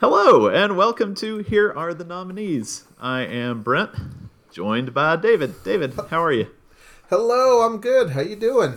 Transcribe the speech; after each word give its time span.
Hello, 0.00 0.48
and 0.48 0.78
welcome 0.78 1.14
to 1.16 1.40
Here 1.40 1.70
Are 1.70 1.92
the 1.92 2.06
Nominees. 2.06 2.84
I 2.98 3.20
am 3.20 3.62
Brent, 3.62 3.90
joined 4.50 4.94
by 4.94 5.16
David. 5.16 5.62
David, 5.62 5.92
how 6.08 6.24
are 6.24 6.32
you? 6.32 6.46
Hello, 7.10 7.66
I'm 7.66 7.82
good. 7.82 8.12
How 8.12 8.22
you 8.22 8.34
doing? 8.34 8.76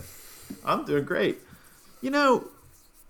I'm 0.65 0.83
doing 0.83 1.05
great. 1.05 1.37
You 2.01 2.11
know, 2.11 2.49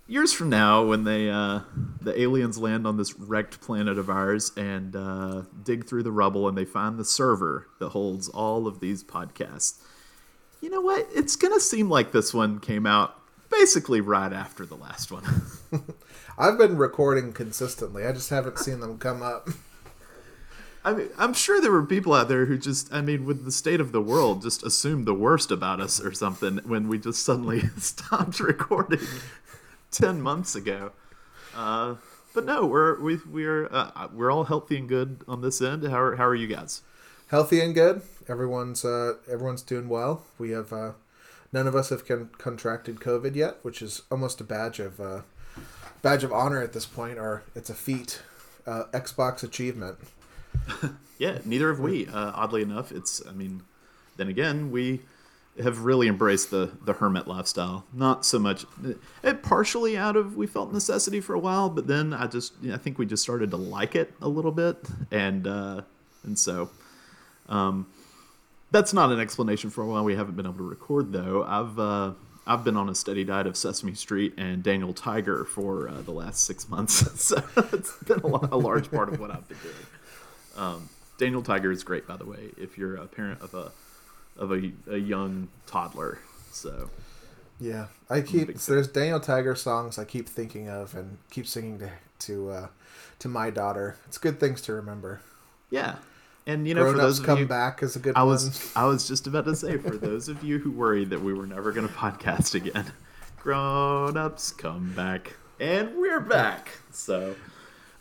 years 0.07 0.31
from 0.31 0.52
now, 0.52 0.86
when 0.86 1.05
they 1.05 1.28
uh, 1.28 1.62
the 2.02 2.21
aliens 2.21 2.60
land 2.60 2.86
on 2.86 2.97
this 2.97 3.18
wrecked 3.18 3.60
planet 3.62 3.98
of 3.98 4.12
ours 4.12 4.52
and 4.55 4.95
uh, 4.95 5.41
dig 5.64 5.88
through 5.88 6.04
the 6.04 6.11
rubble 6.11 6.48
and 6.48 6.55
they 6.55 6.66
find 6.66 7.00
the 7.00 7.05
server 7.05 7.66
that 7.80 7.89
holds 7.89 8.30
all 8.30 8.68
of 8.68 8.80
these 8.80 9.04
podcasts, 9.04 9.82
you 10.61 10.70
know 10.70 10.82
what? 10.82 11.07
It's 11.16 11.36
gonna 11.36 11.59
seem 11.59 11.89
like 11.89 12.11
this 12.11 12.32
one 12.32 12.59
came 12.59 12.86
out 12.86 13.20
basically 13.50 14.02
right 14.02 14.32
after 14.32 14.68
the 14.68 14.77
last 14.77 15.11
one. 15.11 15.23
I've 16.38 16.58
been 16.58 16.78
recording 16.78 17.34
consistently. 17.34 18.06
I 18.06 18.12
just 18.12 18.30
haven't 18.30 18.60
seen 18.60 18.80
them 18.80 18.98
come 18.98 19.21
up. 19.21 19.50
I 20.86 20.93
mean, 20.93 21.10
I'm 21.18 21.34
sure 21.34 21.61
there 21.61 21.71
were 21.71 21.86
people 21.86 22.14
out 22.14 22.28
there 22.28 22.46
who 22.46 22.57
just, 22.57 22.93
I 22.93 23.02
mean, 23.02 23.25
with 23.25 23.46
the 23.46 23.52
state 23.52 23.80
of 23.80 23.94
the 23.94 24.02
world, 24.02 24.42
just 24.42 24.64
assumed 24.64 25.06
the 25.06 25.14
worst 25.14 25.50
about 25.50 25.80
us 25.80 26.02
or 26.02 26.11
something 26.11 26.57
when 26.66 26.89
we 26.89 26.97
just 26.97 27.24
suddenly 27.24 27.61
stopped 27.78 28.39
recording 28.39 29.00
ten 29.92 30.21
months 30.21 30.56
ago. 30.56 30.92
Uh, 31.56 31.96
but 32.33 32.45
no, 32.45 32.66
we're 32.66 33.00
we 33.00 33.19
we're 33.30 33.67
uh, 33.72 34.09
we're 34.14 34.31
all 34.31 34.44
healthy 34.44 34.78
and 34.78 34.89
good 34.89 35.22
on 35.28 35.42
this 35.42 35.61
end. 35.61 35.88
How 35.88 36.02
are 36.02 36.16
how 36.17 36.25
are 36.25 36.36
you 36.36 36.47
guys? 36.47 36.81
Healthy 37.28 37.61
and 37.61 37.73
good. 37.73 38.02
Everyone's 38.28 38.83
uh, 38.83 39.14
everyone's 39.31 39.61
doing 39.61 39.88
well. 39.88 40.25
We 40.38 40.50
have 40.52 40.73
uh, 40.73 40.94
none 41.53 41.67
of 41.67 41.75
us 41.75 41.89
have 41.89 42.05
con- 42.05 42.31
contracted 42.38 43.00
COVID 43.00 43.36
yet, 43.36 43.59
which 43.61 43.81
is 43.81 44.02
almost 44.11 44.42
a 44.42 44.44
badge 44.44 44.80
of 44.80 45.00
uh, 45.00 45.22
badge 46.03 46.23
of 46.23 46.31
honor 46.31 46.62
at 46.62 46.73
this 46.73 46.86
point, 46.86 47.17
or 47.17 47.42
it's 47.56 47.72
a 47.72 47.73
feat, 47.73 48.22
uh, 48.67 48.84
Xbox 48.94 49.42
achievement. 49.42 49.98
yeah, 51.17 51.39
neither 51.44 51.69
have 51.69 51.80
we. 51.80 52.05
Uh, 52.05 52.31
oddly 52.36 52.61
enough, 52.61 52.91
it's. 52.91 53.25
I 53.27 53.31
mean, 53.31 53.64
then 54.17 54.27
again, 54.27 54.69
we 54.69 55.02
have 55.61 55.80
really 55.80 56.08
embraced 56.08 56.52
the 56.52 56.72
the 56.86 56.94
hermit 56.94 57.27
lifestyle. 57.27 57.86
Not 57.92 58.23
so 58.25 58.38
much, 58.38 58.66
it 59.23 59.42
partially 59.42 59.97
out 59.97 60.16
of 60.16 60.38
we 60.38 60.45
felt 60.45 60.72
necessity 60.72 61.19
for 61.19 61.33
a 61.33 61.39
while, 61.39 61.69
but 61.69 61.88
then 61.88 62.14
I 62.14 62.27
just 62.27 62.53
I 62.72 62.77
think 62.77 62.99
we 62.99 63.08
just 63.08 63.23
started 63.23 63.49
to 63.52 63.58
like 63.58 63.95
it 63.95 64.14
a 64.22 64.27
little 64.27 64.52
bit, 64.52 64.77
and 65.09 65.47
uh, 65.47 65.81
and 66.23 66.38
so. 66.38 66.70
Um, 67.49 67.88
that's 68.72 68.92
not 68.92 69.11
an 69.11 69.20
explanation 69.20 69.70
for 69.70 69.86
why 69.86 70.02
we 70.02 70.16
haven't 70.16 70.36
been 70.36 70.47
able 70.47 70.58
to 70.58 70.64
record, 70.64 71.11
though. 71.11 71.44
I've 71.44 71.77
uh, 71.77 72.14
I've 72.45 72.63
been 72.63 72.75
on 72.75 72.89
a 72.89 72.95
steady 72.95 73.23
diet 73.23 73.47
of 73.47 73.55
Sesame 73.55 73.94
Street 73.94 74.33
and 74.38 74.61
Daniel 74.61 74.94
Tiger 74.94 75.45
for 75.45 75.88
uh, 75.88 76.02
the 76.02 76.11
last 76.11 76.44
six 76.44 76.67
months, 76.67 77.22
so 77.22 77.41
it's 77.55 77.95
been 78.03 78.19
a, 78.19 78.27
lot, 78.27 78.52
a, 78.52 78.58
large 78.58 78.91
part 78.91 79.09
of 79.09 79.19
what 79.19 79.31
I've 79.31 79.47
been 79.47 79.58
doing. 79.59 79.75
Um, 80.58 80.89
Daniel 81.17 81.41
Tiger 81.41 81.71
is 81.71 81.83
great, 81.83 82.05
by 82.05 82.17
the 82.17 82.25
way, 82.25 82.49
if 82.58 82.77
you're 82.77 82.95
a 82.95 83.08
parent 83.08 83.41
of 83.41 83.53
a 83.53 83.71
of 84.38 84.52
a, 84.52 84.71
a 84.88 84.97
young 84.97 85.47
toddler. 85.67 86.19
So 86.52 86.89
yeah, 87.59 87.88
I 88.09 88.21
keep 88.21 88.53
there's 88.53 88.88
Daniel 88.88 89.19
Tiger 89.19 89.55
songs 89.55 89.97
I 89.97 90.05
keep 90.05 90.27
thinking 90.27 90.69
of 90.69 90.95
and 90.95 91.17
keep 91.30 91.47
singing 91.47 91.80
to 91.80 91.91
to 92.19 92.52
uh, 92.52 92.67
to 93.19 93.27
my 93.27 93.49
daughter. 93.49 93.95
It's 94.05 94.17
good 94.17 94.39
things 94.39 94.61
to 94.64 94.73
remember. 94.73 95.21
Yeah, 95.69 95.95
and 96.45 96.67
you 96.67 96.73
know, 96.73 96.81
Grown 96.81 96.95
for 96.95 97.02
those 97.02 97.19
of 97.19 97.25
come 97.25 97.39
you, 97.39 97.45
back 97.45 97.81
is 97.83 97.95
a 97.95 97.99
good 97.99 98.16
I 98.16 98.23
one. 98.23 98.33
was 98.33 98.72
I 98.75 98.86
was 98.86 99.08
just 99.08 99.27
about 99.27 99.45
to 99.45 99.55
say 99.55 99.77
for 99.77 99.97
those 99.97 100.27
of 100.27 100.44
you 100.44 100.59
who 100.59 100.72
worried 100.72 101.09
that 101.11 101.22
we 101.22 101.33
were 101.33 101.47
never 101.47 101.72
going 101.72 101.88
to 101.88 101.94
podcast 101.94 102.55
again, 102.55 102.91
grown 103.39 104.17
ups 104.17 104.52
come 104.52 104.94
back, 104.94 105.36
and 105.59 105.95
we're 105.95 106.19
back. 106.19 106.69
So, 106.91 107.36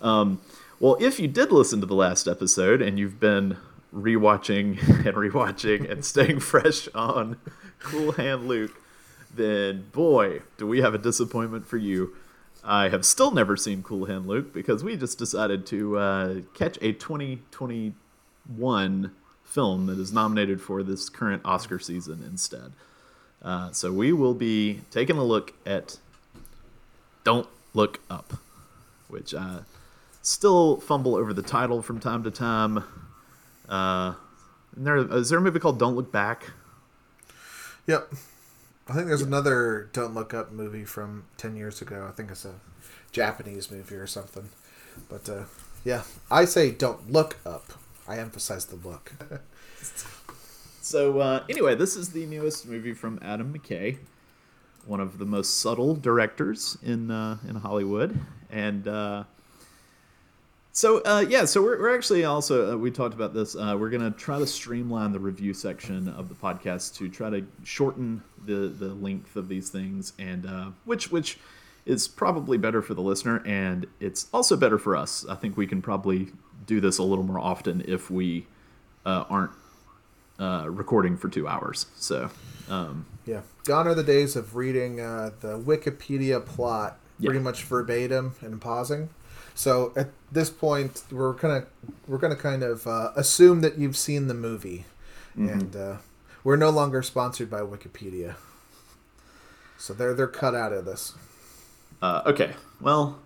um, 0.01 0.41
well, 0.81 0.97
if 1.01 1.21
you 1.21 1.29
did 1.29 1.53
listen 1.53 1.81
to 1.81 1.87
the 1.87 1.95
last 1.95 2.27
episode 2.27 2.83
and 2.83 2.99
you've 2.99 3.21
been 3.21 3.57
rewatching 3.95 4.81
and 5.07 5.17
rewatching 5.17 5.91
and 5.91 6.05
staying 6.05 6.41
fresh 6.41 6.89
on 6.95 7.37
Cool 7.79 8.13
Hand 8.13 8.49
Luke, 8.49 8.81
then 9.35 9.87
boy, 9.93 10.41
do 10.57 10.67
we 10.67 10.81
have 10.81 10.95
a 10.95 10.99
disappointment 10.99 11.67
for 11.67 11.77
you. 11.77 12.15
I 12.65 12.91
have 12.91 13.05
still 13.05 13.33
never 13.33 13.57
seen 13.57 13.83
Cool 13.83 14.07
Hand 14.07 14.27
Luke 14.27 14.53
because 14.53 14.85
we 14.85 14.97
just 14.97 15.19
decided 15.19 15.67
to 15.67 15.99
uh, 15.99 16.35
catch 16.55 16.79
a 16.81 16.93
2020 16.93 17.95
one 18.47 19.13
film 19.45 19.87
that 19.87 19.99
is 19.99 20.13
nominated 20.13 20.61
for 20.61 20.83
this 20.83 21.09
current 21.09 21.43
Oscar 21.45 21.79
season 21.79 22.23
instead. 22.27 22.73
Uh, 23.43 23.73
so 23.73 23.93
we 23.93 24.13
will 24.13 24.35
be 24.35 24.81
taking 24.91 25.17
a 25.17 25.25
look 25.25 25.53
at 25.67 25.99
Don't 27.25 27.49
Look 27.75 28.01
Up, 28.09 28.35
which 29.09 29.35
I 29.35 29.61
still 30.23 30.77
fumble 30.79 31.17
over 31.17 31.33
the 31.33 31.43
title 31.43 31.83
from 31.83 32.01
time 32.01 32.23
to 32.23 32.31
time. 32.31 32.85
Uh, 33.69 34.15
there, 34.77 34.97
is 34.97 35.29
there 35.29 35.39
a 35.39 35.43
movie 35.43 35.59
called 35.59 35.79
Don't 35.79 35.97
Look 35.97 36.13
Back? 36.13 36.51
Yep. 37.87 38.13
I 38.89 38.95
think 38.95 39.07
there's 39.07 39.23
another 39.23 39.89
Don't 39.93 40.15
Look 40.15 40.33
Up 40.33 40.53
movie 40.53 40.85
from 40.85 41.25
10 41.37 41.57
years 41.57 41.83
ago. 41.83 42.07
I 42.09 42.13
think 42.13 42.31
it's 42.31 42.45
a 42.45 42.55
Japanese 43.11 43.71
movie 43.71 43.97
or 43.97 44.07
something. 44.07 44.49
But 45.09 45.29
uh, 45.29 45.45
yeah, 45.85 46.03
I 46.31 46.45
say 46.45 46.71
Don't 46.71 47.11
Look 47.11 47.39
Up. 47.45 47.73
I 48.09 48.19
emphasize 48.19 48.65
the 48.67 48.77
look. 48.77 49.13
so 50.81 51.21
uh, 51.21 51.45
anyway, 51.49 51.75
this 51.75 51.97
is 51.97 52.11
the 52.11 52.27
newest 52.27 52.67
movie 52.67 52.95
from 52.95 53.19
Adam 53.23 53.57
McKay, 53.57 53.99
one 54.87 55.01
of 55.01 55.19
the 55.19 55.25
most 55.25 55.61
subtle 55.61 55.95
directors 55.95 56.77
in 56.83 57.11
uh, 57.11 57.39
in 57.49 57.57
Hollywood, 57.57 58.19
and 58.51 58.89
uh, 58.89 59.25
so 60.73 61.01
uh, 61.03 61.25
yeah, 61.29 61.45
so 61.45 61.63
we're, 61.63 61.79
we're 61.79 61.95
actually 61.95 62.25
also 62.25 62.73
uh, 62.73 62.77
we 62.77 62.91
talked 62.91 63.15
about 63.15 63.35
this. 63.35 63.55
Uh, 63.55 63.77
we're 63.79 63.91
gonna 63.91 64.11
try 64.11 64.39
to 64.39 64.47
streamline 64.47 65.13
the 65.13 65.21
review 65.21 65.55
section 65.55 66.09
of 66.09 66.29
the 66.29 66.35
podcast 66.35 66.97
to 66.97 67.09
try 67.09 67.31
to 67.31 67.47
shorten 67.63 68.23
the 68.45 68.69
the 68.69 68.95
length 68.95 69.37
of 69.37 69.49
these 69.49 69.69
things, 69.71 70.13
and 70.19 70.49
which 70.85 71.13
which 71.13 71.39
is 71.85 72.07
probably 72.07 72.57
better 72.57 72.81
for 72.81 72.95
the 72.95 73.01
listener, 73.01 73.43
and 73.45 73.87
it's 73.99 74.29
also 74.33 74.57
better 74.57 74.79
for 74.79 74.97
us. 74.97 75.27
I 75.29 75.35
think 75.35 75.57
we 75.57 75.67
can 75.67 75.83
probably 75.83 76.29
do 76.67 76.81
this 76.81 76.99
a 76.99 77.03
little 77.03 77.25
more 77.25 77.39
often 77.39 77.85
if 77.87 78.11
we 78.11 78.47
uh, 79.05 79.25
aren't 79.29 79.53
uh, 80.39 80.67
recording 80.69 81.17
for 81.17 81.29
two 81.29 81.47
hours. 81.47 81.87
So, 81.97 82.31
um, 82.69 83.07
yeah, 83.27 83.43
gone 83.65 83.87
are 83.87 83.95
the 83.95 84.03
days 84.03 84.37
of 84.37 84.57
reading 84.57 85.01
uh, 85.01 85.31
the 85.41 85.59
Wikipedia 85.59 86.45
plot 86.45 86.99
yeah. 87.19 87.29
pretty 87.29 87.43
much 87.43 87.65
verbatim 87.65 88.35
and 88.41 88.61
pausing. 88.61 89.11
So 89.55 89.93
at 89.97 90.11
this 90.31 90.51
point, 90.51 91.03
we're 91.11 91.35
gonna 91.35 91.67
we're 92.07 92.19
gonna 92.19 92.37
kind 92.37 92.63
of 92.63 92.87
uh, 92.87 93.13
assume 93.17 93.61
that 93.61 93.79
you've 93.79 93.97
seen 93.97 94.27
the 94.27 94.35
movie, 94.35 94.87
mm-hmm. 95.37 95.49
and 95.49 95.77
uh, 95.77 95.97
we're 96.43 96.57
no 96.57 96.71
longer 96.71 97.03
sponsored 97.03 97.51
by 97.51 97.61
Wikipedia. 97.61 98.37
So 99.79 99.93
they're 99.93 100.15
they're 100.15 100.27
cut 100.27 100.55
out 100.55 100.73
of 100.73 100.85
this. 100.85 101.15
Uh, 102.01 102.23
okay, 102.27 102.55
well, 102.81 103.21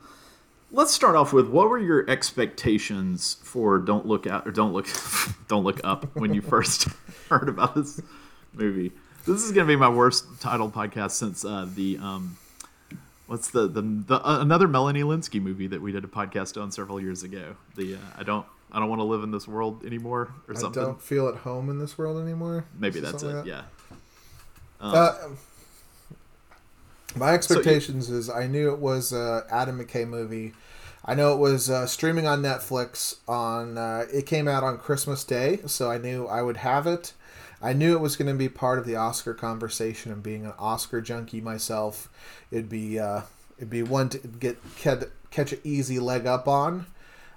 let's 0.71 0.93
start 0.93 1.17
off 1.17 1.33
with 1.33 1.49
what 1.49 1.69
were 1.69 1.79
your 1.79 2.09
expectations 2.09 3.37
for 3.43 3.79
Don't 3.79 4.07
Look 4.07 4.27
Out 4.27 4.47
or 4.47 4.51
Don't 4.51 4.73
Look 4.73 4.87
Don't 5.49 5.65
Look 5.65 5.81
Up 5.85 6.15
when 6.17 6.35
you 6.35 6.43
first 6.43 6.89
heard 7.29 7.49
about 7.49 7.75
this 7.75 8.01
movie? 8.53 8.93
This 9.27 9.43
is 9.43 9.53
going 9.53 9.67
to 9.67 9.73
be 9.73 9.77
my 9.77 9.89
worst 9.89 10.41
title 10.41 10.71
podcast 10.71 11.13
since 11.13 11.45
uh, 11.45 11.67
the 11.75 11.99
um, 11.99 12.37
what's 13.27 13.51
the 13.51 13.67
the, 13.67 13.83
the 13.83 14.15
uh, 14.27 14.41
another 14.41 14.69
Melanie 14.69 15.03
Lynskey 15.03 15.41
movie 15.41 15.67
that 15.67 15.81
we 15.81 15.93
did 15.93 16.05
a 16.05 16.09
podcast 16.09 16.61
on 16.61 16.71
several 16.71 17.01
years 17.01 17.23
ago. 17.23 17.57
The 17.75 17.97
uh, 17.97 17.99
I 18.17 18.23
don't 18.23 18.47
I 18.71 18.79
don't 18.79 18.89
want 18.89 19.01
to 19.01 19.05
live 19.05 19.23
in 19.23 19.31
this 19.31 19.49
world 19.49 19.85
anymore 19.85 20.33
or 20.49 20.55
something. 20.55 20.83
I 20.83 20.87
don't 20.87 21.03
feel 21.03 21.29
at 21.29 21.37
home 21.37 21.71
in 21.71 21.79
this 21.79 21.99
world 21.99 22.23
anymore. 22.23 22.65
Maybe 22.79 23.01
that's 23.01 23.23
it. 23.23 23.27
Like 23.27 23.45
that? 23.45 23.47
Yeah. 23.47 23.63
Uh, 24.81 25.15
um, 25.25 25.39
my 27.17 27.33
expectations 27.33 28.07
so 28.07 28.13
you, 28.13 28.19
is 28.19 28.31
I 28.31 28.47
knew 28.47 28.73
it 28.73 28.79
was 28.79 29.13
a 29.13 29.47
Adam 29.51 29.79
McKay 29.79 30.07
movie. 30.07 30.53
I 31.05 31.15
know 31.15 31.33
it 31.33 31.39
was 31.39 31.71
uh, 31.71 31.87
streaming 31.87 32.27
on 32.27 32.43
Netflix 32.43 33.17
on. 33.29 33.79
Uh, 33.79 34.07
it 34.13 34.27
came 34.27 34.49
out 34.49 34.65
on 34.65 34.79
Christmas 34.79 35.25
Day, 35.25 35.61
so 35.67 35.91
I 35.91 35.99
knew 35.99 36.27
I 36.27 36.43
would 36.43 36.59
have 36.59 36.87
it. 36.87 37.13
I 37.63 37.73
knew 37.73 37.95
it 37.95 38.01
was 38.01 38.17
going 38.17 38.31
to 38.31 38.37
be 38.37 38.49
part 38.49 38.79
of 38.79 38.87
the 38.87 38.97
Oscar 38.97 39.33
conversation, 39.33 40.13
and 40.13 40.23
being 40.23 40.45
an 40.45 40.53
Oscar 40.59 41.01
junkie 41.01 41.41
myself, 41.41 42.11
it'd 42.51 42.69
be 42.69 42.99
uh, 42.99 43.23
it'd 43.57 43.71
be 43.71 43.83
one 43.83 44.09
to 44.11 44.19
get 44.19 44.59
catch 45.31 45.53
an 45.53 45.61
easy 45.65 45.99
leg 45.99 46.27
up 46.27 46.49
on. 46.49 46.87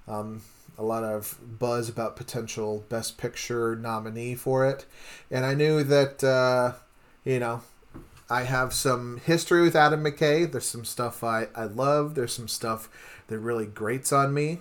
Um, 0.08 0.42
a 0.78 0.84
lot 0.84 1.04
of 1.04 1.38
buzz 1.60 1.90
about 1.90 2.16
potential 2.16 2.86
Best 2.90 3.18
Picture 3.18 3.76
nominee 3.76 4.36
for 4.36 4.66
it, 4.66 4.86
and 5.30 5.46
I 5.46 5.54
knew 5.54 5.84
that 5.84 6.24
uh, 6.24 6.74
you 7.24 7.40
know 7.40 7.62
I 8.30 8.44
have 8.44 8.74
some 8.74 9.18
history 9.18 9.62
with 9.62 9.76
Adam 9.76 10.04
McKay. 10.04 10.52
There's 10.52 10.68
some 10.68 10.86
stuff 10.86 11.24
I, 11.24 11.48
I 11.56 11.66
love. 11.66 12.16
There's 12.16 12.34
some 12.34 12.48
stuff 12.48 12.90
that 13.28 13.40
really 13.40 13.66
grates 13.66 14.14
on 14.14 14.34
me. 14.34 14.60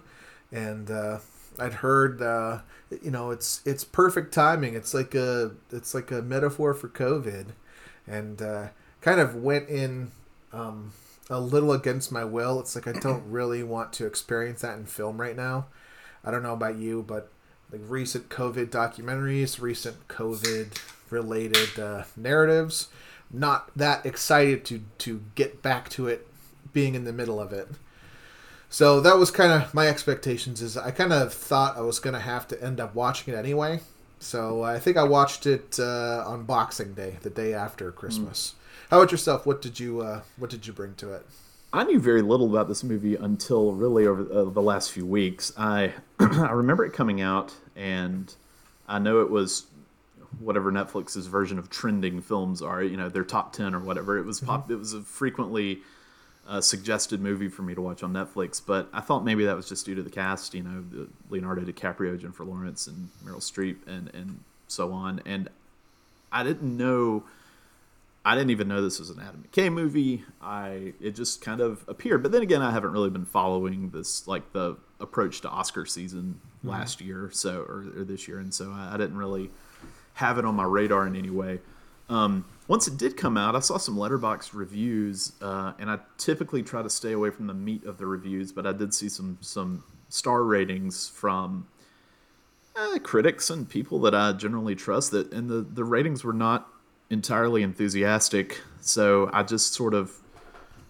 And 0.50 0.90
uh, 0.90 1.18
I'd 1.58 1.74
heard, 1.74 2.22
uh, 2.22 2.60
you 3.02 3.10
know, 3.10 3.30
it's 3.30 3.60
it's 3.66 3.84
perfect 3.84 4.32
timing. 4.32 4.74
It's 4.74 4.94
like 4.94 5.14
a 5.14 5.52
it's 5.70 5.94
like 5.94 6.10
a 6.10 6.22
metaphor 6.22 6.72
for 6.72 6.88
COVID, 6.88 7.48
and 8.06 8.40
uh, 8.40 8.68
kind 9.02 9.20
of 9.20 9.34
went 9.34 9.68
in 9.68 10.12
um, 10.52 10.92
a 11.28 11.40
little 11.40 11.72
against 11.72 12.10
my 12.10 12.24
will. 12.24 12.60
It's 12.60 12.74
like 12.74 12.86
I 12.86 12.98
don't 12.98 13.24
really 13.30 13.62
want 13.62 13.92
to 13.94 14.06
experience 14.06 14.62
that 14.62 14.78
in 14.78 14.86
film 14.86 15.20
right 15.20 15.36
now. 15.36 15.66
I 16.24 16.30
don't 16.30 16.42
know 16.42 16.54
about 16.54 16.76
you, 16.76 17.04
but 17.06 17.30
like 17.70 17.82
recent 17.84 18.28
COVID 18.30 18.68
documentaries, 18.68 19.60
recent 19.60 20.08
COVID 20.08 20.80
related 21.10 21.78
uh, 21.78 22.04
narratives, 22.16 22.88
not 23.30 23.70
that 23.76 24.06
excited 24.06 24.64
to 24.66 24.82
to 24.98 25.22
get 25.34 25.62
back 25.62 25.88
to 25.90 26.08
it, 26.08 26.26
being 26.72 26.94
in 26.94 27.04
the 27.04 27.12
middle 27.12 27.40
of 27.40 27.52
it. 27.52 27.68
So 28.70 29.00
that 29.00 29.16
was 29.16 29.30
kind 29.30 29.52
of 29.52 29.72
my 29.72 29.88
expectations. 29.88 30.60
Is 30.62 30.76
I 30.76 30.90
kind 30.90 31.12
of 31.12 31.32
thought 31.32 31.76
I 31.76 31.80
was 31.80 31.98
gonna 31.98 32.20
have 32.20 32.48
to 32.48 32.62
end 32.62 32.80
up 32.80 32.94
watching 32.94 33.34
it 33.34 33.36
anyway. 33.36 33.80
So 34.20 34.62
I 34.62 34.78
think 34.78 34.96
I 34.96 35.04
watched 35.04 35.46
it 35.46 35.78
uh, 35.78 36.24
on 36.26 36.44
Boxing 36.44 36.92
Day, 36.94 37.18
the 37.22 37.30
day 37.30 37.54
after 37.54 37.92
Christmas. 37.92 38.54
Mm. 38.54 38.90
How 38.90 38.98
about 38.98 39.12
yourself? 39.12 39.46
What 39.46 39.62
did 39.62 39.78
you 39.78 40.00
uh, 40.00 40.22
What 40.36 40.50
did 40.50 40.66
you 40.66 40.72
bring 40.72 40.94
to 40.96 41.12
it? 41.12 41.26
I 41.72 41.84
knew 41.84 42.00
very 42.00 42.22
little 42.22 42.48
about 42.48 42.68
this 42.68 42.82
movie 42.82 43.14
until 43.14 43.72
really 43.72 44.06
over 44.06 44.22
uh, 44.32 44.44
the 44.44 44.62
last 44.62 44.90
few 44.90 45.04
weeks. 45.04 45.52
I 45.56 45.92
I 46.18 46.52
remember 46.52 46.84
it 46.84 46.92
coming 46.92 47.20
out, 47.20 47.54
and 47.76 48.34
I 48.88 48.98
know 48.98 49.20
it 49.20 49.30
was 49.30 49.66
whatever 50.40 50.72
Netflix's 50.72 51.26
version 51.26 51.58
of 51.58 51.70
trending 51.70 52.20
films 52.20 52.62
are. 52.62 52.82
You 52.82 52.96
know, 52.96 53.08
their 53.08 53.24
top 53.24 53.52
ten 53.52 53.74
or 53.74 53.80
whatever. 53.80 54.18
It 54.18 54.24
was 54.24 54.40
pop. 54.40 54.64
Mm-hmm. 54.64 54.72
It 54.72 54.78
was 54.78 54.92
a 54.94 55.02
frequently 55.02 55.80
uh, 56.48 56.60
suggested 56.60 57.20
movie 57.20 57.48
for 57.48 57.62
me 57.62 57.74
to 57.74 57.80
watch 57.80 58.02
on 58.02 58.12
Netflix, 58.12 58.60
but 58.64 58.88
I 58.92 59.00
thought 59.00 59.24
maybe 59.24 59.44
that 59.44 59.56
was 59.56 59.68
just 59.68 59.84
due 59.84 59.94
to 59.94 60.02
the 60.02 60.10
cast. 60.10 60.54
You 60.54 60.62
know, 60.62 61.08
Leonardo 61.30 61.62
DiCaprio, 61.62 62.18
Jennifer 62.18 62.44
Lawrence, 62.44 62.86
and 62.86 63.10
Meryl 63.24 63.40
Streep, 63.40 63.76
and 63.86 64.10
and 64.14 64.40
so 64.66 64.92
on. 64.92 65.20
And 65.26 65.48
I 66.32 66.42
didn't 66.42 66.76
know 66.76 67.24
I 68.28 68.34
didn't 68.34 68.50
even 68.50 68.68
know 68.68 68.82
this 68.82 68.98
was 68.98 69.08
an 69.08 69.20
Adam 69.20 69.42
McKay 69.50 69.72
movie. 69.72 70.22
I 70.42 70.92
it 71.00 71.14
just 71.14 71.40
kind 71.40 71.62
of 71.62 71.82
appeared, 71.88 72.22
but 72.22 72.30
then 72.30 72.42
again, 72.42 72.60
I 72.60 72.72
haven't 72.72 72.92
really 72.92 73.08
been 73.08 73.24
following 73.24 73.88
this 73.88 74.28
like 74.28 74.52
the 74.52 74.76
approach 75.00 75.40
to 75.42 75.48
Oscar 75.48 75.86
season 75.86 76.40
mm-hmm. 76.58 76.68
last 76.68 77.00
year, 77.00 77.30
so 77.32 77.62
or, 77.62 77.86
or, 77.96 78.04
this 78.04 78.28
year, 78.28 78.38
and 78.38 78.52
so 78.52 78.70
I, 78.70 78.94
I, 78.94 78.96
didn't 78.98 79.16
really 79.16 79.50
have 80.18 80.36
it 80.36 80.44
on 80.44 80.56
my 80.56 80.64
radar 80.64 81.06
in 81.06 81.14
any 81.14 81.30
way. 81.30 81.60
Um, 82.08 82.44
once 82.66 82.88
it 82.88 82.96
did 82.96 83.16
come 83.16 83.36
out, 83.36 83.54
I 83.54 83.60
saw 83.60 83.76
some 83.76 83.96
Letterboxd 83.96 84.52
reviews, 84.52 85.32
uh, 85.40 85.74
and 85.78 85.88
I 85.88 86.00
typically 86.16 86.64
try 86.64 86.82
to 86.82 86.90
stay 86.90 87.12
away 87.12 87.30
from 87.30 87.46
the 87.46 87.54
meat 87.54 87.84
of 87.84 87.98
the 87.98 88.06
reviews, 88.06 88.50
but 88.50 88.66
I 88.66 88.72
did 88.72 88.92
see 88.92 89.08
some 89.08 89.38
some 89.40 89.84
star 90.08 90.42
ratings 90.42 91.08
from 91.08 91.68
uh, 92.74 92.98
critics 92.98 93.48
and 93.48 93.68
people 93.68 94.00
that 94.00 94.14
I 94.14 94.32
generally 94.32 94.74
trust. 94.74 95.12
That 95.12 95.32
and 95.32 95.48
the 95.48 95.60
the 95.60 95.84
ratings 95.84 96.24
were 96.24 96.32
not 96.32 96.66
entirely 97.10 97.62
enthusiastic, 97.62 98.60
so 98.80 99.30
I 99.32 99.44
just 99.44 99.72
sort 99.72 99.94
of 99.94 100.12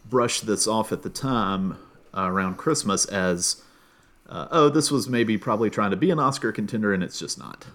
brushed 0.09 0.47
this 0.47 0.67
off 0.67 0.91
at 0.91 1.03
the 1.03 1.11
time 1.11 1.73
uh, 2.17 2.23
around 2.31 2.57
Christmas 2.57 3.05
as, 3.05 3.63
uh, 4.27 4.49
oh, 4.51 4.71
this 4.71 4.91
was 4.91 5.07
maybe 5.07 5.37
probably 5.37 5.69
trying 5.69 5.91
to 5.91 5.99
be 5.99 6.11
an 6.11 6.19
Oscar 6.19 6.51
contender, 6.51 6.95
and 6.95 7.03
it's 7.03 7.19
just 7.19 7.39
not. 7.39 7.67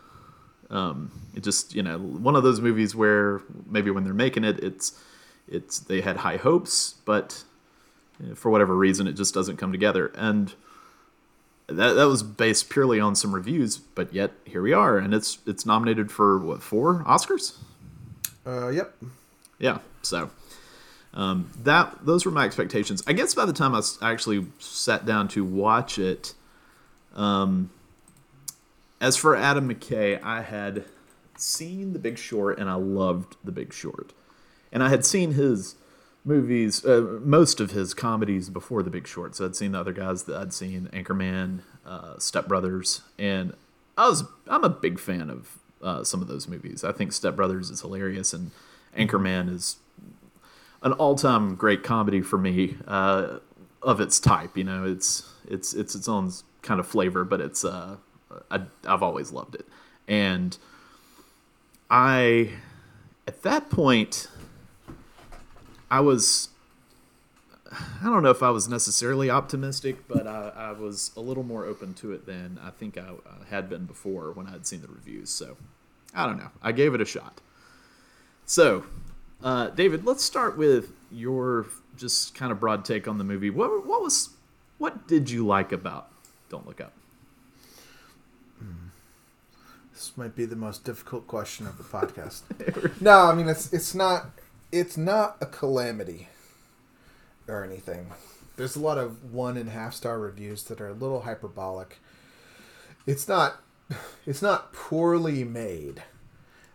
Um, 0.74 1.12
it 1.36 1.44
just 1.44 1.76
you 1.76 1.84
know 1.84 2.00
one 2.00 2.36
of 2.36 2.44
those 2.44 2.60
movies 2.60 2.96
where 2.96 3.42
maybe 3.70 3.92
when 3.92 4.04
they're 4.04 4.14
making 4.14 4.44
it, 4.44 4.60
it's 4.60 5.00
it's 5.48 5.80
they 5.80 6.02
had 6.02 6.18
high 6.18 6.38
hopes, 6.38 6.96
but 7.06 7.44
for 8.36 8.50
whatever 8.50 8.76
reason, 8.76 9.08
it 9.08 9.14
just 9.14 9.34
doesn't 9.34 9.58
come 9.58 9.72
together. 9.72 10.12
And 10.16 10.54
that 11.68 11.94
that 11.94 12.08
was 12.08 12.24
based 12.24 12.70
purely 12.70 13.00
on 13.00 13.16
some 13.16 13.34
reviews, 13.34 13.78
but 13.78 14.14
yet 14.14 14.32
here 14.46 14.62
we 14.62 14.74
are, 14.74 14.98
and 14.98 15.14
it's 15.14 15.38
it's 15.46 15.66
nominated 15.66 16.12
for 16.12 16.40
what 16.40 16.62
four 16.62 17.04
Oscars? 17.06 17.58
Uh, 18.46 18.70
yep. 18.70 18.96
Yeah. 19.60 19.78
So 20.02 20.32
um, 21.14 21.52
that 21.64 22.06
those 22.06 22.26
were 22.26 22.32
my 22.32 22.46
expectations. 22.46 23.04
I 23.08 23.14
guess 23.14 23.34
by 23.34 23.46
the 23.46 23.54
time 23.54 23.76
I 23.76 23.82
actually 24.02 24.46
sat 24.60 25.06
down 25.06 25.28
to 25.30 25.46
watch 25.46 26.00
it, 26.00 26.34
um, 27.16 27.70
as 29.04 29.18
for 29.18 29.36
Adam 29.36 29.68
McKay, 29.68 30.18
I 30.24 30.42
had 30.42 30.86
seen 31.38 31.92
The 31.92 32.00
Big 32.00 32.18
Short 32.18 32.58
and 32.58 32.70
I 32.70 32.76
loved 32.76 33.36
The 33.44 33.52
Big 33.52 33.74
Short, 33.74 34.14
and 34.72 34.82
I 34.82 34.88
had 34.88 35.04
seen 35.04 35.34
his 35.34 35.76
movies, 36.24 36.86
uh, 36.86 37.20
most 37.22 37.60
of 37.60 37.72
his 37.72 37.94
comedies 37.94 38.50
before 38.50 38.82
The 38.82 38.90
Big 38.90 39.06
Short. 39.06 39.36
So 39.36 39.44
I'd 39.44 39.58
seen 39.58 39.74
the 39.74 39.80
other 39.82 39.92
guys 39.92 40.24
that 40.24 40.38
I'd 40.38 40.54
seen, 40.54 40.90
Anchorman, 40.94 41.64
uh, 41.86 42.18
Step 42.18 42.48
Brothers, 42.48 43.02
and 43.20 43.54
I 43.98 44.08
was 44.08 44.24
I'm 44.48 44.64
a 44.64 44.70
big 44.70 45.00
fan 45.00 45.30
of 45.30 45.60
uh, 45.82 46.06
some 46.06 46.22
of 46.22 46.30
those 46.30 46.48
movies. 46.48 46.86
I 46.86 46.94
think 46.94 47.12
Step 47.12 47.36
Brothers 47.36 47.70
is 47.70 47.82
hilarious, 47.82 48.32
and 48.32 48.52
Anchorman 48.98 49.54
is 49.54 49.78
an 50.82 50.94
all-time 50.94 51.56
great 51.56 51.84
comedy 51.84 52.22
for 52.22 52.38
me 52.38 52.78
uh, 52.88 53.40
of 53.82 54.00
its 54.00 54.18
type. 54.18 54.58
You 54.58 54.64
know, 54.64 54.86
it's 54.86 55.30
it's 55.46 55.74
it's 55.74 55.94
its 55.94 56.08
own 56.08 56.32
kind 56.62 56.80
of 56.80 56.88
flavor, 56.88 57.26
but 57.26 57.42
it's 57.42 57.66
uh, 57.66 57.98
I, 58.52 58.62
I've 58.88 59.04
always 59.04 59.32
loved 59.32 59.56
it, 59.56 59.68
and 60.08 60.58
I 61.90 62.52
at 63.28 63.42
that 63.44 63.70
point 63.70 64.28
I 65.90 66.00
was 66.00 66.50
I 68.02 68.06
don't 68.06 68.24
know 68.24 68.30
if 68.30 68.44
I 68.44 68.50
was 68.50 68.68
necessarily 68.68 69.30
optimistic, 69.30 70.08
but 70.08 70.28
I, 70.28 70.52
I, 70.56 70.72
was 70.74 71.12
a 71.16 71.22
little 71.22 71.44
more 71.44 71.66
open 71.66 71.94
to 71.96 72.12
it 72.12 72.26
than 72.26 72.60
I 72.64 72.70
think 72.70 72.98
I, 72.98 73.14
had 73.50 73.70
been 73.70 73.86
before 73.86 74.32
when 74.32 74.48
I 74.48 74.52
had 74.52 74.68
seen 74.68 74.82
the 74.82 74.88
reviews. 74.88 75.30
So 75.30 75.58
I 76.14 76.26
don't 76.26 76.38
know. 76.38 76.52
I 76.62 76.72
gave 76.72 76.94
it 76.94 77.02
a 77.02 77.06
shot. 77.06 77.42
So, 78.46 78.86
uh, 79.44 79.70
David, 79.70 80.06
let's 80.06 80.24
start 80.24 80.58
with 80.58 80.92
your 81.12 81.68
just 81.98 82.36
kind 82.36 82.52
of 82.52 82.60
broad 82.60 82.86
take 82.86 83.08
on 83.08 83.18
the 83.18 83.24
movie. 83.24 83.50
What, 83.50 83.86
what 83.86 84.02
was 84.02 84.30
what 84.78 85.08
did 85.08 85.30
you 85.30 85.46
like 85.46 85.72
about 85.72 86.10
Don't 86.50 86.68
Look 86.68 86.82
Up? 86.82 86.94
This 90.04 90.18
might 90.18 90.36
be 90.36 90.44
the 90.44 90.58
most 90.58 90.84
difficult 90.84 91.28
question 91.28 91.66
of 91.66 91.78
the 91.78 91.84
podcast. 91.86 92.42
no, 93.02 93.22
I 93.22 93.34
mean 93.34 93.48
it's 93.48 93.72
it's 93.72 93.96
not 93.96 94.32
it's 94.70 94.98
not 94.98 95.38
a 95.40 95.46
calamity 95.46 96.28
or 97.48 97.64
anything. 97.64 98.08
There's 98.58 98.76
a 98.76 98.82
lot 98.82 98.98
of 98.98 99.32
one 99.32 99.56
and 99.56 99.70
half 99.70 99.94
star 99.94 100.20
reviews 100.20 100.66
that 100.66 100.82
are 100.82 100.90
a 100.90 100.94
little 100.94 101.22
hyperbolic. 101.22 102.00
It's 103.08 103.30
not 103.30 103.62
it's 104.26 104.42
not 104.42 104.74
poorly 104.74 105.46
made. 105.46 106.04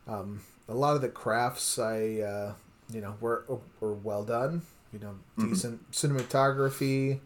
Um, 0.06 0.40
a 0.66 0.75
lot 0.75 0.96
of 0.96 1.02
the 1.02 1.10
crafts 1.10 1.78
I 1.78 2.20
uh, 2.20 2.52
you 2.90 3.02
know 3.02 3.16
were 3.20 3.44
were 3.78 3.92
well 3.92 4.25
done. 4.25 4.62
You 4.90 5.00
know, 5.00 5.14
mm-hmm. 5.36 5.50
decent 5.50 5.90
cinematography. 5.90 7.20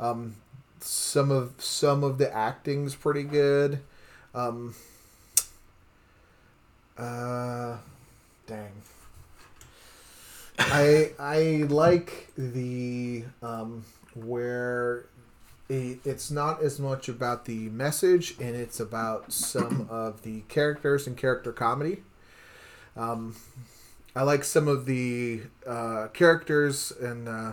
Um, 0.00 0.36
some 0.80 1.30
of 1.30 1.52
some 1.58 2.02
of 2.02 2.16
the 2.16 2.34
acting's 2.34 2.94
pretty 2.94 3.24
good. 3.24 3.80
Um, 4.34 4.74
uh, 6.98 7.76
dang. 8.46 8.72
I 10.58 11.12
I 11.18 11.66
like 11.68 12.30
the 12.36 13.24
um, 13.42 13.84
where 14.14 15.06
it, 15.68 15.98
it's 16.04 16.30
not 16.30 16.62
as 16.62 16.78
much 16.78 17.08
about 17.08 17.44
the 17.44 17.68
message 17.70 18.34
and 18.38 18.54
it's 18.54 18.78
about 18.80 19.32
some 19.32 19.88
of 19.90 20.22
the 20.22 20.42
characters 20.42 21.06
and 21.06 21.16
character 21.16 21.52
comedy. 21.52 22.02
Um, 22.96 23.34
I 24.14 24.22
like 24.22 24.44
some 24.44 24.68
of 24.68 24.86
the 24.86 25.42
uh, 25.66 26.08
characters 26.12 26.92
and 26.92 27.28
uh, 27.28 27.52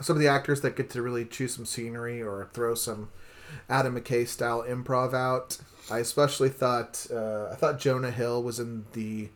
some 0.00 0.16
of 0.16 0.20
the 0.20 0.28
actors 0.28 0.60
that 0.60 0.76
get 0.76 0.90
to 0.90 1.02
really 1.02 1.24
choose 1.24 1.54
some 1.54 1.64
scenery 1.64 2.22
or 2.22 2.48
throw 2.52 2.74
some 2.74 3.08
Adam 3.68 3.98
McKay 3.98 4.26
style 4.28 4.62
improv 4.62 5.14
out. 5.14 5.58
I 5.90 5.98
especially 5.98 6.48
thought 6.48 7.06
uh, 7.12 7.48
I 7.52 7.54
thought 7.56 7.78
Jonah 7.78 8.10
Hill 8.10 8.42
was 8.42 8.58
in 8.58 8.86
the 8.92 9.28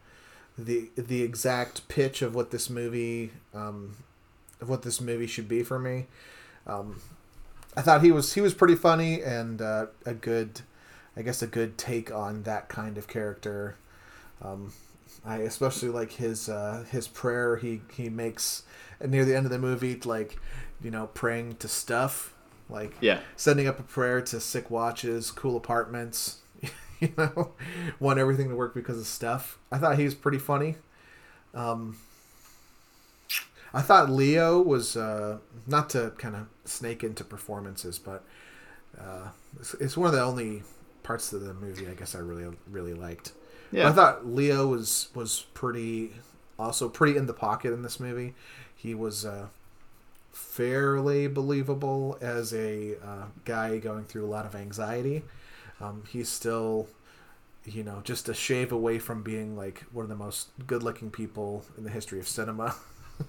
the 0.56 0.90
the 0.96 1.22
exact 1.22 1.86
pitch 1.88 2.22
of 2.22 2.34
what 2.34 2.50
this 2.50 2.68
movie 2.68 3.32
um, 3.54 3.96
of 4.60 4.68
what 4.68 4.82
this 4.82 5.00
movie 5.00 5.26
should 5.26 5.48
be 5.48 5.62
for 5.62 5.78
me. 5.78 6.06
Um, 6.66 7.00
I 7.76 7.82
thought 7.82 8.02
he 8.02 8.10
was 8.10 8.34
he 8.34 8.40
was 8.40 8.54
pretty 8.54 8.74
funny 8.74 9.22
and 9.22 9.62
uh, 9.62 9.86
a 10.04 10.14
good, 10.14 10.62
I 11.16 11.22
guess 11.22 11.42
a 11.42 11.46
good 11.46 11.78
take 11.78 12.12
on 12.12 12.42
that 12.42 12.68
kind 12.68 12.98
of 12.98 13.06
character. 13.06 13.76
Um, 14.42 14.72
I 15.24 15.38
especially 15.38 15.88
like 15.88 16.12
his 16.12 16.48
uh, 16.48 16.84
his 16.90 17.08
prayer 17.08 17.56
he 17.56 17.82
he 17.92 18.08
makes 18.08 18.62
near 19.06 19.24
the 19.24 19.36
end 19.36 19.46
of 19.46 19.52
the 19.52 19.58
movie, 19.58 20.00
like 20.04 20.38
you 20.82 20.90
know 20.90 21.08
praying 21.14 21.56
to 21.56 21.68
stuff, 21.68 22.34
like 22.68 22.92
yeah, 23.00 23.20
sending 23.36 23.66
up 23.66 23.78
a 23.78 23.82
prayer 23.82 24.20
to 24.20 24.40
sick 24.40 24.70
watches, 24.70 25.30
cool 25.30 25.56
apartments, 25.56 26.38
you 27.00 27.12
know, 27.16 27.52
want 27.98 28.18
everything 28.18 28.48
to 28.48 28.54
work 28.54 28.74
because 28.74 28.98
of 28.98 29.06
stuff. 29.06 29.58
I 29.72 29.78
thought 29.78 29.98
he 29.98 30.04
was 30.04 30.14
pretty 30.14 30.38
funny. 30.38 30.76
Um, 31.54 31.98
I 33.72 33.82
thought 33.82 34.10
Leo 34.10 34.60
was 34.60 34.96
uh, 34.96 35.38
not 35.66 35.90
to 35.90 36.12
kind 36.18 36.34
of 36.36 36.46
snake 36.64 37.04
into 37.04 37.24
performances, 37.24 37.98
but 37.98 38.24
uh, 38.98 39.28
it's, 39.58 39.74
it's, 39.74 39.96
one 39.96 40.08
of 40.08 40.14
the 40.14 40.22
only 40.22 40.62
parts 41.02 41.32
of 41.32 41.42
the 41.42 41.54
movie 41.54 41.88
I 41.88 41.94
guess 41.94 42.14
I 42.14 42.18
really 42.18 42.54
really 42.70 42.94
liked. 42.94 43.32
Yeah, 43.70 43.84
but 43.84 43.92
I 43.92 43.94
thought 43.94 44.26
Leo 44.26 44.66
was 44.66 45.08
was 45.14 45.46
pretty 45.54 46.12
also 46.58 46.88
pretty 46.88 47.16
in 47.16 47.26
the 47.26 47.34
pocket 47.34 47.72
in 47.72 47.82
this 47.82 48.00
movie. 48.00 48.34
He 48.74 48.94
was 48.94 49.24
uh, 49.24 49.48
fairly 50.38 51.26
believable 51.26 52.16
as 52.20 52.54
a 52.54 52.96
uh, 53.04 53.24
guy 53.44 53.78
going 53.78 54.04
through 54.04 54.24
a 54.24 54.30
lot 54.30 54.46
of 54.46 54.54
anxiety. 54.54 55.22
Um, 55.80 56.04
he's 56.08 56.28
still, 56.28 56.88
you 57.64 57.82
know, 57.82 58.00
just 58.04 58.28
a 58.28 58.34
shave 58.34 58.72
away 58.72 58.98
from 58.98 59.22
being 59.22 59.56
like 59.56 59.84
one 59.92 60.04
of 60.04 60.08
the 60.08 60.16
most 60.16 60.48
good-looking 60.66 61.10
people 61.10 61.64
in 61.76 61.84
the 61.84 61.90
history 61.90 62.20
of 62.20 62.28
cinema. 62.28 62.74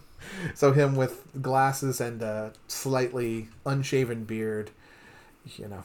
so 0.56 0.72
him 0.72 0.96
with 0.96 1.24
glasses 1.42 2.00
and 2.00 2.22
a 2.22 2.54
slightly 2.68 3.50
unshaven 3.66 4.24
beard, 4.24 4.70
you 5.58 5.68
know, 5.68 5.84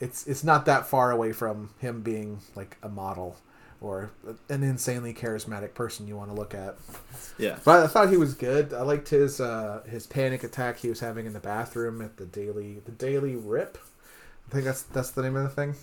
it's 0.00 0.26
it's 0.26 0.44
not 0.44 0.66
that 0.66 0.86
far 0.86 1.10
away 1.10 1.32
from 1.32 1.70
him 1.78 2.02
being 2.02 2.40
like 2.54 2.76
a 2.82 2.88
model 2.88 3.36
or 3.80 4.10
an 4.48 4.62
insanely 4.62 5.14
charismatic 5.14 5.74
person 5.74 6.08
you 6.08 6.16
want 6.16 6.30
to 6.30 6.34
look 6.34 6.54
at. 6.54 6.76
Yeah. 7.38 7.58
But 7.64 7.84
I 7.84 7.86
thought 7.86 8.10
he 8.10 8.16
was 8.16 8.34
good. 8.34 8.72
I 8.72 8.82
liked 8.82 9.08
his 9.08 9.40
uh, 9.40 9.82
his 9.88 10.06
panic 10.06 10.42
attack 10.42 10.78
he 10.78 10.88
was 10.88 11.00
having 11.00 11.26
in 11.26 11.32
the 11.32 11.40
bathroom 11.40 12.02
at 12.02 12.16
the 12.16 12.26
daily 12.26 12.80
the 12.84 12.92
daily 12.92 13.36
rip. 13.36 13.78
I 14.48 14.52
think 14.52 14.64
that's 14.64 14.82
that's 14.82 15.12
the 15.12 15.22
name 15.22 15.36
of 15.36 15.44
the 15.44 15.48
thing. 15.50 15.74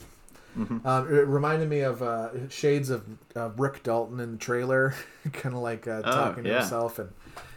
Mm-hmm. 0.57 0.87
Um, 0.87 1.13
it 1.13 1.27
reminded 1.27 1.69
me 1.69 1.81
of 1.81 2.01
uh, 2.01 2.49
shades 2.49 2.89
of 2.89 3.05
uh, 3.35 3.49
Rick 3.57 3.83
Dalton 3.83 4.19
in 4.19 4.33
the 4.33 4.37
trailer, 4.37 4.95
kind 5.33 5.53
of 5.53 5.61
like 5.61 5.87
uh, 5.87 6.01
oh, 6.03 6.11
talking 6.11 6.45
oh, 6.45 6.49
yeah. 6.49 6.55
to 6.55 6.59
himself 6.61 6.99
and 6.99 7.09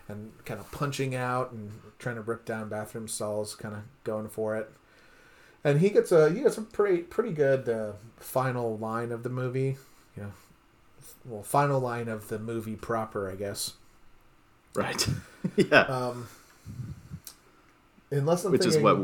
and 0.09 0.33
kind 0.45 0.59
of 0.59 0.71
punching 0.73 1.15
out 1.15 1.53
and 1.53 1.71
trying 1.99 2.17
to 2.17 2.23
rip 2.23 2.45
down 2.45 2.69
bathroom 2.69 3.09
stalls, 3.09 3.55
kind 3.55 3.75
of 3.75 3.83
going 4.05 4.29
for 4.29 4.57
it. 4.57 4.71
And 5.65 5.81
he 5.81 5.91
gets 5.91 6.13
a 6.13 6.31
he 6.31 6.41
gets 6.41 6.59
a 6.59 6.63
pretty 6.63 7.03
pretty 7.03 7.33
good 7.33 7.69
uh, 7.69 7.93
final 8.17 8.79
line 8.79 9.11
of 9.11 9.25
the 9.25 9.29
movie 9.29 9.77
you 10.19 10.25
know, 10.25 10.33
well, 11.25 11.43
final 11.43 11.81
line 11.81 12.09
of 12.09 12.29
the 12.29 12.39
movie 12.39 12.75
proper, 12.75 13.31
I 13.31 13.37
guess. 13.37 13.75
Right. 14.75 15.07
yeah. 15.57 15.81
Um, 15.83 16.29
unless 18.11 18.45
which 18.45 18.67
is 18.67 18.79
what 18.79 18.99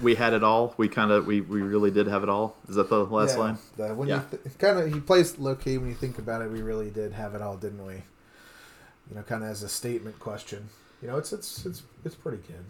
we 0.00 0.14
had 0.14 0.32
it 0.32 0.44
all. 0.44 0.74
We 0.76 0.88
kind 0.88 1.10
of 1.10 1.26
we, 1.26 1.40
we 1.40 1.60
really 1.62 1.90
did 1.90 2.06
have 2.06 2.22
it 2.22 2.28
all. 2.28 2.56
Is 2.68 2.76
that 2.76 2.88
the 2.88 3.04
last 3.04 3.34
yeah, 3.34 3.42
line? 3.42 3.58
The, 3.76 3.94
when 3.94 4.08
yeah. 4.08 4.22
Th- 4.30 4.58
kind 4.58 4.78
of 4.78 4.92
he 4.92 5.00
plays 5.00 5.38
low 5.38 5.54
key 5.54 5.78
when 5.78 5.88
you 5.88 5.94
think 5.94 6.18
about 6.18 6.42
it. 6.42 6.50
We 6.50 6.62
really 6.62 6.90
did 6.90 7.12
have 7.12 7.34
it 7.34 7.42
all, 7.42 7.56
didn't 7.56 7.84
we? 7.84 7.94
You 7.94 9.16
know, 9.16 9.22
kind 9.22 9.42
of 9.42 9.50
as 9.50 9.62
a 9.62 9.68
statement 9.68 10.18
question. 10.20 10.68
You 11.02 11.08
know, 11.08 11.16
it's 11.16 11.32
it's 11.32 11.66
it's 11.66 11.82
it's 12.04 12.14
pretty 12.14 12.42
good. 12.46 12.64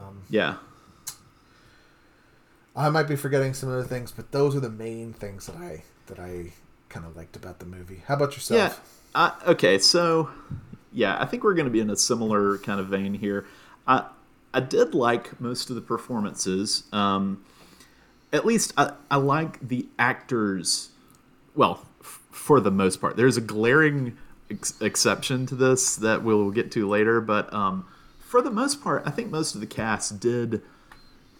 Um, 0.00 0.22
yeah. 0.30 0.56
I 2.74 2.88
might 2.88 3.08
be 3.08 3.16
forgetting 3.16 3.52
some 3.52 3.68
other 3.68 3.84
things, 3.84 4.12
but 4.12 4.32
those 4.32 4.56
are 4.56 4.60
the 4.60 4.70
main 4.70 5.12
things 5.12 5.46
that 5.46 5.56
I 5.56 5.82
that 6.06 6.18
I 6.18 6.52
kind 6.90 7.06
of 7.06 7.16
liked 7.16 7.36
about 7.36 7.58
the 7.60 7.66
movie. 7.66 8.02
How 8.06 8.14
about 8.14 8.34
yourself? 8.34 8.82
Yeah. 9.14 9.30
okay, 9.46 9.78
so 9.78 10.28
yeah, 10.92 11.16
I 11.20 11.24
think 11.24 11.42
we're 11.42 11.54
going 11.54 11.66
to 11.66 11.70
be 11.70 11.80
in 11.80 11.88
a 11.88 11.96
similar 11.96 12.58
kind 12.58 12.78
of 12.78 12.88
vein 12.88 13.14
here. 13.14 13.46
I 13.86 14.04
I 14.52 14.60
did 14.60 14.94
like 14.94 15.40
most 15.40 15.70
of 15.70 15.76
the 15.76 15.82
performances. 15.82 16.84
Um, 16.92 17.44
at 18.32 18.44
least 18.44 18.72
I, 18.76 18.92
I 19.10 19.16
like 19.16 19.66
the 19.66 19.86
actors. 19.98 20.90
Well, 21.54 21.86
f- 22.00 22.20
for 22.30 22.60
the 22.60 22.70
most 22.70 23.00
part, 23.00 23.16
there's 23.16 23.36
a 23.36 23.40
glaring 23.40 24.16
ex- 24.50 24.80
exception 24.80 25.46
to 25.46 25.54
this 25.54 25.96
that 25.96 26.22
we'll 26.22 26.50
get 26.50 26.70
to 26.72 26.88
later, 26.88 27.20
but 27.20 27.52
um, 27.52 27.86
for 28.18 28.42
the 28.42 28.50
most 28.50 28.82
part, 28.82 29.02
I 29.06 29.10
think 29.10 29.30
most 29.30 29.54
of 29.54 29.60
the 29.60 29.66
cast 29.66 30.20
did 30.20 30.62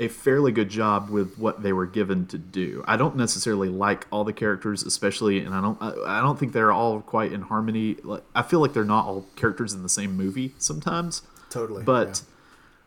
a 0.01 0.09
fairly 0.09 0.51
good 0.51 0.71
job 0.71 1.11
with 1.11 1.39
what 1.39 1.63
they 1.63 1.75
were 1.75 1.87
given 1.87 2.27
to 2.27 2.39
do. 2.39 2.83
I 2.89 2.97
don't 2.97 3.17
necessarily 3.17 3.69
like 3.69 4.07
all 4.11 4.25
the 4.25 4.33
characters, 4.33 4.83
especially, 4.83 5.41
and 5.41 5.55
I 5.55 5.61
don't 5.61 5.81
I, 5.81 6.19
I 6.19 6.21
don't 6.23 6.39
think 6.39 6.55
they're 6.55 6.73
all 6.73 7.03
quite 7.03 7.33
in 7.33 7.43
harmony. 7.43 7.97
I 8.35 8.43
feel 8.43 8.61
like 8.61 8.73
they're 8.73 8.85
not 8.85 9.05
all 9.05 9.27
characters 9.37 9.75
in 9.75 9.83
the 9.83 9.91
same 9.91 10.17
movie 10.17 10.55
sometimes. 10.59 11.23
Totally. 11.51 11.85
But 11.85 12.09
yeah. 12.09 12.35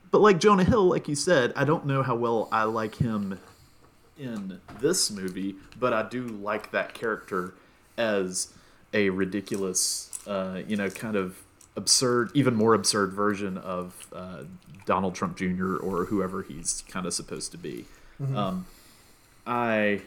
but 0.09 0.21
like 0.21 0.39
Jonah 0.39 0.63
Hill, 0.63 0.85
like 0.85 1.07
you 1.07 1.15
said, 1.15 1.53
I 1.55 1.65
don't 1.65 1.85
know 1.85 2.01
how 2.01 2.15
well 2.15 2.49
I 2.51 2.63
like 2.63 2.95
him 2.95 3.39
in 4.17 4.59
this 4.81 5.11
movie, 5.11 5.55
but 5.79 5.93
I 5.93 6.09
do 6.09 6.25
like 6.25 6.71
that 6.71 6.95
character 6.95 7.53
as 7.95 8.51
a 8.91 9.11
ridiculous, 9.11 10.19
uh, 10.25 10.61
you 10.67 10.75
know, 10.75 10.89
kind 10.89 11.15
of 11.15 11.37
absurd, 11.75 12.31
even 12.33 12.55
more 12.55 12.73
absurd 12.73 13.13
version 13.13 13.57
of 13.57 14.07
uh, 14.13 14.43
Donald 14.85 15.15
Trump 15.15 15.37
Jr. 15.37 15.77
or 15.77 16.05
whoever 16.05 16.43
he's 16.43 16.83
kind 16.87 17.05
of 17.05 17.13
supposed 17.13 17.51
to 17.51 17.57
be. 17.57 17.85
Mm-hmm. 18.21 18.37
Um, 18.37 18.65
I 19.45 20.01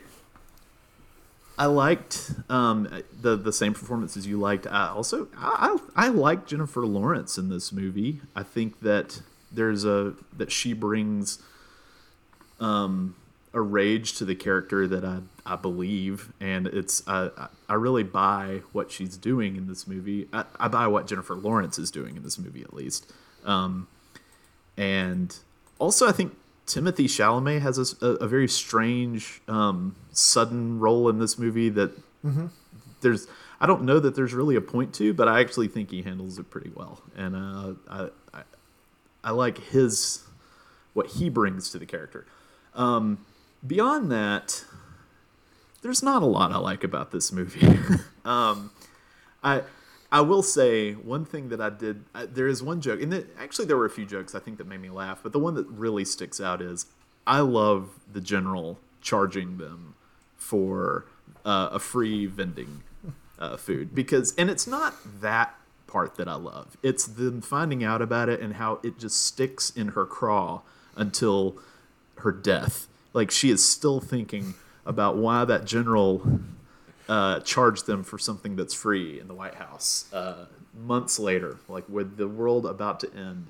I 1.58 1.66
liked 1.66 2.32
um, 2.48 2.88
the 3.20 3.36
the 3.36 3.52
same 3.52 3.74
performances 3.74 4.26
you 4.26 4.38
liked. 4.38 4.66
I 4.66 4.88
also 4.88 5.28
I 5.36 5.78
I 5.94 6.08
like 6.08 6.46
Jennifer 6.46 6.86
Lawrence 6.86 7.38
in 7.38 7.48
this 7.48 7.72
movie. 7.72 8.20
I 8.34 8.42
think 8.42 8.80
that 8.80 9.22
there's 9.50 9.84
a 9.84 10.14
that 10.36 10.52
she 10.52 10.72
brings 10.72 11.42
um, 12.60 13.16
a 13.54 13.60
rage 13.60 14.12
to 14.18 14.24
the 14.24 14.34
character 14.34 14.86
that 14.86 15.04
I 15.04 15.20
I 15.46 15.56
believe, 15.56 16.32
and 16.40 16.66
it's 16.66 17.02
I 17.06 17.30
I 17.68 17.74
really 17.74 18.02
buy 18.02 18.62
what 18.72 18.90
she's 18.90 19.16
doing 19.16 19.56
in 19.56 19.66
this 19.66 19.86
movie. 19.86 20.28
I, 20.32 20.44
I 20.60 20.68
buy 20.68 20.86
what 20.88 21.06
Jennifer 21.06 21.34
Lawrence 21.34 21.78
is 21.78 21.90
doing 21.90 22.16
in 22.16 22.22
this 22.22 22.38
movie 22.38 22.62
at 22.62 22.74
least. 22.74 23.10
Um, 23.44 23.88
and 24.76 25.34
also 25.78 26.06
I 26.06 26.12
think 26.12 26.34
Timothée 26.66 27.04
Chalamet 27.04 27.60
has 27.60 27.96
a, 28.02 28.06
a 28.06 28.26
very 28.26 28.48
strange, 28.48 29.40
um, 29.48 29.94
sudden 30.10 30.80
role 30.80 31.08
in 31.08 31.18
this 31.18 31.38
movie 31.38 31.68
that 31.70 31.96
mm-hmm. 32.24 32.46
there's. 33.00 33.26
I 33.58 33.66
don't 33.66 33.84
know 33.84 33.98
that 34.00 34.14
there's 34.14 34.34
really 34.34 34.54
a 34.54 34.60
point 34.60 34.92
to, 34.96 35.14
but 35.14 35.28
I 35.28 35.40
actually 35.40 35.68
think 35.68 35.90
he 35.90 36.02
handles 36.02 36.38
it 36.38 36.50
pretty 36.50 36.70
well, 36.74 37.00
and 37.16 37.34
uh, 37.34 37.72
I, 37.88 38.08
I, 38.34 38.42
I 39.24 39.30
like 39.30 39.58
his 39.58 40.24
what 40.92 41.06
he 41.06 41.30
brings 41.30 41.70
to 41.70 41.78
the 41.78 41.86
character. 41.86 42.26
Um, 42.74 43.24
beyond 43.66 44.12
that, 44.12 44.64
there's 45.80 46.02
not 46.02 46.22
a 46.22 46.26
lot 46.26 46.52
I 46.52 46.58
like 46.58 46.84
about 46.84 47.12
this 47.12 47.32
movie. 47.32 47.78
um, 48.24 48.70
I 49.42 49.62
I 50.10 50.20
will 50.20 50.42
say 50.42 50.92
one 50.92 51.24
thing 51.24 51.48
that 51.48 51.60
I 51.60 51.70
did. 51.70 52.04
I, 52.14 52.26
there 52.26 52.46
is 52.46 52.62
one 52.62 52.80
joke, 52.80 53.02
and 53.02 53.12
the, 53.12 53.26
actually 53.38 53.66
there 53.66 53.76
were 53.76 53.86
a 53.86 53.90
few 53.90 54.06
jokes 54.06 54.34
I 54.34 54.38
think 54.38 54.58
that 54.58 54.66
made 54.66 54.80
me 54.80 54.90
laugh, 54.90 55.20
but 55.22 55.32
the 55.32 55.38
one 55.38 55.54
that 55.54 55.66
really 55.68 56.04
sticks 56.04 56.40
out 56.40 56.62
is 56.62 56.86
I 57.26 57.40
love 57.40 57.90
the 58.10 58.20
general 58.20 58.78
charging 59.00 59.58
them 59.58 59.94
for 60.36 61.06
uh, 61.44 61.70
a 61.72 61.78
free 61.78 62.26
vending 62.26 62.82
uh, 63.38 63.56
food 63.56 63.94
because, 63.94 64.34
and 64.36 64.48
it's 64.48 64.66
not 64.66 64.94
that 65.20 65.54
part 65.86 66.16
that 66.16 66.28
I 66.28 66.34
love. 66.34 66.76
It's 66.82 67.06
them 67.06 67.40
finding 67.40 67.82
out 67.82 68.02
about 68.02 68.28
it 68.28 68.40
and 68.40 68.54
how 68.54 68.80
it 68.82 68.98
just 68.98 69.24
sticks 69.24 69.70
in 69.70 69.88
her 69.88 70.04
craw 70.04 70.62
until 70.96 71.56
her 72.18 72.32
death. 72.32 72.86
Like 73.12 73.30
she 73.30 73.50
is 73.50 73.66
still 73.66 74.00
thinking 74.00 74.54
about 74.84 75.16
why 75.16 75.44
that 75.44 75.64
general 75.64 76.40
uh, 77.08 77.40
charged 77.40 77.86
them 77.86 78.02
for 78.02 78.18
something 78.18 78.56
that's 78.56 78.74
free 78.74 79.20
in 79.20 79.28
the 79.28 79.34
White 79.34 79.54
House. 79.54 80.12
Uh, 80.12 80.46
months 80.74 81.18
later, 81.18 81.58
like 81.68 81.88
with 81.88 82.16
the 82.16 82.28
world 82.28 82.66
about 82.66 83.00
to 83.00 83.14
end, 83.14 83.48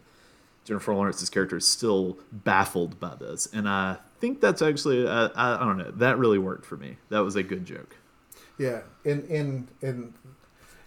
Jennifer 0.64 0.94
Lawrence's 0.94 1.30
character 1.30 1.56
is 1.56 1.66
still 1.66 2.18
baffled 2.32 2.98
by 2.98 3.14
this, 3.14 3.48
and 3.52 3.68
I 3.68 3.98
think 4.18 4.40
that's 4.40 4.62
actually 4.62 5.06
uh, 5.06 5.30
I, 5.34 5.54
I 5.54 5.58
don't 5.60 5.78
know 5.78 5.90
that 5.92 6.18
really 6.18 6.38
worked 6.38 6.66
for 6.66 6.76
me. 6.76 6.96
That 7.08 7.20
was 7.20 7.36
a 7.36 7.42
good 7.42 7.64
joke. 7.64 7.96
Yeah, 8.58 8.82
and 9.04 9.24
in 9.26 9.68
in 9.80 10.14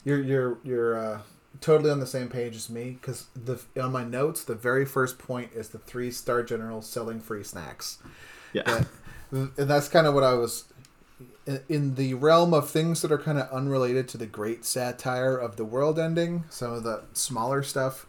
you're 0.03 0.21
you're 0.21 0.57
you're 0.63 0.97
uh, 0.97 1.21
totally 1.61 1.91
on 1.91 1.99
the 1.99 2.07
same 2.07 2.29
page 2.29 2.55
as 2.55 2.69
me 2.69 2.97
because 3.01 3.27
the 3.35 3.61
on 3.81 3.91
my 3.91 4.03
notes 4.03 4.43
the 4.43 4.55
very 4.55 4.85
first 4.85 5.17
point 5.17 5.51
is 5.53 5.69
the 5.69 5.79
three 5.79 6.11
star 6.11 6.43
general 6.43 6.81
selling 6.81 7.19
free 7.19 7.43
snacks. 7.43 7.99
Yeah, 8.53 8.83
and 9.31 9.51
that's 9.55 9.87
kind 9.87 10.07
of 10.07 10.13
what 10.13 10.23
I 10.23 10.33
was 10.33 10.65
in 11.67 11.95
the 11.95 12.13
realm 12.13 12.53
of 12.53 12.69
things 12.69 13.01
that 13.01 13.11
are 13.11 13.17
kind 13.17 13.37
of 13.37 13.49
unrelated 13.51 14.07
to 14.09 14.17
the 14.17 14.25
great 14.25 14.65
satire 14.65 15.37
of 15.37 15.55
the 15.55 15.65
world 15.65 15.99
ending, 15.99 16.45
some 16.49 16.73
of 16.73 16.83
the 16.83 17.03
smaller 17.13 17.63
stuff, 17.63 18.05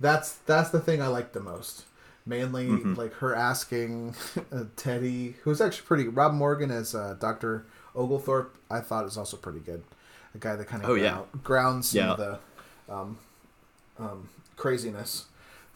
that's 0.00 0.32
that's 0.46 0.70
the 0.70 0.80
thing 0.80 1.02
I 1.02 1.08
like 1.08 1.32
the 1.32 1.40
most. 1.40 1.84
Mainly, 2.28 2.66
mm-hmm. 2.66 2.94
like 2.94 3.12
her 3.14 3.34
asking 3.34 4.16
uh, 4.52 4.64
Teddy, 4.74 5.36
who's 5.42 5.60
actually 5.60 5.86
pretty. 5.86 6.08
Rob 6.08 6.34
Morgan 6.34 6.72
as 6.72 6.94
uh, 6.94 7.16
Doctor 7.20 7.66
Oglethorpe, 7.94 8.56
I 8.68 8.80
thought 8.80 9.06
is 9.06 9.16
also 9.16 9.36
pretty 9.36 9.60
good. 9.60 9.84
A 10.34 10.38
guy 10.38 10.56
that 10.56 10.66
kind 10.66 10.82
of 10.82 10.90
oh, 10.90 10.94
yeah. 10.94 11.20
grounds 11.44 11.90
some 11.90 12.00
yeah. 12.00 12.10
of 12.10 12.18
the 12.18 12.38
um, 12.92 13.18
um, 13.98 14.28
craziness, 14.56 15.26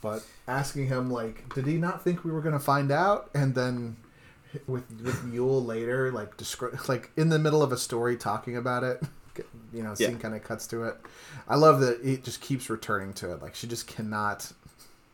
but 0.02 0.24
asking 0.48 0.88
him 0.88 1.10
like, 1.10 1.54
did 1.54 1.66
he 1.66 1.74
not 1.74 2.02
think 2.02 2.24
we 2.24 2.32
were 2.32 2.42
going 2.42 2.52
to 2.52 2.58
find 2.58 2.90
out? 2.90 3.30
And 3.32 3.54
then 3.54 3.96
with 4.66 4.84
with 5.02 5.32
Yule 5.32 5.64
later, 5.64 6.10
like 6.12 6.36
descri- 6.36 6.88
like 6.88 7.10
in 7.16 7.28
the 7.28 7.38
middle 7.38 7.62
of 7.62 7.72
a 7.72 7.76
story 7.76 8.16
talking 8.16 8.56
about 8.56 8.84
it. 8.84 9.02
You 9.72 9.84
know, 9.84 9.94
scene 9.94 10.10
yeah. 10.10 10.18
kind 10.18 10.34
of 10.34 10.42
cuts 10.42 10.66
to 10.66 10.82
it. 10.82 10.96
I 11.48 11.54
love 11.54 11.80
that 11.80 12.04
it 12.04 12.24
just 12.24 12.42
keeps 12.42 12.68
returning 12.68 13.14
to 13.14 13.32
it. 13.32 13.40
Like 13.40 13.54
she 13.54 13.68
just 13.68 13.86
cannot, 13.86 14.52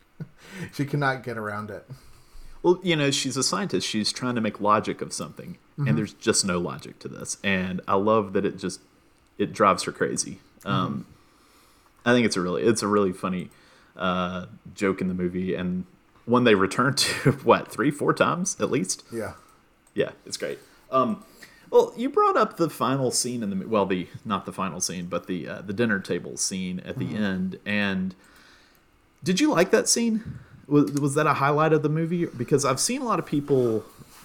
she 0.73 0.87
cannot 0.87 1.23
get 1.23 1.37
around 1.37 1.71
it. 1.71 1.89
Well, 2.63 2.81
you 2.83 2.97
know, 2.97 3.11
she's 3.13 3.37
a 3.37 3.43
scientist. 3.43 3.87
She's 3.87 4.11
trying 4.11 4.35
to 4.35 4.41
make 4.41 4.61
logic 4.61 5.01
of 5.03 5.13
something, 5.13 5.59
mm-hmm. 5.79 5.87
and 5.87 5.99
there's 5.99 6.15
just 6.15 6.45
no 6.45 6.59
logic 6.59 6.99
to 7.01 7.09
this. 7.09 7.37
And 7.45 7.83
I 7.87 7.95
love 7.95 8.33
that 8.33 8.45
it 8.45 8.59
just 8.59 8.81
it 9.39 9.53
drives 9.53 9.85
her 9.85 9.93
crazy. 9.93 10.41
Mm-hmm. 10.61 10.69
Um, 10.69 11.07
I 12.05 12.13
think 12.13 12.27
it's 12.27 12.37
a 12.37 12.41
really 12.41 12.63
it's 12.63 12.83
a 12.83 12.89
really 12.89 13.13
funny 13.13 13.51
uh, 13.97 14.47
joke 14.75 15.01
in 15.01 15.09
the 15.09 15.15
movie, 15.15 15.55
and 15.55 15.85
one 16.27 16.45
they 16.45 16.55
return 16.55 16.95
to 16.95 17.33
what 17.45 17.69
three, 17.69 17.91
four 17.91 18.13
times 18.13 18.57
at 18.61 18.71
least. 18.71 19.05
Yeah. 19.11 19.35
Yeah, 19.95 20.11
it's 20.27 20.37
great. 20.37 20.59
Um, 20.91 21.25
well, 21.71 21.93
you 21.97 22.09
brought 22.11 22.37
up 22.37 22.59
the 22.59 22.69
final 22.69 23.11
scene 23.11 23.43
in 23.43 23.51
the 23.51 23.67
well, 23.67 23.87
the 23.87 24.09
not 24.25 24.45
the 24.45 24.53
final 24.53 24.81
scene, 24.81 25.07
but 25.07 25.27
the 25.27 25.49
uh, 25.49 25.63
the 25.63 25.73
dinner 25.73 25.99
table 25.99 26.37
scene 26.37 26.81
at 26.81 26.99
the 26.99 27.07
mm-hmm. 27.07 27.23
end. 27.23 27.59
And 27.65 28.15
did 29.25 29.41
you 29.41 29.51
like 29.51 29.71
that 29.71 29.89
scene? 29.89 30.39
Was 30.69 30.93
was 30.93 31.15
that 31.15 31.27
a 31.27 31.35
highlight 31.35 31.73
of 31.73 31.83
the 31.83 31.89
movie? 31.89 32.27
Because 32.27 32.65
I've 32.65 32.79
seen 32.79 33.03
a 33.03 33.05
lot 33.05 33.19
of 33.19 33.27
people 33.27 33.85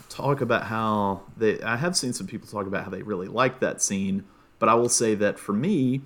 talk 0.10 0.42
about 0.42 0.66
how 0.66 1.22
they. 1.38 1.60
I 1.62 1.78
have 1.78 1.96
seen 1.96 2.14
some 2.14 2.28
people 2.28 2.48
talk 2.48 2.68
about 2.68 2.84
how 2.84 2.90
they 2.90 3.02
really 3.02 3.28
like 3.28 3.60
that 3.62 3.82
scene, 3.82 4.26
but 4.60 4.70
I 4.70 4.76
will 4.76 4.90
say 4.90 5.16
that 5.16 5.40
for 5.40 5.54
me, 5.54 6.02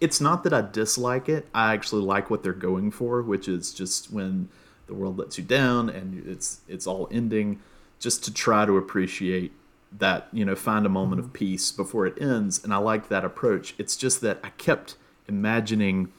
it's 0.00 0.20
not 0.20 0.44
that 0.44 0.52
I 0.52 0.62
dislike 0.62 1.28
it. 1.28 1.46
I 1.54 1.72
actually 1.72 2.02
like 2.02 2.30
what 2.30 2.42
they're 2.42 2.52
going 2.52 2.90
for, 2.90 3.22
which 3.22 3.48
is 3.48 3.72
just 3.72 4.12
when 4.12 4.48
the 4.90 4.96
world 4.96 5.16
lets 5.18 5.38
you 5.38 5.44
down 5.44 5.88
and 5.88 6.26
it's 6.26 6.60
it's 6.68 6.86
all 6.86 7.08
ending, 7.10 7.60
just 7.98 8.24
to 8.24 8.34
try 8.34 8.66
to 8.66 8.76
appreciate 8.76 9.52
that 9.96 10.28
you 10.32 10.44
know 10.44 10.54
find 10.54 10.84
a 10.84 10.88
moment 10.88 11.20
mm-hmm. 11.22 11.28
of 11.28 11.32
peace 11.32 11.72
before 11.72 12.06
it 12.06 12.20
ends. 12.20 12.62
And 12.62 12.74
i 12.74 12.76
like 12.76 13.08
that 13.08 13.24
approach. 13.24 13.74
It's 13.78 13.96
just 13.96 14.20
that 14.20 14.38
i 14.44 14.50
kept 14.50 14.96
imagining 15.28 16.12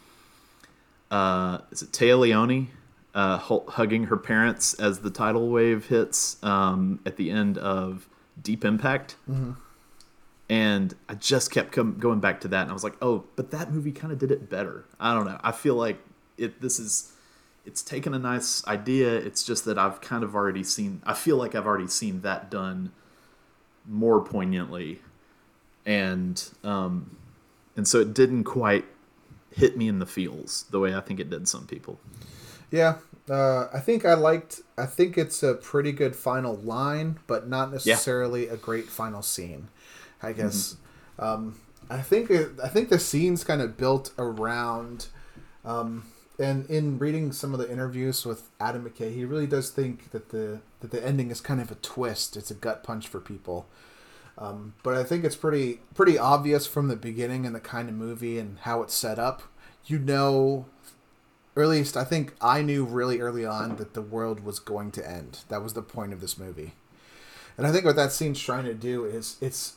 uh 1.12 1.60
is 1.72 1.82
it 1.82 1.92
Téa 1.92 2.18
Leoni 2.18 2.70
uh 3.14 3.38
hugging 3.38 4.06
her 4.06 4.18
parents 4.18 4.74
as 4.76 5.00
the 5.00 5.10
tidal 5.10 5.50
wave 5.50 5.88
hits 5.88 6.42
um 6.44 7.00
at 7.06 7.18
the 7.18 7.30
end 7.30 7.58
of 7.58 8.08
deep 8.42 8.64
impact. 8.64 9.16
Mm-hmm. 9.30 9.52
and 10.50 10.96
i 11.10 11.14
just 11.16 11.52
kept 11.52 11.74
com- 11.74 11.98
going 12.00 12.22
back 12.22 12.40
to 12.42 12.48
that 12.48 12.62
and 12.62 12.72
i 12.72 12.74
was 12.74 12.86
like 12.86 12.96
oh 13.02 13.26
but 13.36 13.52
that 13.52 13.72
movie 13.74 13.92
kind 13.92 14.14
of 14.14 14.20
did 14.20 14.32
it 14.32 14.50
better. 14.50 14.86
I 15.00 15.14
don't 15.14 15.26
know. 15.26 15.40
I 15.44 15.52
feel 15.52 15.76
like 15.76 15.98
it 16.38 16.62
this 16.62 16.80
is 16.80 17.11
it's 17.66 17.84
taken 17.84 18.14
a 18.14 18.20
nice 18.20 18.66
idea 18.68 19.14
it's 19.14 19.44
just 19.44 19.66
that 19.66 19.78
i've 19.78 20.02
kind 20.02 20.24
of 20.24 20.36
already 20.36 20.64
seen 20.64 21.02
i 21.06 21.14
feel 21.14 21.38
like 21.38 21.54
i've 21.54 21.68
already 21.68 21.88
seen 21.88 22.22
that 22.22 22.50
done 22.50 22.92
more 23.88 24.22
poignantly, 24.22 25.02
and 25.86 26.44
um, 26.64 27.18
and 27.76 27.88
so 27.88 28.00
it 28.00 28.14
didn't 28.14 28.44
quite 28.44 28.86
hit 29.52 29.78
me 29.78 29.88
in 29.88 30.00
the 30.00 30.06
feels 30.06 30.66
the 30.72 30.80
way 30.80 30.96
I 30.96 31.02
think 31.02 31.20
it 31.20 31.30
did 31.30 31.48
some 31.48 31.68
people. 31.68 32.00
Yeah, 32.70 32.98
uh, 33.30 33.68
I 33.74 33.80
think 33.80 34.06
I 34.06 34.14
liked. 34.14 34.62
I 34.78 34.86
think 34.86 35.18
it's 35.18 35.44
a 35.44 35.56
pretty 35.56 35.92
good 35.92 36.16
final 36.16 36.56
line, 36.56 37.20
but 37.28 37.48
not 37.48 37.72
necessarily 37.72 38.48
yeah. 38.48 38.54
a 38.54 38.58
great 38.58 38.86
final 38.86 39.22
scene. 39.22 39.70
I 40.22 40.34
guess. 40.34 40.78
Mm-hmm. 41.20 41.24
Um, 41.24 41.60
I 41.90 42.02
think 42.02 42.30
it, 42.30 42.52
I 42.64 42.70
think 42.70 42.90
the 42.90 43.00
scene's 43.00 43.44
kind 43.44 43.62
of 43.62 43.76
built 43.76 44.14
around. 44.18 45.08
Um, 45.66 46.06
and 46.42 46.70
in 46.70 46.98
reading 46.98 47.32
some 47.32 47.54
of 47.54 47.60
the 47.60 47.72
interviews 47.72 48.26
with 48.26 48.50
Adam 48.60 48.90
McKay, 48.90 49.14
he 49.14 49.26
really 49.26 49.48
does 49.48 49.70
think 49.70 50.12
that 50.12 50.30
the 50.30 50.62
that 50.80 50.92
the 50.92 51.06
ending 51.06 51.32
is 51.32 51.42
kind 51.42 51.62
of 51.62 51.72
a 51.72 51.76
twist. 51.76 52.36
It's 52.36 52.52
a 52.52 52.56
gut 52.56 52.84
punch 52.84 53.08
for 53.08 53.20
people. 53.20 53.68
Um, 54.38 54.74
but 54.82 54.96
I 54.96 55.04
think 55.04 55.24
it's 55.24 55.36
pretty 55.36 55.82
pretty 55.94 56.18
obvious 56.18 56.66
from 56.66 56.88
the 56.88 56.96
beginning 56.96 57.46
and 57.46 57.54
the 57.54 57.60
kind 57.60 57.90
of 57.90 57.96
movie 57.96 58.40
and 58.40 58.58
how 58.60 58.82
it's 58.82 58.96
set 58.96 59.20
up. 59.20 59.44
You 59.86 60.00
know, 60.00 60.66
or 61.56 61.64
at 61.64 61.70
least 61.70 61.98
I 61.98 62.04
think 62.04 62.34
I 62.42 62.62
knew 62.62 62.86
really 62.86 63.20
early 63.20 63.46
on 63.46 63.76
that 63.78 63.94
the 63.94 64.02
world 64.02 64.44
was 64.44 64.60
going 64.60 64.92
to 64.92 65.10
end. 65.10 65.40
That 65.50 65.64
was 65.64 65.74
the 65.74 65.82
point 65.82 66.14
of 66.14 66.22
this 66.22 66.38
movie. 66.38 66.74
And 67.58 67.68
I 67.68 67.72
think 67.72 67.86
what 67.86 67.96
that 67.98 68.12
scene's 68.12 68.40
trying 68.40 68.66
to 68.66 68.74
do 68.74 69.06
is 69.06 69.38
it's 69.42 69.76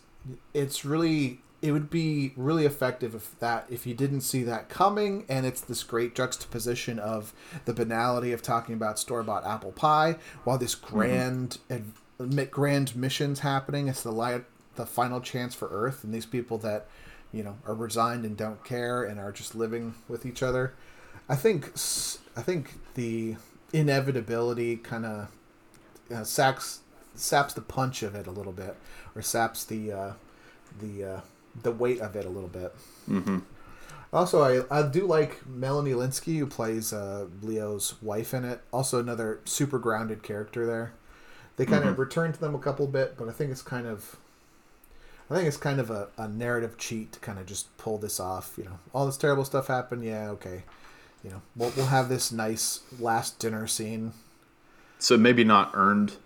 it's 0.54 0.84
really 0.84 1.40
it 1.64 1.72
would 1.72 1.88
be 1.88 2.34
really 2.36 2.66
effective 2.66 3.14
if 3.14 3.38
that 3.40 3.64
if 3.70 3.86
you 3.86 3.94
didn't 3.94 4.20
see 4.20 4.42
that 4.42 4.68
coming 4.68 5.24
and 5.30 5.46
it's 5.46 5.62
this 5.62 5.82
great 5.82 6.14
juxtaposition 6.14 6.98
of 6.98 7.32
the 7.64 7.72
banality 7.72 8.32
of 8.32 8.42
talking 8.42 8.74
about 8.74 8.98
store 8.98 9.22
bought 9.22 9.46
apple 9.46 9.72
pie 9.72 10.14
while 10.44 10.58
this 10.58 10.74
mm-hmm. 10.74 10.94
grand 10.94 11.58
mm-hmm. 11.70 12.42
grand 12.50 12.94
missions 12.94 13.40
happening 13.40 13.88
it's 13.88 14.02
the 14.02 14.12
light 14.12 14.44
the 14.76 14.84
final 14.84 15.22
chance 15.22 15.54
for 15.54 15.68
earth 15.70 16.04
and 16.04 16.12
these 16.12 16.26
people 16.26 16.58
that 16.58 16.86
you 17.32 17.42
know 17.42 17.56
are 17.66 17.74
resigned 17.74 18.26
and 18.26 18.36
don't 18.36 18.62
care 18.62 19.02
and 19.02 19.18
are 19.18 19.32
just 19.32 19.54
living 19.54 19.94
with 20.06 20.26
each 20.26 20.42
other 20.42 20.74
i 21.30 21.34
think 21.34 21.72
i 22.36 22.42
think 22.42 22.74
the 22.92 23.36
inevitability 23.72 24.76
kind 24.76 25.06
of 25.06 25.30
uh, 26.14 26.24
saps 26.24 26.80
saps 27.14 27.54
the 27.54 27.62
punch 27.62 28.02
of 28.02 28.14
it 28.14 28.26
a 28.26 28.30
little 28.30 28.52
bit 28.52 28.76
or 29.14 29.22
saps 29.22 29.64
the 29.64 29.90
uh, 29.90 30.12
the 30.80 31.04
uh, 31.04 31.20
the 31.62 31.70
weight 31.70 32.00
of 32.00 32.16
it 32.16 32.24
a 32.24 32.28
little 32.28 32.48
bit. 32.48 32.74
Mm-hmm. 33.08 33.38
Also, 34.12 34.42
I, 34.42 34.78
I 34.78 34.88
do 34.88 35.06
like 35.06 35.44
Melanie 35.46 35.92
Lynskey, 35.92 36.38
who 36.38 36.46
plays 36.46 36.92
uh, 36.92 37.26
Leo's 37.42 38.00
wife 38.00 38.32
in 38.32 38.44
it. 38.44 38.60
Also, 38.72 39.00
another 39.00 39.40
super 39.44 39.78
grounded 39.78 40.22
character 40.22 40.64
there. 40.66 40.92
They 41.56 41.66
kind 41.66 41.82
mm-hmm. 41.82 41.90
of 41.90 41.98
return 41.98 42.32
to 42.32 42.40
them 42.40 42.54
a 42.54 42.58
couple 42.58 42.86
bit, 42.86 43.16
but 43.16 43.28
I 43.28 43.32
think 43.32 43.50
it's 43.50 43.62
kind 43.62 43.86
of, 43.86 44.16
I 45.30 45.34
think 45.34 45.48
it's 45.48 45.56
kind 45.56 45.80
of 45.80 45.90
a, 45.90 46.08
a 46.16 46.28
narrative 46.28 46.78
cheat 46.78 47.12
to 47.12 47.20
kind 47.20 47.38
of 47.38 47.46
just 47.46 47.76
pull 47.76 47.98
this 47.98 48.20
off. 48.20 48.54
You 48.56 48.64
know, 48.64 48.78
all 48.92 49.06
this 49.06 49.16
terrible 49.16 49.44
stuff 49.44 49.66
happened. 49.66 50.04
Yeah, 50.04 50.30
okay. 50.30 50.62
You 51.22 51.30
know, 51.30 51.42
we'll 51.56 51.72
we'll 51.76 51.86
have 51.86 52.08
this 52.08 52.30
nice 52.30 52.80
last 53.00 53.38
dinner 53.38 53.66
scene. 53.66 54.12
So 54.98 55.16
maybe 55.16 55.42
not 55.42 55.70
earned. 55.74 56.16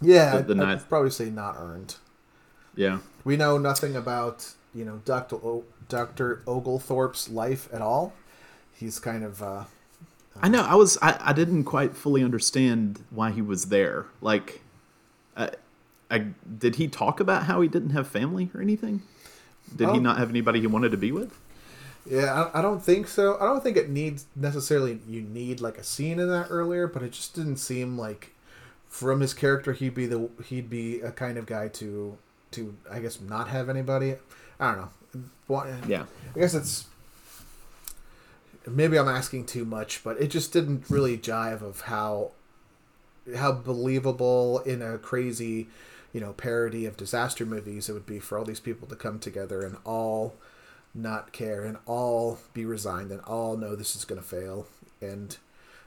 Yeah, 0.00 0.38
the, 0.38 0.54
the 0.54 0.64
I'd, 0.64 0.68
I'd 0.68 0.88
probably 0.88 1.10
say 1.10 1.30
not 1.30 1.56
earned. 1.58 1.96
Yeah. 2.74 2.98
We 3.24 3.36
know 3.36 3.58
nothing 3.58 3.96
about 3.96 4.52
you 4.76 4.84
know 4.84 5.00
Doctor 5.04 5.36
o- 5.36 5.64
Doctor 5.88 6.42
Oglethorpe's 6.46 7.28
life 7.28 7.68
at 7.72 7.80
all. 7.80 8.12
He's 8.78 8.98
kind 8.98 9.24
of. 9.24 9.42
Uh, 9.42 9.46
uh, 9.46 9.64
I 10.42 10.48
know. 10.48 10.62
I 10.62 10.74
was. 10.74 10.98
I, 11.00 11.18
I 11.20 11.32
didn't 11.32 11.64
quite 11.64 11.96
fully 11.96 12.22
understand 12.22 13.02
why 13.10 13.30
he 13.30 13.40
was 13.40 13.66
there. 13.66 14.06
Like, 14.20 14.60
I, 15.36 15.50
I 16.10 16.26
did 16.58 16.76
he 16.76 16.88
talk 16.88 17.20
about 17.20 17.44
how 17.44 17.60
he 17.60 17.68
didn't 17.68 17.90
have 17.90 18.06
family 18.06 18.50
or 18.54 18.60
anything? 18.60 19.02
Did 19.74 19.88
he 19.90 19.96
um, 19.96 20.02
not 20.02 20.18
have 20.18 20.30
anybody 20.30 20.60
he 20.60 20.66
wanted 20.66 20.90
to 20.90 20.96
be 20.96 21.10
with? 21.10 21.36
Yeah, 22.08 22.50
I, 22.54 22.60
I 22.60 22.62
don't 22.62 22.82
think 22.82 23.08
so. 23.08 23.36
I 23.40 23.44
don't 23.44 23.62
think 23.62 23.76
it 23.76 23.88
needs 23.88 24.26
necessarily 24.36 25.00
you 25.08 25.22
need 25.22 25.60
like 25.60 25.78
a 25.78 25.82
scene 25.82 26.20
in 26.20 26.28
that 26.28 26.48
earlier, 26.50 26.86
but 26.86 27.02
it 27.02 27.12
just 27.12 27.34
didn't 27.34 27.56
seem 27.56 27.98
like 27.98 28.32
from 28.88 29.20
his 29.20 29.34
character 29.34 29.72
he'd 29.72 29.94
be 29.94 30.06
the 30.06 30.28
he'd 30.44 30.70
be 30.70 31.00
a 31.00 31.10
kind 31.10 31.36
of 31.36 31.46
guy 31.46 31.68
to 31.68 32.16
to 32.52 32.76
I 32.90 33.00
guess 33.00 33.20
not 33.20 33.48
have 33.48 33.68
anybody. 33.68 34.16
I 34.58 34.72
don't 34.72 34.80
know. 35.48 35.78
Yeah. 35.86 36.04
I 36.34 36.38
guess 36.40 36.54
it's 36.54 36.86
maybe 38.66 38.98
I'm 38.98 39.08
asking 39.08 39.46
too 39.46 39.64
much, 39.64 40.02
but 40.02 40.20
it 40.20 40.28
just 40.28 40.52
didn't 40.52 40.84
really 40.90 41.16
jive 41.16 41.62
of 41.62 41.82
how 41.82 42.32
how 43.36 43.52
believable 43.52 44.60
in 44.60 44.82
a 44.82 44.98
crazy, 44.98 45.66
you 46.12 46.20
know, 46.20 46.32
parody 46.32 46.86
of 46.86 46.96
disaster 46.96 47.44
movies 47.44 47.88
it 47.88 47.92
would 47.92 48.06
be 48.06 48.18
for 48.18 48.38
all 48.38 48.44
these 48.44 48.60
people 48.60 48.86
to 48.88 48.96
come 48.96 49.18
together 49.18 49.62
and 49.62 49.76
all 49.84 50.34
not 50.94 51.32
care 51.32 51.64
and 51.64 51.76
all 51.86 52.38
be 52.54 52.64
resigned 52.64 53.10
and 53.10 53.20
all 53.22 53.56
know 53.56 53.76
this 53.76 53.94
is 53.94 54.04
going 54.04 54.20
to 54.20 54.26
fail 54.26 54.66
and 55.00 55.36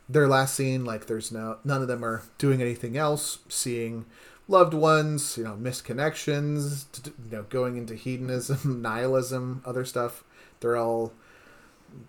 their 0.07 0.27
last 0.27 0.53
scene 0.53 0.85
like 0.85 1.07
there's 1.07 1.31
no 1.31 1.57
none 1.63 1.81
of 1.81 1.87
them 1.87 2.05
are 2.05 2.23
doing 2.37 2.61
anything 2.61 2.95
else 2.95 3.39
seeing 3.49 4.05
loved 4.49 4.73
ones, 4.73 5.37
you 5.37 5.43
know, 5.43 5.55
missed 5.55 5.85
connections, 5.85 6.87
you 7.05 7.37
know, 7.37 7.43
going 7.43 7.77
into 7.77 7.95
hedonism, 7.95 8.81
nihilism, 8.81 9.61
other 9.63 9.85
stuff. 9.85 10.23
They're 10.59 10.75
all 10.75 11.13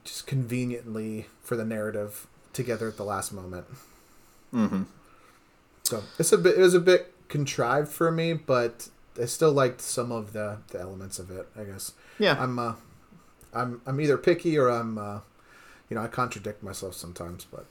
just 0.03 0.27
conveniently 0.27 1.27
for 1.43 1.57
the 1.57 1.65
narrative 1.65 2.27
together 2.53 2.89
at 2.89 2.97
the 2.97 3.05
last 3.05 3.33
moment. 3.33 3.67
Mm-hmm. 4.53 4.83
So 5.85 6.03
it's 6.19 6.33
a 6.33 6.39
bit. 6.39 6.59
It 6.59 6.63
was 6.63 6.75
a 6.75 6.81
bit 6.81 7.15
contrived 7.29 7.89
for 7.89 8.11
me, 8.11 8.33
but 8.33 8.89
I 9.21 9.27
still 9.27 9.53
liked 9.53 9.81
some 9.81 10.11
of 10.11 10.33
the, 10.33 10.59
the 10.69 10.81
elements 10.81 11.19
of 11.19 11.31
it. 11.31 11.49
I 11.57 11.65
guess. 11.65 11.93
Yeah. 12.19 12.43
I'm. 12.43 12.59
Uh, 12.59 12.75
I'm. 13.53 13.81
I'm 13.87 14.01
either 14.01 14.17
picky 14.17 14.59
or 14.59 14.69
I'm. 14.69 14.99
Uh, 14.99 15.21
you 15.89 15.97
know, 15.97 16.03
I 16.03 16.09
contradict 16.09 16.63
myself 16.63 16.95
sometimes, 16.95 17.45
but. 17.45 17.67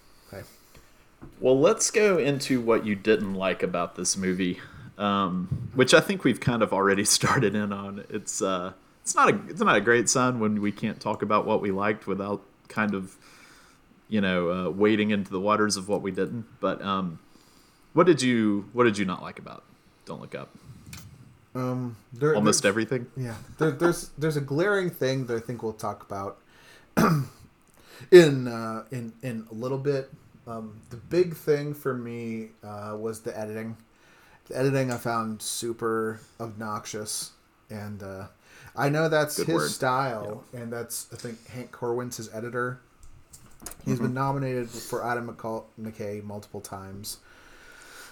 Well, 1.39 1.59
let's 1.59 1.89
go 1.91 2.17
into 2.17 2.59
what 2.59 2.85
you 2.85 2.95
didn't 2.95 3.35
like 3.35 3.63
about 3.63 3.95
this 3.95 4.17
movie, 4.17 4.59
um, 4.97 5.69
which 5.73 5.93
I 5.93 6.01
think 6.01 6.23
we've 6.23 6.39
kind 6.39 6.61
of 6.61 6.73
already 6.73 7.05
started 7.17 7.55
in 7.55 7.71
on. 7.71 8.05
It's 8.09 8.41
uh, 8.41 8.73
it's 9.01 9.15
not 9.15 9.33
a 9.33 9.39
it's 9.47 9.61
not 9.61 9.75
a 9.75 9.81
great 9.81 10.09
sign 10.09 10.39
when 10.39 10.61
we 10.61 10.71
can't 10.71 10.99
talk 10.99 11.21
about 11.21 11.45
what 11.45 11.61
we 11.61 11.71
liked 11.71 12.07
without 12.07 12.41
kind 12.67 12.93
of, 12.93 13.15
you 14.09 14.21
know, 14.21 14.49
uh, 14.49 14.69
wading 14.69 15.11
into 15.11 15.31
the 15.31 15.39
waters 15.39 15.77
of 15.77 15.87
what 15.87 16.01
we 16.01 16.11
didn't. 16.11 16.45
But 16.59 16.81
um, 16.81 17.19
what 17.93 18.05
did 18.05 18.21
you 18.21 18.69
what 18.73 18.83
did 18.83 18.97
you 18.97 19.05
not 19.05 19.21
like 19.21 19.39
about 19.39 19.63
Don't 20.05 20.21
Look 20.21 20.35
Up? 20.35 20.49
Um, 21.55 21.95
there, 22.13 22.35
almost 22.35 22.65
everything. 22.65 23.07
Yeah, 23.17 23.35
there, 23.57 23.71
there's 23.71 24.09
there's 24.17 24.37
a 24.37 24.41
glaring 24.41 24.89
thing 24.89 25.25
that 25.27 25.37
I 25.37 25.39
think 25.39 25.63
we'll 25.63 25.73
talk 25.73 26.03
about 26.03 26.37
in 28.11 28.47
uh, 28.47 28.83
in 28.91 29.13
in 29.23 29.47
a 29.49 29.53
little 29.53 29.77
bit 29.77 30.11
um, 30.49 30.81
the 30.89 30.97
big 30.97 31.35
thing 31.35 31.73
for 31.73 31.93
me 31.93 32.49
uh, 32.63 32.95
was 32.99 33.21
the 33.21 33.37
editing. 33.37 33.77
The 34.47 34.57
editing 34.57 34.91
I 34.91 34.97
found 34.97 35.41
super 35.41 36.19
obnoxious, 36.39 37.31
and 37.69 38.01
uh, 38.01 38.27
I 38.75 38.89
know 38.89 39.09
that's 39.09 39.37
Good 39.37 39.47
his 39.47 39.55
word. 39.55 39.69
style, 39.69 40.43
yeah. 40.51 40.61
and 40.61 40.73
that's 40.73 41.07
I 41.13 41.17
think 41.17 41.47
Hank 41.49 41.71
Corwin's 41.71 42.17
his 42.17 42.33
editor. 42.33 42.79
He's 43.85 43.95
mm-hmm. 43.95 44.05
been 44.05 44.13
nominated 44.13 44.69
for 44.69 45.05
Adam 45.05 45.27
McKay 45.27 46.23
multiple 46.23 46.61
times. 46.61 47.17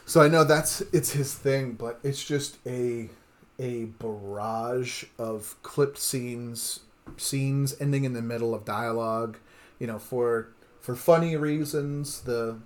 So 0.05 0.21
I 0.21 0.27
know 0.27 0.43
that's 0.43 0.81
it's 0.93 1.11
his 1.11 1.33
thing, 1.33 1.73
but 1.73 1.99
it's 2.03 2.23
just 2.23 2.57
a 2.67 3.09
a 3.57 3.85
barrage 3.85 5.05
of 5.17 5.55
clipped 5.63 5.97
scenes, 5.97 6.81
scenes 7.17 7.75
ending 7.79 8.03
in 8.03 8.13
the 8.13 8.21
middle 8.21 8.53
of 8.53 8.63
dialogue. 8.63 9.37
You 9.79 9.87
know, 9.87 9.99
for 9.99 10.49
for 10.87 10.95
funny 10.95 11.35
reasons, 11.35 12.21
the 12.21 12.59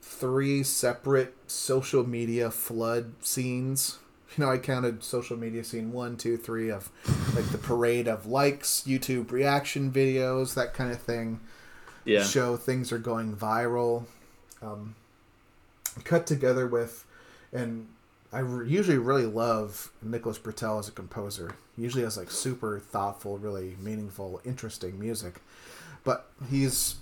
three 0.00 0.62
separate 0.62 1.34
social 1.48 2.06
media 2.06 2.48
flood 2.48 3.14
scenes. 3.20 3.98
You 4.36 4.44
know, 4.44 4.52
I 4.52 4.58
counted 4.58 5.02
social 5.02 5.36
media 5.36 5.64
scene 5.64 5.90
one, 5.90 6.16
two, 6.16 6.36
three 6.36 6.70
of 6.70 6.88
like 7.34 7.48
the 7.50 7.58
parade 7.58 8.06
of 8.06 8.26
likes, 8.26 8.84
YouTube 8.86 9.32
reaction 9.32 9.90
videos, 9.90 10.54
that 10.54 10.72
kind 10.72 10.92
of 10.92 11.00
thing. 11.02 11.40
Yeah. 12.04 12.22
Show 12.22 12.56
things 12.56 12.92
are 12.92 12.98
going 12.98 13.34
viral. 13.34 14.04
Um, 14.62 14.94
cut 16.04 16.28
together 16.28 16.68
with, 16.68 17.04
and 17.52 17.88
I 18.32 18.38
re- 18.38 18.68
usually 18.68 18.98
really 18.98 19.26
love 19.26 19.90
Nicholas 20.00 20.38
Britell 20.38 20.78
as 20.78 20.86
a 20.86 20.92
composer. 20.92 21.56
He 21.74 21.82
usually 21.82 22.04
has 22.04 22.16
like 22.16 22.30
super 22.30 22.78
thoughtful, 22.78 23.36
really 23.36 23.74
meaningful, 23.80 24.40
interesting 24.44 24.96
music. 25.00 25.40
But 26.04 26.28
he's 26.48 26.96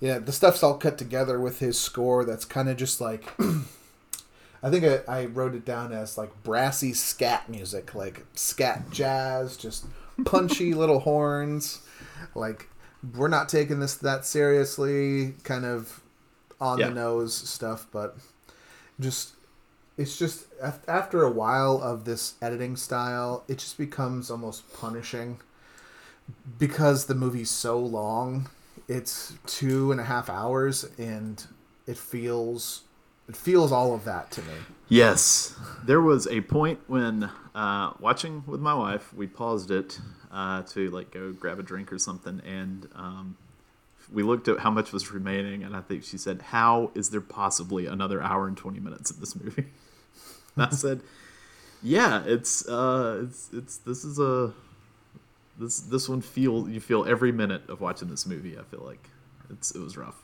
yeah, 0.00 0.18
the 0.18 0.32
stuff's 0.32 0.62
all 0.62 0.78
cut 0.78 0.96
together 0.96 1.38
with 1.38 1.58
his 1.58 1.78
score. 1.78 2.24
That's 2.24 2.44
kind 2.44 2.68
of 2.68 2.76
just 2.76 3.00
like 3.00 3.24
I 4.62 4.70
think 4.70 4.84
I, 4.84 5.00
I, 5.06 5.24
wrote 5.26 5.54
it 5.54 5.64
down 5.64 5.92
as 5.92 6.18
like 6.18 6.42
brassy 6.42 6.92
scat 6.92 7.48
music, 7.48 7.94
like 7.94 8.24
scat 8.34 8.90
jazz, 8.90 9.56
just 9.56 9.86
punchy 10.24 10.74
little 10.74 11.00
horns. 11.00 11.80
Like 12.34 12.68
we're 13.14 13.28
not 13.28 13.48
taking 13.48 13.80
this 13.80 13.96
that 13.96 14.24
seriously, 14.24 15.34
kind 15.44 15.64
of 15.64 16.02
on 16.60 16.78
yeah. 16.78 16.88
the 16.88 16.94
nose 16.94 17.34
stuff, 17.34 17.86
but 17.92 18.16
just 18.98 19.32
it's 19.98 20.18
just 20.18 20.46
after 20.88 21.22
a 21.22 21.30
while 21.30 21.80
of 21.82 22.06
this 22.06 22.34
editing 22.40 22.76
style, 22.76 23.44
it 23.48 23.58
just 23.58 23.76
becomes 23.76 24.30
almost 24.30 24.70
punishing 24.74 25.40
because 26.58 27.06
the 27.06 27.14
movie's 27.14 27.50
so 27.50 27.78
long 27.78 28.48
it's 28.90 29.34
two 29.46 29.92
and 29.92 30.00
a 30.00 30.04
half 30.04 30.28
hours 30.28 30.84
and 30.98 31.46
it 31.86 31.96
feels 31.96 32.82
it 33.28 33.36
feels 33.36 33.70
all 33.70 33.94
of 33.94 34.04
that 34.04 34.32
to 34.32 34.42
me. 34.42 34.54
Yes. 34.88 35.54
There 35.84 36.00
was 36.00 36.26
a 36.26 36.40
point 36.40 36.80
when 36.88 37.30
uh, 37.54 37.92
watching 38.00 38.42
with 38.48 38.60
my 38.60 38.74
wife 38.74 39.14
we 39.14 39.28
paused 39.28 39.70
it 39.70 40.00
uh, 40.32 40.62
to 40.62 40.90
like 40.90 41.12
go 41.12 41.32
grab 41.32 41.60
a 41.60 41.62
drink 41.62 41.92
or 41.92 41.98
something 41.98 42.42
and 42.44 42.88
um, 42.96 43.36
we 44.12 44.24
looked 44.24 44.48
at 44.48 44.58
how 44.58 44.70
much 44.70 44.92
was 44.92 45.12
remaining 45.12 45.62
and 45.62 45.76
i 45.76 45.80
think 45.80 46.02
she 46.02 46.18
said 46.18 46.42
how 46.42 46.90
is 46.94 47.10
there 47.10 47.20
possibly 47.20 47.86
another 47.86 48.20
hour 48.20 48.48
and 48.48 48.56
20 48.56 48.80
minutes 48.80 49.10
of 49.10 49.20
this 49.20 49.36
movie? 49.36 49.66
And 50.56 50.66
i 50.66 50.70
said 50.70 51.00
yeah 51.80 52.24
it's 52.26 52.68
uh 52.68 53.22
it's 53.24 53.50
it's 53.52 53.76
this 53.78 54.04
is 54.04 54.18
a 54.18 54.52
this 55.60 55.80
this 55.80 56.08
one 56.08 56.22
feel 56.22 56.68
you 56.68 56.80
feel 56.80 57.04
every 57.06 57.30
minute 57.30 57.68
of 57.68 57.80
watching 57.80 58.08
this 58.08 58.26
movie. 58.26 58.58
I 58.58 58.62
feel 58.62 58.82
like 58.84 59.08
it's 59.50 59.70
it 59.70 59.80
was 59.80 59.96
rough. 59.96 60.22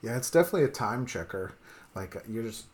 Yeah, 0.00 0.16
it's 0.16 0.30
definitely 0.30 0.64
a 0.64 0.68
time 0.68 1.04
checker. 1.04 1.54
Like 1.94 2.16
you're 2.28 2.44
just 2.44 2.66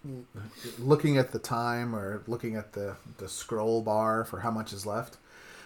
looking 0.79 1.19
at 1.19 1.33
the 1.33 1.39
time 1.39 1.97
or 1.97 2.23
looking 2.27 2.57
at 2.57 2.75
the 2.75 2.97
the 3.19 3.29
scroll 3.29 3.83
bar 3.83 4.25
for 4.25 4.41
how 4.41 4.51
much 4.51 4.73
is 4.73 4.87
left. 4.87 5.17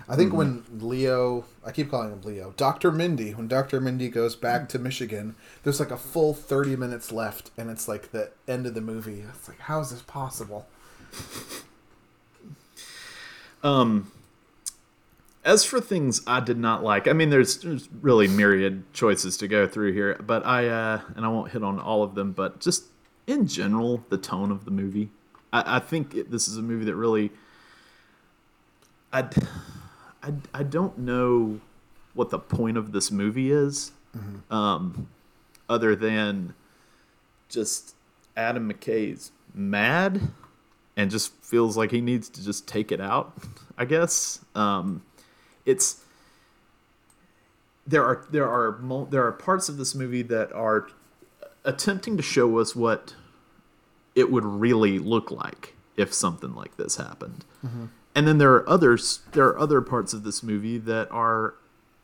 I 0.08 0.16
think 0.16 0.30
mm-hmm. 0.30 0.38
when 0.38 0.64
Leo, 0.80 1.44
I 1.64 1.70
keep 1.70 1.90
calling 1.90 2.10
him 2.10 2.20
Leo, 2.22 2.52
Dr. 2.56 2.92
Mindy, 2.92 3.32
when 3.32 3.48
Dr. 3.48 3.80
Mindy 3.80 4.08
goes 4.08 4.36
back 4.36 4.68
to 4.70 4.78
Michigan, 4.78 5.34
there's 5.62 5.80
like 5.80 5.92
a 5.92 5.96
full 5.96 6.34
30 6.34 6.76
minutes 6.76 7.10
left, 7.10 7.52
and 7.56 7.70
it's 7.70 7.88
like 7.88 8.10
the 8.10 8.30
end 8.46 8.66
of 8.66 8.74
the 8.74 8.82
movie. 8.82 9.20
It's 9.20 9.48
like, 9.48 9.60
how 9.60 9.80
is 9.80 9.90
this 9.90 10.02
possible? 10.02 10.66
Um, 13.62 14.12
as 15.44 15.64
for 15.64 15.80
things 15.80 16.22
I 16.26 16.40
did 16.40 16.58
not 16.58 16.82
like, 16.82 17.06
I 17.06 17.12
mean, 17.12 17.30
there's, 17.30 17.58
there's 17.58 17.88
really 18.00 18.28
myriad 18.28 18.84
choices 18.94 19.36
to 19.38 19.48
go 19.48 19.66
through 19.66 19.92
here, 19.92 20.16
but 20.24 20.44
I 20.46 20.68
uh, 20.68 21.00
and 21.16 21.24
I 21.24 21.28
won't 21.28 21.52
hit 21.52 21.62
on 21.62 21.78
all 21.78 22.02
of 22.02 22.14
them, 22.14 22.32
but 22.32 22.60
just 22.60 22.84
in 23.26 23.46
general, 23.46 24.04
the 24.08 24.18
tone 24.18 24.50
of 24.50 24.64
the 24.64 24.70
movie. 24.70 25.10
I, 25.52 25.76
I 25.76 25.78
think 25.78 26.14
it, 26.14 26.30
this 26.30 26.48
is 26.48 26.56
a 26.56 26.62
movie 26.62 26.84
that 26.86 26.96
really. 26.96 27.30
I, 29.12 29.28
I, 30.22 30.32
I 30.52 30.62
don't 30.64 30.98
know 30.98 31.60
what 32.14 32.30
the 32.30 32.38
point 32.38 32.76
of 32.76 32.90
this 32.90 33.12
movie 33.12 33.52
is, 33.52 33.92
mm-hmm. 34.16 34.52
um, 34.52 35.08
other 35.68 35.94
than 35.94 36.54
just 37.48 37.94
Adam 38.36 38.72
McKay's 38.72 39.30
mad 39.54 40.20
and 40.96 41.10
just 41.10 41.32
feels 41.44 41.76
like 41.76 41.90
he 41.90 42.00
needs 42.00 42.28
to 42.30 42.44
just 42.44 42.66
take 42.66 42.90
it 42.90 43.00
out. 43.00 43.34
I 43.78 43.84
guess. 43.84 44.40
Um, 44.54 45.02
it's 45.66 46.00
there 47.86 48.04
are 48.04 48.24
there 48.30 48.48
are 48.48 48.78
there 49.10 49.26
are 49.26 49.32
parts 49.32 49.68
of 49.68 49.76
this 49.76 49.94
movie 49.94 50.22
that 50.22 50.52
are 50.52 50.88
attempting 51.64 52.16
to 52.16 52.22
show 52.22 52.58
us 52.58 52.74
what 52.74 53.14
it 54.14 54.30
would 54.30 54.44
really 54.44 54.98
look 54.98 55.30
like 55.30 55.74
if 55.96 56.12
something 56.12 56.54
like 56.54 56.76
this 56.76 56.96
happened. 56.96 57.44
Mm-hmm. 57.64 57.86
And 58.14 58.28
then 58.28 58.38
there 58.38 58.52
are 58.52 58.68
others 58.68 59.20
there 59.32 59.46
are 59.46 59.58
other 59.58 59.80
parts 59.80 60.12
of 60.12 60.22
this 60.22 60.42
movie 60.42 60.78
that 60.78 61.10
are 61.10 61.54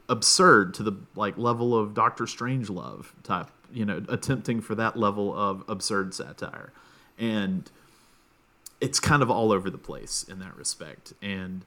absurd 0.09 0.75
to 0.75 0.83
the 0.83 0.93
like 1.15 1.39
level 1.39 1.77
of 1.77 1.95
Doctor 1.95 2.25
Strangelove 2.25 3.07
type, 3.23 3.49
you 3.73 3.85
know, 3.85 4.03
attempting 4.09 4.61
for 4.61 4.75
that 4.75 4.97
level 4.97 5.37
of 5.37 5.65
absurd 5.69 6.13
satire. 6.15 6.73
And 7.19 7.71
it's 8.81 8.99
kind 8.99 9.23
of 9.23 9.31
all 9.31 9.53
over 9.53 9.71
the 9.71 9.79
place 9.79 10.25
in 10.25 10.41
that 10.41 10.57
respect. 10.57 11.13
And 11.23 11.65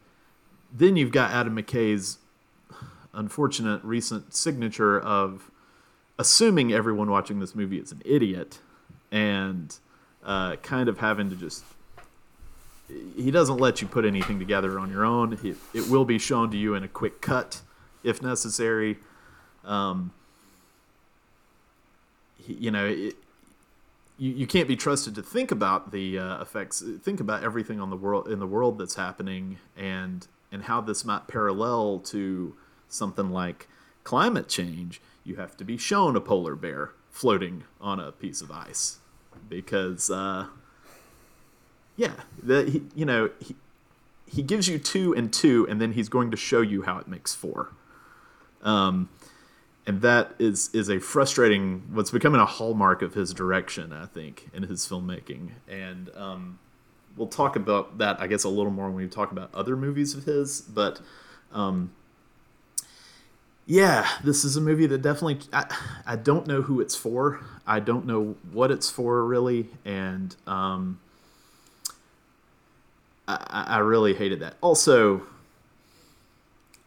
then 0.74 0.96
you've 0.96 1.12
got 1.12 1.32
Adam 1.32 1.56
McKay's 1.56 2.18
unfortunate 3.14 3.84
recent 3.84 4.34
signature 4.34 5.00
of 5.00 5.52
assuming 6.18 6.74
everyone 6.74 7.12
watching 7.12 7.40
this 7.40 7.54
movie 7.54 7.78
is 7.78 7.92
an 7.92 8.02
idiot 8.04 8.60
and 9.12 9.78
uh, 10.24 10.56
kind 10.58 10.90
of 10.90 10.98
having 10.98 11.30
to 11.30 11.36
just 11.36 11.64
he 13.16 13.32
doesn't 13.32 13.58
let 13.58 13.82
you 13.82 13.88
put 13.88 14.04
anything 14.04 14.40
together 14.40 14.78
on 14.78 14.92
your 14.92 15.06
own. 15.06 15.34
It, 15.44 15.56
it 15.74 15.90
will 15.90 16.06
be 16.06 16.20
shown 16.20 16.52
to 16.52 16.58
you 16.58 16.76
in 16.76 16.84
a 16.84 16.88
quick 16.88 17.22
cut 17.22 17.62
if 18.04 18.22
necessary. 18.22 18.98
Um, 19.64 20.12
you 22.46 22.72
know 22.72 22.86
it, 22.86 23.16
you, 24.18 24.32
you 24.32 24.48
can't 24.48 24.68
be 24.68 24.76
trusted 24.76 25.16
to 25.16 25.24
think 25.24 25.52
about 25.52 25.92
the 25.92 26.20
uh, 26.20 26.42
effects 26.42 26.84
think 27.02 27.20
about 27.20 27.44
everything 27.44 27.80
on 27.80 27.90
the 27.90 27.96
world 27.96 28.28
in 28.28 28.40
the 28.40 28.48
world 28.48 28.78
that's 28.78 28.96
happening 28.96 29.58
and 29.78 30.28
and 30.54 30.64
how 30.64 30.80
this 30.80 31.04
might 31.04 31.28
parallel 31.28 32.00
to 32.00 32.56
something 32.88 33.32
like 33.32 33.68
climate 34.04 34.48
change, 34.48 35.02
you 35.24 35.36
have 35.36 35.58
to 35.58 35.66
be 35.66 35.78
shown 35.78 36.16
a 36.16 36.22
polar 36.22 36.56
bear 36.56 36.92
floating 37.10 37.64
on 37.82 38.00
a 38.00 38.12
piece 38.12 38.42
of 38.42 38.52
ice. 38.52 39.00
Because 39.50 40.10
uh, 40.10 40.48
yeah 41.96 42.14
the, 42.42 42.64
he, 42.64 42.84
you 42.96 43.06
know 43.06 43.32
he, 43.40 43.56
he 44.28 44.42
gives 44.42 44.68
you 44.68 44.78
two 44.78 45.14
and 45.14 45.34
two 45.34 45.68
and 45.68 45.82
then 45.82 45.94
he's 45.94 46.10
going 46.10 46.32
to 46.32 46.38
show 46.38 46.62
you 46.62 46.84
how 46.84 47.00
it 47.00 47.08
makes 47.08 47.34
four. 47.34 47.70
Um, 48.62 49.10
and 49.86 50.02
that 50.02 50.34
is 50.40 50.70
is 50.74 50.90
a 50.90 51.00
frustrating 51.00 51.84
what's 51.92 52.12
becoming 52.12 52.40
a 52.40 52.46
hallmark 52.46 53.02
of 53.02 53.16
his 53.16 53.34
direction 53.34 53.92
i 53.92 54.06
think 54.06 54.50
in 54.54 54.64
his 54.64 54.88
filmmaking. 54.88 55.52
And 55.68 56.10
um, 56.16 56.60
we'll 57.18 57.28
talk 57.28 57.56
about 57.56 57.98
that, 58.00 58.20
I 58.20 58.28
guess, 58.28 58.44
a 58.44 58.50
little 58.50 58.72
more 58.72 58.88
when 58.88 58.96
we 58.96 59.08
talk 59.08 59.32
about 59.32 59.54
other 59.54 59.76
movies 59.76 60.14
of 60.14 60.26
his. 60.26 60.62
But 60.62 61.02
um, 61.52 61.92
yeah, 63.66 64.08
this 64.24 64.44
is 64.44 64.58
a 64.58 64.62
movie 64.62 64.88
that 64.88 65.02
definitely 65.02 65.40
I, 65.54 65.66
I 66.06 66.16
don't 66.16 66.48
know 66.48 66.62
who 66.62 66.82
it's 66.82 66.96
for. 66.96 67.40
I 67.66 67.80
don't 67.80 68.06
know 68.06 68.36
what 68.52 68.72
it's 68.72 68.90
for 68.90 69.24
really, 69.26 69.70
and 69.86 70.36
um, 70.46 71.00
I, 73.28 73.66
I 73.68 73.78
really 73.80 74.14
hated 74.14 74.40
that. 74.42 74.56
Also, 74.62 75.24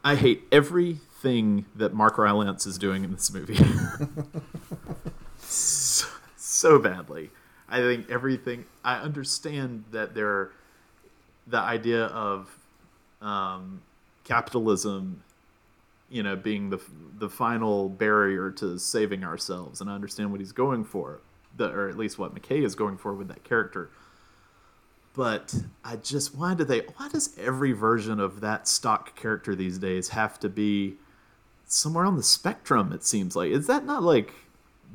I 0.04 0.16
hate 0.16 0.44
everything 0.52 1.64
that 1.74 1.94
Mark 1.94 2.18
Rylance 2.18 2.66
is 2.66 2.76
doing 2.76 3.04
in 3.04 3.12
this 3.12 3.32
movie. 3.32 3.58
so, 5.38 6.06
so 6.36 6.78
badly. 6.78 7.30
I 7.68 7.80
think 7.80 8.10
everything. 8.10 8.64
I 8.84 8.96
understand 8.96 9.84
that 9.90 10.14
there, 10.14 10.50
the 11.46 11.58
idea 11.58 12.04
of 12.06 12.56
um, 13.20 13.82
capitalism, 14.24 15.22
you 16.08 16.22
know, 16.22 16.36
being 16.36 16.70
the 16.70 16.80
the 17.18 17.28
final 17.28 17.88
barrier 17.88 18.50
to 18.52 18.78
saving 18.78 19.24
ourselves, 19.24 19.80
and 19.80 19.90
I 19.90 19.94
understand 19.94 20.30
what 20.30 20.40
he's 20.40 20.52
going 20.52 20.84
for, 20.84 21.20
the, 21.56 21.70
or 21.70 21.88
at 21.88 21.96
least 21.96 22.18
what 22.18 22.34
McKay 22.34 22.64
is 22.64 22.74
going 22.74 22.98
for 22.98 23.14
with 23.14 23.28
that 23.28 23.42
character. 23.42 23.90
But 25.14 25.54
I 25.84 25.96
just 25.96 26.34
why 26.34 26.54
do 26.54 26.64
they? 26.64 26.80
Why 26.96 27.08
does 27.08 27.36
every 27.38 27.72
version 27.72 28.20
of 28.20 28.40
that 28.42 28.68
stock 28.68 29.16
character 29.16 29.54
these 29.54 29.78
days 29.78 30.10
have 30.10 30.38
to 30.40 30.48
be 30.48 30.96
somewhere 31.66 32.04
on 32.04 32.16
the 32.16 32.22
spectrum? 32.22 32.92
It 32.92 33.04
seems 33.04 33.34
like 33.34 33.50
is 33.50 33.66
that 33.66 33.84
not 33.84 34.02
like 34.02 34.32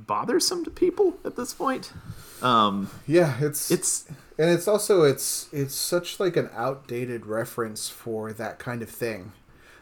bothersome 0.06 0.64
to 0.66 0.72
people 0.72 1.18
at 1.26 1.36
this 1.36 1.54
point. 1.54 1.94
Um, 2.42 2.90
yeah, 3.08 3.38
it's 3.40 3.70
it's 3.72 4.08
and 4.38 4.50
it's 4.50 4.68
also 4.68 5.04
it's 5.04 5.48
it's 5.54 5.76
such 5.76 6.20
like 6.20 6.36
an 6.36 6.50
outdated 6.56 7.26
reference 7.26 7.90
for 7.90 8.34
that 8.34 8.60
kind 8.60 8.82
of 8.82 8.90
thing. 8.90 9.34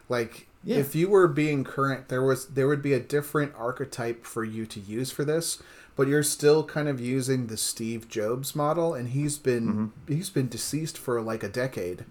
Like 0.10 0.48
yeah. 0.64 0.78
if 0.78 0.96
you 0.96 1.10
were 1.10 1.28
being 1.28 1.64
current, 1.64 2.10
there 2.10 2.24
was 2.24 2.48
there 2.48 2.68
would 2.68 2.82
be 2.82 2.94
a 2.94 3.00
different 3.00 3.54
archetype 3.58 4.26
for 4.26 4.44
you 4.44 4.66
to 4.66 4.80
use 4.80 5.12
for 5.12 5.24
this, 5.24 5.62
but 5.96 6.08
you're 6.08 6.24
still 6.24 6.64
kind 6.64 6.88
of 6.88 7.00
using 7.00 7.48
the 7.48 7.58
Steve 7.58 8.10
Jobs 8.10 8.56
model, 8.56 8.94
and 8.94 9.10
he's 9.10 9.38
been 9.38 9.68
mm-hmm. 9.68 10.14
he's 10.14 10.30
been 10.30 10.50
deceased 10.50 10.98
for 10.98 11.22
like 11.22 11.44
a 11.44 11.50
decade. 11.50 12.04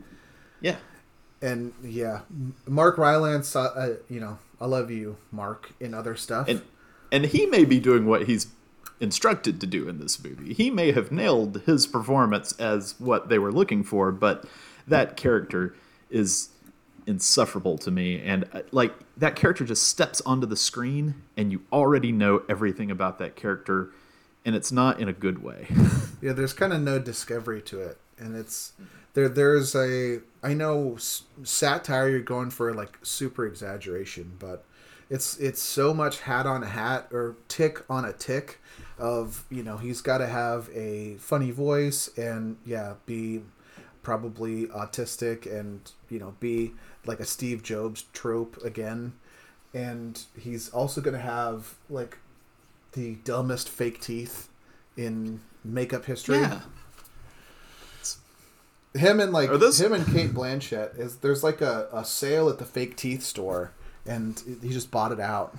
Yeah, 0.61 0.77
and 1.43 1.75
yeah, 1.83 2.21
Mark 2.67 2.99
Rylance, 2.99 3.55
uh, 3.55 3.63
uh, 3.63 3.89
you 4.09 4.21
know, 4.21 4.39
I 4.61 4.67
love 4.67 4.91
you, 4.91 5.17
Mark, 5.31 5.73
in 5.81 5.93
other 5.93 6.17
stuff, 6.17 6.49
and 6.49 6.63
and 7.11 7.27
he 7.27 7.47
may 7.47 7.65
be 7.65 7.81
doing 7.81 8.07
what 8.07 8.27
he's 8.27 8.49
instructed 9.01 9.61
to 9.61 9.67
do 9.67 9.89
in 9.89 9.99
this 9.99 10.23
movie. 10.23 10.53
He 10.55 10.71
may 10.71 10.93
have 10.93 11.13
nailed 11.13 11.63
his 11.67 11.87
performance 11.87 12.53
as 12.53 12.95
what 12.99 13.29
they 13.29 13.39
were 13.39 13.53
looking 13.53 13.85
for, 13.85 14.11
but 14.11 14.45
that 14.87 15.17
character 15.17 15.75
is 16.11 16.49
insufferable 17.07 17.79
to 17.79 17.91
me 17.91 18.21
and 18.21 18.45
uh, 18.53 18.61
like 18.71 18.93
that 19.17 19.35
character 19.35 19.65
just 19.65 19.87
steps 19.87 20.21
onto 20.27 20.47
the 20.47 20.57
screen 20.57 21.15
and 21.39 21.51
you 21.51 21.63
already 21.73 22.13
know 22.13 22.43
everything 22.51 22.91
about 22.91 23.19
that 23.19 23.35
character 23.35 23.91
and 24.45 24.55
it's 24.55 24.71
not 24.71 25.01
in 25.01 25.09
a 25.09 25.13
good 25.13 25.43
way. 25.43 25.67
yeah, 26.21 26.33
there's 26.35 26.53
kind 26.53 26.73
of 26.73 26.83
no 26.83 26.99
discovery 26.99 27.63
to 27.63 27.81
it 27.81 27.99
and 28.19 28.37
it's 28.37 28.73
there 29.15 29.29
there's 29.29 29.75
a 29.75 30.21
I 30.43 30.53
know 30.53 30.99
satire 31.43 32.11
you're 32.11 32.21
going 32.21 32.51
for 32.51 32.75
like 32.75 32.99
super 33.03 33.47
exaggeration, 33.47 34.37
but 34.39 34.65
it's 35.11 35.37
it's 35.39 35.63
so 35.63 35.95
much 35.95 36.21
hat 36.21 36.47
on 36.47 36.63
a 36.63 36.69
hat 36.69 37.09
or 37.13 37.37
tick 37.49 37.83
on 37.89 38.05
a 38.05 38.13
tick 38.13 38.61
of 38.99 39.45
you 39.51 39.63
know 39.63 39.77
he's 39.77 40.01
got 40.01 40.19
to 40.19 40.27
have 40.27 40.69
a 40.75 41.17
funny 41.17 41.51
voice 41.51 42.11
and 42.17 42.57
yeah 42.65 42.95
be 43.07 43.43
probably 44.03 44.67
autistic 44.69 45.47
and 45.47 45.93
you 46.09 46.19
know 46.19 46.35
be 46.41 46.73
like 47.07 47.21
a 47.21 47.25
Steve 47.25 47.63
Jobs 47.63 48.05
trope 48.13 48.63
again 48.65 49.13
and 49.75 50.25
he's 50.39 50.69
also 50.71 51.01
going 51.01 51.17
to 51.17 51.23
have 51.23 51.75
like 51.91 52.19
the 52.93 53.17
dumbest 53.17 53.69
fake 53.69 54.01
teeth 54.01 54.49
in 54.97 55.41
makeup 55.65 56.05
history. 56.07 56.39
Yeah. 56.39 56.61
Him 58.95 59.21
and 59.21 59.33
like 59.33 59.51
those... 59.51 59.81
him 59.81 59.93
and 59.93 60.07
Cate 60.07 60.33
Blanchett 60.33 60.99
is 60.99 61.17
there's 61.17 61.45
like 61.45 61.61
a, 61.61 61.89
a 61.93 62.05
sale 62.05 62.49
at 62.49 62.59
the 62.59 62.65
fake 62.65 62.97
teeth 62.97 63.23
store 63.23 63.73
and 64.09 64.43
he 64.63 64.71
just 64.71 64.91
bought 64.91 65.13
it 65.13 65.21
out. 65.21 65.57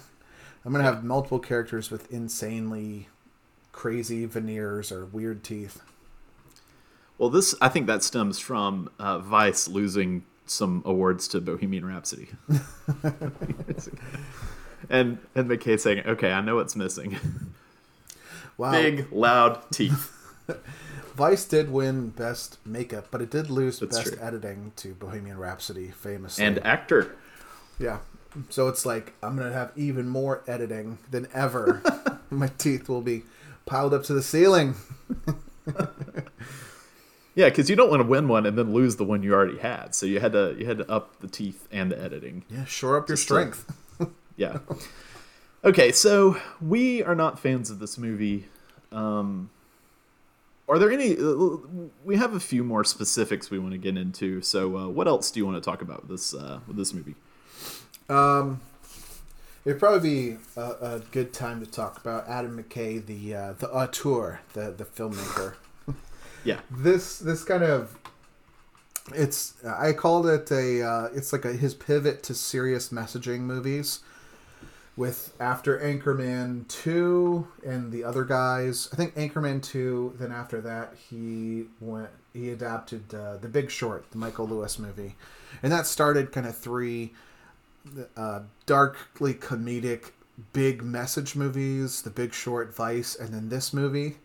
I'm 0.66 0.72
gonna 0.72 0.84
have 0.84 1.04
multiple 1.04 1.40
characters 1.40 1.90
with 1.90 2.12
insanely 2.12 3.08
crazy 3.72 4.26
veneers 4.26 4.92
or 4.92 5.06
weird 5.06 5.44
teeth. 5.44 5.82
Well, 7.18 7.30
this 7.30 7.56
I 7.62 7.70
think 7.70 7.88
that 7.88 8.04
stems 8.04 8.40
from 8.40 8.90
uh, 9.00 9.20
Vice 9.20 9.68
losing 9.68 10.26
some 10.46 10.82
awards 10.86 11.28
to 11.30 11.40
Bohemian 11.40 11.86
Rhapsody, 11.86 12.30
and 14.90 15.20
and 15.36 15.50
McKay 15.50 15.80
saying, 15.80 16.04
"Okay, 16.06 16.32
I 16.32 16.42
know 16.42 16.56
what's 16.56 16.76
missing." 16.76 17.18
Wow. 18.58 18.72
Big, 18.74 19.08
loud 19.10 19.72
teeth. 19.72 20.14
Vice 21.16 21.46
did 21.46 21.72
win 21.72 22.10
Best 22.10 22.58
Makeup, 22.66 23.08
but 23.10 23.22
it 23.22 23.30
did 23.32 23.50
lose 23.50 23.80
That's 23.80 23.98
Best 23.98 24.14
true. 24.16 24.22
Editing 24.22 24.74
to 24.76 24.94
Bohemian 24.96 25.38
Rhapsody, 25.38 25.92
famously. 25.92 26.44
And 26.44 26.60
actor. 26.66 27.16
Yeah. 27.80 28.00
So 28.50 28.68
it's 28.68 28.86
like 28.86 29.13
I'm 29.24 29.36
gonna 29.36 29.54
have 29.54 29.72
even 29.76 30.08
more 30.08 30.44
editing 30.48 31.00
than 31.10 31.28
ever. 31.34 31.82
My 32.30 32.48
teeth 32.58 32.88
will 32.88 33.02
be 33.02 33.24
piled 33.65 33.94
up 33.94 34.04
to 34.04 34.13
the 34.13 34.22
ceiling. 34.22 34.76
yeah, 37.36 37.50
because 37.50 37.70
you 37.70 37.76
don't 37.76 37.89
want 37.89 38.02
to 38.02 38.08
win 38.08 38.28
one 38.28 38.46
and 38.46 38.58
then 38.58 38.74
lose 38.74 38.98
the 38.98 39.04
one 39.04 39.24
you 39.24 39.34
already 39.34 39.58
had. 39.58 39.96
So 39.96 40.06
you 40.06 40.20
had 40.20 40.34
to 40.34 40.56
you 40.60 40.65
had 40.65 40.78
to 40.80 40.92
up 40.92 41.20
the 41.20 41.28
teeth 41.28 41.68
and 41.72 41.92
the 41.92 42.02
editing. 42.02 42.46
Yeah, 42.50 42.65
shore 42.65 42.98
up 42.98 43.08
your 43.08 43.18
strength. 43.18 43.72
Yeah. 44.39 44.60
Okay, 45.65 45.92
so 45.92 46.38
we 46.62 47.04
are 47.04 47.13
not 47.13 47.39
fans 47.39 47.70
of 47.70 47.80
this 47.80 47.98
movie. 47.98 48.46
Um, 48.94 49.50
are 50.70 50.80
there 50.80 50.89
any? 50.89 51.18
Uh, 51.18 51.58
we 52.06 52.15
have 52.15 52.34
a 52.34 52.39
few 52.39 52.63
more 52.63 52.86
specifics 52.86 53.52
we 53.52 53.60
want 53.60 53.74
to 53.74 53.78
get 53.78 53.98
into. 53.98 54.42
So, 54.42 54.78
uh, 54.78 54.88
what 54.88 55.10
else 55.10 55.30
do 55.30 55.42
you 55.42 55.46
want 55.46 55.62
to 55.62 55.62
talk 55.62 55.82
about 55.82 56.04
with 56.04 56.12
this 56.12 56.34
uh, 56.34 56.62
with 56.68 56.78
this 56.78 56.94
movie? 56.94 57.15
Um, 58.10 58.62
It'd 59.65 59.80
probably 59.80 60.32
be 60.32 60.38
a, 60.56 60.62
a, 60.62 61.02
good 61.12 61.34
time 61.34 61.60
to 61.60 61.69
talk 61.69 61.98
about 61.98 62.28
Adam 62.28 62.58
McKay, 62.58 63.06
the 63.06 63.36
uh, 63.36 63.54
the 63.54 63.69
auteur, 63.69 64.39
the 64.54 64.72
the 64.72 64.86
filmmaker. 64.86 65.56
yeah. 66.45 66.60
This 66.72 67.19
this 67.19 67.43
kind 67.43 67.63
of 67.63 67.95
it's 69.13 69.54
I 69.65 69.91
called 69.91 70.28
it 70.28 70.50
a 70.50 70.82
uh, 70.82 71.10
it's 71.13 71.34
like 71.34 71.43
a 71.43 71.52
his 71.52 71.76
pivot 71.76 72.24
to 72.24 72.34
serious 72.34 72.89
messaging 72.89 73.41
movies. 73.41 74.00
With 74.95 75.34
after 75.39 75.78
Anchorman 75.80 76.67
two 76.67 77.48
and 77.65 77.91
the 77.91 78.04
other 78.04 78.24
guys, 78.24 78.89
I 78.91 78.95
think 78.95 79.15
Anchorman 79.15 79.62
two. 79.62 80.15
Then 80.19 80.32
after 80.32 80.62
that, 80.62 80.95
he 81.10 81.65
went 81.80 82.10
he 82.34 82.50
adapted 82.50 83.13
uh, 83.13 83.38
the 83.38 83.50
Big 83.50 83.69
Short, 83.69 84.10
the 84.12 84.17
Michael 84.17 84.48
Lewis 84.48 84.80
movie, 84.80 85.15
and 85.62 85.72
that 85.72 85.86
started 85.86 86.32
kind 86.32 86.48
of 86.48 86.58
three 86.58 87.13
uh, 88.15 88.41
darkly 88.65 89.34
comedic 89.34 90.12
big 90.54 90.84
message 90.84 91.36
movies, 91.36 92.02
The 92.02 92.10
Big 92.10 92.34
Short, 92.34 92.73
Vice, 92.73 93.15
and 93.15 93.34
then 93.34 93.49
this 93.49 93.73
movie, 93.73 94.17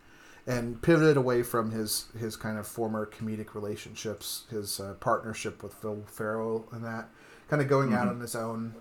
and 0.47 0.81
pivoted 0.83 1.17
away 1.17 1.43
from 1.43 1.71
his 1.71 2.07
his 2.19 2.37
kind 2.37 2.59
of 2.59 2.67
former 2.67 3.07
comedic 3.07 3.55
relationships, 3.55 4.45
his 4.51 4.81
uh, 4.81 4.95
partnership 5.01 5.63
with 5.63 5.83
Will 5.83 6.05
Ferrell, 6.07 6.67
and 6.73 6.85
that 6.85 7.09
kind 7.49 7.63
of 7.63 7.69
going 7.69 7.91
mm-hmm. 7.91 7.99
out 7.99 8.09
on 8.09 8.21
his 8.21 8.35
own. 8.35 8.75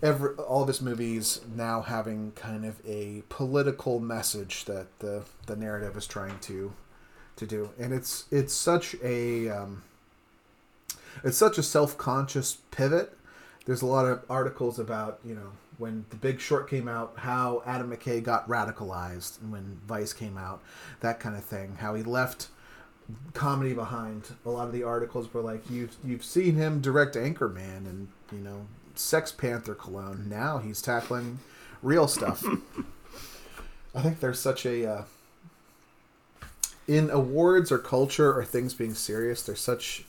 Every 0.00 0.34
all 0.34 0.62
of 0.62 0.68
his 0.68 0.80
movies 0.80 1.40
now 1.56 1.82
having 1.82 2.32
kind 2.32 2.64
of 2.64 2.80
a 2.86 3.22
political 3.28 3.98
message 3.98 4.64
that 4.66 4.86
the 5.00 5.24
the 5.46 5.56
narrative 5.56 5.96
is 5.96 6.06
trying 6.06 6.38
to 6.40 6.72
to 7.36 7.46
do, 7.46 7.70
and 7.78 7.92
it's 7.92 8.26
it's 8.30 8.54
such 8.54 8.94
a 9.02 9.48
um, 9.48 9.82
it's 11.24 11.36
such 11.36 11.58
a 11.58 11.62
self 11.62 11.98
conscious 11.98 12.58
pivot 12.70 13.17
there's 13.68 13.82
a 13.82 13.86
lot 13.86 14.06
of 14.06 14.24
articles 14.30 14.78
about 14.78 15.20
you 15.24 15.34
know 15.34 15.50
when 15.76 16.06
the 16.08 16.16
Big 16.16 16.40
Short 16.40 16.68
came 16.68 16.88
out, 16.88 17.12
how 17.18 17.62
Adam 17.66 17.90
McKay 17.90 18.20
got 18.20 18.48
radicalized, 18.48 19.40
and 19.40 19.52
when 19.52 19.78
Vice 19.86 20.12
came 20.12 20.36
out, 20.36 20.60
that 21.00 21.20
kind 21.20 21.36
of 21.36 21.44
thing. 21.44 21.76
How 21.78 21.94
he 21.94 22.02
left 22.02 22.48
comedy 23.34 23.74
behind. 23.74 24.30
A 24.46 24.50
lot 24.50 24.66
of 24.66 24.72
the 24.72 24.84
articles 24.84 25.32
were 25.34 25.42
like, 25.42 25.70
"You've 25.70 25.94
you've 26.02 26.24
seen 26.24 26.54
him 26.54 26.80
direct 26.80 27.14
Anchorman 27.14 27.86
and 27.86 28.08
you 28.32 28.38
know 28.38 28.66
Sex 28.94 29.30
Panther 29.32 29.74
cologne. 29.74 30.30
Now 30.30 30.58
he's 30.58 30.80
tackling 30.80 31.38
real 31.82 32.08
stuff." 32.08 32.42
I 33.94 34.00
think 34.00 34.20
there's 34.20 34.40
such 34.40 34.64
a 34.64 34.90
uh, 34.90 35.02
in 36.86 37.10
awards 37.10 37.70
or 37.70 37.78
culture 37.78 38.32
or 38.32 38.46
things 38.46 38.72
being 38.72 38.94
serious. 38.94 39.42
There's 39.42 39.60
such 39.60 40.04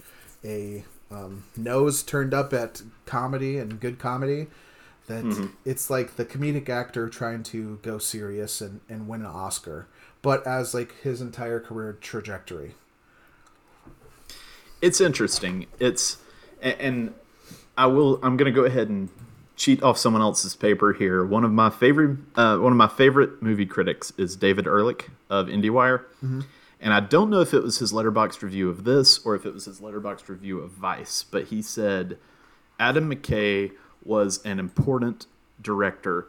a 0.45 0.85
um, 1.11 1.43
nose 1.57 2.03
turned 2.03 2.33
up 2.33 2.53
at 2.53 2.81
comedy 3.05 3.57
and 3.57 3.79
good 3.79 3.99
comedy 3.99 4.47
that 5.07 5.23
mm-hmm. 5.23 5.47
it's 5.65 5.89
like 5.89 6.15
the 6.15 6.25
comedic 6.25 6.69
actor 6.69 7.09
trying 7.09 7.41
to 7.41 7.79
go 7.81 7.97
serious 7.97 8.61
and, 8.61 8.79
and 8.87 9.07
win 9.07 9.21
an 9.21 9.27
Oscar, 9.27 9.87
but 10.21 10.45
as 10.45 10.73
like 10.73 10.95
his 11.01 11.19
entire 11.19 11.59
career 11.59 11.97
trajectory. 11.99 12.75
It's 14.81 15.01
interesting. 15.01 15.65
It's 15.79 16.17
and 16.61 17.13
I 17.77 17.87
will. 17.87 18.19
I'm 18.23 18.37
going 18.37 18.53
to 18.53 18.55
go 18.55 18.65
ahead 18.65 18.87
and 18.87 19.09
cheat 19.57 19.83
off 19.83 19.97
someone 19.97 20.21
else's 20.21 20.55
paper 20.55 20.93
here. 20.93 21.25
One 21.25 21.43
of 21.43 21.51
my 21.51 21.69
favorite, 21.69 22.19
uh, 22.35 22.57
one 22.57 22.71
of 22.71 22.77
my 22.77 22.87
favorite 22.87 23.41
movie 23.41 23.65
critics 23.65 24.13
is 24.17 24.37
David 24.37 24.67
Ehrlich 24.67 25.09
of 25.29 25.47
IndieWire. 25.47 26.03
Mm-hmm 26.23 26.41
and 26.79 26.93
I 26.93 26.99
don't 27.01 27.29
know 27.29 27.41
if 27.41 27.53
it 27.53 27.61
was 27.61 27.79
his 27.79 27.91
Letterboxd 27.91 28.41
review 28.41 28.69
of 28.69 28.83
this 28.83 29.23
or 29.25 29.35
if 29.35 29.45
it 29.45 29.53
was 29.53 29.65
his 29.65 29.81
Letterboxd 29.81 30.29
review 30.29 30.59
of 30.59 30.71
Vice, 30.71 31.23
but 31.23 31.45
he 31.45 31.61
said 31.61 32.17
Adam 32.79 33.13
McKay 33.13 33.71
was 34.03 34.43
an 34.45 34.59
important 34.59 35.25
director 35.61 36.27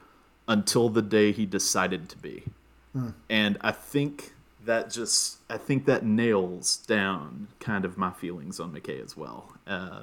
until 0.49 0.89
the 0.89 1.03
day 1.03 1.31
he 1.31 1.47
decided 1.47 2.09
to 2.09 2.19
be. 2.19 2.45
Hmm. 2.93 3.11
And 3.29 3.59
I 3.61 3.71
think 3.71 4.33
that 4.65 4.91
just 4.91 5.39
I 5.49 5.57
think 5.57 5.87
that 5.87 6.05
nails 6.05 6.77
down 6.77 7.49
kind 7.61 7.85
of 7.85 7.97
my 7.97 8.11
feelings 8.11 8.59
on 8.59 8.73
McKay 8.73 9.03
as 9.03 9.17
well. 9.17 9.53
Uh, 9.67 10.03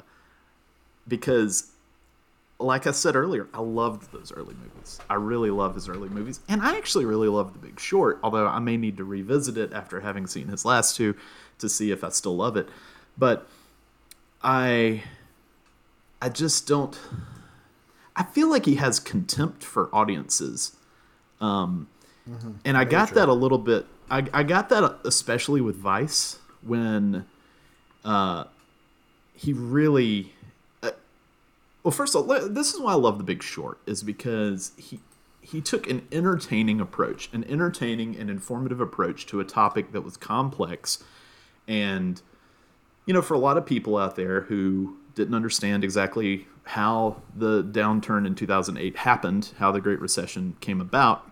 because 1.08 1.72
like 2.60 2.88
I 2.88 2.91
said 2.91 3.15
earlier, 3.15 3.48
I 3.54 3.62
loved 3.62 4.12
those 4.12 4.32
early 4.32 4.56
movies. 4.56 5.00
I 5.10 5.13
really 5.15 5.52
love 5.52 5.76
his 5.76 5.88
early 5.88 6.10
movies, 6.10 6.39
and 6.50 6.62
I 6.62 6.76
actually 6.78 7.06
really 7.06 7.28
love 7.28 7.54
The 7.54 7.60
Big 7.60 7.80
Short. 7.80 8.20
Although 8.24 8.48
I 8.48 8.60
may 8.60 8.78
need 8.78 8.98
to 8.98 9.04
revisit 9.04 9.58
it 9.58 9.74
after 9.74 10.00
having 10.00 10.26
seen 10.26 10.48
his 10.48 10.65
last 10.65 10.96
two 10.96 11.15
to 11.60 11.70
see 11.70 11.91
if 11.91 12.04
I 12.04 12.10
still 12.10 12.36
love 12.36 12.58
it. 12.58 12.67
But 13.17 13.48
I, 14.41 15.04
I 16.22 16.30
just 16.30 16.67
don't. 16.67 16.98
I 18.15 18.24
feel 18.24 18.50
like 18.50 18.65
he 18.65 18.76
has 18.76 19.00
contempt 19.00 19.63
for 19.63 19.89
audiences, 19.93 20.76
um, 21.39 21.88
mm-hmm. 22.28 22.54
and 22.65 22.76
I 22.76 22.82
Major. 22.82 22.91
got 22.91 23.10
that 23.12 23.30
a 23.30 23.34
little 23.34 23.60
bit. 23.60 23.86
I, 24.10 24.26
I 24.34 24.41
got 24.43 24.70
that 24.70 25.00
especially 25.06 25.62
with 25.62 25.76
Vice 25.76 26.39
when 26.63 27.26
uh, 28.04 28.46
he 29.36 29.54
really. 29.54 30.34
Well, 31.88 31.93
first 31.93 32.15
of 32.15 32.30
all, 32.30 32.50
this 32.50 32.73
is 32.73 32.82
why 32.82 32.91
I 32.91 32.95
love 32.95 33.17
The 33.17 33.23
Big 33.23 33.41
Short 33.41 33.80
is 33.86 34.04
because 34.04 34.73
he 34.76 35.00
he 35.39 35.62
took 35.62 35.89
an 35.89 36.06
entertaining 36.12 36.82
approach, 36.82 37.30
an 37.32 37.45
entertaining 37.45 38.17
and 38.17 38.30
informative 38.30 38.82
approach 38.82 39.26
to 39.28 39.39
a 39.39 39.45
topic 39.45 39.93
that 39.93 40.02
was 40.02 40.17
complex, 40.17 41.02
and 41.65 42.21
you 43.06 43.13
know, 43.13 43.21
for 43.21 43.36
a 43.36 43.39
lot 43.39 43.56
of 43.56 43.65
people 43.65 43.95
out 43.95 44.17
there 44.17 44.41
who 44.41 44.97
didn't 45.15 45.34
understand 45.34 45.86
exactly 45.86 46.45
how 46.65 47.21
the 47.34 47.63
downturn 47.63 48.28
in 48.28 48.36
2008 48.36 48.97
happened, 48.97 49.54
how 49.58 49.71
the 49.71 49.80
Great 49.80 50.02
Recession 50.02 50.58
came 50.60 50.82
about, 50.82 51.32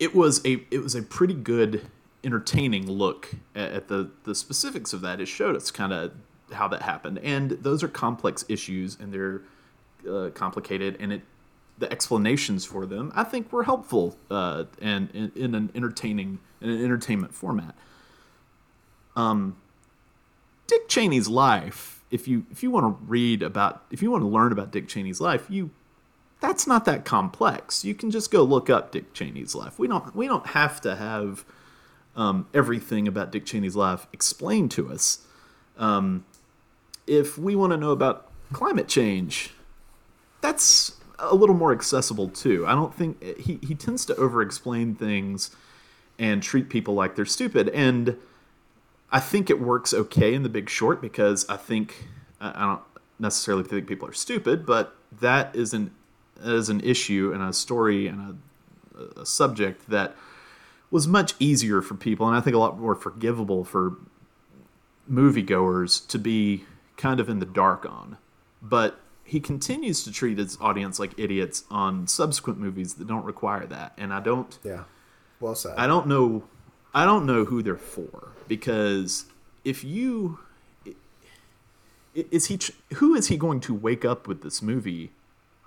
it 0.00 0.16
was 0.16 0.44
a 0.44 0.64
it 0.72 0.82
was 0.82 0.96
a 0.96 1.02
pretty 1.02 1.34
good 1.34 1.86
entertaining 2.24 2.90
look 2.90 3.36
at, 3.54 3.70
at 3.70 3.86
the 3.86 4.10
the 4.24 4.34
specifics 4.34 4.92
of 4.92 5.00
that. 5.02 5.20
It 5.20 5.26
showed 5.26 5.54
us 5.54 5.70
kind 5.70 5.92
of 5.92 6.10
how 6.52 6.68
that 6.68 6.82
happened, 6.82 7.18
and 7.18 7.50
those 7.50 7.82
are 7.82 7.88
complex 7.88 8.44
issues 8.48 8.96
and 9.00 9.12
they're 9.12 9.42
uh, 10.08 10.30
complicated, 10.30 10.96
and 11.00 11.12
it 11.12 11.22
the 11.78 11.90
explanations 11.90 12.64
for 12.64 12.86
them 12.86 13.10
I 13.14 13.24
think 13.24 13.52
were 13.52 13.64
helpful 13.64 14.16
uh, 14.30 14.64
and 14.80 15.10
in, 15.12 15.32
in, 15.34 15.54
an 15.54 15.70
entertaining 15.74 16.38
in 16.60 16.70
an 16.70 16.84
entertainment 16.84 17.34
format. 17.34 17.74
Um, 19.16 19.56
Dick 20.66 20.88
Cheney's 20.88 21.28
life, 21.28 22.04
if 22.10 22.28
you 22.28 22.46
if 22.50 22.62
you 22.62 22.70
want 22.70 22.86
to 22.86 23.04
read 23.04 23.42
about 23.42 23.84
if 23.90 24.02
you 24.02 24.10
want 24.10 24.22
to 24.22 24.28
learn 24.28 24.52
about 24.52 24.70
Dick 24.70 24.86
Cheney's 24.88 25.20
life, 25.20 25.46
you 25.48 25.70
that's 26.40 26.66
not 26.66 26.84
that 26.84 27.04
complex. 27.04 27.84
You 27.84 27.94
can 27.94 28.10
just 28.10 28.30
go 28.30 28.42
look 28.42 28.68
up 28.68 28.92
Dick 28.92 29.12
Cheney's 29.14 29.54
life. 29.54 29.78
We 29.78 29.88
don't 29.88 30.14
we 30.14 30.26
don't 30.26 30.48
have 30.48 30.80
to 30.82 30.96
have 30.96 31.44
um, 32.16 32.46
everything 32.52 33.08
about 33.08 33.30
Dick 33.32 33.44
Cheney's 33.46 33.76
life 33.76 34.06
explained 34.12 34.70
to 34.72 34.90
us. 34.90 35.26
Um, 35.78 36.24
if 37.06 37.38
we 37.38 37.54
want 37.54 37.72
to 37.72 37.76
know 37.76 37.90
about 37.90 38.30
climate 38.52 38.88
change, 38.88 39.50
that's 40.40 40.96
a 41.18 41.34
little 41.34 41.54
more 41.54 41.72
accessible 41.72 42.28
too. 42.28 42.66
I 42.66 42.74
don't 42.74 42.94
think 42.94 43.22
he 43.38 43.58
he 43.62 43.74
tends 43.74 44.04
to 44.06 44.16
over 44.16 44.42
explain 44.42 44.94
things 44.94 45.54
and 46.18 46.42
treat 46.42 46.68
people 46.68 46.94
like 46.94 47.16
they're 47.16 47.24
stupid 47.24 47.68
and 47.70 48.16
I 49.10 49.20
think 49.20 49.50
it 49.50 49.60
works 49.60 49.92
okay 49.92 50.32
in 50.32 50.42
The 50.42 50.48
Big 50.48 50.70
Short 50.70 51.02
because 51.02 51.46
I 51.48 51.56
think 51.58 52.08
I 52.40 52.60
don't 52.60 52.80
necessarily 53.18 53.62
think 53.62 53.86
people 53.86 54.08
are 54.08 54.14
stupid, 54.14 54.64
but 54.64 54.96
that 55.20 55.54
is 55.54 55.74
an 55.74 55.92
as 56.42 56.68
an 56.68 56.80
issue 56.80 57.30
and 57.32 57.42
a 57.42 57.52
story 57.52 58.08
and 58.08 58.38
a, 58.96 59.20
a 59.20 59.26
subject 59.26 59.88
that 59.90 60.16
was 60.90 61.06
much 61.06 61.34
easier 61.38 61.80
for 61.80 61.94
people 61.94 62.26
and 62.26 62.36
I 62.36 62.40
think 62.40 62.56
a 62.56 62.58
lot 62.58 62.78
more 62.78 62.94
forgivable 62.94 63.64
for 63.64 63.96
moviegoers 65.10 66.06
to 66.08 66.18
be 66.18 66.64
kind 67.02 67.18
of 67.18 67.28
in 67.28 67.40
the 67.40 67.46
dark 67.46 67.84
on. 67.84 68.16
But 68.62 69.00
he 69.24 69.40
continues 69.40 70.04
to 70.04 70.12
treat 70.12 70.38
his 70.38 70.56
audience 70.60 70.98
like 71.00 71.18
idiots 71.18 71.64
on 71.70 72.06
subsequent 72.06 72.60
movies 72.60 72.94
that 72.94 73.08
don't 73.08 73.24
require 73.24 73.66
that. 73.66 73.92
And 73.98 74.14
I 74.14 74.20
don't 74.20 74.58
Yeah. 74.62 74.84
Well 75.40 75.56
said. 75.56 75.74
I 75.76 75.86
don't 75.86 76.06
know 76.06 76.44
I 76.94 77.04
don't 77.04 77.26
know 77.26 77.44
who 77.44 77.62
they're 77.62 77.76
for 77.76 78.28
because 78.46 79.26
if 79.64 79.82
you 79.82 80.38
is 82.14 82.46
he 82.46 82.58
who 82.94 83.14
is 83.14 83.28
he 83.28 83.36
going 83.36 83.60
to 83.60 83.74
wake 83.74 84.04
up 84.04 84.28
with 84.28 84.42
this 84.42 84.62
movie 84.62 85.10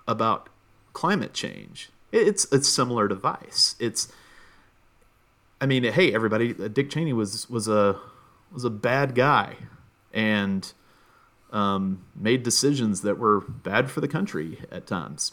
about 0.08 0.48
climate 0.92 1.34
change. 1.34 1.90
It's 2.12 2.50
a 2.52 2.62
similar 2.62 3.08
device. 3.08 3.74
It's 3.78 4.10
I 5.60 5.66
mean, 5.66 5.84
hey, 5.84 6.14
everybody, 6.14 6.52
Dick 6.52 6.90
Cheney 6.90 7.12
was 7.12 7.50
was 7.50 7.68
a 7.68 7.98
was 8.52 8.64
a 8.64 8.70
bad 8.70 9.14
guy 9.14 9.56
and 10.12 10.72
um, 11.56 12.04
made 12.14 12.42
decisions 12.42 13.00
that 13.00 13.18
were 13.18 13.40
bad 13.40 13.90
for 13.90 14.02
the 14.02 14.08
country 14.08 14.60
at 14.70 14.86
times. 14.86 15.32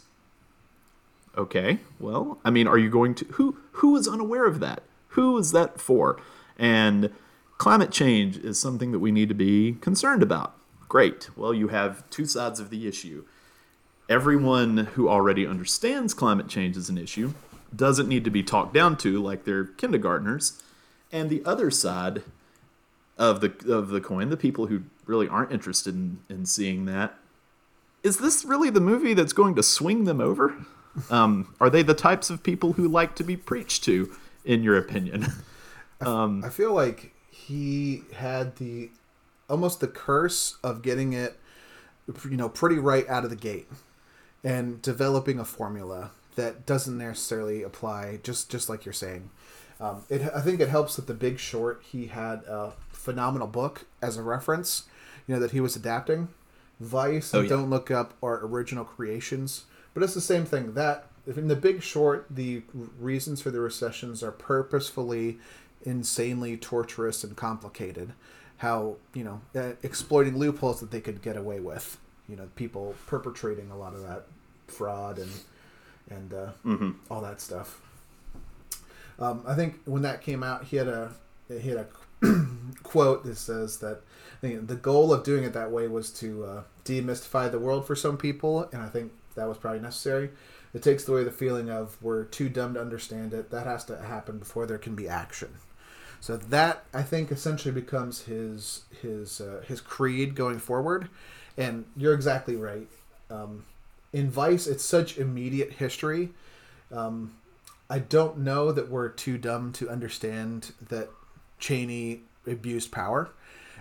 Okay, 1.36 1.80
well, 2.00 2.38
I 2.44 2.50
mean, 2.50 2.66
are 2.66 2.78
you 2.78 2.88
going 2.88 3.14
to 3.16 3.24
who 3.32 3.58
who 3.72 3.94
is 3.96 4.08
unaware 4.08 4.46
of 4.46 4.60
that? 4.60 4.82
Who 5.08 5.36
is 5.36 5.52
that 5.52 5.80
for? 5.80 6.18
And 6.58 7.12
climate 7.58 7.90
change 7.90 8.38
is 8.38 8.58
something 8.58 8.92
that 8.92 9.00
we 9.00 9.12
need 9.12 9.28
to 9.28 9.34
be 9.34 9.76
concerned 9.80 10.22
about. 10.22 10.54
Great. 10.88 11.28
Well, 11.36 11.52
you 11.52 11.68
have 11.68 12.08
two 12.08 12.24
sides 12.24 12.58
of 12.58 12.70
the 12.70 12.88
issue 12.88 13.24
everyone 14.08 14.76
who 14.76 15.08
already 15.08 15.46
understands 15.46 16.12
climate 16.12 16.46
change 16.48 16.76
is 16.76 16.90
an 16.90 16.98
issue 16.98 17.32
doesn't 17.74 18.08
need 18.08 18.22
to 18.22 18.30
be 18.30 18.42
talked 18.42 18.74
down 18.74 18.96
to 18.98 19.20
like 19.20 19.44
they're 19.44 19.64
kindergartners. 19.64 20.62
And 21.10 21.30
the 21.30 21.44
other 21.44 21.70
side 21.70 22.22
of 23.18 23.40
the 23.40 23.52
of 23.72 23.88
the 23.88 24.00
coin, 24.00 24.30
the 24.30 24.36
people 24.36 24.66
who 24.66 24.84
really 25.06 25.28
aren't 25.28 25.52
interested 25.52 25.94
in, 25.94 26.18
in 26.28 26.46
seeing 26.46 26.84
that, 26.86 27.14
is 28.02 28.18
this 28.18 28.44
really 28.44 28.70
the 28.70 28.80
movie 28.80 29.14
that's 29.14 29.32
going 29.32 29.54
to 29.54 29.62
swing 29.62 30.04
them 30.04 30.20
over? 30.20 30.54
Um, 31.10 31.54
are 31.60 31.70
they 31.70 31.82
the 31.82 31.94
types 31.94 32.30
of 32.30 32.42
people 32.42 32.74
who 32.74 32.86
like 32.86 33.16
to 33.16 33.24
be 33.24 33.36
preached 33.36 33.84
to, 33.84 34.14
in 34.44 34.62
your 34.62 34.76
opinion? 34.76 35.26
Um, 36.00 36.44
I 36.44 36.50
feel 36.50 36.74
like 36.74 37.14
he 37.30 38.02
had 38.14 38.56
the 38.56 38.90
almost 39.48 39.80
the 39.80 39.88
curse 39.88 40.58
of 40.62 40.82
getting 40.82 41.12
it, 41.12 41.38
you 42.28 42.36
know, 42.36 42.48
pretty 42.48 42.78
right 42.78 43.08
out 43.08 43.24
of 43.24 43.30
the 43.30 43.36
gate 43.36 43.68
and 44.42 44.82
developing 44.82 45.38
a 45.38 45.44
formula 45.44 46.10
that 46.36 46.66
doesn't 46.66 46.98
necessarily 46.98 47.62
apply 47.62 48.18
just 48.22 48.50
just 48.50 48.68
like 48.68 48.84
you're 48.84 48.92
saying. 48.92 49.30
Um, 49.80 50.04
it, 50.08 50.22
I 50.34 50.40
think 50.40 50.60
it 50.60 50.68
helps 50.68 50.96
that 50.96 51.06
the 51.06 51.14
Big 51.14 51.38
Short 51.38 51.82
he 51.90 52.06
had 52.06 52.42
a 52.44 52.72
phenomenal 52.90 53.48
book 53.48 53.86
as 54.02 54.16
a 54.16 54.22
reference, 54.22 54.84
you 55.26 55.34
know 55.34 55.40
that 55.40 55.52
he 55.52 55.60
was 55.60 55.76
adapting. 55.76 56.28
Vice 56.80 57.34
oh, 57.34 57.40
and 57.40 57.48
yeah. 57.48 57.56
Don't 57.56 57.70
Look 57.70 57.90
Up 57.90 58.14
are 58.22 58.44
original 58.44 58.84
creations, 58.84 59.64
but 59.92 60.02
it's 60.02 60.14
the 60.14 60.20
same 60.20 60.44
thing. 60.44 60.74
That 60.74 61.06
in 61.26 61.48
the 61.48 61.56
Big 61.56 61.82
Short, 61.82 62.26
the 62.30 62.62
reasons 62.98 63.40
for 63.40 63.50
the 63.50 63.60
recessions 63.60 64.22
are 64.22 64.32
purposefully 64.32 65.38
insanely 65.84 66.56
torturous 66.56 67.24
and 67.24 67.36
complicated. 67.36 68.12
How 68.58 68.96
you 69.12 69.24
know 69.24 69.40
uh, 69.54 69.72
exploiting 69.82 70.38
loopholes 70.38 70.80
that 70.80 70.90
they 70.90 71.00
could 71.00 71.22
get 71.22 71.36
away 71.36 71.60
with. 71.60 71.98
You 72.28 72.36
know, 72.36 72.48
people 72.56 72.94
perpetrating 73.06 73.70
a 73.70 73.76
lot 73.76 73.94
of 73.94 74.02
that 74.02 74.26
fraud 74.66 75.18
and 75.18 75.30
and 76.10 76.34
uh, 76.34 76.50
mm-hmm. 76.64 76.90
all 77.10 77.20
that 77.20 77.40
stuff. 77.40 77.80
Um, 79.18 79.42
I 79.46 79.54
think 79.54 79.80
when 79.84 80.02
that 80.02 80.22
came 80.22 80.42
out, 80.42 80.64
he 80.64 80.76
had 80.76 80.88
a 80.88 81.12
he 81.48 81.68
had 81.68 81.78
a 81.78 81.86
quote 82.82 83.24
that 83.24 83.36
says 83.36 83.78
that 83.78 84.00
the 84.40 84.78
goal 84.80 85.12
of 85.12 85.24
doing 85.24 85.44
it 85.44 85.52
that 85.54 85.70
way 85.70 85.88
was 85.88 86.10
to 86.10 86.44
uh, 86.44 86.62
demystify 86.84 87.50
the 87.50 87.58
world 87.58 87.86
for 87.86 87.96
some 87.96 88.16
people, 88.16 88.68
and 88.72 88.82
I 88.82 88.88
think 88.88 89.12
that 89.36 89.48
was 89.48 89.56
probably 89.56 89.80
necessary. 89.80 90.30
It 90.74 90.82
takes 90.82 91.08
away 91.08 91.24
the 91.24 91.30
feeling 91.30 91.70
of 91.70 91.96
we're 92.02 92.24
too 92.24 92.48
dumb 92.48 92.74
to 92.74 92.80
understand 92.80 93.32
it. 93.32 93.50
That 93.50 93.66
has 93.66 93.84
to 93.86 93.96
happen 93.96 94.38
before 94.38 94.66
there 94.66 94.78
can 94.78 94.94
be 94.94 95.08
action. 95.08 95.54
So 96.20 96.36
that 96.36 96.84
I 96.92 97.02
think 97.02 97.30
essentially 97.30 97.72
becomes 97.72 98.22
his 98.22 98.82
his 99.02 99.40
uh, 99.40 99.62
his 99.66 99.80
creed 99.80 100.34
going 100.34 100.58
forward. 100.58 101.08
And 101.56 101.84
you're 101.96 102.14
exactly 102.14 102.56
right. 102.56 102.88
Um, 103.30 103.64
in 104.12 104.30
Vice, 104.30 104.66
it's 104.66 104.84
such 104.84 105.18
immediate 105.18 105.74
history. 105.74 106.30
Um, 106.90 107.34
I 107.88 107.98
don't 107.98 108.38
know 108.38 108.72
that 108.72 108.88
we're 108.88 109.08
too 109.08 109.38
dumb 109.38 109.72
to 109.74 109.88
understand 109.88 110.72
that 110.88 111.10
Cheney 111.58 112.22
abused 112.46 112.92
power. 112.92 113.30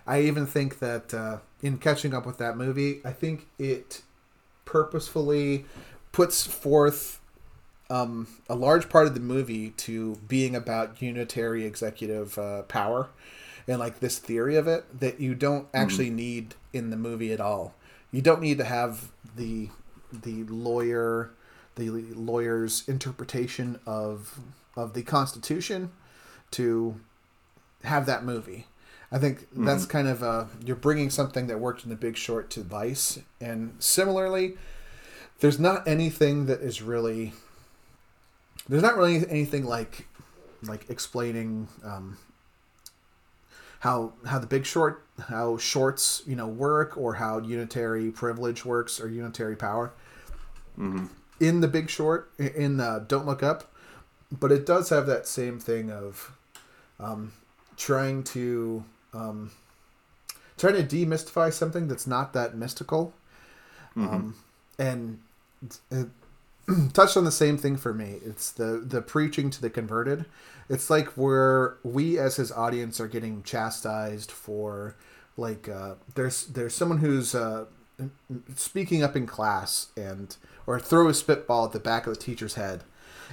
I 0.06 0.22
even 0.22 0.46
think 0.46 0.80
that 0.80 1.14
uh, 1.14 1.38
in 1.62 1.78
catching 1.78 2.14
up 2.14 2.26
with 2.26 2.38
that 2.38 2.58
movie, 2.58 3.02
I 3.06 3.12
think 3.12 3.48
it 3.58 4.02
purposefully 4.66 5.66
puts 6.12 6.46
forth 6.46 7.20
um, 7.90 8.28
a 8.50 8.56
large 8.56 8.90
part 8.90 9.08
of 9.08 9.14
the 9.14 9.20
movie 9.20 9.72
to 9.72 10.16
being 10.28 10.56
about 10.56 11.02
unitary 11.02 11.66
executive 11.66 12.38
uh, 12.38 12.64
power 12.64 13.10
and 13.68 13.80
like 13.80 14.00
this 14.00 14.20
theory 14.20 14.56
of 14.56 14.68
it 14.68 15.00
that 15.00 15.20
you 15.20 15.36
don't 15.36 15.68
actually 15.74 16.08
mm-hmm. 16.08 16.16
need 16.16 16.56
in 16.74 16.90
the 16.90 16.98
movie 16.98 17.32
at 17.32 17.40
all. 17.40 17.76
You 18.12 18.22
don't 18.22 18.42
need 18.42 18.58
to 18.58 18.64
have 18.64 19.12
the 19.36 19.70
the 20.12 20.44
lawyer 20.44 21.32
the 21.76 21.90
lawyer's 21.90 22.88
interpretation 22.88 23.80
of 23.86 24.40
of 24.76 24.94
the 24.94 25.04
Constitution 25.04 25.92
to 26.52 27.00
have 27.84 28.06
that 28.06 28.24
movie. 28.24 28.68
I 29.12 29.20
think 29.20 29.42
mm-hmm. 29.42 29.66
that's 29.66 29.86
kind 29.86 30.08
of 30.08 30.24
a 30.24 30.50
you're 30.66 30.76
bringing 30.76 31.10
something 31.10 31.48
that 31.48 31.60
worked 31.60 31.84
in 31.84 31.90
The 31.90 31.96
Big 31.96 32.18
Short 32.18 32.50
to 32.52 32.62
Vice, 32.62 33.20
and 33.40 33.76
similarly, 33.80 34.56
there's 35.40 35.60
not 35.60 35.88
anything 35.88 36.48
that 36.48 36.62
is 36.62 36.82
really 36.82 37.34
there's 38.68 38.82
not 38.82 38.98
really 38.98 39.28
anything 39.30 39.66
like 39.66 40.08
like 40.64 40.90
explaining 40.90 41.68
um, 41.84 42.18
how 43.82 44.14
how 44.26 44.40
the 44.40 44.48
Big 44.48 44.66
Short 44.66 45.06
how 45.28 45.58
shorts 45.58 46.24
you 46.26 46.36
know 46.36 46.48
work 46.48 46.98
or 46.98 47.16
how 47.16 47.38
unitary 47.38 48.10
privilege 48.10 48.66
works 48.66 49.00
or 49.00 49.10
unitary 49.10 49.56
power. 49.56 49.94
Mm-hmm. 50.80 51.06
In 51.40 51.62
the 51.62 51.68
Big 51.68 51.90
Short, 51.90 52.32
in 52.40 52.80
uh, 52.80 53.00
Don't 53.08 53.26
Look 53.26 53.44
Up, 53.44 53.72
but 54.32 54.52
it 54.52 54.66
does 54.66 54.90
have 54.90 55.06
that 55.08 55.28
same 55.28 55.60
thing 55.60 55.92
of 55.92 56.32
um, 57.00 57.34
trying 57.78 58.24
to 58.26 58.84
um, 59.14 59.52
trying 60.58 60.76
to 60.76 60.84
demystify 60.84 61.52
something 61.52 61.88
that's 61.88 62.08
not 62.08 62.34
that 62.34 62.56
mystical, 62.56 63.14
mm-hmm. 63.96 64.08
um, 64.08 64.36
and 64.78 65.20
it 65.92 66.08
touched 66.94 67.18
on 67.18 67.26
the 67.26 67.32
same 67.32 67.58
thing 67.58 67.78
for 67.78 67.94
me. 67.94 68.18
It's 68.26 68.52
the 68.52 68.84
the 68.86 69.02
preaching 69.02 69.50
to 69.52 69.62
the 69.62 69.70
converted. 69.70 70.26
It's 70.70 70.90
like 70.90 71.10
where 71.10 71.78
we 71.84 72.18
as 72.18 72.38
his 72.38 72.52
audience 72.52 73.00
are 73.00 73.08
getting 73.08 73.44
chastised 73.44 74.32
for 74.32 74.96
like 75.38 75.68
uh, 75.68 75.96
there's 76.16 76.46
there's 76.48 76.74
someone 76.74 77.00
who's 77.00 77.36
uh, 77.36 77.66
speaking 78.56 79.04
up 79.04 79.16
in 79.16 79.26
class 79.26 79.88
and 79.98 80.36
or 80.66 80.80
throw 80.80 81.08
a 81.08 81.14
spitball 81.14 81.66
at 81.66 81.72
the 81.72 81.80
back 81.80 82.08
of 82.08 82.14
the 82.14 82.20
teacher's 82.20 82.56
head 82.56 82.84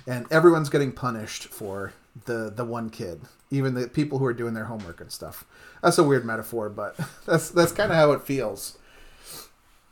and 0.06 0.26
everyone's 0.30 0.68
getting 0.68 0.92
punished 0.92 1.44
for 1.44 1.92
the 2.24 2.52
the 2.54 2.64
one 2.64 2.90
kid 2.90 3.20
even 3.50 3.74
the 3.74 3.88
people 3.88 4.18
who 4.18 4.24
are 4.24 4.32
doing 4.32 4.54
their 4.54 4.64
homework 4.64 5.00
and 5.00 5.10
stuff 5.10 5.44
that's 5.82 5.98
a 5.98 6.04
weird 6.04 6.24
metaphor 6.24 6.68
but 6.68 6.98
that's 7.26 7.50
that's 7.50 7.72
kind 7.72 7.90
of 7.90 7.96
how 7.96 8.12
it 8.12 8.22
feels 8.22 8.78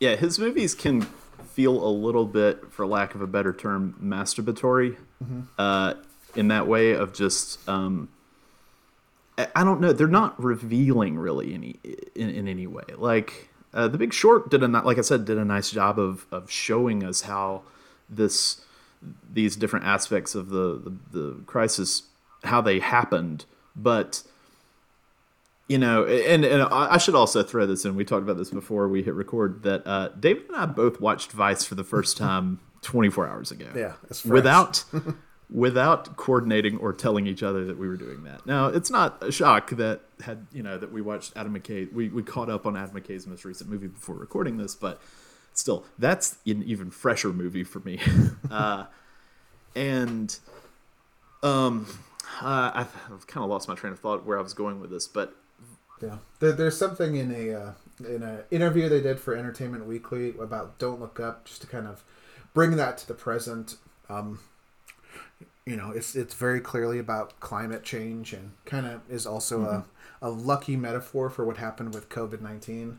yeah 0.00 0.16
his 0.16 0.38
movies 0.38 0.74
can 0.74 1.02
feel 1.44 1.84
a 1.84 1.90
little 1.90 2.26
bit 2.26 2.70
for 2.70 2.86
lack 2.86 3.14
of 3.14 3.22
a 3.22 3.26
better 3.26 3.52
term 3.52 3.96
masturbatory 4.02 4.96
mm-hmm. 5.22 5.40
uh, 5.58 5.94
in 6.36 6.48
that 6.48 6.66
way 6.66 6.92
of 6.92 7.12
just 7.12 7.68
um, 7.68 8.08
I 9.54 9.62
don't 9.62 9.80
know. 9.80 9.92
They're 9.92 10.08
not 10.08 10.42
revealing 10.42 11.16
really 11.16 11.54
any 11.54 11.76
in, 12.14 12.30
in 12.30 12.48
any 12.48 12.66
way. 12.66 12.84
Like 12.96 13.50
uh, 13.72 13.86
the 13.86 13.98
Big 13.98 14.12
Short 14.12 14.50
did 14.50 14.62
a 14.62 14.68
like 14.68 14.98
I 14.98 15.02
said 15.02 15.24
did 15.24 15.38
a 15.38 15.44
nice 15.44 15.70
job 15.70 15.98
of 15.98 16.26
of 16.32 16.50
showing 16.50 17.04
us 17.04 17.22
how 17.22 17.62
this 18.08 18.62
these 19.32 19.54
different 19.54 19.86
aspects 19.86 20.34
of 20.34 20.48
the, 20.48 20.80
the, 21.12 21.18
the 21.18 21.40
crisis 21.46 22.02
how 22.44 22.60
they 22.60 22.78
happened, 22.78 23.44
but 23.74 24.22
you 25.68 25.78
know, 25.78 26.04
and 26.06 26.44
and 26.44 26.62
I 26.62 26.98
should 26.98 27.14
also 27.14 27.42
throw 27.42 27.66
this 27.66 27.84
in. 27.84 27.94
We 27.94 28.04
talked 28.04 28.22
about 28.22 28.38
this 28.38 28.50
before 28.50 28.88
we 28.88 29.02
hit 29.02 29.14
record. 29.14 29.62
That 29.64 29.86
uh, 29.86 30.08
David 30.18 30.48
and 30.48 30.56
I 30.56 30.66
both 30.66 31.00
watched 31.00 31.32
Vice 31.32 31.64
for 31.64 31.74
the 31.74 31.84
first 31.84 32.16
time 32.18 32.60
24 32.82 33.28
hours 33.28 33.50
ago. 33.50 33.66
Yeah, 33.74 33.94
without 34.24 34.84
without 35.50 36.16
coordinating 36.16 36.78
or 36.78 36.92
telling 36.92 37.26
each 37.26 37.42
other 37.42 37.64
that 37.66 37.78
we 37.78 37.88
were 37.88 37.96
doing 37.96 38.24
that. 38.24 38.46
Now, 38.46 38.66
it's 38.66 38.90
not 38.90 39.22
a 39.22 39.30
shock 39.30 39.70
that 39.70 40.00
had 40.22 40.46
you 40.52 40.62
know 40.62 40.78
that 40.78 40.90
we 40.90 41.02
watched 41.02 41.34
Adam 41.36 41.58
McKay. 41.58 41.92
We 41.92 42.08
we 42.08 42.22
caught 42.22 42.48
up 42.48 42.66
on 42.66 42.76
Adam 42.76 42.98
McKay's 42.98 43.26
most 43.26 43.44
recent 43.44 43.68
movie 43.68 43.88
before 43.88 44.14
recording 44.14 44.56
this, 44.56 44.74
but 44.74 45.02
still, 45.52 45.84
that's 45.98 46.38
an 46.46 46.62
even 46.62 46.90
fresher 46.90 47.32
movie 47.32 47.64
for 47.64 47.80
me. 47.80 48.00
uh, 48.50 48.84
and 49.76 50.38
um, 51.42 51.86
uh, 52.40 52.70
I've, 52.74 52.94
I've 53.12 53.26
kind 53.26 53.44
of 53.44 53.50
lost 53.50 53.68
my 53.68 53.74
train 53.74 53.92
of 53.92 54.00
thought 54.00 54.24
where 54.24 54.38
I 54.38 54.42
was 54.42 54.54
going 54.54 54.80
with 54.80 54.90
this, 54.90 55.06
but 55.06 55.34
yeah, 56.00 56.18
there, 56.40 56.52
there's 56.52 56.76
something 56.76 57.16
in 57.16 57.32
a 57.32 57.54
uh, 57.54 57.72
in 58.00 58.22
an 58.22 58.42
interview 58.50 58.88
they 58.88 59.00
did 59.00 59.18
for 59.18 59.34
Entertainment 59.34 59.86
Weekly 59.86 60.34
about 60.40 60.78
"Don't 60.78 61.00
Look 61.00 61.18
Up," 61.18 61.44
just 61.44 61.60
to 61.62 61.66
kind 61.66 61.86
of 61.86 62.04
bring 62.54 62.76
that 62.76 62.98
to 62.98 63.08
the 63.08 63.14
present. 63.14 63.76
Um, 64.08 64.40
you 65.66 65.76
know, 65.76 65.90
it's 65.90 66.14
it's 66.14 66.34
very 66.34 66.60
clearly 66.60 66.98
about 66.98 67.38
climate 67.40 67.82
change 67.82 68.32
and 68.32 68.52
kind 68.64 68.86
of 68.86 69.00
is 69.10 69.26
also 69.26 69.60
mm-hmm. 69.60 70.24
a, 70.24 70.28
a 70.28 70.30
lucky 70.30 70.76
metaphor 70.76 71.28
for 71.30 71.44
what 71.44 71.56
happened 71.56 71.94
with 71.94 72.08
COVID 72.08 72.40
nineteen. 72.40 72.98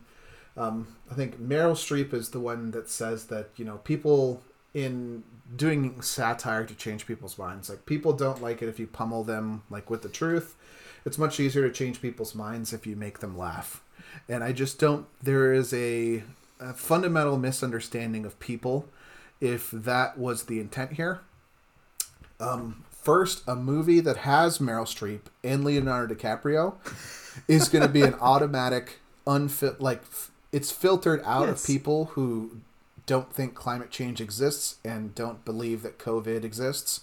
Um, 0.56 0.96
I 1.10 1.14
think 1.14 1.40
Meryl 1.40 1.72
Streep 1.72 2.12
is 2.12 2.30
the 2.30 2.40
one 2.40 2.72
that 2.72 2.90
says 2.90 3.26
that 3.26 3.50
you 3.56 3.64
know 3.64 3.78
people 3.78 4.42
in 4.74 5.24
doing 5.56 6.00
satire 6.00 6.64
to 6.64 6.74
change 6.74 7.06
people's 7.06 7.38
minds. 7.38 7.68
Like 7.68 7.86
people 7.86 8.12
don't 8.12 8.42
like 8.42 8.62
it 8.62 8.68
if 8.68 8.78
you 8.78 8.86
pummel 8.86 9.24
them 9.24 9.62
like 9.70 9.90
with 9.90 10.02
the 10.02 10.08
truth. 10.08 10.56
It's 11.04 11.18
much 11.18 11.40
easier 11.40 11.66
to 11.66 11.74
change 11.74 12.02
people's 12.02 12.34
minds 12.34 12.72
if 12.72 12.86
you 12.86 12.94
make 12.94 13.20
them 13.20 13.36
laugh. 13.36 13.82
And 14.28 14.44
I 14.44 14.52
just 14.52 14.78
don't. 14.78 15.06
There 15.22 15.52
is 15.52 15.72
a, 15.72 16.22
a 16.60 16.74
fundamental 16.74 17.38
misunderstanding 17.38 18.24
of 18.24 18.38
people 18.38 18.88
if 19.40 19.70
that 19.70 20.18
was 20.18 20.44
the 20.44 20.60
intent 20.60 20.92
here 20.92 21.22
um, 22.40 22.84
first, 22.90 23.42
a 23.46 23.54
movie 23.54 24.00
that 24.00 24.18
has 24.18 24.58
Meryl 24.58 24.86
Streep 24.86 25.22
and 25.44 25.64
Leonardo 25.64 26.14
DiCaprio 26.14 26.74
is 27.46 27.68
going 27.68 27.82
to 27.82 27.88
be 27.88 28.02
an 28.02 28.14
automatic 28.20 28.98
unfit 29.26 29.80
like 29.80 30.02
it's 30.50 30.72
filtered 30.72 31.22
out 31.24 31.46
yes. 31.46 31.60
of 31.60 31.66
people 31.66 32.06
who 32.06 32.60
don't 33.10 33.32
think 33.32 33.56
climate 33.56 33.90
change 33.90 34.20
exists 34.20 34.76
and 34.84 35.16
don't 35.16 35.44
believe 35.44 35.82
that 35.82 35.98
COVID 35.98 36.44
exists. 36.44 37.00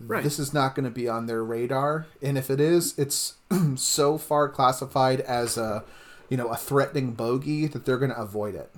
Right. 0.00 0.24
This 0.24 0.38
is 0.38 0.54
not 0.54 0.74
going 0.74 0.86
to 0.86 0.90
be 0.90 1.10
on 1.10 1.26
their 1.26 1.44
radar, 1.44 2.06
and 2.22 2.38
if 2.38 2.48
it 2.48 2.58
is, 2.58 2.98
it's 2.98 3.34
so 3.76 4.16
far 4.16 4.48
classified 4.48 5.20
as 5.20 5.58
a, 5.58 5.84
you 6.30 6.38
know, 6.38 6.48
a 6.48 6.56
threatening 6.56 7.12
bogey 7.12 7.66
that 7.66 7.84
they're 7.84 7.98
going 7.98 8.12
to 8.12 8.18
avoid 8.18 8.54
it. 8.54 8.72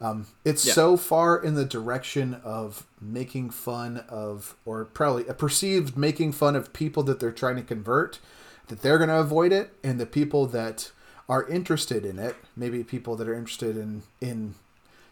Um, 0.00 0.28
it's 0.44 0.64
yeah. 0.64 0.74
so 0.74 0.96
far 0.96 1.36
in 1.36 1.54
the 1.54 1.64
direction 1.64 2.40
of 2.44 2.86
making 3.00 3.50
fun 3.50 4.04
of, 4.08 4.54
or 4.64 4.84
probably 4.84 5.26
a 5.26 5.34
perceived 5.34 5.96
making 5.96 6.30
fun 6.32 6.54
of 6.54 6.72
people 6.72 7.02
that 7.02 7.18
they're 7.18 7.32
trying 7.32 7.56
to 7.56 7.62
convert, 7.62 8.20
that 8.68 8.82
they're 8.82 8.98
going 8.98 9.10
to 9.10 9.18
avoid 9.18 9.50
it, 9.50 9.74
and 9.82 9.98
the 9.98 10.06
people 10.06 10.46
that 10.46 10.92
are 11.28 11.48
interested 11.48 12.06
in 12.06 12.20
it, 12.20 12.36
maybe 12.54 12.84
people 12.84 13.16
that 13.16 13.26
are 13.26 13.34
interested 13.34 13.76
in 13.76 14.04
in, 14.20 14.54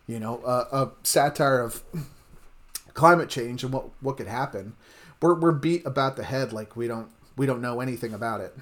you 0.09 0.18
know, 0.18 0.42
a, 0.44 0.76
a 0.76 0.90
satire 1.04 1.61
of 1.61 1.84
climate 2.94 3.28
change 3.28 3.62
and 3.62 3.72
what 3.72 3.90
what 4.00 4.16
could 4.16 4.26
happen, 4.26 4.74
we're 5.22 5.38
we're 5.38 5.52
beat 5.52 5.86
about 5.86 6.16
the 6.16 6.24
head 6.24 6.52
like 6.52 6.74
we 6.74 6.88
don't 6.88 7.11
we 7.36 7.46
don't 7.46 7.62
know 7.62 7.80
anything 7.80 8.12
about 8.12 8.40
it. 8.40 8.56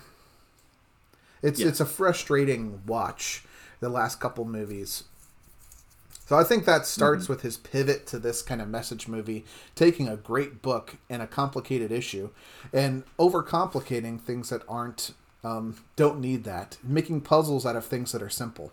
It's 1.43 1.59
yeah. 1.59 1.69
it's 1.69 1.81
a 1.81 1.87
frustrating 1.87 2.83
watch. 2.87 3.45
The 3.81 3.89
last 3.89 4.21
couple 4.21 4.45
movies 4.47 5.05
so 6.27 6.37
I 6.37 6.43
think 6.43 6.65
that 6.65 6.87
starts 6.87 7.25
mm-hmm. 7.25 7.35
with 7.35 7.43
his 7.43 7.57
pivot 7.57 8.07
to 8.09 8.19
this 8.19 8.43
kind 8.43 8.61
of 8.61 8.69
message 8.69 9.07
movie, 9.07 9.45
taking 9.77 10.09
a 10.09 10.17
great 10.17 10.61
book 10.61 10.97
and 11.09 11.23
a 11.23 11.27
complicated 11.27 11.93
issue, 11.93 12.31
and 12.73 13.05
overcomplicating 13.17 14.21
things 14.21 14.51
that 14.51 14.63
aren't 14.69 15.13
um, 15.45 15.77
don't 15.95 16.21
need 16.21 16.43
that, 16.43 16.79
making 16.83 17.21
puzzles 17.21 17.65
out 17.65 17.77
of 17.77 17.85
things 17.85 18.11
that 18.11 18.23
are 18.23 18.29
simple. 18.29 18.73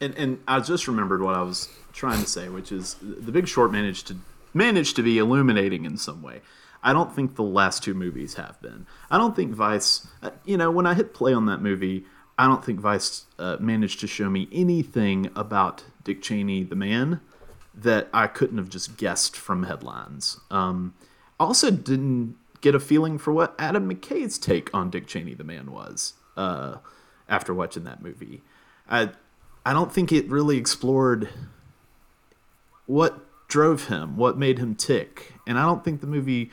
And 0.00 0.14
and 0.16 0.38
I 0.46 0.60
just 0.60 0.88
remembered 0.88 1.22
what 1.22 1.34
I 1.34 1.42
was 1.42 1.68
trying 1.92 2.20
to 2.20 2.28
say, 2.28 2.48
which 2.48 2.70
is 2.72 2.96
the 3.00 3.32
Big 3.32 3.48
Short 3.48 3.72
managed 3.72 4.08
to 4.08 4.16
managed 4.52 4.96
to 4.96 5.02
be 5.02 5.18
illuminating 5.18 5.84
in 5.84 5.96
some 5.96 6.22
way. 6.22 6.40
I 6.82 6.92
don't 6.92 7.14
think 7.14 7.34
the 7.34 7.42
last 7.42 7.82
two 7.82 7.94
movies 7.94 8.34
have 8.34 8.60
been. 8.60 8.86
I 9.10 9.18
don't 9.18 9.34
think 9.34 9.52
Vice. 9.52 10.06
Uh, 10.22 10.30
you 10.44 10.56
know, 10.56 10.70
when 10.70 10.86
I 10.86 10.94
hit 10.94 11.14
play 11.14 11.32
on 11.32 11.46
that 11.46 11.60
movie, 11.60 12.04
I 12.38 12.46
don't 12.46 12.64
think 12.64 12.80
Vice 12.80 13.24
uh, 13.38 13.56
managed 13.58 14.00
to 14.00 14.06
show 14.06 14.28
me 14.28 14.48
anything 14.52 15.30
about 15.34 15.84
Dick 16.04 16.22
Cheney, 16.22 16.62
the 16.62 16.76
man, 16.76 17.20
that 17.74 18.08
I 18.12 18.26
couldn't 18.26 18.58
have 18.58 18.68
just 18.68 18.96
guessed 18.96 19.36
from 19.36 19.64
headlines. 19.64 20.38
Um, 20.50 20.94
I 21.40 21.44
also 21.44 21.70
didn't 21.70 22.36
get 22.60 22.74
a 22.74 22.80
feeling 22.80 23.18
for 23.18 23.32
what 23.32 23.54
Adam 23.58 23.90
McKay's 23.90 24.38
take 24.38 24.72
on 24.74 24.90
Dick 24.90 25.06
Cheney, 25.06 25.34
the 25.34 25.44
man, 25.44 25.72
was 25.72 26.14
uh, 26.36 26.76
after 27.28 27.52
watching 27.52 27.84
that 27.84 28.02
movie. 28.02 28.42
I 28.88 29.10
I 29.66 29.72
don't 29.72 29.92
think 29.92 30.12
it 30.12 30.28
really 30.28 30.58
explored 30.58 31.28
what 32.86 33.18
drove 33.48 33.88
him, 33.88 34.16
what 34.16 34.38
made 34.38 34.60
him 34.60 34.76
tick, 34.76 35.32
and 35.44 35.58
I 35.58 35.62
don't 35.62 35.82
think 35.82 36.00
the 36.00 36.06
movie. 36.06 36.52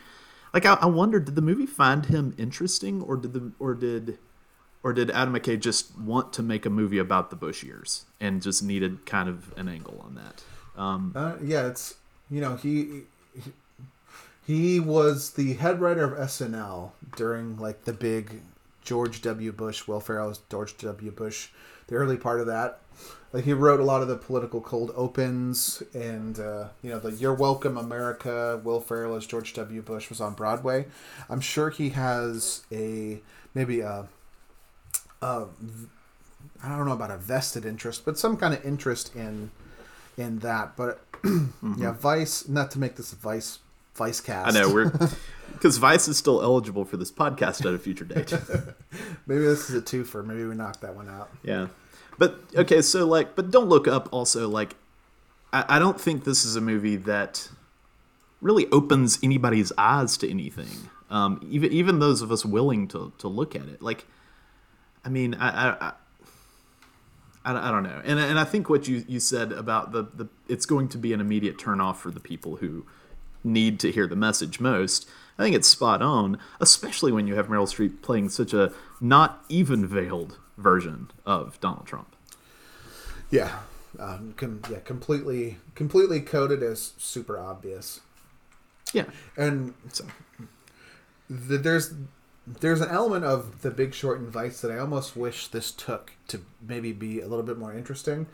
Like 0.51 0.65
I, 0.65 0.73
I 0.73 0.87
did 1.19 1.35
the 1.35 1.41
movie 1.41 1.67
find 1.67 2.07
him 2.07 2.33
interesting, 2.39 3.03
or 3.03 3.15
did 3.15 3.33
the 3.33 3.51
or 3.59 3.75
did 3.75 4.17
or 4.81 4.93
did 4.93 5.11
Adam 5.11 5.35
McKay 5.35 5.59
just 5.59 5.95
want 5.95 6.33
to 6.33 6.41
make 6.41 6.65
a 6.65 6.71
movie 6.71 6.97
about 6.97 7.29
the 7.29 7.35
Bush 7.35 7.63
years 7.63 8.05
and 8.19 8.41
just 8.41 8.63
needed 8.63 9.05
kind 9.05 9.29
of 9.29 9.53
an 9.57 9.69
angle 9.69 10.01
on 10.03 10.15
that? 10.15 10.43
Um, 10.75 11.13
uh, 11.15 11.35
yeah, 11.43 11.67
it's 11.67 11.97
you 12.31 12.41
know 12.41 12.55
he, 12.55 13.01
he 13.35 13.51
he 14.43 14.79
was 14.79 15.33
the 15.33 15.53
head 15.53 15.79
writer 15.79 16.03
of 16.03 16.17
SNL 16.17 16.93
during 17.15 17.57
like 17.57 17.85
the 17.85 17.93
big 17.93 18.41
George 18.81 19.21
W. 19.21 19.51
Bush, 19.51 19.87
Will 19.87 19.99
Ferrell's 19.99 20.41
George 20.49 20.75
W. 20.79 21.11
Bush, 21.11 21.49
the 21.93 21.99
early 21.99 22.17
part 22.17 22.39
of 22.41 22.47
that. 22.47 22.79
Like 23.31 23.45
he 23.45 23.53
wrote 23.53 23.79
a 23.79 23.83
lot 23.83 24.01
of 24.01 24.07
the 24.07 24.17
political 24.17 24.61
cold 24.61 24.91
opens, 24.95 25.81
and 25.93 26.39
uh, 26.39 26.67
you 26.81 26.91
know 26.91 26.99
the 26.99 27.11
"You're 27.11 27.33
Welcome 27.33 27.77
America." 27.77 28.61
Will 28.63 28.79
Ferrell 28.79 29.15
as 29.15 29.25
George 29.25 29.53
W. 29.53 29.81
Bush 29.81 30.09
was 30.09 30.21
on 30.21 30.33
Broadway. 30.33 30.85
I'm 31.29 31.41
sure 31.41 31.71
he 31.71 31.89
has 31.89 32.63
a 32.71 33.21
maybe 33.55 33.79
a 33.79 34.07
uh, 35.21 35.45
don't 36.61 36.85
know 36.85 36.93
about 36.93 37.11
a 37.11 37.17
vested 37.17 37.65
interest, 37.65 38.05
but 38.05 38.19
some 38.19 38.37
kind 38.37 38.53
of 38.53 38.63
interest 38.63 39.15
in 39.15 39.51
in 40.15 40.39
that. 40.39 40.75
But 40.75 41.11
mm-hmm. 41.23 41.81
yeah, 41.81 41.91
Vice. 41.93 42.47
Not 42.47 42.71
to 42.71 42.79
make 42.79 42.97
this 42.97 43.13
a 43.13 43.15
Vice 43.15 43.59
Vice 43.95 44.19
cast. 44.19 44.55
I 44.55 44.59
know 44.59 44.73
we're 44.73 44.91
because 45.53 45.77
Vice 45.77 46.07
is 46.07 46.17
still 46.17 46.41
eligible 46.41 46.85
for 46.85 46.97
this 46.97 47.11
podcast 47.11 47.65
at 47.65 47.73
a 47.73 47.79
future 47.79 48.05
date. 48.05 48.31
maybe 49.27 49.41
this 49.41 49.69
is 49.69 49.75
a 49.75 49.81
twofer. 49.81 50.25
Maybe 50.25 50.45
we 50.45 50.55
knock 50.55 50.81
that 50.81 50.95
one 50.95 51.09
out. 51.09 51.29
Yeah, 51.43 51.67
but 52.17 52.39
okay. 52.55 52.81
So 52.81 53.05
like, 53.05 53.35
but 53.35 53.51
don't 53.51 53.69
look 53.69 53.87
up. 53.87 54.09
Also, 54.11 54.47
like, 54.47 54.75
I, 55.51 55.65
I 55.69 55.79
don't 55.79 55.99
think 55.99 56.23
this 56.23 56.45
is 56.45 56.55
a 56.55 56.61
movie 56.61 56.95
that 56.97 57.49
really 58.41 58.67
opens 58.71 59.19
anybody's 59.23 59.71
eyes 59.77 60.17
to 60.17 60.29
anything. 60.29 60.89
Um, 61.09 61.45
even 61.49 61.71
even 61.71 61.99
those 61.99 62.21
of 62.21 62.31
us 62.31 62.45
willing 62.45 62.87
to 62.89 63.13
to 63.17 63.27
look 63.27 63.55
at 63.55 63.67
it. 63.67 63.81
Like, 63.81 64.05
I 65.03 65.09
mean, 65.09 65.35
I. 65.35 65.69
I, 65.69 65.87
I 65.87 65.93
I, 67.45 67.71
don't 67.71 67.83
know, 67.83 68.01
and 68.05 68.19
and 68.19 68.39
I 68.39 68.45
think 68.45 68.69
what 68.69 68.87
you, 68.87 69.03
you 69.05 69.19
said 69.19 69.51
about 69.51 69.91
the, 69.91 70.03
the 70.03 70.29
it's 70.47 70.65
going 70.65 70.87
to 70.87 70.97
be 70.97 71.11
an 71.11 71.19
immediate 71.19 71.57
turnoff 71.57 71.97
for 71.97 72.09
the 72.09 72.21
people 72.21 72.55
who 72.55 72.85
need 73.43 73.81
to 73.81 73.91
hear 73.91 74.07
the 74.07 74.15
message 74.15 74.61
most. 74.61 75.09
I 75.37 75.43
think 75.43 75.55
it's 75.55 75.67
spot 75.67 76.01
on, 76.01 76.37
especially 76.61 77.11
when 77.11 77.27
you 77.27 77.35
have 77.35 77.47
Meryl 77.47 77.67
Streep 77.67 78.01
playing 78.01 78.29
such 78.29 78.53
a 78.53 78.71
not 79.01 79.43
even 79.49 79.85
veiled 79.85 80.37
version 80.57 81.11
of 81.25 81.59
Donald 81.59 81.85
Trump. 81.85 82.15
Yeah, 83.29 83.59
um, 83.99 84.33
com- 84.37 84.61
yeah, 84.69 84.79
completely, 84.79 85.57
completely 85.75 86.21
coded 86.21 86.61
as 86.61 86.93
super 86.97 87.37
obvious. 87.37 88.01
Yeah, 88.93 89.05
and 89.35 89.73
so 89.91 90.05
the, 91.29 91.57
there's 91.57 91.93
there's 92.45 92.81
an 92.81 92.89
element 92.89 93.23
of 93.23 93.61
the 93.61 93.71
Big 93.71 93.93
Short 93.93 94.19
and 94.19 94.29
Vice 94.29 94.61
that 94.61 94.71
I 94.71 94.77
almost 94.77 95.15
wish 95.15 95.47
this 95.47 95.71
took 95.71 96.11
to 96.27 96.41
maybe 96.61 96.91
be 96.91 97.21
a 97.21 97.27
little 97.27 97.45
bit 97.45 97.57
more 97.57 97.73
interesting. 97.73 98.27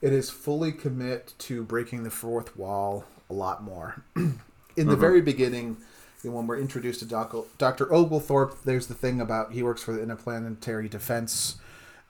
It 0.00 0.12
is 0.12 0.30
fully 0.30 0.72
commit 0.72 1.34
to 1.38 1.64
breaking 1.64 2.04
the 2.04 2.10
fourth 2.10 2.56
wall 2.56 3.04
a 3.28 3.32
lot 3.32 3.62
more. 3.62 4.02
In 4.16 4.38
the 4.76 4.92
uh-huh. 4.92 4.96
very 4.96 5.20
beginning, 5.20 5.78
when 6.22 6.46
we're 6.46 6.58
introduced 6.58 7.00
to 7.00 7.06
Doc, 7.06 7.34
Dr. 7.58 7.92
Oglethorpe, 7.92 8.62
there's 8.62 8.86
the 8.86 8.94
thing 8.94 9.20
about 9.20 9.52
he 9.52 9.62
works 9.62 9.82
for 9.82 9.92
the 9.92 10.02
Interplanetary 10.02 10.88
Defense, 10.88 11.56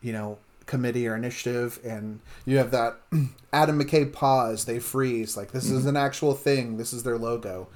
you 0.01 0.12
know, 0.12 0.38
committee 0.66 1.07
or 1.07 1.16
initiative, 1.16 1.78
and 1.84 2.20
you 2.44 2.59
have 2.59 2.70
that 2.72 2.97
Adam 3.53 3.80
McKay 3.80 4.12
pause. 4.12 4.64
They 4.64 4.78
freeze, 4.78 5.36
like 5.36 5.53
this 5.53 5.68
mm-hmm. 5.68 5.78
is 5.78 5.86
an 5.86 5.97
actual 5.97 6.34
thing. 6.34 6.76
This 6.76 6.92
is 6.92 7.03
their 7.03 7.18
logo, 7.18 7.68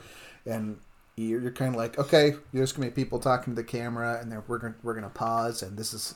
and 0.44 0.78
you're, 1.16 1.40
you're 1.40 1.52
kind 1.52 1.74
of 1.74 1.78
like, 1.78 1.98
okay, 1.98 2.34
there's 2.52 2.72
gonna 2.72 2.88
be 2.88 2.92
people 2.92 3.18
talking 3.18 3.54
to 3.54 3.62
the 3.62 3.66
camera, 3.66 4.18
and 4.20 4.34
we're 4.46 4.58
gonna 4.58 4.74
we're 4.82 4.94
gonna 4.94 5.08
pause, 5.08 5.62
and 5.62 5.78
this 5.78 5.94
is 5.94 6.14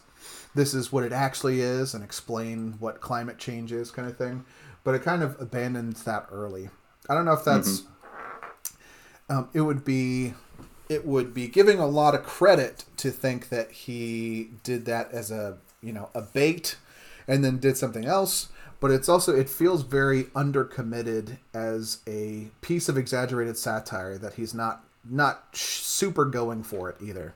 this 0.55 0.75
is 0.75 0.93
what 0.93 1.05
it 1.05 1.13
actually 1.13 1.61
is, 1.61 1.95
and 1.95 2.05
explain 2.05 2.75
what 2.79 3.01
climate 3.01 3.39
change 3.39 3.73
is, 3.73 3.91
kind 3.91 4.09
of 4.09 4.17
thing. 4.17 4.45
But 4.83 4.95
it 4.95 5.03
kind 5.03 5.23
of 5.23 5.41
abandons 5.41 6.03
that 6.05 6.27
early. 6.31 6.69
I 7.09 7.15
don't 7.15 7.25
know 7.25 7.33
if 7.33 7.45
that's. 7.45 7.81
Mm-hmm. 7.81 7.91
Um, 9.31 9.49
it 9.55 9.63
would 9.63 9.87
be 9.87 10.35
it 10.89 11.07
would 11.07 11.33
be 11.33 11.49
giving 11.49 11.79
a 11.79 11.87
lot 11.87 12.15
of 12.15 12.23
credit 12.23 12.85
to 12.99 13.11
think 13.11 13.49
that 13.49 13.71
he 13.71 14.51
did 14.63 14.85
that 14.85 15.11
as 15.13 15.31
a 15.31 15.57
you 15.85 15.93
know 15.93 16.09
a 16.15 16.23
bait 16.23 16.77
and 17.29 17.45
then 17.45 17.59
did 17.59 17.77
something 17.77 18.05
else 18.05 18.49
but 18.81 18.91
it's 18.91 19.09
also 19.09 19.35
it 19.35 19.49
feels 19.49 19.83
very 19.83 20.25
undercommitted 20.35 21.39
as 21.55 22.03
a 22.07 22.51
piece 22.61 22.89
of 22.89 22.99
exaggerated 22.99 23.57
satire 23.57 24.19
that 24.19 24.35
he's 24.35 24.53
not 24.53 24.85
not 25.09 25.57
super 25.57 26.25
going 26.25 26.63
for 26.63 26.91
it 26.91 26.97
either. 27.01 27.35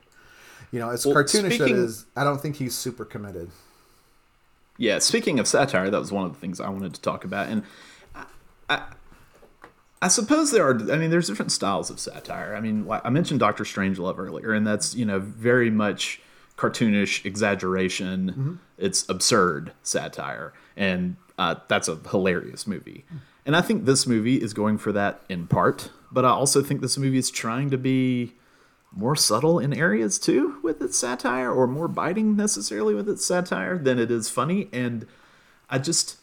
You 0.71 0.81
know, 0.81 0.91
as 0.91 1.07
well, 1.07 1.15
cartoonish 1.15 1.55
speaking, 1.55 1.77
that 1.77 1.83
is, 1.83 2.07
I 2.15 2.25
don't 2.25 2.41
think 2.41 2.57
he's 2.57 2.75
super 2.75 3.05
committed. 3.05 3.51
Yeah, 4.77 4.99
speaking 4.99 5.39
of 5.39 5.47
satire, 5.47 5.89
that 5.91 5.99
was 5.99 6.13
one 6.13 6.27
of 6.27 6.35
the 6.35 6.39
things 6.39 6.61
I 6.61 6.69
wanted 6.69 6.95
to 6.95 7.01
talk 7.01 7.25
about, 7.25 7.49
and 7.49 7.63
I, 8.15 8.25
I, 8.69 8.83
I 10.03 10.09
suppose 10.09 10.51
there 10.51 10.69
are. 10.69 10.93
I 10.93 10.97
mean, 10.97 11.11
there's 11.11 11.29
different 11.29 11.53
styles 11.53 11.89
of 11.89 11.99
satire. 11.99 12.55
I 12.55 12.61
mean, 12.61 12.87
I 12.91 13.09
mentioned 13.09 13.41
Doctor 13.41 13.65
Strangelove 13.65 14.19
earlier, 14.19 14.53
and 14.53 14.67
that's 14.67 14.95
you 14.95 15.07
know 15.07 15.19
very 15.19 15.71
much 15.71 16.21
cartoonish 16.59 17.25
exaggeration. 17.25 18.31
Mm-hmm. 18.31 18.55
It's 18.77 19.09
absurd 19.09 19.73
satire, 19.83 20.53
and 20.77 21.17
uh, 21.39 21.55
that's 21.69 21.89
a 21.89 21.97
hilarious 22.11 22.67
movie. 22.67 23.07
And 23.47 23.57
I 23.57 23.63
think 23.63 23.87
this 23.87 24.07
movie 24.07 24.43
is 24.43 24.53
going 24.53 24.77
for 24.77 24.93
that 24.93 25.23
in 25.31 25.47
part, 25.47 25.91
but 26.13 26.25
I 26.27 26.29
also 26.29 26.63
think 26.63 26.83
this 26.83 26.99
movie 26.99 27.17
is 27.17 27.31
trying 27.31 27.71
to 27.71 27.79
be 27.79 28.35
more 28.93 29.17
subtle 29.17 29.59
in 29.59 29.73
areas 29.73 30.19
too 30.19 30.59
with 30.63 30.83
its 30.83 30.99
satire, 30.99 31.51
or 31.51 31.67
more 31.67 31.89
biting 31.89 32.37
necessarily 32.37 32.95
with 32.95 33.09
its 33.09 33.25
satire 33.25 33.79
than 33.79 33.99
it 33.99 34.11
is 34.11 34.29
funny. 34.29 34.69
And 34.73 35.07
I 35.71 35.79
just, 35.79 36.19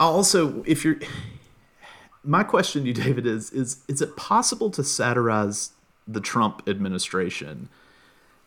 I 0.00 0.04
also, 0.04 0.62
if 0.66 0.84
you're, 0.84 0.96
my 2.24 2.42
question 2.42 2.82
to 2.82 2.88
you, 2.88 2.94
David, 2.94 3.26
is 3.26 3.50
is 3.50 3.82
is 3.88 4.02
it 4.02 4.16
possible 4.16 4.70
to 4.70 4.84
satirize 4.84 5.70
the 6.06 6.20
Trump 6.20 6.62
administration? 6.66 7.68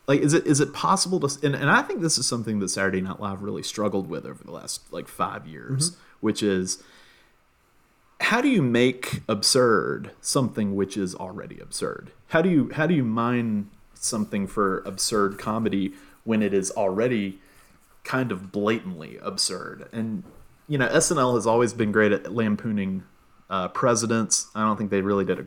Like, 0.06 0.20
is 0.20 0.34
it 0.34 0.46
is 0.46 0.60
it 0.60 0.72
possible 0.72 1.20
to? 1.20 1.46
And, 1.46 1.54
and 1.54 1.70
I 1.70 1.82
think 1.82 2.00
this 2.00 2.16
is 2.18 2.26
something 2.26 2.60
that 2.60 2.68
Saturday 2.68 3.00
Night 3.00 3.20
Live 3.20 3.42
really 3.42 3.62
struggled 3.62 4.08
with 4.08 4.24
over 4.24 4.42
the 4.42 4.52
last 4.52 4.92
like 4.92 5.08
five 5.08 5.46
years, 5.46 5.90
mm-hmm. 5.90 6.00
which 6.20 6.42
is 6.42 6.82
how 8.20 8.40
do 8.40 8.48
you 8.48 8.62
make 8.62 9.22
absurd 9.28 10.12
something 10.20 10.74
which 10.74 10.96
is 10.96 11.14
already 11.14 11.58
absurd? 11.60 12.12
How 12.28 12.40
do 12.40 12.48
you 12.48 12.70
how 12.74 12.86
do 12.86 12.94
you 12.94 13.04
mine 13.04 13.70
something 13.94 14.46
for 14.46 14.78
absurd 14.86 15.38
comedy 15.38 15.92
when 16.24 16.42
it 16.42 16.54
is 16.54 16.70
already 16.72 17.40
kind 18.04 18.30
of 18.30 18.52
blatantly 18.52 19.18
absurd? 19.22 19.88
And 19.92 20.22
you 20.68 20.78
know, 20.78 20.88
SNL 20.88 21.34
has 21.34 21.46
always 21.46 21.72
been 21.72 21.92
great 21.92 22.12
at 22.12 22.32
lampooning 22.32 23.04
uh, 23.48 23.68
presidents. 23.68 24.48
I 24.54 24.62
don't 24.62 24.76
think 24.76 24.90
they 24.90 25.02
really 25.02 25.24
did 25.24 25.40
a. 25.40 25.46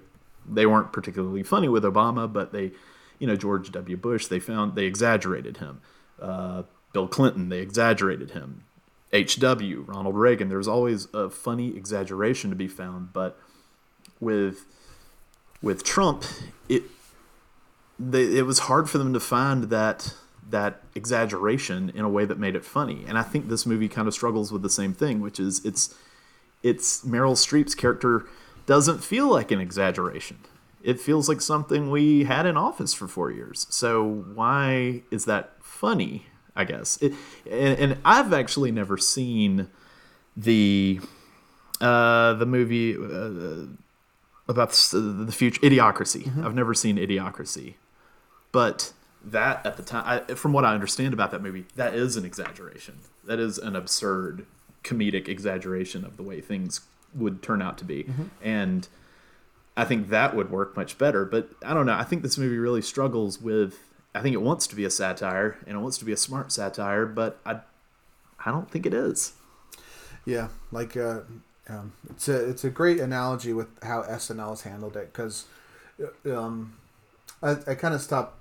They 0.51 0.65
weren't 0.65 0.93
particularly 0.93 1.43
funny 1.43 1.67
with 1.67 1.83
Obama, 1.83 2.31
but 2.31 2.53
they, 2.53 2.71
you 3.19 3.27
know, 3.27 3.35
George 3.35 3.71
W. 3.71 3.97
Bush. 3.97 4.27
They 4.27 4.39
found 4.39 4.75
they 4.75 4.85
exaggerated 4.85 5.57
him. 5.57 5.81
Uh, 6.21 6.63
Bill 6.93 7.07
Clinton. 7.07 7.49
They 7.49 7.59
exaggerated 7.59 8.31
him. 8.31 8.63
H.W., 9.11 9.85
Ronald 9.87 10.15
Reagan. 10.15 10.49
There's 10.49 10.67
always 10.67 11.07
a 11.13 11.29
funny 11.29 11.75
exaggeration 11.75 12.49
to 12.51 12.55
be 12.55 12.67
found, 12.67 13.11
but 13.13 13.39
with 14.19 14.65
with 15.61 15.83
Trump, 15.83 16.23
it 16.67 16.83
they, 17.99 18.37
it 18.37 18.45
was 18.45 18.59
hard 18.59 18.89
for 18.89 18.97
them 18.97 19.13
to 19.13 19.19
find 19.19 19.65
that 19.65 20.13
that 20.49 20.81
exaggeration 20.95 21.91
in 21.93 22.03
a 22.03 22.09
way 22.09 22.25
that 22.25 22.39
made 22.39 22.55
it 22.55 22.65
funny. 22.65 23.03
And 23.07 23.17
I 23.17 23.23
think 23.23 23.49
this 23.49 23.65
movie 23.65 23.87
kind 23.87 24.07
of 24.07 24.13
struggles 24.13 24.51
with 24.51 24.61
the 24.61 24.69
same 24.69 24.93
thing, 24.93 25.21
which 25.21 25.39
is 25.39 25.63
it's 25.65 25.95
it's 26.63 27.03
Meryl 27.03 27.33
Streep's 27.33 27.75
character 27.75 28.25
doesn't 28.65 29.03
feel 29.03 29.27
like 29.29 29.51
an 29.51 29.59
exaggeration. 29.59 30.37
It 30.81 30.99
feels 30.99 31.27
like 31.27 31.41
something 31.41 31.89
we 31.89 32.23
had 32.23 32.45
in 32.45 32.57
office 32.57 32.93
for 32.93 33.07
4 33.07 33.31
years. 33.31 33.67
So 33.69 34.03
why 34.33 35.03
is 35.11 35.25
that 35.25 35.53
funny? 35.61 36.25
I 36.55 36.65
guess. 36.65 36.97
It, 37.01 37.13
and, 37.49 37.79
and, 37.79 37.97
I've 38.03 38.33
actually 38.33 38.71
never 38.71 38.97
seen 38.97 39.69
the 40.35 40.99
uh, 41.79 42.33
the 42.33 42.45
movie 42.45 42.95
uh, 42.95 43.67
about 44.49 44.71
the 44.71 45.31
future 45.31 45.61
Idiocracy. 45.61 46.23
Mm-hmm. 46.23 46.45
I've 46.45 46.55
never 46.55 46.73
seen 46.73 46.97
Idiocracy, 46.97 47.75
but 48.51 48.91
that 49.23 49.65
at 49.65 49.77
the 49.77 49.83
time, 49.83 50.03
I, 50.05 50.33
from 50.33 50.51
what 50.51 50.65
I 50.65 50.73
understand 50.73 51.13
about 51.13 51.31
that 51.31 51.41
movie, 51.41 51.65
that 51.75 51.93
is 51.93 52.17
an 52.17 52.25
exaggeration. 52.25 52.99
That 53.23 53.39
is 53.39 53.57
an 53.57 53.75
absurd 53.75 54.45
comedic 54.83 55.27
exaggeration 55.27 56.03
of 56.03 56.17
the 56.17 56.23
way 56.23 56.41
things 56.41 56.81
would 57.13 57.41
turn 57.41 57.61
out 57.61 57.77
to 57.77 57.85
be, 57.85 58.03
mm-hmm. 58.03 58.23
and 58.41 58.87
I 59.79 59.85
think 59.85 60.09
that 60.09 60.35
would 60.35 60.51
work 60.51 60.75
much 60.75 60.97
better. 60.97 61.23
But 61.23 61.49
I 61.63 61.73
don't 61.73 61.85
know. 61.85 61.93
I 61.93 62.03
think 62.03 62.21
this 62.21 62.37
movie 62.37 62.57
really 62.57 62.81
struggles 62.81 63.41
with 63.41 63.79
I 64.13 64.21
think 64.21 64.33
it 64.33 64.41
wants 64.41 64.67
to 64.67 64.75
be 64.75 64.83
a 64.83 64.89
satire 64.89 65.57
and 65.65 65.77
it 65.77 65.79
wants 65.79 65.97
to 65.99 66.05
be 66.05 66.11
a 66.11 66.17
smart 66.17 66.51
satire, 66.51 67.05
but 67.05 67.39
I 67.45 67.61
I 68.43 68.51
don't 68.51 68.69
think 68.69 68.85
it 68.85 68.93
is. 68.93 69.33
Yeah, 70.25 70.49
like 70.71 70.97
uh, 70.97 71.21
um, 71.69 71.93
it's 72.09 72.27
a 72.27 72.49
it's 72.49 72.63
a 72.63 72.69
great 72.69 72.99
analogy 72.99 73.53
with 73.53 73.67
how 73.83 74.03
SNL 74.03 74.49
has 74.49 74.61
handled 74.63 74.97
it 74.97 75.13
because 75.13 75.45
uh, 76.03 76.37
um, 76.37 76.75
I, 77.41 77.51
I 77.67 77.75
kind 77.75 77.93
of 77.93 78.01
stopped 78.01 78.35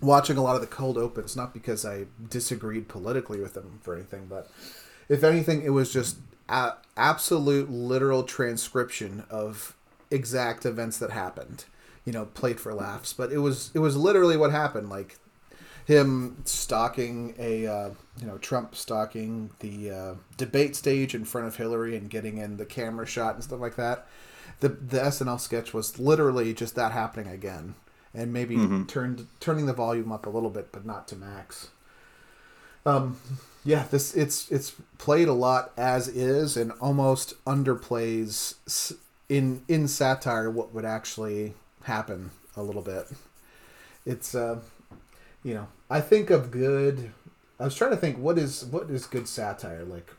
watching 0.00 0.36
a 0.36 0.42
lot 0.42 0.56
of 0.56 0.60
the 0.60 0.66
cold 0.66 0.98
opens 0.98 1.36
not 1.36 1.54
because 1.54 1.84
I 1.84 2.06
disagreed 2.28 2.88
politically 2.88 3.40
with 3.40 3.54
them 3.54 3.78
for 3.82 3.94
anything, 3.94 4.26
but 4.28 4.50
if 5.08 5.22
anything, 5.22 5.62
it 5.62 5.70
was 5.70 5.92
just 5.92 6.16
a- 6.48 6.74
absolute 6.96 7.70
literal 7.70 8.24
transcription 8.24 9.24
of 9.30 9.76
exact 10.14 10.64
events 10.64 10.98
that 10.98 11.10
happened 11.10 11.64
you 12.04 12.12
know 12.12 12.26
played 12.26 12.60
for 12.60 12.72
laughs 12.72 13.12
but 13.12 13.32
it 13.32 13.38
was 13.38 13.70
it 13.74 13.78
was 13.78 13.96
literally 13.96 14.36
what 14.36 14.50
happened 14.50 14.88
like 14.88 15.16
him 15.84 16.36
stalking 16.44 17.34
a 17.38 17.66
uh, 17.66 17.90
you 18.18 18.26
know 18.26 18.38
Trump 18.38 18.74
stalking 18.74 19.50
the 19.60 19.90
uh, 19.90 20.14
debate 20.36 20.76
stage 20.76 21.14
in 21.14 21.24
front 21.24 21.46
of 21.46 21.56
Hillary 21.56 21.96
and 21.96 22.08
getting 22.08 22.38
in 22.38 22.56
the 22.56 22.64
camera 22.64 23.06
shot 23.06 23.34
and 23.34 23.44
stuff 23.44 23.60
like 23.60 23.76
that. 23.76 24.06
The 24.60 24.70
the 24.70 24.98
SNL 24.98 25.40
sketch 25.40 25.74
was 25.74 25.98
literally 25.98 26.54
just 26.54 26.74
that 26.76 26.92
happening 26.92 27.28
again, 27.32 27.74
and 28.14 28.32
maybe 28.32 28.56
mm-hmm. 28.56 28.84
turned 28.84 29.26
turning 29.40 29.66
the 29.66 29.72
volume 29.72 30.10
up 30.10 30.26
a 30.26 30.30
little 30.30 30.50
bit, 30.50 30.72
but 30.72 30.86
not 30.86 31.06
to 31.08 31.16
max. 31.16 31.68
Um, 32.86 33.18
yeah, 33.64 33.84
this 33.90 34.14
it's 34.14 34.50
it's 34.50 34.74
played 34.96 35.28
a 35.28 35.32
lot 35.32 35.72
as 35.76 36.08
is 36.08 36.56
and 36.56 36.72
almost 36.80 37.34
underplays 37.44 38.96
in 39.28 39.62
in 39.68 39.88
satire 39.88 40.50
what 40.50 40.74
would 40.74 40.84
actually 40.84 41.54
happen 41.84 42.30
a 42.56 42.62
little 42.62 42.82
bit. 42.82 43.06
It's 44.06 44.34
uh, 44.34 44.60
you 45.42 45.54
know, 45.54 45.68
I 45.90 46.00
think 46.00 46.30
of 46.30 46.50
good. 46.50 47.12
I 47.58 47.64
was 47.64 47.74
trying 47.74 47.92
to 47.92 47.96
think 47.96 48.18
what 48.18 48.38
is 48.38 48.64
what 48.64 48.90
is 48.90 49.06
good 49.06 49.28
satire 49.28 49.84
like. 49.84 50.10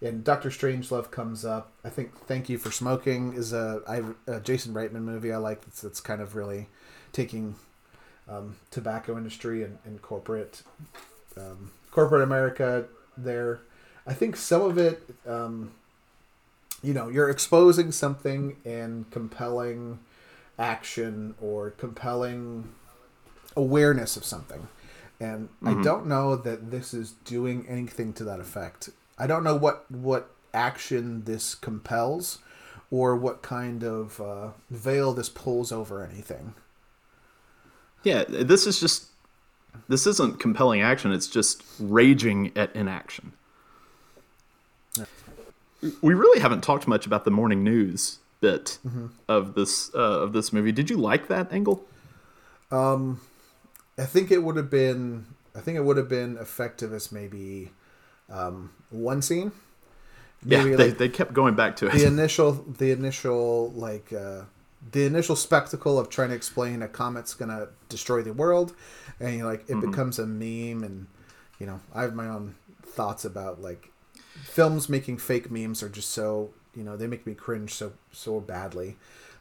and 0.00 0.22
Doctor 0.24 0.50
Strangelove 0.50 1.10
comes 1.10 1.44
up. 1.44 1.72
I 1.84 1.88
think 1.88 2.16
Thank 2.26 2.48
You 2.48 2.58
for 2.58 2.70
Smoking 2.70 3.34
is 3.34 3.52
a, 3.52 3.82
I, 3.88 4.02
a 4.32 4.40
Jason 4.40 4.74
Reitman 4.74 5.02
movie 5.02 5.32
I 5.32 5.38
like. 5.38 5.62
That's, 5.64 5.80
that's 5.80 6.00
kind 6.00 6.20
of 6.20 6.36
really 6.36 6.68
taking 7.12 7.56
um, 8.28 8.56
tobacco 8.70 9.16
industry 9.16 9.62
and, 9.64 9.78
and 9.84 10.00
corporate 10.02 10.62
um, 11.36 11.70
corporate 11.90 12.22
America 12.22 12.84
there. 13.16 13.60
I 14.06 14.14
think 14.14 14.36
some 14.36 14.62
of 14.62 14.78
it, 14.78 15.02
um, 15.26 15.72
you 16.82 16.94
know, 16.94 17.08
you're 17.08 17.30
exposing 17.30 17.92
something 17.92 18.56
and 18.64 19.10
compelling 19.10 19.98
action 20.58 21.34
or 21.40 21.70
compelling 21.70 22.68
awareness 23.56 24.16
of 24.16 24.24
something. 24.24 24.68
And 25.20 25.48
mm-hmm. 25.62 25.80
I 25.80 25.82
don't 25.82 26.06
know 26.06 26.36
that 26.36 26.70
this 26.70 26.94
is 26.94 27.12
doing 27.24 27.66
anything 27.68 28.12
to 28.14 28.24
that 28.24 28.40
effect. 28.40 28.90
I 29.18 29.26
don't 29.26 29.42
know 29.42 29.56
what 29.56 29.90
what 29.90 30.30
action 30.54 31.24
this 31.24 31.54
compels 31.54 32.38
or 32.90 33.16
what 33.16 33.42
kind 33.42 33.82
of 33.84 34.20
uh, 34.20 34.48
veil 34.70 35.12
this 35.12 35.28
pulls 35.28 35.72
over 35.72 36.04
anything. 36.04 36.54
Yeah, 38.04 38.24
this 38.28 38.66
is 38.66 38.78
just 38.78 39.06
this 39.88 40.06
isn't 40.06 40.38
compelling 40.38 40.80
action. 40.82 41.12
It's 41.12 41.26
just 41.26 41.64
raging 41.80 42.52
at 42.56 42.74
inaction. 42.74 43.32
We 45.80 46.14
really 46.14 46.40
haven't 46.40 46.62
talked 46.62 46.88
much 46.88 47.06
about 47.06 47.24
the 47.24 47.30
morning 47.30 47.62
news 47.62 48.18
bit 48.40 48.78
mm-hmm. 48.86 49.06
of 49.28 49.54
this 49.54 49.94
uh, 49.94 49.98
of 49.98 50.32
this 50.32 50.52
movie. 50.52 50.72
Did 50.72 50.90
you 50.90 50.96
like 50.96 51.28
that 51.28 51.52
angle? 51.52 51.84
Um, 52.70 53.20
I 53.96 54.04
think 54.04 54.30
it 54.30 54.42
would 54.42 54.56
have 54.56 54.70
been. 54.70 55.26
I 55.54 55.60
think 55.60 55.76
it 55.76 55.84
would 55.84 55.96
have 55.96 56.08
been 56.08 56.36
effective 56.36 56.92
as 56.92 57.10
maybe 57.10 57.70
um, 58.30 58.72
one 58.90 59.22
scene. 59.22 59.52
Maybe 60.44 60.70
yeah, 60.70 60.76
they, 60.76 60.88
like 60.88 60.98
they 60.98 61.08
kept 61.08 61.32
going 61.32 61.54
back 61.54 61.76
to 61.76 61.86
it. 61.86 61.92
The 61.92 62.06
initial, 62.06 62.52
the 62.52 62.92
initial 62.92 63.70
like 63.72 64.12
uh, 64.12 64.42
the 64.92 65.04
initial 65.04 65.34
spectacle 65.34 65.98
of 65.98 66.08
trying 66.08 66.28
to 66.28 66.34
explain 66.34 66.82
a 66.82 66.88
comet's 66.88 67.34
gonna 67.34 67.68
destroy 67.88 68.22
the 68.22 68.32
world, 68.32 68.74
and 69.18 69.34
you 69.34 69.38
know, 69.40 69.46
like 69.46 69.62
it 69.62 69.72
mm-hmm. 69.72 69.90
becomes 69.90 70.18
a 70.18 70.26
meme, 70.26 70.84
and 70.84 71.06
you 71.58 71.66
know 71.66 71.80
I 71.94 72.02
have 72.02 72.14
my 72.14 72.28
own 72.28 72.54
thoughts 72.82 73.24
about 73.24 73.60
like 73.60 73.90
films 74.44 74.88
making 74.88 75.18
fake 75.18 75.50
memes 75.50 75.82
are 75.82 75.88
just 75.88 76.10
so 76.10 76.50
you 76.74 76.84
know 76.84 76.96
they 76.96 77.06
make 77.06 77.26
me 77.26 77.34
cringe 77.34 77.74
so 77.74 77.92
so 78.12 78.40
badly. 78.40 78.96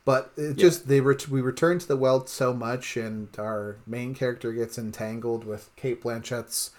But 0.05 0.31
it 0.37 0.57
yeah. 0.57 0.61
just 0.61 0.87
they 0.87 1.01
ret- 1.01 1.27
we 1.27 1.41
return 1.41 1.79
to 1.79 1.87
the 1.87 1.97
world 1.97 2.29
so 2.29 2.53
much, 2.53 2.95
and 2.95 3.27
our 3.37 3.75
main 3.85 4.15
character 4.15 4.53
gets 4.53 4.77
entangled 4.77 5.43
with 5.43 5.69
Cate 5.75 6.01
Blanchett's 6.01 6.71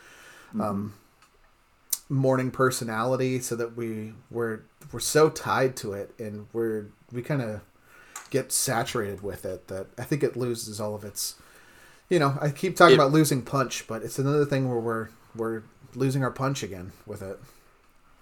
mm-hmm. 0.48 0.60
um, 0.62 0.94
morning 2.08 2.50
personality, 2.50 3.38
so 3.40 3.54
that 3.54 3.76
we 3.76 4.14
we're 4.30 4.60
we're 4.90 5.00
so 5.00 5.28
tied 5.28 5.76
to 5.76 5.92
it, 5.92 6.14
and 6.18 6.46
we're 6.54 6.86
we 7.12 7.20
kind 7.20 7.42
of 7.42 7.60
get 8.30 8.50
saturated 8.50 9.22
with 9.22 9.44
it 9.44 9.68
that 9.68 9.88
I 9.98 10.04
think 10.04 10.22
it 10.22 10.34
loses 10.34 10.80
all 10.80 10.94
of 10.94 11.04
its. 11.04 11.34
You 12.08 12.18
know, 12.18 12.38
I 12.40 12.48
keep 12.48 12.76
talking 12.76 12.94
it, 12.94 12.98
about 12.98 13.12
losing 13.12 13.42
punch, 13.42 13.86
but 13.86 14.02
it's 14.02 14.18
another 14.18 14.46
thing 14.46 14.70
where 14.70 14.80
we're 14.80 15.08
we're 15.36 15.62
losing 15.94 16.24
our 16.24 16.30
punch 16.30 16.62
again 16.62 16.92
with 17.06 17.20
it. 17.20 17.38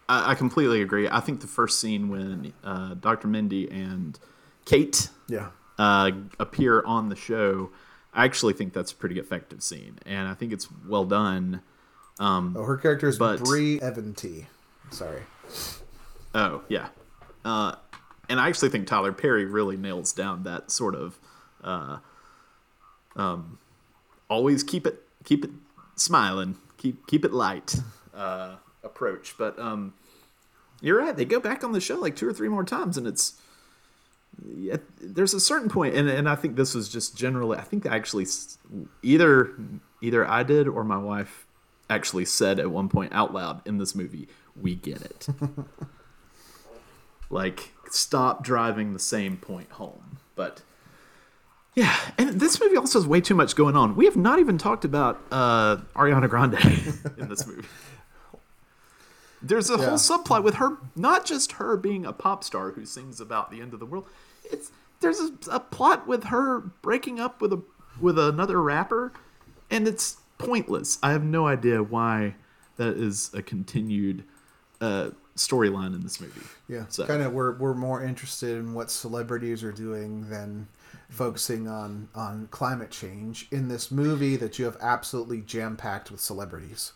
I, 0.09 0.33
I 0.33 0.35
completely 0.35 0.83
agree. 0.83 1.09
I 1.09 1.21
think 1.21 1.41
the 1.41 1.47
first 1.47 1.81
scene 1.81 2.09
when 2.09 2.53
uh, 2.65 2.95
Dr. 2.95 3.29
Mindy 3.29 3.71
and 3.71 4.19
Kate 4.65 5.09
yeah. 5.29 5.49
uh, 5.79 6.11
appear 6.39 6.83
on 6.85 7.09
the 7.09 7.17
show, 7.17 7.71
I 8.13 8.25
actually 8.25 8.55
think 8.55 8.73
that's 8.73 8.93
a 8.93 8.95
pretty 8.95 9.19
effective 9.19 9.63
scene, 9.63 9.99
and 10.07 10.29
I 10.29 10.35
think 10.35 10.53
it's 10.53 10.69
well 10.87 11.05
done. 11.05 11.63
Um, 12.19 12.57
oh, 12.59 12.65
her 12.65 12.77
character 12.77 13.09
is 13.09 13.19
but, 13.19 13.41
Brie 13.41 13.81
Evantee. 13.81 14.47
Sorry. 14.91 15.23
Oh 16.35 16.63
yeah, 16.69 16.89
uh, 17.45 17.75
and 18.29 18.41
I 18.41 18.49
actually 18.49 18.71
think 18.71 18.87
Tyler 18.87 19.13
Perry 19.13 19.45
really 19.45 19.77
nails 19.77 20.13
down 20.13 20.45
that 20.45 20.71
sort 20.71 20.95
of, 20.95 21.19
uh, 21.63 21.99
um, 23.17 23.59
always 24.29 24.63
keep 24.63 24.87
it 24.87 25.03
keep 25.25 25.45
it 25.45 25.51
smiling, 25.95 26.57
keep 26.79 27.07
keep 27.07 27.25
it 27.25 27.33
light 27.33 27.77
uh, 28.15 28.57
approach. 28.87 29.35
But 29.37 29.59
um, 29.59 29.95
you're 30.81 30.99
right; 30.99 31.17
they 31.17 31.25
go 31.25 31.41
back 31.41 31.63
on 31.63 31.73
the 31.73 31.81
show 31.81 31.97
like 31.97 32.17
two 32.17 32.29
or 32.29 32.33
three 32.33 32.49
more 32.49 32.65
times, 32.65 32.97
and 32.97 33.07
it's 33.07 33.35
yeah, 34.57 34.77
there's 35.01 35.35
a 35.35 35.41
certain 35.41 35.69
point, 35.69 35.95
and 35.95 36.09
and 36.09 36.29
I 36.29 36.35
think 36.35 36.57
this 36.57 36.75
was 36.75 36.89
just 36.89 37.17
generally. 37.17 37.59
I 37.59 37.63
think 37.63 37.87
actually 37.87 38.27
either 39.03 39.53
either 40.01 40.27
I 40.27 40.43
did 40.43 40.69
or 40.69 40.85
my 40.85 40.99
wife 40.99 41.47
actually 41.89 42.25
said 42.25 42.59
at 42.59 42.71
one 42.71 42.89
point 42.89 43.13
out 43.13 43.33
loud 43.33 43.67
in 43.67 43.79
this 43.79 43.95
movie, 43.95 44.29
"We 44.61 44.75
get 44.75 45.03
it." 45.03 45.29
like 47.31 47.73
stop 47.91 48.43
driving 48.45 48.93
the 48.93 48.99
same 48.99 49.37
point 49.37 49.73
home. 49.73 50.19
But 50.35 50.63
yeah, 51.75 51.95
and 52.19 52.41
this 52.41 52.61
movie 52.61 52.77
also 52.77 53.01
has 53.01 53.07
way 53.07 53.21
too 53.21 53.35
much 53.35 53.57
going 53.57 53.77
on. 53.77 53.97
We 53.97 54.05
have 54.07 54.17
not 54.17 54.39
even 54.39 54.59
talked 54.59 54.85
about 54.85 55.21
uh, 55.31 55.77
Ariana 55.95 56.29
Grande 56.29 56.55
in 57.19 57.29
this 57.29 57.47
movie. 57.47 57.67
There's 59.49 59.71
a 59.71 59.77
yeah. 59.79 59.87
whole 59.87 59.99
subplot 59.99 60.43
with 60.43 60.55
her, 60.55 60.79
not 60.95 61.25
just 61.25 61.53
her 61.53 61.77
being 61.77 62.05
a 62.05 62.13
pop 62.13 62.45
star 62.45 62.71
who 62.71 62.85
sings 62.85 63.21
about 63.21 63.51
the 63.51 63.61
end 63.61 63.75
of 63.75 63.81
the 63.81 63.87
world. 63.87 64.07
It's 64.45 64.71
there's 65.01 65.21
a, 65.21 65.33
a 65.51 65.61
plot 65.61 66.07
with 66.07 66.25
her 66.25 66.61
breaking 66.61 67.21
up 67.21 67.41
with 67.41 67.53
a 67.53 67.63
with 68.01 68.19
another 68.19 68.61
rapper, 68.61 69.13
and 69.71 69.87
it's 69.87 70.19
pointless. 70.39 70.99
I 71.03 71.13
have 71.13 71.25
no 71.25 71.47
idea 71.47 71.83
why 71.83 72.35
that 72.77 72.97
is 72.97 73.31
a 73.35 73.43
continued 73.43 74.25
uh, 74.81 75.11
storyline 75.37 75.95
in 75.95 76.03
this 76.03 76.21
movie. 76.21 76.41
Yeah, 76.69 76.85
so. 76.89 77.07
kind 77.07 77.23
of 77.23 77.33
we're 77.33 77.57
we're 77.57 77.75
more 77.75 78.03
interested 78.03 78.57
in 78.57 78.75
what 78.75 78.91
celebrities 78.91 79.63
are 79.63 79.73
doing 79.73 80.29
than 80.29 80.69
focusing 81.09 81.69
on 81.69 82.09
on 82.15 82.49
climate 82.51 82.91
change 82.91 83.49
in 83.51 83.69
this 83.69 83.91
movie 83.91 84.37
that 84.37 84.59
you 84.59 84.65
have 84.65 84.77
absolutely 84.81 85.41
jam 85.41 85.77
packed 85.77 86.11
with 86.11 86.21
celebrities. 86.21 86.93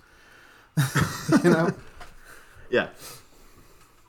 you 1.44 1.50
know. 1.50 1.70
Yeah. 2.70 2.88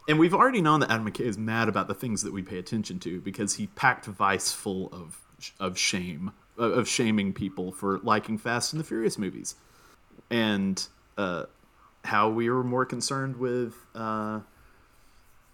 And 0.07 0.19
we've 0.19 0.33
already 0.33 0.61
known 0.61 0.79
that 0.81 0.91
Adam 0.91 1.09
McKay 1.09 1.25
is 1.25 1.37
mad 1.37 1.69
about 1.69 1.87
the 1.87 1.93
things 1.93 2.23
that 2.23 2.33
we 2.33 2.41
pay 2.41 2.57
attention 2.57 2.99
to 2.99 3.21
because 3.21 3.55
he 3.55 3.67
packed 3.67 4.05
Vice 4.05 4.51
full 4.51 4.89
of 4.91 5.19
of 5.59 5.77
shame 5.77 6.31
of 6.57 6.87
shaming 6.87 7.33
people 7.33 7.71
for 7.71 7.99
liking 7.99 8.37
Fast 8.37 8.73
and 8.73 8.79
the 8.79 8.83
Furious 8.83 9.17
movies, 9.17 9.55
and 10.29 10.87
uh, 11.17 11.45
how 12.03 12.29
we 12.29 12.49
were 12.49 12.63
more 12.63 12.85
concerned 12.85 13.37
with, 13.37 13.75
uh, 13.95 14.41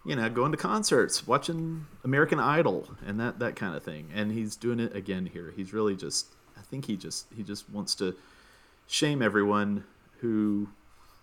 you 0.05 0.15
know, 0.15 0.29
going 0.29 0.51
to 0.51 0.57
concerts, 0.57 1.27
watching 1.27 1.85
American 2.03 2.39
Idol, 2.39 2.89
and 3.05 3.19
that 3.19 3.39
that 3.39 3.55
kind 3.55 3.75
of 3.75 3.83
thing. 3.83 4.09
And 4.13 4.31
he's 4.31 4.55
doing 4.55 4.79
it 4.79 4.95
again 4.95 5.25
here. 5.25 5.53
He's 5.55 5.73
really 5.73 5.95
just, 5.95 6.27
I 6.57 6.61
think 6.61 6.85
he 6.85 6.97
just 6.97 7.27
he 7.35 7.43
just 7.43 7.69
wants 7.69 7.95
to 7.95 8.15
shame 8.87 9.21
everyone 9.21 9.83
who 10.19 10.69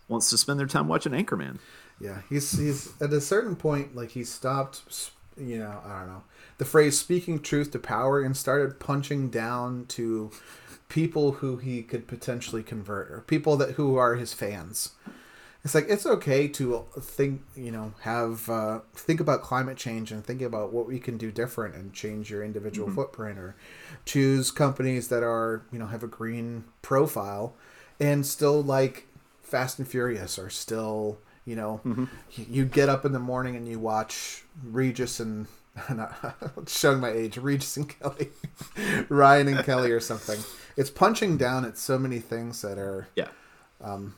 wants 0.09 0.31
to 0.31 0.39
spend 0.39 0.59
their 0.59 0.67
time 0.67 0.89
watching 0.89 1.13
Anchorman. 1.13 1.59
Yeah, 2.01 2.23
he's 2.29 2.59
he's 2.59 2.93
at 3.01 3.13
a 3.13 3.21
certain 3.21 3.57
point 3.57 3.95
like 3.95 4.11
he 4.11 4.25
stopped. 4.25 5.11
You 5.37 5.59
know, 5.59 5.81
I 5.85 6.01
don't 6.01 6.09
know 6.09 6.23
the 6.59 6.65
phrase 6.65 6.99
"speaking 6.99 7.41
truth 7.41 7.71
to 7.73 7.79
power" 7.79 8.21
and 8.21 8.37
started 8.37 8.81
punching 8.81 9.31
down 9.31 9.87
to 9.87 10.31
people 10.89 11.33
who 11.33 11.57
he 11.57 11.83
could 11.83 12.07
potentially 12.07 12.63
convert 12.63 13.11
or 13.11 13.21
people 13.21 13.57
that 13.57 13.73
who 13.73 13.97
are 13.97 14.15
his 14.15 14.33
fans. 14.33 14.93
It's 15.65 15.75
like 15.75 15.87
it's 15.89 16.05
okay 16.05 16.47
to 16.49 16.85
think, 17.01 17.43
you 17.57 17.73
know, 17.73 17.95
have 18.03 18.51
uh, 18.51 18.81
think 18.95 19.19
about 19.19 19.41
climate 19.41 19.79
change 19.79 20.13
and 20.13 20.23
think 20.23 20.43
about 20.43 20.75
what 20.75 20.87
we 20.87 21.01
can 21.01 21.17
do 21.17 21.33
different 21.33 21.75
and 21.75 21.95
change 21.95 22.31
your 22.31 22.45
individual 22.45 22.87
mm-hmm. 22.87 22.97
footprint 22.97 23.39
or 23.39 23.57
choose 24.05 24.51
companies 24.51 25.09
that 25.09 25.23
are, 25.23 25.63
you 25.73 25.79
know, 25.79 25.87
have 25.87 26.03
a 26.03 26.07
green 26.07 26.65
profile 26.83 27.55
and 27.99 28.27
still 28.27 28.63
like 28.63 29.07
Fast 29.45 29.78
and 29.78 29.86
Furious 29.86 30.38
are 30.38 30.51
still, 30.51 31.18
you 31.45 31.55
know, 31.55 31.80
mm-hmm. 31.84 32.05
you 32.30 32.64
get 32.64 32.88
up 32.88 33.05
in 33.05 33.12
the 33.12 33.18
morning 33.18 33.55
and 33.55 33.68
you 33.68 33.78
watch 33.78 34.42
Regis 34.62 35.20
and 35.20 35.47
not 35.90 36.36
showing 36.68 37.01
my 37.01 37.11
age, 37.11 37.36
Regis 37.36 37.76
and 37.76 37.88
Kelly, 37.88 38.30
Ryan 39.09 39.49
and 39.49 39.64
Kelly 39.64 39.90
or 39.90 40.01
something. 40.01 40.38
It's 40.76 40.90
punching 40.90 41.36
down 41.36 41.64
at 41.64 41.78
so 41.78 41.99
many 41.99 42.18
things 42.18 42.62
that 42.62 42.78
are 42.78 43.09
yeah. 43.14 43.28
um 43.80 44.14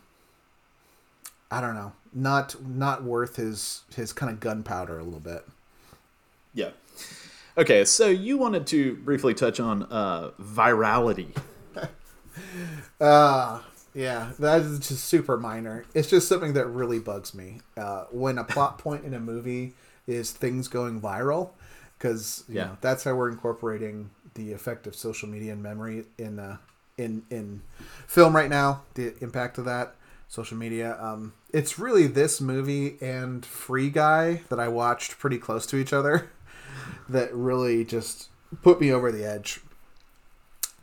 i 1.50 1.60
don't 1.60 1.74
know 1.74 1.92
not 2.14 2.56
not 2.66 3.04
worth 3.04 3.36
his 3.36 3.82
his 3.94 4.12
kind 4.12 4.32
of 4.32 4.40
gunpowder 4.40 4.98
a 4.98 5.04
little 5.04 5.20
bit. 5.20 5.46
Yeah. 6.54 6.70
Okay 7.58 7.84
so 7.84 8.08
you 8.08 8.38
wanted 8.38 8.66
to 8.68 8.96
briefly 8.96 9.34
touch 9.34 9.60
on 9.60 9.82
uh 9.84 10.30
virality. 10.40 11.36
Uh 13.00 13.60
yeah 13.96 14.30
that 14.38 14.60
is 14.60 14.78
just 14.78 15.04
super 15.04 15.36
minor 15.36 15.84
it's 15.94 16.08
just 16.08 16.28
something 16.28 16.52
that 16.52 16.66
really 16.66 16.98
bugs 16.98 17.34
me 17.34 17.60
uh 17.76 18.04
when 18.10 18.38
a 18.38 18.44
plot 18.44 18.78
point 18.86 19.04
in 19.04 19.14
a 19.14 19.20
movie 19.20 19.72
is 20.06 20.30
things 20.30 20.68
going 20.68 21.00
viral 21.00 21.50
because 21.98 22.44
yeah 22.48 22.64
know, 22.64 22.76
that's 22.80 23.04
how 23.04 23.14
we're 23.14 23.30
incorporating 23.30 24.10
the 24.36 24.52
effect 24.52 24.86
of 24.86 24.94
social 24.94 25.28
media 25.28 25.52
and 25.52 25.62
memory 25.62 26.04
in 26.18 26.38
uh, 26.38 26.58
in 26.96 27.24
in 27.30 27.62
film 28.06 28.36
right 28.36 28.50
now. 28.50 28.82
The 28.94 29.14
impact 29.20 29.58
of 29.58 29.64
that. 29.64 29.94
social 30.28 30.56
media. 30.56 30.96
Um, 31.00 31.32
it's 31.52 31.78
really 31.78 32.06
this 32.06 32.40
movie 32.40 32.96
and 33.00 33.44
Free 33.44 33.90
Guy 33.90 34.42
that 34.48 34.60
I 34.60 34.68
watched 34.68 35.18
pretty 35.18 35.38
close 35.38 35.66
to 35.66 35.76
each 35.76 35.92
other 35.92 36.30
that 37.08 37.34
really 37.34 37.84
just 37.84 38.28
put 38.62 38.80
me 38.80 38.92
over 38.92 39.10
the 39.10 39.24
edge. 39.24 39.60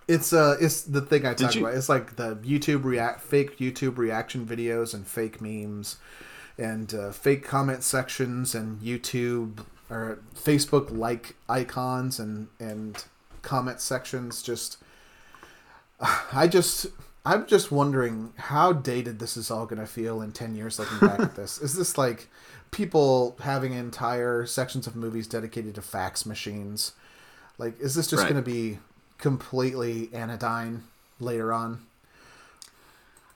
It's 0.08 0.34
uh, 0.34 0.58
it's 0.60 0.84
the 0.84 1.02
thing 1.02 1.26
I 1.26 1.34
talk 1.34 1.56
about. 1.56 1.74
It's 1.74 1.90
like 1.90 2.16
the 2.16 2.36
YouTube 2.38 2.84
react, 2.84 3.22
fake 3.22 3.58
YouTube 3.58 3.98
reaction 3.98 4.46
videos 4.46 4.94
and 4.94 5.08
fake 5.08 5.42
memes, 5.42 5.98
and 6.58 6.94
uh, 6.94 7.12
fake 7.12 7.44
comment 7.46 7.84
sections 7.84 8.54
and 8.54 8.80
YouTube 8.82 9.66
or 9.90 10.20
Facebook 10.36 10.96
like 10.96 11.36
icons 11.48 12.20
and 12.20 12.48
and 12.60 13.06
comment 13.42 13.80
sections. 13.80 14.42
Just, 14.42 14.78
I 16.34 16.48
just 16.48 16.88
I'm 17.26 17.46
just 17.46 17.72
wondering 17.72 18.34
how 18.36 18.74
dated 18.74 19.20
this 19.20 19.38
is 19.38 19.50
all 19.50 19.66
going 19.66 19.80
to 19.80 19.88
feel 19.88 20.22
in 20.22 20.34
10 20.34 20.56
years 20.56 20.78
looking 20.78 21.00
back 21.00 21.20
at 21.20 21.36
this. 21.38 21.58
Is 21.62 21.76
this 21.76 21.98
like 21.98 22.28
people 22.72 23.38
having 23.42 23.74
entire 23.74 24.46
sections 24.46 24.88
of 24.88 24.96
movies 24.96 25.28
dedicated 25.28 25.76
to 25.76 25.82
fax 25.82 26.26
machines? 26.26 26.94
Like, 27.58 27.80
is 27.80 27.96
this 27.96 28.08
just 28.08 28.24
right. 28.24 28.30
going 28.30 28.44
to 28.44 28.52
be 28.52 28.80
completely 29.18 30.10
anodyne 30.14 30.84
later 31.20 31.54
on? 31.54 31.86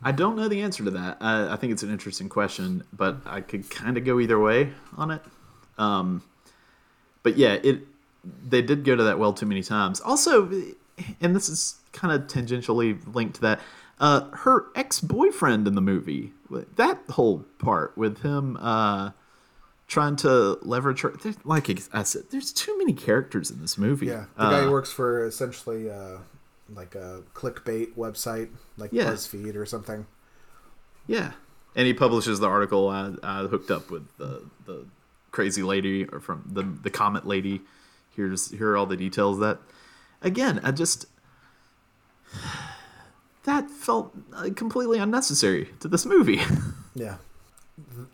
I 0.02 0.12
don't 0.12 0.36
know 0.36 0.48
the 0.48 0.62
answer 0.62 0.84
to 0.84 0.92
that. 0.92 1.18
I, 1.22 1.54
I 1.54 1.56
think 1.56 1.74
it's 1.74 1.84
an 1.84 1.92
interesting 1.92 2.30
question, 2.30 2.84
but 2.94 3.18
I 3.26 3.42
could 3.42 3.70
kind 3.70 3.98
of 3.98 4.06
go 4.06 4.20
either 4.20 4.40
way 4.40 4.72
on 4.96 5.12
it. 5.12 5.22
Um, 5.78 6.24
but 7.24 7.38
yeah, 7.38 7.54
it 7.64 7.82
they 8.48 8.62
did 8.62 8.84
go 8.84 8.96
to 8.96 9.04
that 9.04 9.20
well 9.20 9.34
too 9.34 9.46
many 9.46 9.64
times. 9.64 10.00
Also, 10.02 10.50
and 11.22 11.36
this 11.36 11.50
is 11.50 11.76
kind 11.94 12.14
of 12.14 12.28
tangentially 12.28 13.00
linked 13.14 13.36
to 13.36 13.42
that. 13.42 13.60
Uh, 14.00 14.30
her 14.32 14.66
ex 14.76 15.00
boyfriend 15.00 15.68
in 15.68 15.74
the 15.74 15.82
movie, 15.82 16.32
that 16.76 17.00
whole 17.10 17.46
part 17.58 17.98
with 17.98 18.22
him 18.22 18.56
uh, 18.58 19.10
trying 19.88 20.18
to 20.18 20.60
leverage 20.62 21.02
her. 21.02 21.14
Like 21.44 21.70
I 21.94 22.04
said, 22.04 22.24
there's 22.30 22.52
too 22.52 22.78
many 22.78 22.94
characters 22.94 23.50
in 23.50 23.62
this 23.62 23.78
movie. 23.78 24.08
Yeah, 24.08 24.26
the 24.36 24.44
uh, 24.44 24.62
guy 24.62 24.70
works 24.70 24.92
for 24.92 25.26
essentially 25.26 25.90
uh, 25.90 26.18
like 26.74 26.96
a 26.96 27.24
clickbait 27.34 27.96
website, 27.96 28.50
like 28.78 28.92
yeah. 28.94 29.06
BuzzFeed 29.06 29.56
or 29.56 29.66
something. 29.66 30.06
Yeah, 31.08 31.32
and 31.76 31.88
he 31.88 31.94
publishes 31.94 32.40
the 32.40 32.48
article. 32.48 32.90
I, 32.90 33.14
I 33.24 33.48
hooked 33.48 33.72
up 33.72 33.90
with 33.90 34.08
the 34.18 34.44
the 34.66 34.86
crazy 35.32 35.64
lady 35.64 36.06
or 36.06 36.20
from 36.20 36.44
the 36.52 36.64
the 36.64 36.90
comment 36.90 37.26
lady. 37.26 37.62
Here's 38.16 38.52
here 38.52 38.72
are 38.72 38.78
all 38.78 38.86
the 38.86 38.98
details 38.98 39.40
that. 39.40 39.60
Again, 40.22 40.60
I 40.64 40.72
just 40.72 41.06
that 43.44 43.70
felt 43.70 44.14
uh, 44.34 44.50
completely 44.56 45.00
unnecessary 45.00 45.70
to 45.80 45.88
this 45.88 46.06
movie. 46.06 46.42
yeah. 46.96 47.18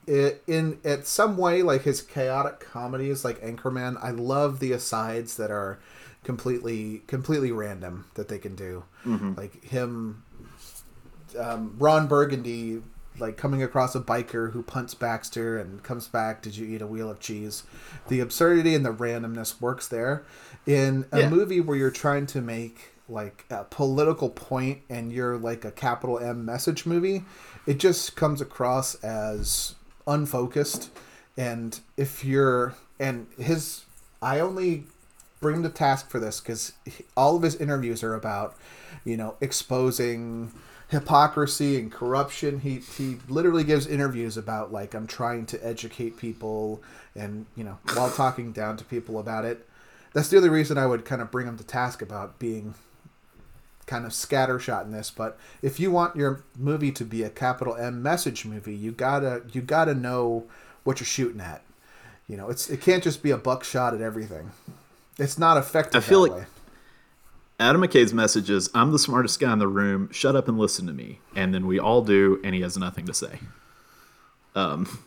It, 0.06 0.44
in 0.46 0.80
at 0.84 1.08
some 1.08 1.38
way 1.38 1.62
like 1.62 1.84
his 1.84 2.02
chaotic 2.02 2.60
comedies 2.60 3.24
like 3.24 3.42
Anchorman, 3.42 3.98
I 4.04 4.12
love 4.12 4.60
the 4.60 4.74
asides 4.74 5.38
that 5.38 5.52
are 5.52 5.80
completely 6.24 7.02
completely 7.08 7.52
random 7.52 8.06
that 8.16 8.28
they 8.28 8.40
can 8.40 8.56
do. 8.56 8.84
Mm-hmm. 9.06 9.34
Like 9.36 9.64
him 9.64 10.24
um, 11.40 11.76
Ron 11.80 12.08
Burgundy 12.08 12.82
like 13.20 13.38
coming 13.38 13.62
across 13.62 13.96
a 13.96 14.00
biker 14.00 14.52
who 14.52 14.64
punts 14.64 14.94
Baxter 14.94 15.58
and 15.58 15.84
comes 15.84 16.08
back, 16.08 16.42
did 16.42 16.58
you 16.58 16.66
eat 16.66 16.82
a 16.82 16.88
wheel 16.88 17.10
of 17.10 17.20
cheese? 17.20 17.64
The 18.08 18.20
absurdity 18.20 18.74
and 18.76 18.86
the 18.86 18.94
randomness 18.94 19.62
works 19.62 19.88
there. 19.88 20.26
In 20.66 21.06
a 21.12 21.22
yeah. 21.22 21.30
movie 21.30 21.62
where 21.62 21.78
you're 21.78 21.92
trying 21.92 22.26
to 22.28 22.42
make 22.42 22.93
like 23.10 23.46
a 23.50 23.64
political 23.66 24.30
point 24.30 24.82
and 24.90 25.12
you're 25.12 25.38
like 25.38 25.66
a 25.66 25.72
capital 25.72 26.20
M 26.20 26.46
message 26.46 26.86
movie, 26.86 27.24
it 27.66 27.78
just 27.78 28.16
comes 28.16 28.42
across 28.42 28.96
as 28.96 29.76
unfocused. 30.08 30.90
And 31.38 31.80
if 31.98 32.24
you're 32.24 32.76
and 33.00 33.28
his, 33.38 33.86
I 34.22 34.40
only 34.40 34.86
bring 35.42 35.58
him 35.58 35.64
to 35.64 35.70
task 35.70 36.10
for 36.10 36.20
this 36.20 36.40
because 36.40 36.74
all 37.18 37.36
of 37.36 37.44
his 37.44 37.56
interviews 37.56 38.04
are 38.04 38.16
about, 38.16 38.56
you 39.04 39.18
know, 39.18 39.36
exposing 39.42 40.52
hypocrisy 40.90 41.78
and 41.80 41.92
corruption. 41.92 42.60
He 42.60 42.78
he 42.78 43.18
literally 43.28 43.64
gives 43.64 43.88
interviews 43.88 44.38
about 44.38 44.72
like 44.72 44.94
I'm 44.94 45.08
trying 45.08 45.46
to 45.48 45.66
educate 45.66 46.18
people 46.18 46.82
and 47.16 47.46
you 47.56 47.64
know 47.64 47.80
while 47.94 48.12
talking 48.12 48.52
down 48.52 48.78
to 48.78 48.86
people 48.86 49.20
about 49.20 49.44
it. 49.44 49.68
That's 50.14 50.30
the 50.30 50.38
only 50.38 50.50
reason 50.50 50.78
I 50.78 50.86
would 50.86 51.06
kind 51.06 51.22
of 51.22 51.32
bring 51.32 51.48
him 51.48 51.58
to 51.58 51.64
task 51.64 52.02
about 52.02 52.38
being 52.38 52.76
kind 53.84 54.06
of 54.06 54.12
scattershot 54.12 54.86
in 54.86 54.92
this, 54.92 55.12
but 55.12 55.38
if 55.62 55.80
you 55.80 55.92
want 55.92 56.16
your 56.16 56.44
movie 56.58 56.92
to 56.94 57.06
be 57.06 57.24
a 57.24 57.30
capital 57.30 57.76
M 57.76 58.02
message 58.02 58.46
movie, 58.46 58.76
you 58.76 58.92
gotta 58.92 59.44
you 59.52 59.62
gotta 59.62 59.94
know 59.94 60.46
what 60.84 61.00
you're 61.00 61.06
shooting 61.06 61.42
at. 61.42 61.62
You 62.28 62.38
know, 62.38 62.50
it's 62.50 62.70
it 62.70 62.82
can't 62.82 63.04
just 63.04 63.22
be 63.22 63.32
a 63.32 63.38
buckshot 63.38 63.94
at 63.94 64.02
everything. 64.02 64.52
It's 65.20 65.38
not 65.38 65.58
effective. 65.58 66.04
I 66.04 66.08
feel 66.08 66.22
like 66.22 66.32
way. 66.32 66.46
Adam 67.60 67.82
McKay's 67.82 68.14
message 68.14 68.50
is, 68.50 68.70
"I'm 68.74 68.92
the 68.92 69.00
smartest 69.00 69.40
guy 69.40 69.54
in 69.54 69.60
the 69.60 69.68
room. 69.68 70.10
Shut 70.12 70.36
up 70.36 70.48
and 70.48 70.58
listen 70.58 70.88
to 70.88 70.94
me." 70.94 71.20
And 71.36 71.54
then 71.54 71.68
we 71.68 71.80
all 71.80 72.02
do, 72.02 72.40
and 72.44 72.56
he 72.56 72.62
has 72.62 72.78
nothing 72.78 73.06
to 73.06 73.14
say. 73.14 73.40
Um, 74.56 75.06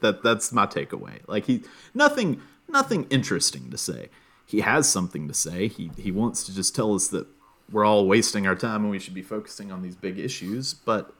that 0.00 0.22
that's 0.22 0.52
my 0.52 0.66
takeaway. 0.66 1.20
Like 1.26 1.46
he 1.46 1.64
nothing 1.94 2.40
nothing 2.68 3.06
interesting 3.10 3.70
to 3.70 3.78
say. 3.78 4.08
He 4.46 4.60
has 4.60 4.88
something 4.88 5.28
to 5.28 5.34
say. 5.34 5.68
He 5.68 5.90
he 5.96 6.10
wants 6.10 6.44
to 6.44 6.54
just 6.54 6.74
tell 6.74 6.94
us 6.94 7.08
that 7.08 7.26
we're 7.72 7.84
all 7.84 8.06
wasting 8.06 8.46
our 8.46 8.54
time 8.54 8.82
and 8.82 8.90
we 8.90 8.98
should 8.98 9.14
be 9.14 9.22
focusing 9.22 9.72
on 9.72 9.82
these 9.82 9.96
big 9.96 10.18
issues. 10.18 10.74
But 10.74 11.12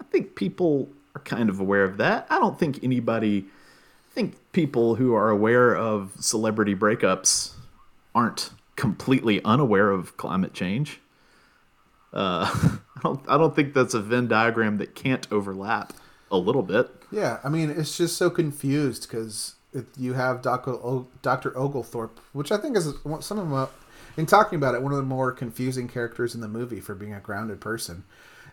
I 0.00 0.04
think 0.04 0.34
people 0.34 0.88
are 1.14 1.22
kind 1.22 1.48
of 1.48 1.60
aware 1.60 1.84
of 1.84 1.96
that. 1.98 2.26
I 2.28 2.38
don't 2.38 2.58
think 2.58 2.82
anybody, 2.82 3.46
I 4.10 4.14
think 4.14 4.34
people 4.52 4.96
who 4.96 5.14
are 5.14 5.30
aware 5.30 5.74
of 5.76 6.12
celebrity 6.20 6.74
breakups 6.74 7.52
aren't 8.14 8.50
completely 8.76 9.42
unaware 9.44 9.90
of 9.90 10.16
climate 10.16 10.52
change. 10.52 11.00
Uh, 12.12 12.50
I 12.96 13.00
don't. 13.02 13.20
I 13.28 13.36
don't 13.36 13.54
think 13.54 13.74
that's 13.74 13.94
a 13.94 14.00
Venn 14.00 14.26
diagram 14.26 14.78
that 14.78 14.94
can't 14.94 15.26
overlap 15.30 15.92
a 16.30 16.38
little 16.38 16.62
bit. 16.62 16.90
Yeah, 17.10 17.38
I 17.44 17.48
mean, 17.48 17.70
it's 17.70 17.96
just 17.96 18.16
so 18.16 18.30
confused 18.30 19.08
because 19.08 19.54
you 19.96 20.14
have 20.14 20.42
Dr. 20.42 20.72
O, 20.72 21.06
Dr. 21.22 21.56
Oglethorpe, 21.56 22.18
which 22.32 22.50
I 22.50 22.56
think 22.56 22.76
is 22.76 22.92
some 23.20 23.38
of 23.38 23.48
in 24.16 24.26
talking 24.26 24.56
about 24.56 24.74
it, 24.74 24.82
one 24.82 24.92
of 24.92 24.98
the 24.98 25.04
more 25.04 25.32
confusing 25.32 25.88
characters 25.88 26.34
in 26.34 26.40
the 26.40 26.48
movie 26.48 26.80
for 26.80 26.94
being 26.94 27.14
a 27.14 27.20
grounded 27.20 27.60
person. 27.60 28.04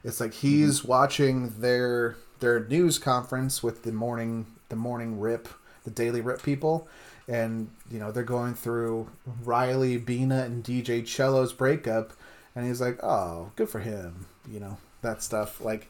It's 0.04 0.20
like 0.20 0.34
he's 0.34 0.80
mm-hmm. 0.80 0.88
watching 0.90 1.50
their 1.60 2.16
their 2.40 2.66
news 2.66 3.00
conference 3.00 3.64
with 3.64 3.84
the 3.84 3.92
morning 3.92 4.48
the 4.70 4.76
morning 4.76 5.20
rip, 5.20 5.48
the 5.86 5.92
daily 5.92 6.22
rip 6.22 6.42
people, 6.44 6.88
and 7.28 7.70
you 7.90 8.00
know 8.00 8.12
they're 8.12 8.24
going 8.24 8.54
through 8.54 9.10
Riley, 9.44 9.98
Bina, 9.98 10.44
and 10.44 10.64
DJ 10.64 11.06
Chello's 11.06 11.54
breakup, 11.54 12.14
and 12.56 12.68
he's 12.68 12.82
like, 12.82 13.02
"Oh, 13.04 13.52
good 13.56 13.70
for 13.70 13.80
him," 13.80 14.26
you 14.50 14.60
know 14.60 14.78
that 15.02 15.24
stuff. 15.24 15.62
Like, 15.62 15.90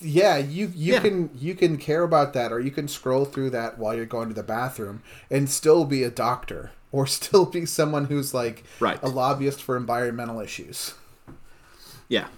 yeah, 0.00 0.36
you 0.36 0.70
you 0.74 0.94
yeah. 0.94 1.00
can 1.00 1.30
you 1.34 1.56
can 1.56 1.78
care 1.78 2.04
about 2.04 2.32
that, 2.34 2.52
or 2.52 2.60
you 2.60 2.70
can 2.70 2.86
scroll 2.86 3.24
through 3.24 3.50
that 3.50 3.78
while 3.78 3.94
you're 3.94 4.06
going 4.06 4.28
to 4.28 4.34
the 4.34 4.44
bathroom 4.44 5.02
and 5.30 5.50
still 5.50 5.84
be 5.84 6.04
a 6.04 6.10
doctor 6.10 6.70
or 6.92 7.06
still 7.06 7.46
be 7.46 7.66
someone 7.66 8.06
who's 8.06 8.32
like 8.32 8.64
right. 8.80 9.02
a 9.02 9.08
lobbyist 9.08 9.62
for 9.62 9.76
environmental 9.76 10.40
issues. 10.40 10.94
Yeah. 12.08 12.28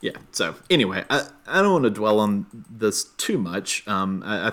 Yeah. 0.00 0.12
So 0.30 0.54
anyway, 0.70 1.04
I, 1.10 1.28
I 1.46 1.60
don't 1.60 1.72
want 1.72 1.84
to 1.84 1.90
dwell 1.90 2.20
on 2.20 2.46
this 2.70 3.04
too 3.04 3.38
much. 3.38 3.86
Um, 3.88 4.22
I, 4.24 4.48
I, 4.48 4.52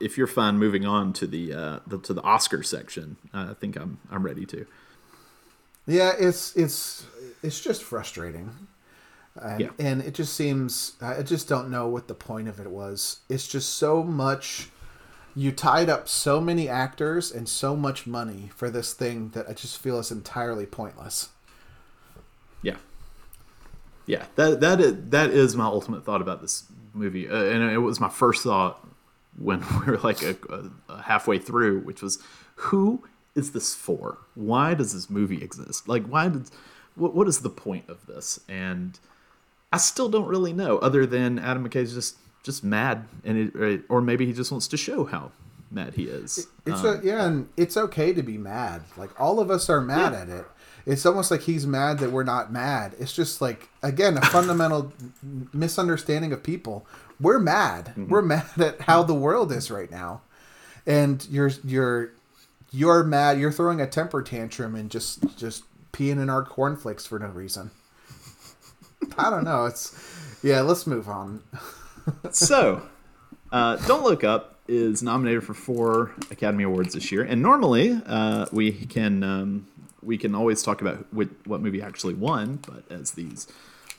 if 0.00 0.18
you're 0.18 0.26
fine 0.26 0.58
moving 0.58 0.84
on 0.84 1.12
to 1.14 1.26
the, 1.26 1.52
uh, 1.52 1.78
the 1.86 1.98
to 1.98 2.12
the 2.12 2.22
Oscar 2.22 2.62
section, 2.62 3.16
I 3.32 3.54
think 3.54 3.76
I'm 3.76 3.98
I'm 4.10 4.24
ready 4.24 4.44
to. 4.46 4.66
Yeah, 5.86 6.12
it's 6.18 6.56
it's 6.56 7.06
it's 7.42 7.60
just 7.60 7.82
frustrating, 7.82 8.50
and, 9.40 9.60
yeah. 9.60 9.70
and 9.78 10.02
it 10.02 10.14
just 10.14 10.34
seems 10.34 10.96
I 11.00 11.22
just 11.22 11.48
don't 11.48 11.70
know 11.70 11.86
what 11.88 12.08
the 12.08 12.14
point 12.14 12.48
of 12.48 12.58
it 12.58 12.68
was. 12.68 13.20
It's 13.28 13.46
just 13.46 13.74
so 13.74 14.02
much 14.02 14.70
you 15.34 15.52
tied 15.52 15.88
up 15.88 16.08
so 16.08 16.40
many 16.40 16.68
actors 16.68 17.30
and 17.30 17.48
so 17.48 17.76
much 17.76 18.06
money 18.06 18.50
for 18.54 18.70
this 18.70 18.92
thing 18.92 19.30
that 19.30 19.48
I 19.48 19.52
just 19.52 19.78
feel 19.78 19.98
is 19.98 20.10
entirely 20.10 20.66
pointless. 20.66 21.30
Yeah, 22.62 22.76
yeah. 24.06 24.26
That 24.36 24.60
that 24.60 24.80
is, 24.80 24.96
that 25.10 25.30
is 25.30 25.56
my 25.56 25.66
ultimate 25.66 26.04
thought 26.04 26.22
about 26.22 26.40
this 26.40 26.64
movie, 26.92 27.28
uh, 27.28 27.44
and 27.44 27.70
it 27.70 27.78
was 27.78 28.00
my 28.00 28.08
first 28.08 28.42
thought 28.42 28.86
when 29.38 29.60
we 29.80 29.92
were 29.92 29.98
like 29.98 30.22
a, 30.22 30.36
a 30.88 31.02
halfway 31.02 31.38
through, 31.38 31.80
which 31.80 32.02
was, 32.02 32.18
who 32.56 33.04
is 33.34 33.52
this 33.52 33.74
for? 33.74 34.18
Why 34.34 34.74
does 34.74 34.92
this 34.92 35.08
movie 35.08 35.42
exist? 35.42 35.88
Like, 35.88 36.04
why 36.06 36.28
did 36.28 36.50
what 36.96 37.14
what 37.14 37.28
is 37.28 37.40
the 37.40 37.50
point 37.50 37.88
of 37.88 38.06
this? 38.06 38.40
And 38.48 38.98
I 39.72 39.78
still 39.78 40.08
don't 40.08 40.26
really 40.26 40.52
know, 40.52 40.78
other 40.78 41.06
than 41.06 41.38
Adam 41.38 41.68
McKay's 41.68 41.94
just 41.94 42.16
just 42.42 42.64
mad, 42.64 43.06
and 43.24 43.54
it, 43.54 43.82
or 43.88 44.00
maybe 44.00 44.26
he 44.26 44.32
just 44.32 44.50
wants 44.50 44.68
to 44.68 44.76
show 44.76 45.04
how 45.04 45.32
mad 45.70 45.94
he 45.94 46.04
is. 46.04 46.48
It's 46.66 46.84
um, 46.84 47.00
a, 47.00 47.00
yeah, 47.02 47.26
and 47.26 47.48
it's 47.56 47.76
okay 47.76 48.12
to 48.12 48.22
be 48.22 48.38
mad. 48.38 48.82
Like 48.96 49.18
all 49.20 49.40
of 49.40 49.50
us 49.50 49.68
are 49.70 49.80
mad 49.80 50.12
yeah. 50.12 50.20
at 50.20 50.28
it. 50.28 50.44
it's 50.86 51.06
almost 51.06 51.30
like 51.30 51.42
he's 51.42 51.66
mad 51.66 51.98
that 51.98 52.10
we're 52.10 52.24
not 52.24 52.52
mad. 52.52 52.94
It's 52.98 53.12
just 53.12 53.40
like 53.40 53.68
again 53.82 54.16
a 54.16 54.22
fundamental 54.22 54.92
misunderstanding 55.52 56.32
of 56.32 56.42
people. 56.42 56.86
We're 57.20 57.38
mad. 57.38 57.86
Mm-hmm. 57.86 58.08
We're 58.08 58.22
mad 58.22 58.46
at 58.58 58.80
how 58.82 59.02
the 59.02 59.14
world 59.14 59.52
is 59.52 59.70
right 59.70 59.90
now, 59.90 60.22
and 60.86 61.26
you're 61.30 61.52
you're 61.64 62.12
you're 62.72 63.04
mad. 63.04 63.38
You're 63.38 63.52
throwing 63.52 63.80
a 63.80 63.86
temper 63.86 64.22
tantrum 64.22 64.74
and 64.74 64.90
just 64.90 65.36
just 65.36 65.64
peeing 65.92 66.20
in 66.20 66.30
our 66.30 66.44
cornflakes 66.44 67.06
for 67.06 67.18
no 67.18 67.28
reason. 67.28 67.70
I 69.18 69.30
don't 69.30 69.44
know. 69.44 69.66
It's 69.66 69.94
yeah. 70.42 70.62
Let's 70.62 70.86
move 70.86 71.08
on. 71.08 71.42
so, 72.30 72.82
uh, 73.52 73.76
don't 73.86 74.04
look 74.04 74.24
up 74.24 74.56
is 74.68 75.02
nominated 75.02 75.42
for 75.42 75.54
four 75.54 76.12
Academy 76.30 76.64
Awards 76.64 76.94
this 76.94 77.10
year, 77.10 77.22
and 77.22 77.42
normally 77.42 78.00
uh, 78.06 78.46
we 78.52 78.72
can 78.72 79.22
um, 79.22 79.66
we 80.02 80.16
can 80.16 80.34
always 80.34 80.62
talk 80.62 80.80
about 80.80 81.12
what, 81.12 81.28
movie 81.60 81.82
actually 81.82 82.14
won, 82.14 82.60
but 82.66 82.84
as 82.90 83.12
these 83.12 83.46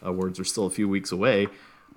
awards 0.02 0.40
are 0.40 0.44
still 0.44 0.66
a 0.66 0.70
few 0.70 0.88
weeks 0.90 1.12
away, 1.12 1.48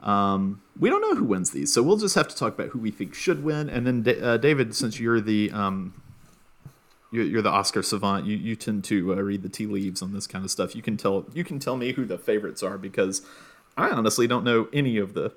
um, 0.02 0.60
we 0.78 0.90
don't 0.90 1.00
know 1.00 1.14
who 1.14 1.24
wins 1.24 1.52
these, 1.52 1.72
so 1.72 1.82
we'll 1.82 1.96
just 1.96 2.14
have 2.14 2.28
to 2.28 2.36
talk 2.36 2.54
about 2.54 2.68
who 2.70 2.78
we 2.78 2.90
think 2.90 3.14
should 3.14 3.44
win. 3.44 3.70
And 3.70 3.86
then, 3.86 4.22
uh, 4.22 4.36
David, 4.36 4.74
since 4.74 4.98
you're 4.98 5.20
the 5.20 5.50
um, 5.52 5.94
you're, 7.12 7.24
you're, 7.24 7.42
the 7.42 7.50
Oscar 7.50 7.82
savant, 7.82 8.26
you, 8.26 8.36
you 8.36 8.56
tend 8.56 8.82
to 8.84 9.12
uh, 9.12 9.16
read 9.16 9.42
the 9.42 9.48
tea 9.48 9.66
leaves 9.66 10.02
on 10.02 10.12
this 10.12 10.26
kind 10.26 10.44
of 10.44 10.50
stuff. 10.50 10.74
You 10.74 10.82
can 10.82 10.96
tell 10.96 11.26
you 11.32 11.44
can 11.44 11.60
tell 11.60 11.76
me 11.76 11.92
who 11.92 12.04
the 12.04 12.18
favorites 12.18 12.62
are 12.62 12.76
because 12.76 13.22
I 13.76 13.90
honestly 13.90 14.26
don't 14.26 14.44
know 14.44 14.68
any 14.72 14.98
of 14.98 15.14
the 15.14 15.32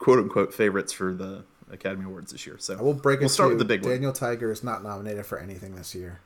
quote 0.00 0.18
unquote 0.18 0.52
favorites 0.52 0.92
for 0.92 1.14
the 1.14 1.44
Academy 1.70 2.04
Awards 2.04 2.32
this 2.32 2.44
year. 2.44 2.56
So 2.58 2.76
I 2.76 2.82
will 2.82 2.94
break 2.94 3.20
we'll 3.20 3.28
start 3.28 3.50
with 3.50 3.58
the 3.58 3.64
big 3.64 3.82
Daniel 3.82 4.10
one. 4.10 4.18
Tiger 4.18 4.50
is 4.50 4.64
not 4.64 4.82
nominated 4.82 5.24
for 5.24 5.38
anything 5.38 5.76
this 5.76 5.94
year, 5.94 6.20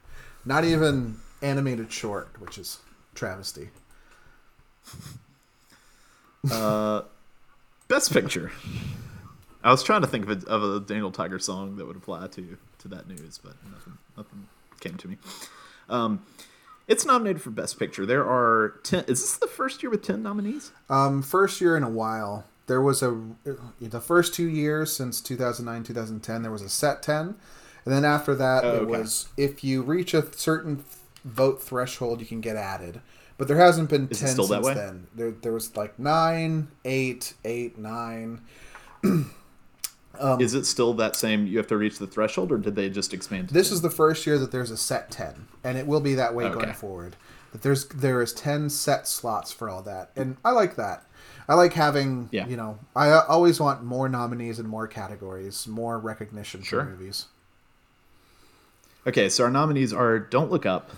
not 0.46 0.64
even 0.64 1.16
animated 1.42 1.92
short, 1.92 2.40
which 2.40 2.56
is 2.56 2.78
travesty. 3.14 3.68
Uh, 6.50 7.02
best 7.88 8.12
picture. 8.12 8.52
I 9.62 9.70
was 9.70 9.82
trying 9.82 10.02
to 10.02 10.06
think 10.06 10.28
of 10.28 10.42
a, 10.42 10.46
of 10.46 10.62
a 10.62 10.80
Daniel 10.80 11.10
Tiger 11.10 11.38
song 11.38 11.76
that 11.76 11.86
would 11.86 11.96
apply 11.96 12.28
to 12.28 12.56
to 12.78 12.88
that 12.88 13.08
news, 13.08 13.38
but 13.42 13.54
nothing 13.70 13.98
nothing 14.16 14.46
came 14.80 14.96
to 14.96 15.08
me. 15.08 15.16
Um, 15.88 16.24
it's 16.86 17.06
nominated 17.06 17.40
for 17.40 17.50
Best 17.50 17.78
Picture. 17.78 18.04
There 18.04 18.24
are 18.24 18.74
ten. 18.82 19.04
Is 19.08 19.20
this 19.20 19.36
the 19.36 19.46
first 19.46 19.82
year 19.82 19.90
with 19.90 20.02
ten 20.02 20.22
nominees? 20.22 20.70
Um, 20.88 21.22
first 21.22 21.60
year 21.60 21.76
in 21.76 21.82
a 21.82 21.88
while. 21.88 22.44
There 22.66 22.80
was 22.80 23.02
a 23.02 23.20
the 23.80 24.00
first 24.00 24.34
two 24.34 24.48
years 24.48 24.94
since 24.94 25.20
2009 25.20 25.82
2010. 25.84 26.42
There 26.42 26.50
was 26.50 26.62
a 26.62 26.68
set 26.68 27.02
ten, 27.02 27.34
and 27.84 27.94
then 27.94 28.04
after 28.04 28.34
that 28.34 28.64
oh, 28.64 28.76
it 28.76 28.86
was 28.86 29.28
if 29.36 29.62
you 29.62 29.82
reach 29.82 30.14
a 30.14 30.32
certain 30.36 30.84
vote 31.24 31.62
threshold, 31.62 32.20
you 32.20 32.26
can 32.26 32.40
get 32.40 32.56
added. 32.56 33.00
But 33.36 33.48
there 33.48 33.56
hasn't 33.56 33.90
been 33.90 34.08
Is 34.08 34.20
ten 34.20 34.28
since 34.36 34.48
then. 34.48 35.08
There, 35.14 35.32
there 35.32 35.52
was 35.52 35.76
like 35.76 35.98
nine, 35.98 36.68
eight, 36.84 37.34
eight, 37.44 37.76
nine. 37.76 38.42
um, 39.02 40.40
is 40.40 40.54
it 40.54 40.66
still 40.66 40.94
that 40.94 41.16
same? 41.16 41.46
You 41.46 41.58
have 41.58 41.66
to 41.68 41.76
reach 41.76 41.98
the 41.98 42.06
threshold, 42.06 42.52
or 42.52 42.58
did 42.58 42.76
they 42.76 42.88
just 42.88 43.12
expand? 43.12 43.48
This 43.48 43.68
10? 43.68 43.74
is 43.74 43.82
the 43.82 43.90
first 43.90 44.26
year 44.26 44.38
that 44.38 44.52
there's 44.52 44.70
a 44.70 44.76
set 44.76 45.10
ten, 45.10 45.48
and 45.64 45.76
it 45.76 45.86
will 45.86 46.00
be 46.00 46.14
that 46.14 46.34
way 46.34 46.44
okay. 46.44 46.54
going 46.54 46.74
forward. 46.74 47.16
That 47.52 47.62
there's 47.62 47.86
there 47.86 48.22
is 48.22 48.32
ten 48.32 48.70
set 48.70 49.08
slots 49.08 49.52
for 49.52 49.68
all 49.68 49.82
that, 49.82 50.10
and 50.14 50.36
I 50.44 50.52
like 50.52 50.76
that. 50.76 51.04
I 51.48 51.54
like 51.54 51.74
having, 51.74 52.28
yeah. 52.32 52.46
you 52.46 52.56
know, 52.56 52.78
I 52.96 53.10
always 53.10 53.60
want 53.60 53.84
more 53.84 54.08
nominees 54.08 54.58
and 54.58 54.68
more 54.68 54.86
categories, 54.86 55.66
more 55.66 55.98
recognition 55.98 56.62
sure. 56.62 56.84
for 56.84 56.90
movies. 56.90 57.26
Okay, 59.06 59.28
so 59.28 59.44
our 59.44 59.50
nominees 59.50 59.92
are 59.92 60.18
Don't 60.18 60.50
Look 60.50 60.64
Up, 60.64 60.90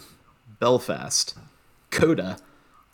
Belfast, 0.61 1.37
Coda, 1.91 2.39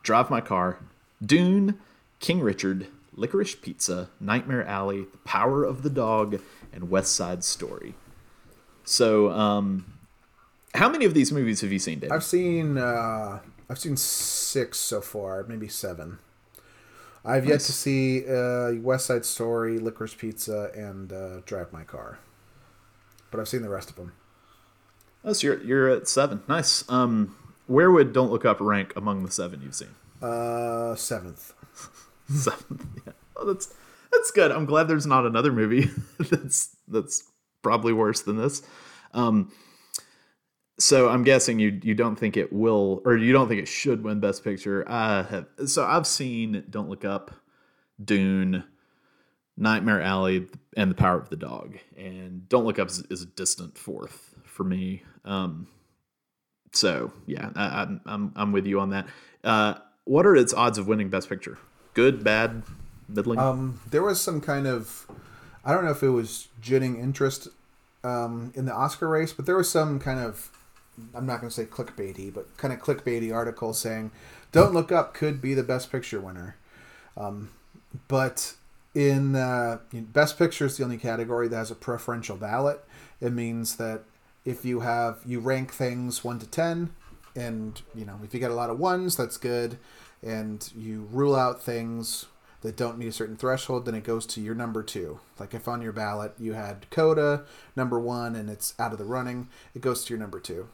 Drive 0.02 0.30
My 0.30 0.40
Car, 0.40 0.78
Dune, 1.24 1.78
King 2.20 2.40
Richard, 2.40 2.86
Licorice 3.14 3.60
Pizza, 3.60 4.08
Nightmare 4.18 4.66
Alley, 4.66 5.04
The 5.10 5.18
Power 5.18 5.64
of 5.64 5.82
the 5.82 5.90
Dog, 5.90 6.40
and 6.72 6.88
West 6.88 7.14
Side 7.14 7.44
Story. 7.44 7.94
So, 8.84 9.30
um, 9.30 9.84
how 10.74 10.88
many 10.88 11.04
of 11.04 11.12
these 11.12 11.30
movies 11.30 11.60
have 11.60 11.70
you 11.70 11.78
seen, 11.78 11.98
Dave? 11.98 12.10
I've 12.10 12.24
seen 12.24 12.78
uh, 12.78 13.40
I've 13.68 13.78
seen 13.78 13.96
six 13.96 14.78
so 14.78 15.00
far, 15.00 15.44
maybe 15.44 15.68
seven. 15.68 16.18
I've 17.24 17.44
nice. 17.44 17.50
yet 17.50 17.60
to 17.60 17.72
see 17.72 18.28
uh, 18.28 18.72
West 18.80 19.06
Side 19.06 19.24
Story, 19.24 19.78
Licorice 19.78 20.16
Pizza, 20.16 20.70
and 20.74 21.12
uh, 21.12 21.40
Drive 21.46 21.72
My 21.72 21.84
Car, 21.84 22.18
but 23.30 23.38
I've 23.40 23.48
seen 23.48 23.62
the 23.62 23.68
rest 23.68 23.90
of 23.90 23.96
them. 23.96 24.12
Oh, 25.24 25.32
so 25.32 25.46
you're 25.46 25.62
you're 25.62 25.88
at 25.88 26.08
seven. 26.08 26.42
Nice. 26.48 26.84
Um, 26.90 27.36
where 27.66 27.90
would 27.90 28.12
Don't 28.12 28.32
Look 28.32 28.44
Up 28.44 28.60
rank 28.60 28.92
among 28.96 29.24
the 29.24 29.30
seven 29.30 29.62
you've 29.62 29.74
seen? 29.74 29.94
Uh, 30.20 30.94
seventh. 30.96 31.54
seventh. 32.28 32.86
Yeah. 33.06 33.12
Oh, 33.36 33.46
that's 33.46 33.72
that's 34.10 34.30
good. 34.30 34.50
I'm 34.50 34.66
glad 34.66 34.88
there's 34.88 35.06
not 35.06 35.24
another 35.24 35.52
movie 35.52 35.90
that's 36.18 36.76
that's 36.88 37.24
probably 37.62 37.92
worse 37.92 38.22
than 38.22 38.36
this. 38.36 38.62
Um, 39.14 39.52
so 40.82 41.08
I'm 41.08 41.22
guessing 41.22 41.58
you 41.58 41.80
you 41.82 41.94
don't 41.94 42.16
think 42.16 42.36
it 42.36 42.52
will, 42.52 43.02
or 43.04 43.16
you 43.16 43.32
don't 43.32 43.48
think 43.48 43.62
it 43.62 43.68
should 43.68 44.02
win 44.02 44.20
Best 44.20 44.42
Picture. 44.42 44.84
I 44.88 45.22
have. 45.22 45.46
So 45.66 45.84
I've 45.84 46.06
seen 46.06 46.64
Don't 46.68 46.88
Look 46.88 47.04
Up, 47.04 47.30
Dune, 48.04 48.64
Nightmare 49.56 50.02
Alley, 50.02 50.48
and 50.76 50.90
The 50.90 50.94
Power 50.94 51.18
of 51.18 51.30
the 51.30 51.36
Dog, 51.36 51.78
and 51.96 52.48
Don't 52.48 52.64
Look 52.64 52.78
Up 52.78 52.88
is, 52.88 53.00
is 53.10 53.22
a 53.22 53.26
distant 53.26 53.78
fourth 53.78 54.34
for 54.44 54.64
me. 54.64 55.04
Um, 55.24 55.68
so 56.72 57.12
yeah, 57.26 57.50
I, 57.54 57.82
am 57.82 58.00
I'm 58.04 58.32
I'm 58.34 58.52
with 58.52 58.66
you 58.66 58.80
on 58.80 58.90
that. 58.90 59.06
Uh, 59.44 59.74
what 60.04 60.26
are 60.26 60.34
its 60.34 60.52
odds 60.52 60.78
of 60.78 60.88
winning 60.88 61.10
Best 61.10 61.28
Picture? 61.28 61.58
Good, 61.94 62.24
bad, 62.24 62.64
middling? 63.08 63.38
Um, 63.38 63.80
there 63.88 64.02
was 64.02 64.20
some 64.20 64.40
kind 64.40 64.66
of, 64.66 65.06
I 65.64 65.72
don't 65.72 65.84
know 65.84 65.90
if 65.90 66.02
it 66.02 66.08
was 66.08 66.48
jitting 66.60 66.98
interest 66.98 67.48
um, 68.02 68.52
in 68.56 68.64
the 68.64 68.72
Oscar 68.72 69.08
race, 69.08 69.32
but 69.32 69.46
there 69.46 69.56
was 69.56 69.70
some 69.70 70.00
kind 70.00 70.18
of, 70.18 70.50
I'm 71.14 71.26
not 71.26 71.40
going 71.40 71.50
to 71.50 71.54
say 71.54 71.64
clickbaity, 71.64 72.32
but 72.32 72.56
kind 72.56 72.72
of 72.72 72.80
clickbaity 72.80 73.34
article 73.34 73.72
saying, 73.72 74.10
"Don't 74.52 74.72
Look 74.72 74.92
Up" 74.92 75.14
could 75.14 75.40
be 75.40 75.54
the 75.54 75.62
Best 75.62 75.90
Picture 75.90 76.20
winner. 76.20 76.56
Um, 77.16 77.50
but 78.08 78.54
in, 78.94 79.34
uh, 79.34 79.78
Best 79.92 80.38
Picture 80.38 80.66
is 80.66 80.76
the 80.76 80.84
only 80.84 80.98
category 80.98 81.48
that 81.48 81.56
has 81.56 81.70
a 81.70 81.74
preferential 81.74 82.36
ballot. 82.36 82.84
It 83.20 83.32
means 83.32 83.76
that 83.76 84.02
if 84.44 84.64
you 84.64 84.80
have 84.80 85.20
you 85.24 85.40
rank 85.40 85.72
things 85.72 86.24
1 86.24 86.38
to 86.40 86.46
10 86.46 86.90
and 87.36 87.82
you 87.94 88.04
know 88.04 88.18
if 88.24 88.34
you 88.34 88.40
get 88.40 88.50
a 88.50 88.54
lot 88.54 88.70
of 88.70 88.78
ones 88.78 89.16
that's 89.16 89.36
good 89.36 89.78
and 90.22 90.72
you 90.76 91.08
rule 91.10 91.34
out 91.34 91.62
things 91.62 92.26
that 92.62 92.76
don't 92.76 92.98
meet 92.98 93.08
a 93.08 93.12
certain 93.12 93.36
threshold 93.36 93.84
then 93.84 93.94
it 93.94 94.04
goes 94.04 94.26
to 94.26 94.40
your 94.40 94.54
number 94.54 94.82
2 94.82 95.18
like 95.38 95.54
if 95.54 95.68
on 95.68 95.80
your 95.80 95.92
ballot 95.92 96.34
you 96.38 96.52
had 96.54 96.88
coda 96.90 97.44
number 97.76 97.98
1 97.98 98.34
and 98.34 98.50
it's 98.50 98.74
out 98.78 98.92
of 98.92 98.98
the 98.98 99.04
running 99.04 99.48
it 99.74 99.80
goes 99.80 100.04
to 100.04 100.12
your 100.12 100.20
number 100.20 100.40
2 100.40 100.68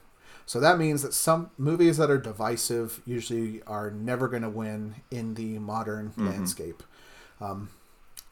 so 0.49 0.59
that 0.61 0.79
means 0.79 1.03
that 1.03 1.13
some 1.13 1.51
movies 1.59 1.97
that 1.97 2.09
are 2.09 2.17
divisive 2.17 3.03
usually 3.05 3.61
are 3.67 3.91
never 3.91 4.27
going 4.27 4.41
to 4.41 4.49
win 4.49 4.95
in 5.11 5.35
the 5.35 5.59
modern 5.59 6.09
mm-hmm. 6.09 6.27
landscape 6.27 6.81
um, 7.39 7.69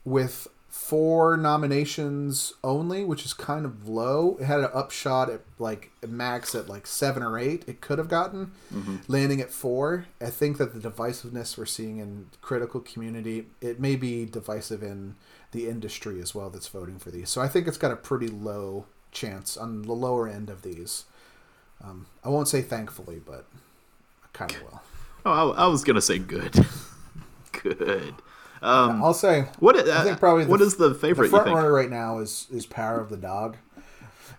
with 0.03 0.47
four 0.67 1.37
nominations 1.37 2.53
only, 2.63 3.05
which 3.05 3.23
is 3.23 3.35
kind 3.35 3.65
of 3.65 3.87
low. 3.87 4.35
It 4.39 4.45
had 4.45 4.61
an 4.61 4.71
upshot 4.73 5.29
at 5.29 5.41
like 5.59 5.91
max 6.07 6.55
at 6.55 6.67
like 6.67 6.87
seven 6.87 7.21
or 7.21 7.37
eight. 7.37 7.63
It 7.67 7.81
could 7.81 7.99
have 7.99 8.09
gotten 8.09 8.51
mm-hmm. 8.73 8.95
landing 9.07 9.39
at 9.39 9.51
four. 9.51 10.07
I 10.19 10.31
think 10.31 10.57
that 10.57 10.73
the 10.73 10.89
divisiveness 10.89 11.55
we're 11.55 11.67
seeing 11.67 11.99
in 11.99 12.29
critical 12.41 12.79
community, 12.79 13.45
it 13.61 13.79
may 13.79 13.95
be 13.95 14.25
divisive 14.25 14.81
in 14.81 15.17
the 15.51 15.69
industry 15.69 16.19
as 16.19 16.33
well 16.33 16.49
that's 16.49 16.67
voting 16.67 16.97
for 16.97 17.11
these. 17.11 17.29
So 17.29 17.41
I 17.41 17.47
think 17.47 17.67
it's 17.67 17.77
got 17.77 17.91
a 17.91 17.95
pretty 17.95 18.27
low 18.27 18.87
chance 19.11 19.55
on 19.55 19.83
the 19.83 19.93
lower 19.93 20.27
end 20.27 20.49
of 20.49 20.63
these. 20.63 21.05
Um, 21.83 22.07
I 22.23 22.29
won't 22.29 22.47
say 22.47 22.61
thankfully, 22.61 23.21
but 23.25 23.45
I 24.23 24.27
kind 24.33 24.51
of 24.51 24.61
will. 24.63 24.81
Oh, 25.25 25.51
I, 25.51 25.65
I 25.65 25.67
was 25.67 25.83
gonna 25.83 26.01
say 26.01 26.19
good. 26.19 26.65
good. 27.63 28.15
Um, 28.61 29.03
I'll 29.03 29.13
say 29.13 29.47
what 29.59 29.77
I 29.77 30.03
think 30.03 30.19
probably 30.19 30.45
the, 30.45 30.49
what 30.49 30.61
is 30.61 30.77
the 30.77 30.95
favorite? 30.95 31.27
The 31.27 31.37
front 31.37 31.53
runner 31.53 31.71
right 31.71 31.89
now 31.89 32.19
is 32.19 32.47
is 32.51 32.65
Power 32.65 32.99
of 32.99 33.09
the 33.09 33.17
Dog. 33.17 33.57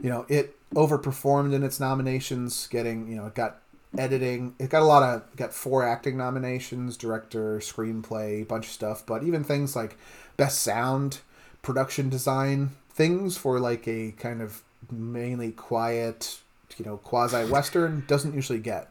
You 0.00 0.10
know, 0.10 0.26
it 0.28 0.56
overperformed 0.74 1.52
in 1.52 1.62
its 1.62 1.80
nominations, 1.80 2.66
getting 2.68 3.08
you 3.08 3.16
know 3.16 3.26
it 3.26 3.34
got 3.34 3.60
editing. 3.96 4.54
It 4.58 4.70
got 4.70 4.82
a 4.82 4.86
lot 4.86 5.02
of 5.02 5.36
got 5.36 5.54
four 5.54 5.86
acting 5.86 6.16
nominations, 6.16 6.96
director, 6.96 7.58
screenplay, 7.58 8.46
bunch 8.46 8.66
of 8.66 8.72
stuff. 8.72 9.06
But 9.06 9.22
even 9.22 9.44
things 9.44 9.76
like 9.76 9.96
best 10.36 10.60
sound, 10.60 11.20
production 11.62 12.08
design, 12.08 12.70
things 12.90 13.36
for 13.36 13.60
like 13.60 13.86
a 13.86 14.12
kind 14.12 14.42
of 14.42 14.62
mainly 14.90 15.52
quiet, 15.52 16.40
you 16.76 16.84
know, 16.84 16.98
quasi 16.98 17.44
western 17.44 18.04
doesn't 18.06 18.34
usually 18.34 18.58
get. 18.58 18.90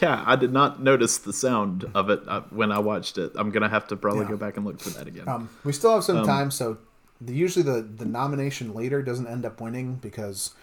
Yeah, 0.00 0.24
I 0.26 0.36
did 0.36 0.52
not 0.52 0.82
notice 0.82 1.18
the 1.18 1.34
sound 1.34 1.84
of 1.94 2.08
it 2.08 2.22
uh, 2.26 2.40
when 2.48 2.72
I 2.72 2.78
watched 2.78 3.18
it. 3.18 3.32
I'm 3.36 3.50
gonna 3.50 3.68
have 3.68 3.86
to 3.88 3.96
probably 3.96 4.22
yeah. 4.22 4.30
go 4.30 4.36
back 4.38 4.56
and 4.56 4.64
look 4.64 4.80
for 4.80 4.90
that 4.90 5.06
again. 5.06 5.28
Um, 5.28 5.50
we 5.64 5.72
still 5.72 5.92
have 5.92 6.04
some 6.04 6.18
um, 6.18 6.26
time, 6.26 6.50
so 6.50 6.78
the, 7.20 7.34
usually 7.34 7.62
the 7.62 7.82
the 7.82 8.06
nomination 8.06 8.72
later 8.72 9.02
doesn't 9.02 9.26
end 9.26 9.44
up 9.44 9.60
winning 9.60 9.96
because 9.96 10.54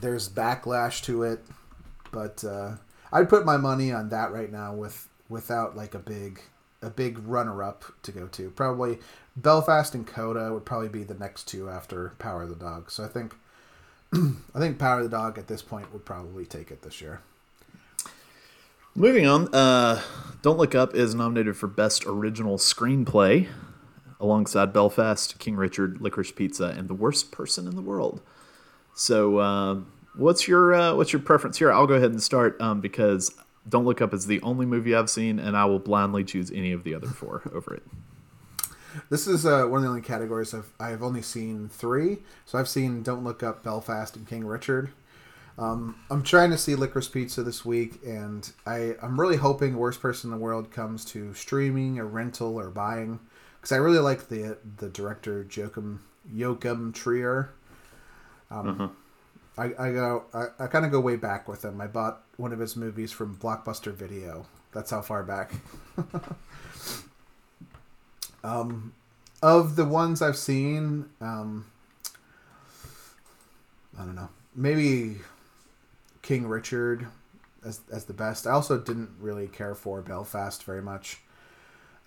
there's 0.00 0.28
backlash 0.28 1.02
to 1.04 1.24
it. 1.24 1.44
But 2.12 2.44
uh, 2.44 2.76
I'd 3.12 3.28
put 3.28 3.44
my 3.44 3.56
money 3.56 3.92
on 3.92 4.08
that 4.10 4.32
right 4.32 4.50
now 4.50 4.72
with 4.72 5.08
without 5.28 5.76
like 5.76 5.94
a 5.94 5.98
big 5.98 6.40
a 6.82 6.90
big 6.90 7.18
runner 7.26 7.62
up 7.62 7.84
to 8.02 8.12
go 8.12 8.26
to. 8.28 8.50
Probably 8.50 8.98
Belfast 9.36 9.94
and 9.94 10.06
Coda 10.06 10.52
would 10.52 10.64
probably 10.64 10.88
be 10.88 11.02
the 11.02 11.14
next 11.14 11.44
two 11.48 11.68
after 11.68 12.14
Power 12.18 12.42
of 12.42 12.48
the 12.48 12.54
Dog. 12.54 12.90
So 12.90 13.04
I 13.04 13.08
think 13.08 13.34
I 14.54 14.58
think 14.58 14.78
Power 14.78 14.98
of 14.98 15.04
the 15.04 15.16
Dog 15.16 15.38
at 15.38 15.48
this 15.48 15.62
point 15.62 15.92
would 15.92 16.04
probably 16.04 16.44
take 16.44 16.70
it 16.70 16.82
this 16.82 17.00
year. 17.00 17.20
Moving 18.94 19.26
on, 19.26 19.54
uh, 19.54 20.00
Don't 20.40 20.56
Look 20.56 20.74
Up 20.74 20.94
is 20.94 21.14
nominated 21.14 21.56
for 21.56 21.66
Best 21.66 22.06
Original 22.06 22.56
Screenplay 22.56 23.48
alongside 24.18 24.72
Belfast, 24.72 25.38
King 25.38 25.56
Richard, 25.56 26.00
Licorice 26.00 26.32
Pizza, 26.34 26.68
and 26.68 26.88
The 26.88 26.94
Worst 26.94 27.30
Person 27.30 27.66
in 27.66 27.76
the 27.76 27.82
World. 27.82 28.22
So, 28.94 29.38
uh, 29.38 29.80
what's 30.14 30.48
your 30.48 30.74
uh, 30.74 30.94
what's 30.94 31.12
your 31.12 31.20
preference 31.20 31.58
here? 31.58 31.70
I'll 31.70 31.86
go 31.86 31.94
ahead 31.94 32.10
and 32.10 32.22
start 32.22 32.58
um, 32.60 32.80
because 32.80 33.34
Don't 33.68 33.84
Look 33.84 34.00
Up 34.00 34.14
is 34.14 34.26
the 34.26 34.40
only 34.40 34.64
movie 34.64 34.94
I've 34.94 35.10
seen, 35.10 35.38
and 35.38 35.56
I 35.56 35.66
will 35.66 35.78
blindly 35.78 36.24
choose 36.24 36.50
any 36.50 36.72
of 36.72 36.82
the 36.82 36.94
other 36.94 37.08
four 37.08 37.42
over 37.52 37.74
it. 37.74 37.82
This 39.10 39.26
is 39.26 39.46
uh, 39.46 39.64
one 39.64 39.78
of 39.78 39.82
the 39.82 39.88
only 39.88 40.02
categories 40.02 40.54
I've, 40.54 40.72
I've 40.78 41.02
only 41.02 41.22
seen 41.22 41.68
three. 41.68 42.18
So 42.44 42.58
I've 42.58 42.68
seen 42.68 43.02
Don't 43.02 43.24
Look 43.24 43.42
Up, 43.42 43.62
Belfast, 43.62 44.16
and 44.16 44.26
King 44.26 44.46
Richard. 44.46 44.90
Um, 45.58 45.96
I'm 46.10 46.22
trying 46.22 46.50
to 46.50 46.58
see 46.58 46.74
Licorice 46.74 47.10
Pizza 47.10 47.42
this 47.42 47.64
week, 47.64 48.00
and 48.04 48.50
I, 48.66 48.94
I'm 49.02 49.18
really 49.18 49.36
hoping 49.36 49.76
Worst 49.76 50.00
Person 50.00 50.30
in 50.30 50.38
the 50.38 50.42
World 50.42 50.70
comes 50.70 51.04
to 51.06 51.32
streaming 51.32 51.98
or 51.98 52.06
rental 52.06 52.58
or 52.58 52.68
buying 52.68 53.20
because 53.56 53.72
I 53.72 53.76
really 53.76 53.98
like 53.98 54.28
the 54.28 54.58
the 54.76 54.88
director 54.88 55.46
Joachim 55.50 56.04
Joachim 56.30 56.92
Trier. 56.92 57.52
Um, 58.50 58.68
uh-huh. 58.68 58.88
I, 59.58 59.64
I 59.88 59.92
go 59.92 60.24
I, 60.34 60.64
I 60.64 60.66
kind 60.66 60.84
of 60.84 60.92
go 60.92 61.00
way 61.00 61.16
back 61.16 61.48
with 61.48 61.64
him. 61.64 61.80
I 61.80 61.86
bought 61.86 62.22
one 62.36 62.52
of 62.52 62.58
his 62.58 62.76
movies 62.76 63.10
from 63.10 63.36
Blockbuster 63.36 63.92
Video. 63.92 64.46
That's 64.72 64.90
how 64.90 65.00
far 65.00 65.22
back. 65.22 65.52
um, 68.44 68.92
of 69.42 69.76
the 69.76 69.84
ones 69.84 70.22
I've 70.22 70.36
seen, 70.36 71.06
um, 71.20 71.66
I 73.98 74.04
don't 74.04 74.14
know. 74.14 74.28
Maybe 74.54 75.16
King 76.22 76.46
Richard 76.46 77.06
as 77.64 77.80
as 77.92 78.04
the 78.04 78.12
best. 78.14 78.46
I 78.46 78.52
also 78.52 78.78
didn't 78.78 79.10
really 79.20 79.48
care 79.48 79.74
for 79.74 80.00
Belfast 80.02 80.62
very 80.64 80.82
much. 80.82 81.18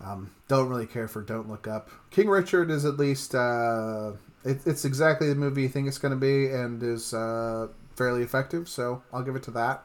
Um, 0.00 0.30
don't 0.48 0.68
really 0.68 0.86
care 0.86 1.08
for 1.08 1.20
Don't 1.20 1.48
Look 1.48 1.68
Up. 1.68 1.90
King 2.10 2.28
Richard 2.28 2.70
is 2.70 2.86
at 2.86 2.96
least 2.96 3.34
uh, 3.34 4.12
it, 4.44 4.60
it's 4.66 4.84
exactly 4.84 5.28
the 5.28 5.34
movie 5.34 5.62
you 5.62 5.68
think 5.68 5.88
it's 5.88 5.98
going 5.98 6.14
to 6.14 6.20
be 6.20 6.46
and 6.46 6.82
is 6.82 7.12
uh, 7.12 7.68
fairly 7.96 8.22
effective. 8.22 8.68
So 8.68 9.02
I'll 9.12 9.22
give 9.22 9.36
it 9.36 9.42
to 9.44 9.50
that. 9.52 9.84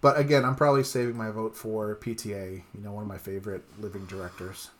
But 0.00 0.18
again, 0.18 0.44
I'm 0.44 0.56
probably 0.56 0.84
saving 0.84 1.16
my 1.16 1.30
vote 1.30 1.56
for 1.56 1.96
PTA. 1.96 2.62
You 2.74 2.80
know, 2.80 2.92
one 2.92 3.02
of 3.02 3.08
my 3.08 3.16
favorite 3.18 3.62
living 3.80 4.06
directors. 4.06 4.70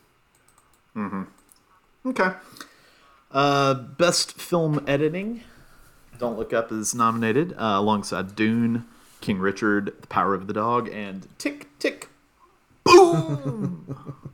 Mm-hmm. 0.95 2.09
Okay. 2.09 2.31
Uh, 3.31 3.73
best 3.73 4.39
film 4.39 4.83
editing. 4.87 5.43
Don't 6.17 6.37
Look 6.37 6.53
Up 6.53 6.71
is 6.71 6.95
nominated 6.95 7.53
uh, 7.53 7.75
alongside 7.77 8.35
Dune, 8.35 8.85
King 9.19 9.39
Richard, 9.39 9.93
The 9.99 10.07
Power 10.07 10.33
of 10.33 10.47
the 10.47 10.53
Dog, 10.53 10.87
and 10.89 11.27
Tick 11.37 11.67
Tick 11.79 12.09
Boom. 12.83 14.31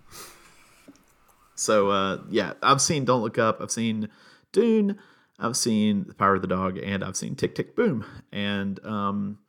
so 1.56 1.90
uh, 1.90 2.22
yeah, 2.30 2.54
I've 2.62 2.82
seen 2.82 3.06
Don't 3.06 3.22
Look 3.22 3.40
Up. 3.40 3.60
I've 3.62 3.72
seen 3.72 4.10
Dune. 4.52 5.00
I've 5.40 5.58
seen 5.58 6.06
The 6.08 6.14
Power 6.14 6.36
of 6.36 6.42
the 6.42 6.48
Dog, 6.48 6.78
and 6.78 7.04
I've 7.04 7.16
seen 7.16 7.36
Tick 7.36 7.56
Tick 7.56 7.76
Boom. 7.76 8.06
And 8.32 8.84
um, 8.86 9.40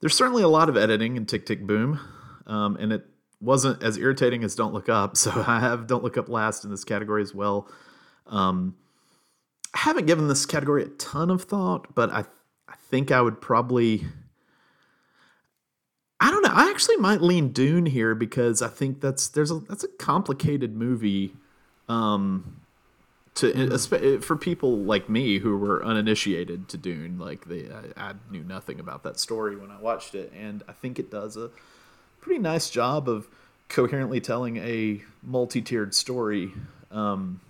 there's 0.00 0.16
certainly 0.16 0.42
a 0.42 0.48
lot 0.48 0.68
of 0.68 0.76
editing 0.76 1.16
in 1.16 1.26
Tick 1.26 1.46
Tick 1.46 1.64
Boom, 1.64 2.00
um, 2.48 2.76
and 2.76 2.92
it 2.92 3.06
wasn't 3.44 3.82
as 3.82 3.96
irritating 3.96 4.42
as 4.44 4.54
Don't 4.54 4.72
Look 4.72 4.88
Up. 4.88 5.16
So 5.24 5.30
I 5.46 5.60
have 5.60 5.86
Don't 5.86 6.02
Look 6.02 6.16
Up 6.16 6.28
last 6.28 6.64
in 6.64 6.70
this 6.70 6.84
category 6.84 7.22
as 7.22 7.34
well. 7.34 7.68
Um, 8.26 8.76
I 9.74 9.78
haven't 9.80 10.06
given 10.06 10.28
this 10.28 10.46
category 10.46 10.84
a 10.84 10.88
ton 10.88 11.30
of 11.30 11.44
thought, 11.44 11.94
but 11.94 12.10
I 12.10 12.24
I 12.68 12.74
think 12.90 13.10
I 13.10 13.20
would 13.20 13.40
probably 13.40 14.06
I 16.20 16.30
don't 16.30 16.42
know. 16.42 16.52
I 16.52 16.70
actually 16.70 16.96
might 16.96 17.20
lean 17.20 17.48
Dune 17.48 17.86
here 17.86 18.14
because 18.14 18.62
I 18.62 18.68
think 18.68 19.00
that's 19.00 19.28
there's 19.28 19.50
a 19.50 19.58
that's 19.60 19.84
a 19.84 19.88
complicated 19.88 20.76
movie 20.76 21.34
um 21.88 22.60
to 23.34 24.20
for 24.20 24.36
people 24.36 24.78
like 24.78 25.08
me 25.08 25.38
who 25.38 25.56
were 25.56 25.84
uninitiated 25.84 26.68
to 26.68 26.78
Dune 26.78 27.18
like 27.18 27.46
they 27.46 27.68
I, 27.96 28.10
I 28.10 28.14
knew 28.30 28.44
nothing 28.44 28.78
about 28.78 29.02
that 29.02 29.18
story 29.18 29.56
when 29.56 29.70
I 29.70 29.80
watched 29.80 30.14
it 30.14 30.32
and 30.34 30.62
I 30.68 30.72
think 30.72 30.98
it 30.98 31.10
does 31.10 31.36
a 31.36 31.50
pretty 32.24 32.40
nice 32.40 32.70
job 32.70 33.08
of 33.08 33.28
coherently 33.68 34.20
telling 34.20 34.56
a 34.58 35.02
multi-tiered 35.22 35.94
story 35.94 36.52
um 36.90 37.40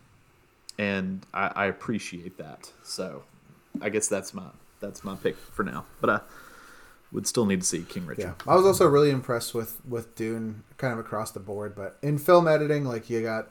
and 0.79 1.25
I, 1.33 1.53
I 1.55 1.67
appreciate 1.67 2.39
that. 2.39 2.73
So 2.83 3.25
I 3.81 3.89
guess 3.89 4.09
that's 4.09 4.35
my 4.35 4.49
that's 4.81 5.05
my 5.05 5.17
pick 5.17 5.37
for 5.37 5.63
now. 5.63 5.85
But 6.01 6.11
I 6.11 6.21
would 7.13 7.27
still 7.27 7.47
need 7.47 7.61
to 7.61 7.67
see 7.67 7.83
King 7.83 8.07
Richard. 8.07 8.23
Yeah, 8.23 8.35
I 8.47 8.57
was 8.57 8.67
also 8.67 8.87
really 8.87 9.11
impressed 9.11 9.55
with 9.55 9.81
with 9.87 10.15
Dune, 10.15 10.65
kind 10.77 10.93
of 10.93 10.99
across 10.99 11.31
the 11.31 11.41
board. 11.41 11.75
But 11.75 11.97
in 12.03 12.19
film 12.19 12.49
editing, 12.49 12.85
like 12.85 13.09
you 13.09 13.23
got 13.23 13.51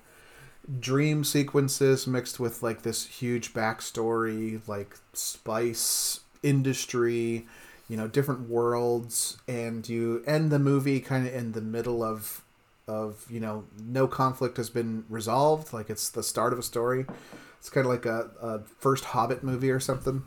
dream 0.80 1.24
sequences 1.24 2.08
mixed 2.08 2.40
with 2.40 2.64
like 2.64 2.84
this 2.84 3.06
huge 3.06 3.54
backstory, 3.54 4.66
like 4.68 4.96
spice 5.14 6.22
industry, 6.42 7.48
you 7.90 7.98
know, 7.98 8.08
different 8.08 8.50
worlds, 8.50 9.38
and 9.48 9.88
you 9.88 10.24
end 10.26 10.52
the 10.52 10.60
movie 10.60 11.00
kind 11.00 11.28
of 11.28 11.34
in 11.34 11.52
the 11.52 11.62
middle 11.62 12.04
of 12.04 12.42
of 12.86 13.26
you 13.30 13.40
know 13.40 13.64
no 13.80 14.08
conflict 14.08 14.58
has 14.58 14.70
been 14.70 15.06
resolved 15.08 15.72
like 15.72 15.90
it's 15.90 16.10
the 16.10 16.22
start 16.22 16.52
of 16.52 16.60
a 16.60 16.62
story 16.62 17.06
it's 17.58 17.70
kind 17.70 17.86
of 17.86 17.90
like 17.90 18.06
a, 18.06 18.30
a 18.42 18.60
first 18.78 19.06
hobbit 19.06 19.42
movie 19.42 19.72
or 19.72 19.80
something 19.80 20.22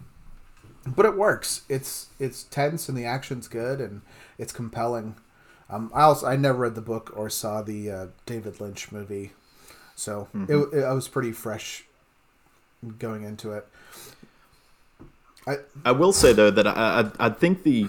but 0.86 1.04
it 1.04 1.18
works 1.18 1.66
it's 1.68 2.06
it's 2.18 2.44
tense 2.44 2.88
and 2.88 2.96
the 2.96 3.04
action's 3.04 3.46
good 3.46 3.78
and 3.78 4.00
it's 4.38 4.54
compelling 4.54 5.16
um, 5.68 5.90
I 5.94 6.02
also 6.02 6.26
I 6.26 6.36
never 6.36 6.58
read 6.58 6.74
the 6.74 6.80
book 6.80 7.12
or 7.16 7.28
saw 7.28 7.62
the 7.62 7.90
uh, 7.90 8.06
David 8.24 8.60
Lynch 8.60 8.92
movie, 8.92 9.32
so 9.96 10.28
mm-hmm. 10.34 10.52
it, 10.52 10.78
it, 10.80 10.84
I 10.84 10.92
was 10.92 11.08
pretty 11.08 11.32
fresh 11.32 11.84
going 12.98 13.24
into 13.24 13.52
it. 13.52 13.66
I 15.46 15.56
I 15.84 15.92
will 15.92 16.12
say 16.12 16.32
though 16.32 16.50
that 16.50 16.66
I, 16.66 17.10
I 17.18 17.26
I 17.26 17.30
think 17.30 17.62
the 17.62 17.88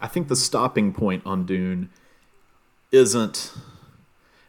I 0.00 0.06
think 0.06 0.28
the 0.28 0.36
stopping 0.36 0.92
point 0.92 1.22
on 1.26 1.46
Dune 1.46 1.90
isn't 2.92 3.52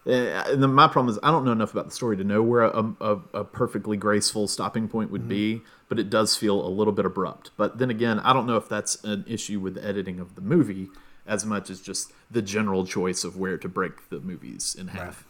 and 0.05 0.73
my 0.73 0.87
problem 0.87 1.13
is 1.13 1.19
I 1.21 1.31
don't 1.31 1.45
know 1.45 1.51
enough 1.51 1.71
about 1.71 1.85
the 1.85 1.91
story 1.91 2.17
to 2.17 2.23
know 2.23 2.41
where 2.41 2.63
a, 2.63 2.93
a, 2.99 3.19
a 3.33 3.43
perfectly 3.43 3.97
graceful 3.97 4.47
stopping 4.47 4.87
point 4.87 5.11
would 5.11 5.21
mm-hmm. 5.21 5.29
be, 5.29 5.61
but 5.87 5.99
it 5.99 6.09
does 6.09 6.35
feel 6.35 6.65
a 6.65 6.69
little 6.69 6.93
bit 6.93 7.05
abrupt. 7.05 7.51
But 7.57 7.77
then 7.77 7.89
again, 7.89 8.19
I 8.21 8.33
don't 8.33 8.47
know 8.47 8.55
if 8.55 8.67
that's 8.67 9.03
an 9.03 9.25
issue 9.27 9.59
with 9.59 9.75
the 9.75 9.85
editing 9.85 10.19
of 10.19 10.35
the 10.35 10.41
movie 10.41 10.87
as 11.27 11.45
much 11.45 11.69
as 11.69 11.79
just 11.79 12.11
the 12.31 12.41
general 12.41 12.85
choice 12.85 13.23
of 13.23 13.37
where 13.37 13.57
to 13.57 13.69
break 13.69 14.09
the 14.09 14.19
movies 14.19 14.75
in 14.77 14.87
half. 14.87 15.27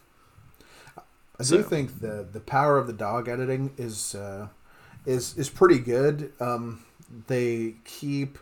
Right. 0.95 1.03
I 1.39 1.43
so. 1.43 1.57
do 1.57 1.63
think 1.63 1.99
the 1.99 2.27
the 2.31 2.39
power 2.39 2.77
of 2.77 2.87
the 2.87 2.93
dog 2.93 3.27
editing 3.27 3.73
is 3.77 4.15
uh, 4.15 4.47
is 5.05 5.37
is 5.37 5.49
pretty 5.49 5.79
good. 5.79 6.33
Um, 6.39 6.85
they 7.27 7.75
keep 7.85 8.37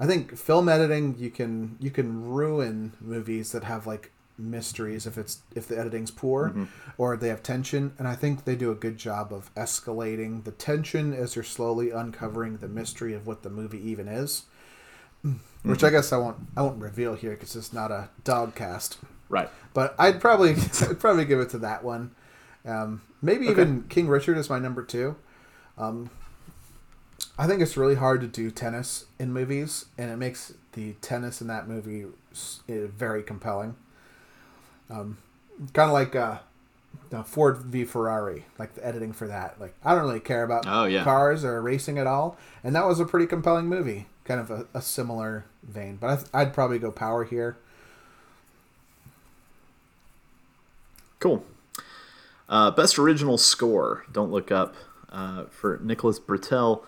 I 0.00 0.06
think 0.06 0.36
film 0.36 0.68
editing 0.68 1.16
you 1.18 1.30
can 1.30 1.76
you 1.80 1.90
can 1.90 2.28
ruin 2.28 2.92
movies 3.00 3.52
that 3.52 3.64
have 3.64 3.86
like 3.86 4.10
mysteries 4.38 5.06
if 5.06 5.18
it's 5.18 5.42
if 5.54 5.68
the 5.68 5.78
editing's 5.78 6.10
poor 6.10 6.50
mm-hmm. 6.50 6.64
or 6.98 7.16
they 7.16 7.28
have 7.28 7.42
tension 7.42 7.92
and 7.98 8.08
i 8.08 8.14
think 8.14 8.44
they 8.44 8.56
do 8.56 8.70
a 8.70 8.74
good 8.74 8.96
job 8.96 9.32
of 9.32 9.54
escalating 9.54 10.44
the 10.44 10.50
tension 10.50 11.12
as 11.12 11.36
you're 11.36 11.42
slowly 11.42 11.90
uncovering 11.90 12.56
the 12.58 12.68
mystery 12.68 13.14
of 13.14 13.26
what 13.26 13.42
the 13.42 13.50
movie 13.50 13.78
even 13.88 14.08
is 14.08 14.44
mm-hmm. 15.24 15.70
which 15.70 15.84
i 15.84 15.90
guess 15.90 16.12
i 16.12 16.16
won't 16.16 16.38
i 16.56 16.62
won't 16.62 16.80
reveal 16.80 17.14
here 17.14 17.32
because 17.32 17.54
it's 17.54 17.72
not 17.72 17.90
a 17.90 18.08
dog 18.24 18.54
cast 18.54 18.98
right 19.28 19.50
but 19.74 19.94
i'd 19.98 20.20
probably 20.20 20.50
i'd 20.82 20.98
probably 20.98 21.24
give 21.24 21.38
it 21.38 21.50
to 21.50 21.58
that 21.58 21.84
one 21.84 22.10
um, 22.64 23.02
maybe 23.20 23.48
okay. 23.48 23.60
even 23.60 23.82
king 23.88 24.08
richard 24.08 24.38
is 24.38 24.48
my 24.48 24.58
number 24.58 24.82
two 24.82 25.16
um, 25.78 26.10
i 27.38 27.46
think 27.46 27.60
it's 27.60 27.76
really 27.76 27.94
hard 27.94 28.20
to 28.20 28.26
do 28.26 28.50
tennis 28.50 29.06
in 29.18 29.32
movies 29.32 29.86
and 29.96 30.10
it 30.10 30.16
makes 30.16 30.54
the 30.72 30.92
tennis 30.94 31.40
in 31.40 31.46
that 31.46 31.68
movie 31.68 32.06
very 32.76 33.22
compelling 33.22 33.76
um, 34.90 35.18
kind 35.72 35.88
of 35.88 35.92
like 35.92 36.14
uh, 36.14 36.38
Ford 37.24 37.58
v 37.58 37.84
Ferrari, 37.84 38.46
like 38.58 38.74
the 38.74 38.86
editing 38.86 39.12
for 39.12 39.26
that. 39.26 39.60
Like 39.60 39.74
I 39.84 39.94
don't 39.94 40.04
really 40.04 40.20
care 40.20 40.42
about 40.42 40.64
oh, 40.66 40.84
yeah. 40.84 41.04
cars 41.04 41.44
or 41.44 41.60
racing 41.60 41.98
at 41.98 42.06
all, 42.06 42.36
and 42.62 42.74
that 42.76 42.86
was 42.86 43.00
a 43.00 43.04
pretty 43.04 43.26
compelling 43.26 43.66
movie. 43.66 44.06
Kind 44.24 44.40
of 44.40 44.50
a, 44.50 44.66
a 44.74 44.80
similar 44.80 45.46
vein, 45.62 45.96
but 45.96 46.10
I 46.10 46.16
th- 46.16 46.28
I'd 46.32 46.54
probably 46.54 46.78
go 46.78 46.90
power 46.90 47.24
here. 47.24 47.56
Cool. 51.18 51.44
Uh, 52.48 52.70
best 52.70 52.98
original 52.98 53.38
score. 53.38 54.04
Don't 54.12 54.30
look 54.30 54.50
up 54.50 54.74
uh, 55.10 55.44
for 55.44 55.80
Nicholas 55.82 56.18
Britell. 56.18 56.84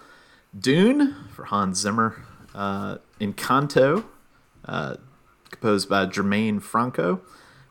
Dune 0.58 1.14
for 1.30 1.44
Hans 1.44 1.78
Zimmer. 1.78 2.22
Uh, 2.54 2.98
Encanto. 3.20 4.04
Uh, 4.64 4.96
composed 5.50 5.88
by 5.88 6.06
Germaine 6.06 6.60
Franco. 6.60 7.20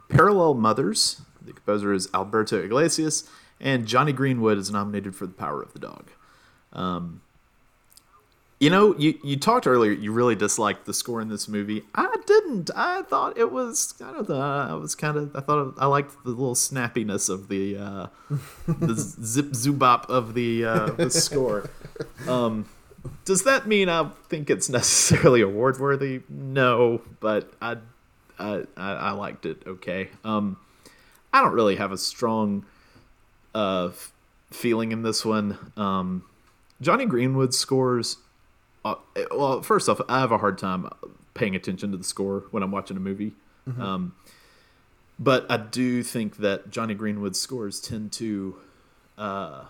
Parallel 0.09 0.55
Mothers, 0.55 1.21
the 1.41 1.53
composer 1.53 1.93
is 1.93 2.07
Alberto 2.13 2.63
Iglesias, 2.63 3.29
and 3.59 3.85
Jonny 3.85 4.13
Greenwood 4.13 4.57
is 4.57 4.71
nominated 4.71 5.15
for 5.15 5.25
The 5.25 5.33
Power 5.33 5.61
of 5.61 5.73
the 5.73 5.79
Dog. 5.79 6.11
Um, 6.71 7.21
you 8.63 8.69
know, 8.69 8.95
you, 8.97 9.19
you 9.21 9.35
talked 9.35 9.67
earlier. 9.67 9.91
You 9.91 10.13
really 10.13 10.35
disliked 10.35 10.85
the 10.85 10.93
score 10.93 11.19
in 11.19 11.27
this 11.27 11.49
movie. 11.49 11.83
I 11.93 12.15
didn't. 12.25 12.71
I 12.73 13.01
thought 13.01 13.37
it 13.37 13.51
was 13.51 13.91
kind 13.91 14.15
of 14.15 14.27
the. 14.27 14.35
I 14.35 14.73
was 14.75 14.95
kind 14.95 15.17
of. 15.17 15.35
I 15.35 15.41
thought 15.41 15.73
I 15.77 15.85
liked 15.85 16.23
the 16.23 16.29
little 16.29 16.55
snappiness 16.55 17.29
of 17.29 17.49
the 17.49 17.75
uh, 17.75 18.07
the 18.65 18.93
zip 19.25 19.47
zubop 19.47 20.05
of 20.05 20.33
the 20.33 20.63
uh, 20.63 20.85
the 20.91 21.09
score. 21.09 21.69
Um, 22.25 22.69
does 23.25 23.43
that 23.43 23.67
mean 23.67 23.89
I 23.89 24.09
think 24.29 24.49
it's 24.49 24.69
necessarily 24.69 25.41
award 25.41 25.77
worthy? 25.77 26.21
No, 26.29 27.01
but 27.19 27.51
I, 27.61 27.77
I 28.39 28.63
I 28.77 29.11
liked 29.11 29.45
it. 29.45 29.61
Okay. 29.67 30.07
Um, 30.23 30.55
I 31.33 31.41
don't 31.41 31.53
really 31.53 31.75
have 31.75 31.91
a 31.91 31.97
strong 31.97 32.65
uh 33.53 33.89
feeling 34.51 34.93
in 34.93 35.01
this 35.01 35.25
one. 35.25 35.57
Um, 35.75 36.23
Jonny 36.79 37.05
Greenwood 37.05 37.53
scores 37.53 38.17
uh, 38.85 38.95
well, 39.31 39.61
first 39.61 39.89
off, 39.89 40.01
I 40.09 40.19
have 40.19 40.31
a 40.31 40.37
hard 40.37 40.57
time 40.57 40.89
paying 41.33 41.55
attention 41.55 41.91
to 41.91 41.97
the 41.97 42.03
score 42.03 42.45
when 42.51 42.63
I'm 42.63 42.71
watching 42.71 42.97
a 42.97 42.99
movie. 42.99 43.33
Mm-hmm. 43.67 43.81
Um, 43.81 44.15
but 45.19 45.45
I 45.49 45.57
do 45.57 46.03
think 46.03 46.37
that 46.37 46.69
Jonny 46.69 46.93
Greenwood's 46.93 47.39
scores 47.39 47.79
tend 47.79 48.11
to 48.13 48.55
uh, 49.17 49.65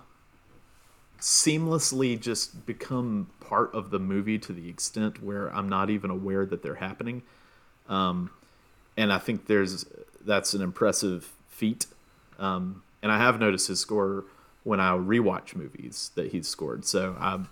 seamlessly 1.19 2.19
just 2.19 2.65
become 2.65 3.29
part 3.39 3.73
of 3.73 3.91
the 3.91 3.99
movie 3.99 4.39
to 4.39 4.53
the 4.53 4.69
extent 4.69 5.21
where 5.23 5.53
I'm 5.53 5.69
not 5.69 5.89
even 5.89 6.09
aware 6.09 6.45
that 6.45 6.63
they're 6.63 6.75
happening. 6.75 7.23
Um, 7.87 8.31
and 8.97 9.11
I 9.11 9.19
think 9.19 9.47
there's 9.47 9.85
that's 10.25 10.53
an 10.53 10.61
impressive 10.61 11.31
feat. 11.49 11.85
Um, 12.39 12.83
and 13.01 13.11
I 13.11 13.17
have 13.17 13.39
noticed 13.39 13.67
his 13.67 13.79
score 13.79 14.25
when 14.63 14.79
I 14.79 14.91
rewatch 14.91 15.55
movies 15.55 16.11
that 16.15 16.31
he's 16.31 16.47
scored. 16.47 16.85
So 16.85 17.15
I'm 17.19 17.49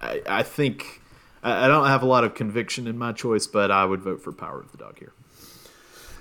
I, 0.00 0.22
I 0.26 0.42
think 0.42 1.00
I, 1.42 1.66
I 1.66 1.68
don't 1.68 1.86
have 1.86 2.02
a 2.02 2.06
lot 2.06 2.24
of 2.24 2.34
conviction 2.34 2.86
in 2.86 2.98
my 2.98 3.12
choice, 3.12 3.46
but 3.46 3.70
I 3.70 3.84
would 3.84 4.00
vote 4.00 4.22
for 4.22 4.32
Power 4.32 4.60
of 4.60 4.72
the 4.72 4.78
Dog 4.78 4.98
here. 4.98 5.12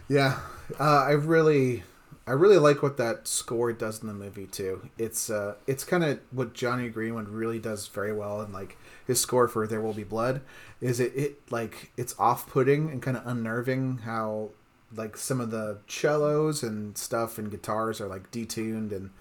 Yeah, 0.07 0.39
uh, 0.79 1.03
I 1.03 1.11
really, 1.11 1.83
I 2.25 2.31
really 2.31 2.57
like 2.57 2.81
what 2.81 2.97
that 2.97 3.27
score 3.27 3.71
does 3.73 4.01
in 4.01 4.07
the 4.07 4.13
movie 4.13 4.47
too. 4.47 4.89
It's 4.97 5.29
uh, 5.29 5.55
it's 5.67 5.83
kind 5.83 6.03
of 6.03 6.19
what 6.31 6.53
Jonny 6.53 6.89
Greenwood 6.89 7.29
really 7.29 7.59
does 7.59 7.87
very 7.87 8.13
well, 8.13 8.41
and 8.41 8.53
like 8.53 8.77
his 9.05 9.21
score 9.21 9.47
for 9.47 9.67
"There 9.67 9.81
Will 9.81 9.93
Be 9.93 10.03
Blood" 10.03 10.41
is 10.81 10.99
it 10.99 11.11
it 11.15 11.51
like 11.51 11.91
it's 11.97 12.15
off-putting 12.17 12.89
and 12.89 13.01
kind 13.01 13.17
of 13.17 13.27
unnerving 13.27 13.99
how 13.99 14.49
like 14.95 15.17
some 15.17 15.39
of 15.39 15.51
the 15.51 15.77
cellos 15.87 16.63
and 16.63 16.97
stuff 16.97 17.37
and 17.37 17.51
guitars 17.51 18.01
are 18.01 18.07
like 18.07 18.31
detuned 18.31 18.91
and 18.91 19.11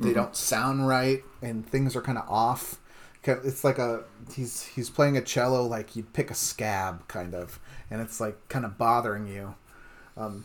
they 0.00 0.08
mm-hmm. 0.08 0.14
don't 0.14 0.36
sound 0.36 0.88
right 0.88 1.22
and 1.40 1.68
things 1.68 1.94
are 1.94 2.02
kind 2.02 2.18
of 2.18 2.28
off 2.28 2.80
it's 3.24 3.64
like 3.64 3.78
a 3.78 4.04
he's 4.34 4.64
he's 4.64 4.90
playing 4.90 5.16
a 5.16 5.20
cello 5.20 5.64
like 5.64 5.94
you'd 5.94 6.12
pick 6.12 6.30
a 6.30 6.34
scab 6.34 7.06
kind 7.08 7.34
of 7.34 7.60
and 7.90 8.00
it's 8.00 8.20
like 8.20 8.48
kind 8.48 8.64
of 8.64 8.78
bothering 8.78 9.26
you. 9.26 9.54
Um 10.16 10.44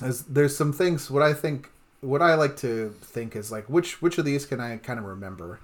there's, 0.00 0.22
there's 0.22 0.56
some 0.56 0.72
things 0.72 1.08
what 1.08 1.22
i 1.22 1.32
think 1.32 1.70
what 2.00 2.20
i 2.20 2.34
like 2.34 2.56
to 2.56 2.92
think 3.00 3.36
is 3.36 3.52
like 3.52 3.68
which 3.68 4.02
which 4.02 4.18
of 4.18 4.24
these 4.24 4.44
can 4.44 4.60
i 4.60 4.76
kind 4.76 4.98
of 4.98 5.04
remember? 5.04 5.60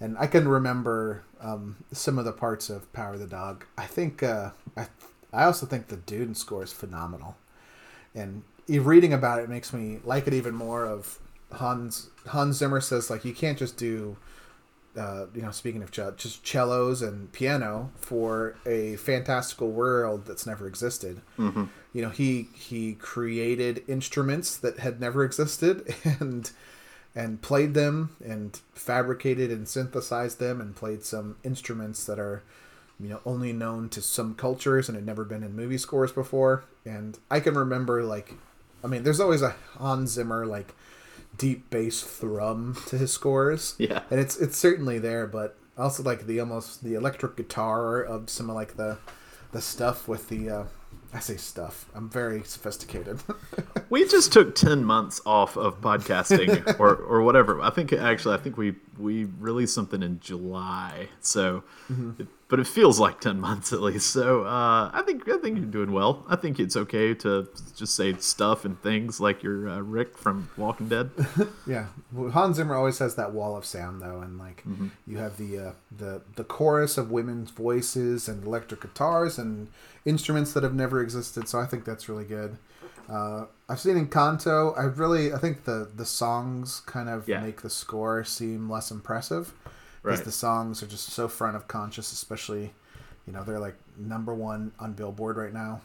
And 0.00 0.16
i 0.18 0.26
can 0.26 0.48
remember 0.48 1.24
um, 1.40 1.76
some 1.92 2.18
of 2.18 2.24
the 2.24 2.32
parts 2.32 2.68
of 2.68 2.92
power 2.92 3.14
of 3.14 3.20
the 3.20 3.26
dog. 3.26 3.64
I 3.78 3.86
think 3.86 4.22
uh, 4.22 4.50
i 4.76 4.86
i 5.32 5.44
also 5.44 5.66
think 5.66 5.88
the 5.88 5.96
dune 5.96 6.34
score 6.34 6.62
is 6.62 6.72
phenomenal. 6.72 7.36
And 8.14 8.42
reading 8.68 9.12
about 9.12 9.40
it 9.40 9.48
makes 9.48 9.72
me 9.72 10.00
like 10.04 10.26
it 10.26 10.34
even 10.34 10.54
more 10.54 10.84
of 10.84 11.18
hans 11.52 12.10
hans 12.28 12.56
zimmer 12.56 12.80
says 12.80 13.10
like 13.10 13.24
you 13.24 13.34
can't 13.34 13.58
just 13.58 13.76
do 13.76 14.16
uh, 14.96 15.26
you 15.34 15.42
know, 15.42 15.50
speaking 15.50 15.82
of 15.82 15.90
just 15.90 16.46
cellos 16.46 17.00
and 17.02 17.30
piano 17.32 17.90
for 17.96 18.56
a 18.66 18.96
fantastical 18.96 19.70
world 19.70 20.26
that's 20.26 20.46
never 20.46 20.66
existed. 20.66 21.20
Mm-hmm. 21.38 21.64
You 21.92 22.02
know, 22.02 22.10
he 22.10 22.48
he 22.54 22.94
created 22.94 23.84
instruments 23.86 24.56
that 24.56 24.80
had 24.80 25.00
never 25.00 25.24
existed 25.24 25.94
and 26.04 26.50
and 27.14 27.42
played 27.42 27.74
them 27.74 28.16
and 28.24 28.60
fabricated 28.72 29.50
and 29.50 29.68
synthesized 29.68 30.38
them 30.38 30.60
and 30.60 30.76
played 30.76 31.02
some 31.04 31.36
instruments 31.42 32.04
that 32.04 32.18
are 32.18 32.42
you 33.00 33.08
know 33.08 33.20
only 33.24 33.52
known 33.52 33.88
to 33.90 34.02
some 34.02 34.34
cultures 34.34 34.88
and 34.88 34.96
had 34.96 35.06
never 35.06 35.24
been 35.24 35.42
in 35.42 35.54
movie 35.54 35.78
scores 35.78 36.12
before. 36.12 36.64
And 36.84 37.18
I 37.30 37.38
can 37.40 37.54
remember 37.54 38.02
like, 38.02 38.34
I 38.82 38.88
mean, 38.88 39.04
there's 39.04 39.20
always 39.20 39.42
a 39.42 39.54
Hans 39.78 40.10
Zimmer 40.10 40.46
like 40.46 40.74
deep 41.40 41.70
bass 41.70 42.02
thrum 42.02 42.76
to 42.86 42.98
his 42.98 43.10
scores. 43.12 43.74
Yeah, 43.78 44.02
and 44.10 44.20
it's 44.20 44.36
it's 44.36 44.58
certainly 44.58 44.98
there, 44.98 45.26
but 45.26 45.56
also 45.78 46.02
like 46.02 46.26
the 46.26 46.38
almost 46.38 46.84
the 46.84 46.94
electric 46.94 47.36
guitar 47.36 48.02
of 48.02 48.28
some 48.28 48.50
of 48.50 48.56
like 48.56 48.76
the 48.76 48.98
the 49.52 49.62
stuff 49.62 50.06
with 50.06 50.28
the 50.28 50.50
uh, 50.50 50.64
I 51.14 51.20
say 51.20 51.38
stuff. 51.38 51.86
I'm 51.94 52.10
very 52.10 52.42
sophisticated. 52.44 53.22
we 53.90 54.06
just 54.06 54.34
took 54.34 54.54
ten 54.54 54.84
months 54.84 55.22
off 55.24 55.56
of 55.56 55.80
podcasting, 55.80 56.76
or 56.78 56.94
or 56.94 57.22
whatever. 57.22 57.62
I 57.62 57.70
think 57.70 57.94
actually, 57.94 58.34
I 58.34 58.38
think 58.38 58.58
we 58.58 58.74
we 58.98 59.24
released 59.24 59.74
something 59.74 60.02
in 60.02 60.20
July, 60.20 61.08
so 61.20 61.64
mm-hmm. 61.90 62.20
it 62.20 62.28
but 62.50 62.58
it 62.58 62.66
feels 62.66 62.98
like 62.98 63.20
10 63.20 63.40
months 63.40 63.72
at 63.72 63.80
least. 63.80 64.10
So 64.10 64.42
uh, 64.42 64.90
I 64.92 65.02
think 65.06 65.28
I 65.28 65.38
think 65.38 65.56
you're 65.56 65.66
doing 65.66 65.92
well. 65.92 66.26
I 66.28 66.36
think 66.36 66.58
it's 66.58 66.76
okay 66.76 67.14
to 67.14 67.48
just 67.76 67.94
say 67.94 68.12
stuff 68.14 68.64
and 68.64 68.80
things 68.82 69.20
like 69.20 69.42
you're 69.42 69.68
uh, 69.68 69.78
Rick 69.80 70.18
from 70.18 70.50
Walking 70.56 70.88
Dead. 70.88 71.10
yeah, 71.66 71.86
well, 72.12 72.30
Hans 72.30 72.56
Zimmer 72.56 72.74
always 72.74 72.98
has 72.98 73.14
that 73.14 73.32
wall 73.32 73.56
of 73.56 73.64
sound 73.64 74.02
though, 74.02 74.20
and 74.20 74.36
like 74.36 74.64
mm-hmm. 74.68 74.88
you 75.06 75.18
have 75.18 75.36
the 75.36 75.58
uh, 75.58 75.72
the 75.96 76.22
the 76.34 76.44
chorus 76.44 76.98
of 76.98 77.10
women's 77.10 77.50
voices 77.50 78.28
and 78.28 78.44
electric 78.44 78.80
guitars 78.80 79.38
and 79.38 79.68
instruments 80.04 80.52
that 80.52 80.64
have 80.64 80.74
never 80.74 81.00
existed. 81.00 81.48
So 81.48 81.60
I 81.60 81.66
think 81.66 81.84
that's 81.84 82.08
really 82.08 82.24
good. 82.24 82.58
Uh, 83.08 83.46
I've 83.68 83.80
seen 83.80 83.94
Encanto. 83.94 84.76
I 84.76 84.82
really 84.82 85.32
I 85.32 85.38
think 85.38 85.64
the 85.64 85.88
the 85.94 86.04
songs 86.04 86.82
kind 86.86 87.08
of 87.08 87.28
yeah. 87.28 87.40
make 87.40 87.62
the 87.62 87.70
score 87.70 88.24
seem 88.24 88.68
less 88.68 88.90
impressive 88.90 89.54
because 90.02 90.18
right. 90.18 90.24
the 90.24 90.32
songs 90.32 90.82
are 90.82 90.86
just 90.86 91.10
so 91.10 91.28
front 91.28 91.56
of 91.56 91.68
conscious, 91.68 92.12
especially, 92.12 92.72
you 93.26 93.32
know, 93.32 93.44
they're 93.44 93.58
like 93.58 93.76
number 93.96 94.34
one 94.34 94.72
on 94.78 94.92
Billboard 94.92 95.36
right 95.36 95.52
now. 95.52 95.80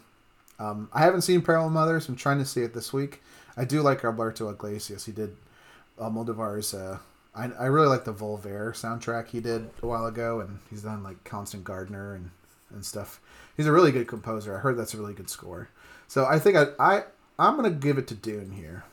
Um, 0.57 0.89
I 0.93 1.01
haven't 1.01 1.21
seen 1.21 1.41
Parallel 1.41 1.69
Mothers. 1.69 2.07
I'm 2.07 2.15
trying 2.15 2.39
to 2.39 2.45
see 2.45 2.61
it 2.61 2.73
this 2.73 2.93
week. 2.93 3.21
I 3.57 3.65
do 3.65 3.81
like 3.81 4.03
Alberto 4.03 4.49
Iglesias. 4.49 5.05
He 5.05 5.11
did 5.11 5.35
Almodovar's. 5.99 6.73
Uh, 6.73 6.99
I, 7.35 7.51
I 7.59 7.65
really 7.65 7.87
like 7.87 8.05
the 8.05 8.13
Volver 8.13 8.71
soundtrack 8.71 9.27
he 9.27 9.41
did 9.41 9.69
a 9.81 9.87
while 9.87 10.05
ago, 10.05 10.39
and 10.39 10.59
he's 10.69 10.83
done 10.83 11.03
like 11.03 11.23
Constant 11.25 11.65
Gardener 11.65 12.15
and, 12.15 12.31
and 12.71 12.85
stuff. 12.85 13.19
He's 13.57 13.67
a 13.67 13.71
really 13.71 13.91
good 13.91 14.07
composer. 14.07 14.55
I 14.55 14.59
heard 14.59 14.77
that's 14.77 14.93
a 14.93 14.97
really 14.97 15.13
good 15.13 15.29
score. 15.29 15.69
So 16.07 16.25
I 16.25 16.39
think 16.39 16.55
I, 16.55 16.67
I 16.79 17.03
I'm 17.37 17.55
gonna 17.55 17.71
give 17.71 17.97
it 17.97 18.07
to 18.07 18.15
Dune 18.15 18.51
here. 18.51 18.85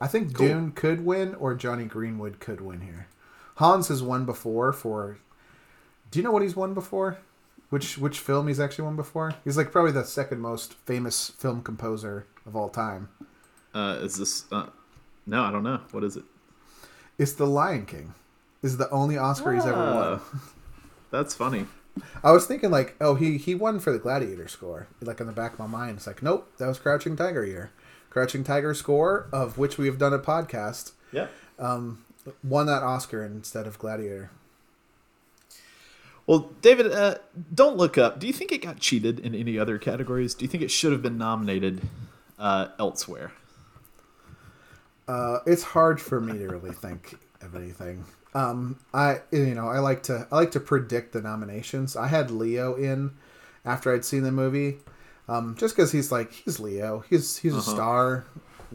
I 0.00 0.06
think 0.06 0.34
cool. 0.34 0.46
Dune 0.46 0.72
could 0.72 1.04
win, 1.04 1.34
or 1.34 1.54
Jonny 1.54 1.84
Greenwood 1.84 2.38
could 2.38 2.60
win 2.60 2.80
here. 2.80 3.08
Hans 3.60 3.88
has 3.88 4.02
won 4.02 4.24
before 4.24 4.72
for. 4.72 5.18
Do 6.10 6.18
you 6.18 6.22
know 6.22 6.30
what 6.30 6.40
he's 6.40 6.56
won 6.56 6.72
before? 6.72 7.18
Which 7.68 7.98
which 7.98 8.18
film 8.18 8.48
he's 8.48 8.58
actually 8.58 8.86
won 8.86 8.96
before? 8.96 9.34
He's 9.44 9.58
like 9.58 9.70
probably 9.70 9.92
the 9.92 10.04
second 10.04 10.40
most 10.40 10.72
famous 10.72 11.28
film 11.36 11.62
composer 11.62 12.26
of 12.46 12.56
all 12.56 12.70
time. 12.70 13.10
Uh, 13.74 13.98
is 14.00 14.16
this? 14.16 14.50
Uh, 14.50 14.68
no, 15.26 15.44
I 15.44 15.52
don't 15.52 15.62
know. 15.62 15.80
What 15.90 16.04
is 16.04 16.16
it? 16.16 16.24
It's 17.18 17.34
The 17.34 17.46
Lion 17.46 17.84
King. 17.84 18.14
Is 18.62 18.78
the 18.78 18.88
only 18.88 19.18
Oscar 19.18 19.50
ah, 19.50 19.54
he's 19.54 19.66
ever 19.66 19.76
won. 19.76 20.20
Ah, 20.22 20.40
that's 21.10 21.34
funny. 21.34 21.66
I 22.24 22.32
was 22.32 22.46
thinking 22.46 22.70
like, 22.70 22.96
oh, 22.98 23.14
he 23.14 23.36
he 23.36 23.54
won 23.54 23.78
for 23.78 23.92
the 23.92 23.98
Gladiator 23.98 24.48
score. 24.48 24.88
Like 25.02 25.20
in 25.20 25.26
the 25.26 25.34
back 25.34 25.52
of 25.52 25.58
my 25.58 25.66
mind, 25.66 25.98
it's 25.98 26.06
like, 26.06 26.22
nope, 26.22 26.50
that 26.56 26.66
was 26.66 26.78
Crouching 26.78 27.14
Tiger 27.14 27.44
year. 27.44 27.72
Crouching 28.08 28.42
Tiger 28.42 28.72
score, 28.72 29.28
of 29.32 29.58
which 29.58 29.76
we 29.76 29.84
have 29.84 29.98
done 29.98 30.14
a 30.14 30.18
podcast. 30.18 30.92
Yeah. 31.12 31.26
Um, 31.58 32.04
won 32.42 32.66
that 32.66 32.82
Oscar 32.82 33.24
instead 33.24 33.66
of 33.66 33.78
Gladiator. 33.78 34.30
Well, 36.26 36.50
David, 36.62 36.92
uh, 36.92 37.16
don't 37.52 37.76
look 37.76 37.98
up. 37.98 38.20
Do 38.20 38.26
you 38.26 38.32
think 38.32 38.52
it 38.52 38.62
got 38.62 38.78
cheated 38.78 39.18
in 39.18 39.34
any 39.34 39.58
other 39.58 39.78
categories? 39.78 40.34
Do 40.34 40.44
you 40.44 40.48
think 40.48 40.62
it 40.62 40.70
should 40.70 40.92
have 40.92 41.02
been 41.02 41.18
nominated 41.18 41.80
uh, 42.38 42.68
elsewhere? 42.78 43.32
Uh, 45.08 45.38
it's 45.44 45.64
hard 45.64 46.00
for 46.00 46.20
me 46.20 46.38
to 46.38 46.46
really 46.46 46.72
think 46.72 47.18
of 47.42 47.56
anything. 47.56 48.04
Um, 48.32 48.78
I 48.94 49.22
you 49.32 49.56
know 49.56 49.66
I 49.66 49.80
like 49.80 50.04
to 50.04 50.28
I 50.30 50.36
like 50.36 50.52
to 50.52 50.60
predict 50.60 51.12
the 51.12 51.20
nominations. 51.20 51.96
I 51.96 52.06
had 52.06 52.30
Leo 52.30 52.76
in 52.76 53.10
after 53.64 53.92
I'd 53.92 54.04
seen 54.04 54.22
the 54.22 54.30
movie, 54.30 54.78
um, 55.28 55.56
just 55.58 55.74
because 55.74 55.90
he's 55.90 56.12
like 56.12 56.30
he's 56.32 56.60
Leo. 56.60 57.02
He's 57.10 57.38
he's 57.38 57.54
uh-huh. 57.54 57.72
a 57.72 57.74
star 57.74 58.24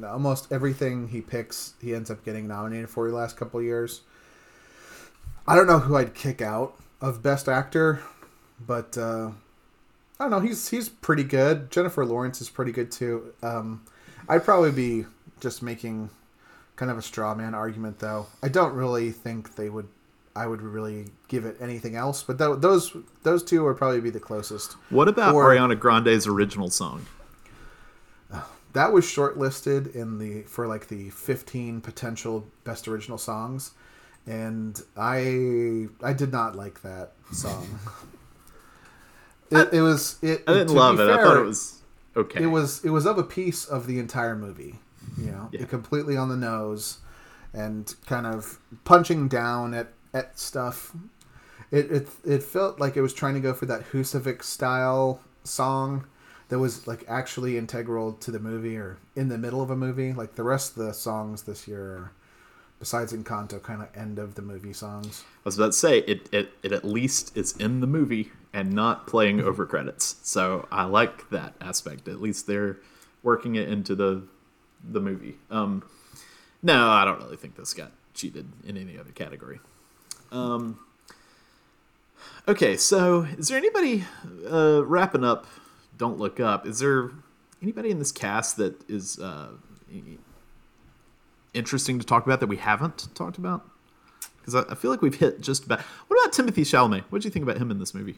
almost 0.03 0.51
everything 0.51 1.07
he 1.09 1.21
picks, 1.21 1.73
he 1.81 1.93
ends 1.95 2.09
up 2.11 2.25
getting 2.25 2.47
nominated 2.47 2.89
for 2.89 3.09
the 3.09 3.15
last 3.15 3.37
couple 3.37 3.61
years. 3.61 4.01
I 5.47 5.55
don't 5.55 5.67
know 5.67 5.79
who 5.79 5.95
I'd 5.95 6.13
kick 6.13 6.41
out 6.41 6.73
of 7.01 7.21
Best 7.21 7.47
Actor, 7.47 8.01
but 8.65 8.97
uh, 8.97 9.29
I 10.19 10.23
don't 10.23 10.31
know. 10.31 10.39
He's 10.39 10.69
he's 10.69 10.89
pretty 10.89 11.23
good. 11.23 11.69
Jennifer 11.71 12.05
Lawrence 12.05 12.41
is 12.41 12.49
pretty 12.49 12.71
good 12.71 12.91
too. 12.91 13.33
Um, 13.43 13.83
I'd 14.27 14.43
probably 14.43 14.71
be 14.71 15.05
just 15.39 15.61
making 15.61 16.09
kind 16.75 16.89
of 16.91 16.97
a 16.97 17.01
straw 17.01 17.35
man 17.35 17.53
argument, 17.53 17.99
though. 17.99 18.25
I 18.41 18.47
don't 18.49 18.73
really 18.73 19.11
think 19.11 19.55
they 19.55 19.69
would. 19.69 19.87
I 20.37 20.47
would 20.47 20.61
really 20.61 21.05
give 21.29 21.45
it 21.45 21.55
anything 21.61 21.95
else, 21.95 22.21
but 22.23 22.37
th- 22.37 22.59
those 22.59 22.95
those 23.23 23.41
two 23.43 23.63
would 23.63 23.77
probably 23.77 24.01
be 24.01 24.09
the 24.09 24.19
closest. 24.19 24.73
What 24.89 25.07
about 25.07 25.33
Or- 25.35 25.45
Ariana 25.45 25.79
Grande's 25.79 26.27
original 26.27 26.69
song? 26.69 27.05
That 28.75 28.91
was 28.93 29.05
shortlisted 29.05 29.95
in 29.95 30.19
the 30.19 30.43
for 30.43 30.67
like 30.67 30.87
the 30.87 31.09
15 31.09 31.81
potential 31.81 32.45
best 32.63 32.87
original 32.87 33.17
songs, 33.17 33.71
and 34.27 34.79
I 34.95 35.87
I 36.03 36.13
did 36.13 36.31
not 36.31 36.55
like 36.55 36.81
that 36.83 37.13
song. 37.31 37.79
It, 39.51 39.73
it 39.73 39.81
was 39.81 40.17
it. 40.21 40.43
I 40.47 40.53
didn't 40.53 40.73
love 40.75 40.99
it. 40.99 41.09
I 41.09 41.17
thought 41.23 41.37
it 41.37 41.45
was 41.45 41.81
okay. 42.17 42.43
it 42.43 42.47
was 42.47 42.83
it 42.83 42.89
was 42.89 43.05
of 43.05 43.17
a 43.17 43.23
piece 43.23 43.65
of 43.65 43.87
the 43.87 43.99
entire 43.99 44.35
movie 44.35 44.79
you 45.17 45.27
know 45.31 45.49
Yeah. 45.51 45.61
it 45.61 45.69
completely 45.69 46.17
on 46.17 46.29
the 46.29 46.35
nose 46.35 46.97
and 47.53 47.93
kind 48.07 48.25
of 48.25 48.59
punching 48.85 49.27
down 49.27 49.73
at 49.73 49.93
at 50.13 50.39
stuff 50.39 50.93
it 51.71 51.91
it, 51.91 52.07
it 52.25 52.43
felt 52.43 52.79
like 52.79 52.97
it 52.97 53.01
was 53.01 53.13
trying 53.13 53.35
to 53.35 53.39
go 53.39 53.53
for 53.53 53.67
that 53.67 53.91
Husavik 53.91 54.41
style 54.43 55.21
song 55.43 56.05
that 56.49 56.59
was 56.59 56.87
like 56.87 57.03
actually 57.07 57.57
integral 57.57 58.13
to 58.13 58.31
the 58.31 58.39
movie 58.39 58.77
or 58.77 58.97
in 59.15 59.29
the 59.29 59.37
middle 59.37 59.61
of 59.61 59.69
a 59.69 59.75
movie 59.75 60.13
like 60.13 60.35
the 60.35 60.43
rest 60.43 60.77
of 60.77 60.85
the 60.85 60.93
songs 60.93 61.43
this 61.43 61.67
year 61.67 61.81
are, 61.81 62.11
besides 62.79 63.13
Encanto 63.13 63.61
kind 63.61 63.81
of 63.81 63.87
end 63.95 64.19
of 64.19 64.35
the 64.35 64.41
movie 64.41 64.73
songs 64.73 65.23
I 65.45 65.49
was 65.49 65.57
about 65.57 65.67
to 65.67 65.73
say 65.73 65.99
it, 65.99 66.29
it. 66.31 66.51
It 66.63 66.71
at 66.71 66.83
least 66.83 67.35
is 67.37 67.55
in 67.57 67.79
the 67.79 67.87
movie 67.87 68.31
and 68.55 68.71
not 68.71 69.05
playing 69.05 69.41
over 69.41 69.65
credits. 69.67 70.15
So 70.23 70.67
I 70.71 70.85
like 70.85 71.29
that 71.29 71.53
aspect. 71.61 72.07
At 72.07 72.21
least 72.21 72.47
they're 72.47 72.77
working 73.21 73.55
it 73.55 73.67
into 73.67 73.93
the 73.93 74.23
the 74.83 75.01
movie. 75.01 75.35
Um, 75.51 75.83
no, 76.63 76.89
I 76.89 77.05
don't 77.05 77.19
really 77.19 77.37
think 77.37 77.55
this 77.55 77.73
got 77.73 77.91
cheated 78.13 78.47
in 78.65 78.77
any 78.77 78.97
other 78.97 79.11
category. 79.11 79.59
Um, 80.31 80.79
okay, 82.47 82.77
so 82.77 83.23
is 83.37 83.49
there 83.49 83.57
anybody 83.57 84.05
uh, 84.49 84.83
wrapping 84.85 85.23
up? 85.23 85.45
Don't 85.97 86.17
look 86.17 86.39
up. 86.39 86.65
Is 86.67 86.79
there 86.79 87.11
anybody 87.61 87.89
in 87.89 87.99
this 87.99 88.11
cast 88.11 88.57
that 88.57 88.89
is 88.89 89.19
uh, 89.19 89.49
interesting 91.53 91.99
to 91.99 92.05
talk 92.05 92.25
about 92.25 92.39
that 92.39 92.47
we 92.47 92.57
haven't 92.57 93.07
talked 93.15 93.37
about? 93.37 93.69
Because 94.39 94.55
I, 94.55 94.71
I 94.71 94.75
feel 94.75 94.91
like 94.91 95.01
we've 95.01 95.15
hit 95.15 95.41
just 95.41 95.65
about. 95.65 95.81
What 96.07 96.21
about 96.21 96.33
Timothée 96.33 96.61
Chalamet? 96.61 97.03
What 97.09 97.21
do 97.21 97.27
you 97.27 97.31
think 97.31 97.43
about 97.43 97.57
him 97.57 97.71
in 97.71 97.79
this 97.79 97.93
movie? 97.93 98.17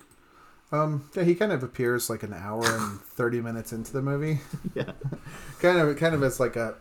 um 0.71 1.09
yeah 1.15 1.23
he 1.23 1.33
kind 1.33 1.51
of 1.51 1.63
appears 1.63 2.09
like 2.09 2.23
an 2.23 2.33
hour 2.33 2.65
and 2.65 2.99
30 2.99 3.41
minutes 3.41 3.71
into 3.71 3.93
the 3.93 4.01
movie 4.01 4.39
Yeah, 4.75 4.91
kind 5.59 5.77
of 5.77 5.95
kind 5.97 6.13
of 6.13 6.23
as 6.23 6.39
like 6.39 6.55
a, 6.55 6.75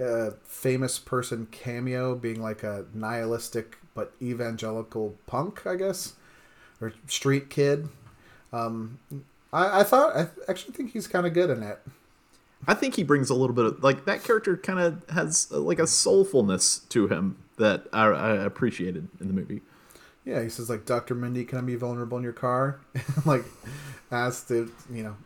a 0.00 0.32
famous 0.44 0.98
person 0.98 1.46
cameo 1.50 2.14
being 2.14 2.40
like 2.40 2.62
a 2.62 2.86
nihilistic 2.94 3.78
but 3.94 4.14
evangelical 4.22 5.16
punk 5.26 5.66
i 5.66 5.76
guess 5.76 6.14
or 6.80 6.92
street 7.06 7.50
kid 7.50 7.88
um 8.52 8.98
i, 9.52 9.80
I 9.80 9.82
thought 9.82 10.16
i 10.16 10.28
actually 10.48 10.74
think 10.74 10.92
he's 10.92 11.06
kind 11.06 11.26
of 11.26 11.34
good 11.34 11.50
in 11.50 11.62
it 11.62 11.78
I 12.66 12.74
think 12.74 12.96
he 12.96 13.04
brings 13.04 13.30
a 13.30 13.34
little 13.34 13.54
bit 13.54 13.64
of 13.66 13.84
like 13.84 14.04
that 14.06 14.24
character. 14.24 14.56
Kind 14.56 14.80
of 14.80 15.08
has 15.10 15.46
uh, 15.52 15.60
like 15.60 15.78
a 15.78 15.82
soulfulness 15.84 16.86
to 16.88 17.06
him 17.06 17.38
that 17.56 17.84
I, 17.92 18.06
I 18.06 18.30
appreciated 18.44 19.06
in 19.20 19.28
the 19.28 19.32
movie. 19.32 19.62
yeah 20.24 20.42
he 20.42 20.48
says 20.48 20.68
like 20.68 20.84
dr 20.84 21.14
mindy 21.14 21.44
can 21.44 21.58
i 21.58 21.60
be 21.60 21.76
vulnerable 21.76 22.18
in 22.18 22.24
your 22.24 22.32
car 22.32 22.80
like 23.24 23.44
asked 24.10 24.48
to 24.48 24.72
you 24.92 25.04
know 25.04 25.16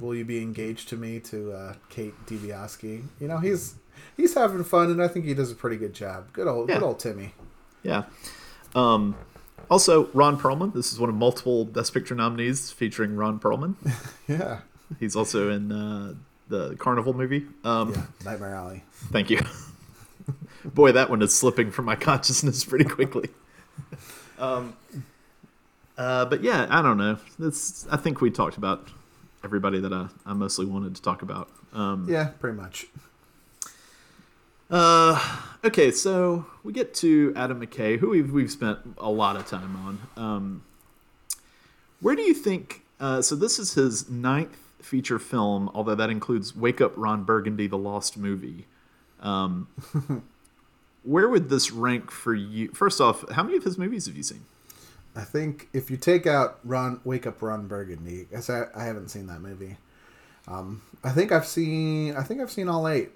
will 0.00 0.14
you 0.14 0.24
be 0.24 0.40
engaged 0.40 0.88
to 0.88 0.96
me 0.96 1.20
to 1.20 1.52
uh, 1.52 1.74
kate 1.90 2.14
Dibiasky? 2.26 3.04
you 3.20 3.28
know 3.28 3.36
he's 3.38 3.74
he's 4.16 4.32
having 4.34 4.64
fun 4.64 4.90
and 4.90 5.02
i 5.02 5.08
think 5.08 5.26
he 5.26 5.34
does 5.34 5.52
a 5.52 5.54
pretty 5.54 5.76
good 5.76 5.92
job 5.92 6.32
good 6.32 6.48
old 6.48 6.68
good 6.68 6.82
old 6.82 6.98
timmy 6.98 7.34
Yeah. 7.82 8.04
Um, 8.74 9.14
also, 9.70 10.06
Ron 10.12 10.38
Perlman. 10.38 10.72
This 10.74 10.92
is 10.92 10.98
one 11.00 11.08
of 11.08 11.14
multiple 11.14 11.64
Best 11.64 11.92
Picture 11.94 12.14
nominees 12.14 12.70
featuring 12.70 13.16
Ron 13.16 13.38
Perlman. 13.38 13.74
yeah 14.28 14.60
He's 15.00 15.16
also 15.16 15.50
in 15.50 15.72
uh, 15.72 16.14
the 16.48 16.76
Carnival 16.76 17.14
movie. 17.14 17.46
Um, 17.64 17.92
yeah 17.94 18.02
nightmare 18.24 18.54
alley 18.54 18.84
Thank 19.10 19.30
you. 19.30 19.40
Boy, 20.64 20.92
that 20.92 21.10
one 21.10 21.22
is 21.22 21.34
slipping 21.36 21.70
from 21.70 21.84
my 21.86 21.96
consciousness 22.08 22.64
pretty 22.64 22.84
quickly. 22.84 23.28
um, 24.38 24.76
uh, 25.98 26.24
but 26.26 26.42
yeah, 26.42 26.66
I 26.70 26.82
don't 26.82 26.98
know. 26.98 27.18
It's, 27.40 27.86
I 27.90 27.96
think 27.96 28.20
we 28.20 28.30
talked 28.30 28.56
about 28.56 28.88
everybody 29.44 29.80
that 29.80 29.92
I, 29.92 30.06
I 30.24 30.32
mostly 30.34 30.66
wanted 30.66 30.94
to 30.96 31.02
talk 31.02 31.22
about. 31.22 31.48
Um, 31.72 32.06
yeah 32.08 32.26
pretty 32.38 32.56
much 32.56 32.86
Uh, 34.72 35.22
okay, 35.62 35.90
so 35.90 36.46
we 36.64 36.72
get 36.72 36.94
to 36.94 37.34
Adam 37.36 37.64
McKay, 37.64 37.98
who 37.98 38.08
we've 38.08 38.32
we've 38.32 38.50
spent 38.50 38.78
a 38.96 39.10
lot 39.10 39.36
of 39.36 39.46
time 39.46 39.76
on. 40.16 40.24
Um, 40.24 40.64
where 42.00 42.16
do 42.16 42.22
you 42.22 42.32
think? 42.32 42.80
Uh, 42.98 43.20
so 43.20 43.36
this 43.36 43.58
is 43.58 43.74
his 43.74 44.08
ninth 44.08 44.56
feature 44.80 45.18
film, 45.18 45.70
although 45.74 45.94
that 45.94 46.08
includes 46.08 46.56
Wake 46.56 46.80
Up 46.80 46.94
Ron 46.96 47.24
Burgundy, 47.24 47.66
the 47.66 47.76
Lost 47.76 48.16
Movie. 48.16 48.66
Um, 49.20 49.68
where 51.04 51.28
would 51.28 51.50
this 51.50 51.70
rank 51.70 52.10
for 52.10 52.34
you? 52.34 52.68
First 52.68 52.98
off, 52.98 53.30
how 53.32 53.42
many 53.42 53.58
of 53.58 53.64
his 53.64 53.76
movies 53.76 54.06
have 54.06 54.16
you 54.16 54.22
seen? 54.22 54.46
I 55.14 55.24
think 55.24 55.68
if 55.74 55.90
you 55.90 55.98
take 55.98 56.26
out 56.26 56.60
Ron, 56.64 56.98
Wake 57.04 57.26
Up 57.26 57.42
Ron 57.42 57.66
Burgundy, 57.68 58.26
as 58.32 58.48
I, 58.48 58.68
I 58.74 58.84
haven't 58.84 59.10
seen 59.10 59.26
that 59.26 59.42
movie. 59.42 59.76
Um, 60.48 60.80
I 61.04 61.10
think 61.10 61.30
I've 61.30 61.46
seen. 61.46 62.16
I 62.16 62.22
think 62.22 62.40
I've 62.40 62.50
seen 62.50 62.70
all 62.70 62.88
eight. 62.88 63.10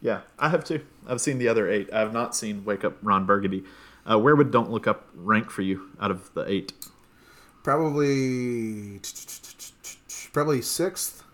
Yeah, 0.00 0.20
I 0.38 0.48
have 0.50 0.64
too. 0.64 0.84
I've 1.08 1.20
seen 1.20 1.38
the 1.38 1.48
other 1.48 1.70
eight. 1.70 1.92
I 1.92 2.00
have 2.00 2.12
not 2.12 2.34
seen 2.36 2.64
Wake 2.64 2.84
Up 2.84 2.96
Ron 3.02 3.26
Burgundy. 3.26 3.64
Uh, 4.08 4.18
where 4.18 4.36
would 4.36 4.50
Don't 4.50 4.70
Look 4.70 4.86
Up 4.86 5.08
rank 5.14 5.50
for 5.50 5.62
you 5.62 5.88
out 6.00 6.10
of 6.10 6.32
the 6.34 6.48
eight? 6.50 6.72
Probably, 7.64 9.00
probably 10.32 10.62
sixth. 10.62 11.24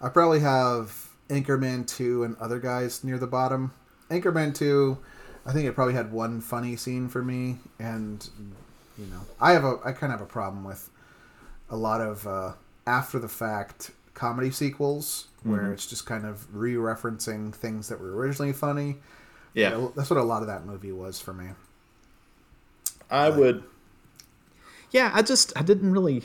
I 0.00 0.08
probably 0.08 0.40
have 0.40 1.08
Anchorman 1.28 1.86
two 1.86 2.24
and 2.24 2.36
other 2.38 2.58
guys 2.58 3.04
near 3.04 3.18
the 3.18 3.26
bottom. 3.26 3.72
Anchorman 4.10 4.54
two, 4.54 4.98
I 5.44 5.52
think 5.52 5.66
it 5.66 5.74
probably 5.74 5.94
had 5.94 6.12
one 6.12 6.40
funny 6.40 6.76
scene 6.76 7.08
for 7.08 7.22
me, 7.22 7.58
and 7.78 8.26
you 8.96 9.06
know, 9.06 9.20
I 9.40 9.52
have 9.52 9.64
a 9.64 9.78
I 9.84 9.92
kind 9.92 10.12
of 10.12 10.20
have 10.20 10.28
a 10.28 10.30
problem 10.30 10.64
with 10.64 10.88
a 11.68 11.76
lot 11.76 12.00
of 12.00 12.26
uh, 12.26 12.52
after 12.86 13.18
the 13.18 13.28
fact 13.28 13.90
comedy 14.18 14.50
sequels 14.50 15.28
where 15.44 15.72
it's 15.72 15.86
just 15.86 16.04
kind 16.04 16.26
of 16.26 16.52
re-referencing 16.54 17.54
things 17.54 17.88
that 17.88 18.00
were 18.00 18.14
originally 18.16 18.52
funny. 18.52 18.96
Yeah, 19.54 19.88
that's 19.96 20.10
what 20.10 20.18
a 20.18 20.22
lot 20.22 20.42
of 20.42 20.48
that 20.48 20.66
movie 20.66 20.92
was 20.92 21.20
for 21.20 21.32
me. 21.32 21.50
I 23.10 23.30
would. 23.30 23.62
Yeah, 24.90 25.10
I 25.14 25.22
just 25.22 25.52
I 25.56 25.62
didn't 25.62 25.92
really. 25.92 26.24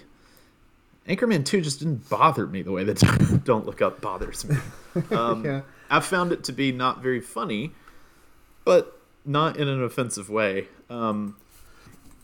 Anchorman 1.08 1.46
Two 1.46 1.62
just 1.62 1.80
didn't 1.80 2.10
bother 2.10 2.48
me 2.48 2.62
the 2.64 2.72
way 2.72 2.84
that 2.84 3.42
Don't 3.46 3.66
Look 3.66 3.82
Up 3.82 4.02
bothers 4.02 4.46
me. 4.46 4.58
Um, 5.12 5.44
Yeah. 5.44 5.62
I 5.90 6.00
found 6.00 6.32
it 6.32 6.44
to 6.46 6.52
be 6.52 6.72
not 6.72 7.02
very 7.02 7.20
funny, 7.20 7.72
but 8.64 9.00
not 9.26 9.58
in 9.58 9.68
an 9.68 9.84
offensive 9.84 10.30
way. 10.30 10.68
Um, 10.90 11.36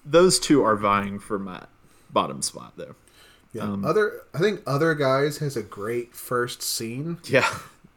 those 0.05 0.39
two 0.39 0.63
are 0.63 0.75
vying 0.75 1.17
for 1.19 1.39
my 1.39 1.63
bottom 2.11 2.41
spot, 2.43 2.73
though. 2.77 2.95
Yeah. 3.53 3.63
Um, 3.63 3.83
other 3.83 4.21
I 4.33 4.39
think 4.39 4.61
other 4.67 4.93
guys 4.93 5.39
has 5.39 5.57
a 5.57 5.63
great 5.63 6.15
first 6.15 6.61
scene. 6.61 7.17
Yeah, 7.25 7.49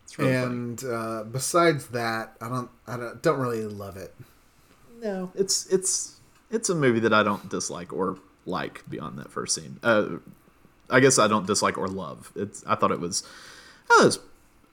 it's 0.05 0.19
really 0.19 0.35
and 0.35 0.83
uh, 0.85 1.25
besides 1.25 1.89
that, 1.89 2.37
I 2.41 2.49
don't, 2.49 2.71
I 2.87 2.97
don't, 2.97 3.23
don't 3.23 3.39
really 3.39 3.65
love 3.65 3.97
it. 3.97 4.15
No, 5.01 5.31
it's 5.35 5.67
it's 5.67 6.21
it's 6.51 6.71
a 6.71 6.75
movie 6.75 7.01
that 7.01 7.13
I 7.13 7.23
don't 7.23 7.49
dislike 7.49 7.93
or 7.93 8.19
like 8.47 8.89
beyond 8.89 9.19
that 9.19 9.31
first 9.31 9.55
scene. 9.55 9.79
Uh, 9.83 10.17
I 10.89 11.01
guess 11.01 11.19
I 11.19 11.29
don't 11.29 11.47
dislike 11.47 11.79
or 11.79 11.89
love. 11.89 12.33
It's 12.37 12.65
I 12.67 12.75
thought 12.75 12.91
it 12.91 13.01
was, 13.01 13.23
oh, 13.91 14.03
it 14.03 14.05
was 14.07 14.19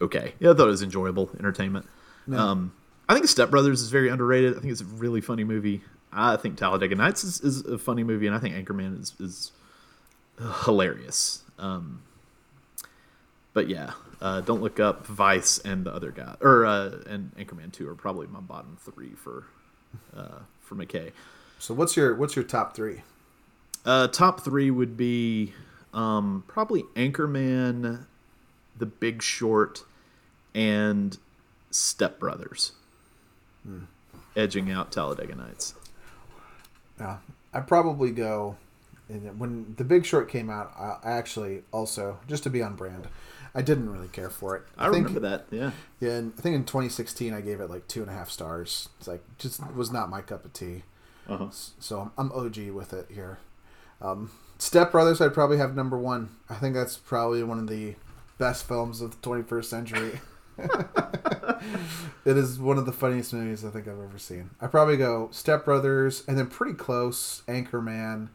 okay. 0.01 0.33
Yeah, 0.39 0.51
I 0.51 0.53
thought 0.53 0.67
it 0.67 0.71
was 0.71 0.83
enjoyable 0.83 1.29
entertainment. 1.39 1.87
Um, 2.31 2.73
I 3.07 3.15
think 3.15 3.27
Step 3.27 3.49
Brothers 3.49 3.81
is 3.81 3.89
very 3.89 4.09
underrated. 4.09 4.55
I 4.55 4.59
think 4.59 4.71
it's 4.71 4.81
a 4.81 4.85
really 4.85 5.19
funny 5.19 5.43
movie. 5.43 5.81
I 6.11 6.37
think 6.37 6.57
Talladega 6.57 6.95
Nights 6.95 7.23
is, 7.23 7.41
is 7.41 7.65
a 7.65 7.77
funny 7.77 8.03
movie, 8.03 8.27
and 8.27 8.35
I 8.35 8.39
think 8.39 8.53
Anchorman 8.55 9.01
is 9.01 9.13
is 9.19 9.51
hilarious. 10.65 11.43
Um, 11.57 12.01
but 13.53 13.67
yeah, 13.67 13.91
uh, 14.21 14.41
don't 14.41 14.61
look 14.61 14.79
up 14.79 15.05
Vice 15.05 15.59
and 15.59 15.85
the 15.85 15.93
other 15.93 16.11
guy, 16.11 16.35
or 16.41 16.65
uh, 16.65 16.91
and 17.07 17.35
Anchorman 17.35 17.71
Two 17.71 17.87
are 17.89 17.95
probably 17.95 18.27
my 18.27 18.39
bottom 18.39 18.77
three 18.79 19.11
for 19.11 19.45
uh, 20.15 20.39
for 20.61 20.75
McKay. 20.75 21.11
So 21.57 21.73
what's 21.73 21.97
your 21.97 22.15
what's 22.15 22.35
your 22.35 22.45
top 22.45 22.75
three? 22.75 23.01
Uh, 23.85 24.07
top 24.07 24.41
three 24.41 24.69
would 24.69 24.97
be 24.97 25.53
um, 25.93 26.43
probably 26.47 26.83
Anchorman, 26.95 28.05
The 28.77 28.85
Big 28.85 29.21
Short, 29.21 29.83
and 30.53 31.17
Step 31.71 32.19
Brothers, 32.19 32.73
edging 34.35 34.69
out 34.69 34.91
Talladega 34.91 35.35
Nights. 35.35 35.75
Yeah, 36.99 37.17
I 37.53 37.61
probably 37.61 38.11
go 38.11 38.57
and 39.09 39.39
when 39.39 39.73
The 39.77 39.83
Big 39.83 40.05
Short 40.05 40.29
came 40.29 40.49
out, 40.49 40.71
I 40.77 41.11
actually 41.11 41.63
also 41.71 42.19
just 42.27 42.43
to 42.43 42.49
be 42.49 42.61
on 42.61 42.75
brand, 42.75 43.07
I 43.55 43.61
didn't 43.61 43.89
really 43.89 44.07
care 44.07 44.29
for 44.29 44.55
it. 44.55 44.63
I, 44.77 44.87
I 44.87 44.91
think, 44.91 45.07
remember 45.07 45.27
that. 45.27 45.45
Yeah. 45.51 45.71
Yeah, 45.99 46.17
and 46.17 46.33
I 46.37 46.41
think 46.41 46.55
in 46.55 46.63
2016 46.63 47.33
I 47.33 47.41
gave 47.41 47.59
it 47.59 47.69
like 47.69 47.87
two 47.87 48.01
and 48.01 48.09
a 48.09 48.13
half 48.13 48.29
stars. 48.29 48.89
It's 48.99 49.07
like 49.07 49.23
just 49.37 49.61
was 49.73 49.91
not 49.91 50.09
my 50.09 50.21
cup 50.21 50.45
of 50.45 50.53
tea. 50.53 50.83
Uh-huh. 51.27 51.47
So 51.79 52.11
I'm 52.17 52.31
OG 52.31 52.69
with 52.69 52.93
it 52.93 53.07
here. 53.13 53.39
Um, 54.01 54.31
Step 54.57 54.91
Brothers, 54.91 55.21
I'd 55.21 55.33
probably 55.33 55.57
have 55.57 55.75
number 55.75 55.97
one. 55.97 56.29
I 56.49 56.55
think 56.55 56.75
that's 56.75 56.97
probably 56.97 57.43
one 57.43 57.59
of 57.59 57.67
the 57.67 57.95
best 58.37 58.67
films 58.67 59.01
of 59.01 59.11
the 59.11 59.17
21st 59.17 59.65
century. 59.65 60.19
it 62.25 62.37
is 62.37 62.59
one 62.59 62.77
of 62.77 62.85
the 62.85 62.91
funniest 62.91 63.33
movies 63.33 63.63
I 63.63 63.69
think 63.69 63.87
I've 63.87 63.99
ever 63.99 64.17
seen. 64.17 64.49
I 64.59 64.67
probably 64.67 64.97
go 64.97 65.29
Step 65.31 65.65
Brothers, 65.65 66.23
and 66.27 66.37
then 66.37 66.47
pretty 66.47 66.73
close 66.73 67.43
Anchorman, 67.47 68.29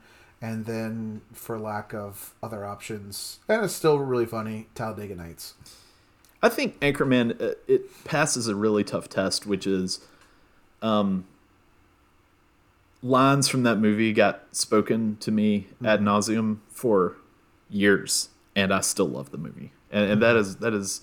and 0.44 0.66
then 0.66 1.22
for 1.32 1.58
lack 1.58 1.94
of 1.94 2.34
other 2.42 2.66
options, 2.66 3.38
and 3.48 3.64
it's 3.64 3.74
still 3.74 3.98
really 3.98 4.26
funny, 4.26 4.68
Talladega 4.74 5.14
Nights. 5.14 5.54
I 6.42 6.50
think 6.50 6.78
Anchorman 6.80 7.40
uh, 7.40 7.54
it 7.66 8.04
passes 8.04 8.46
a 8.46 8.54
really 8.54 8.84
tough 8.84 9.08
test, 9.08 9.46
which 9.46 9.66
is, 9.66 10.06
um, 10.82 11.24
lines 13.02 13.48
from 13.48 13.62
that 13.62 13.78
movie 13.78 14.12
got 14.12 14.54
spoken 14.54 15.16
to 15.20 15.30
me 15.30 15.60
mm-hmm. 15.60 15.86
ad 15.86 16.00
nauseum 16.02 16.58
for 16.68 17.16
years, 17.70 18.28
and 18.54 18.70
I 18.70 18.80
still 18.82 19.08
love 19.08 19.30
the 19.30 19.38
movie, 19.38 19.72
and, 19.90 20.10
and 20.12 20.22
that 20.22 20.36
is 20.36 20.56
that 20.56 20.74
is 20.74 21.00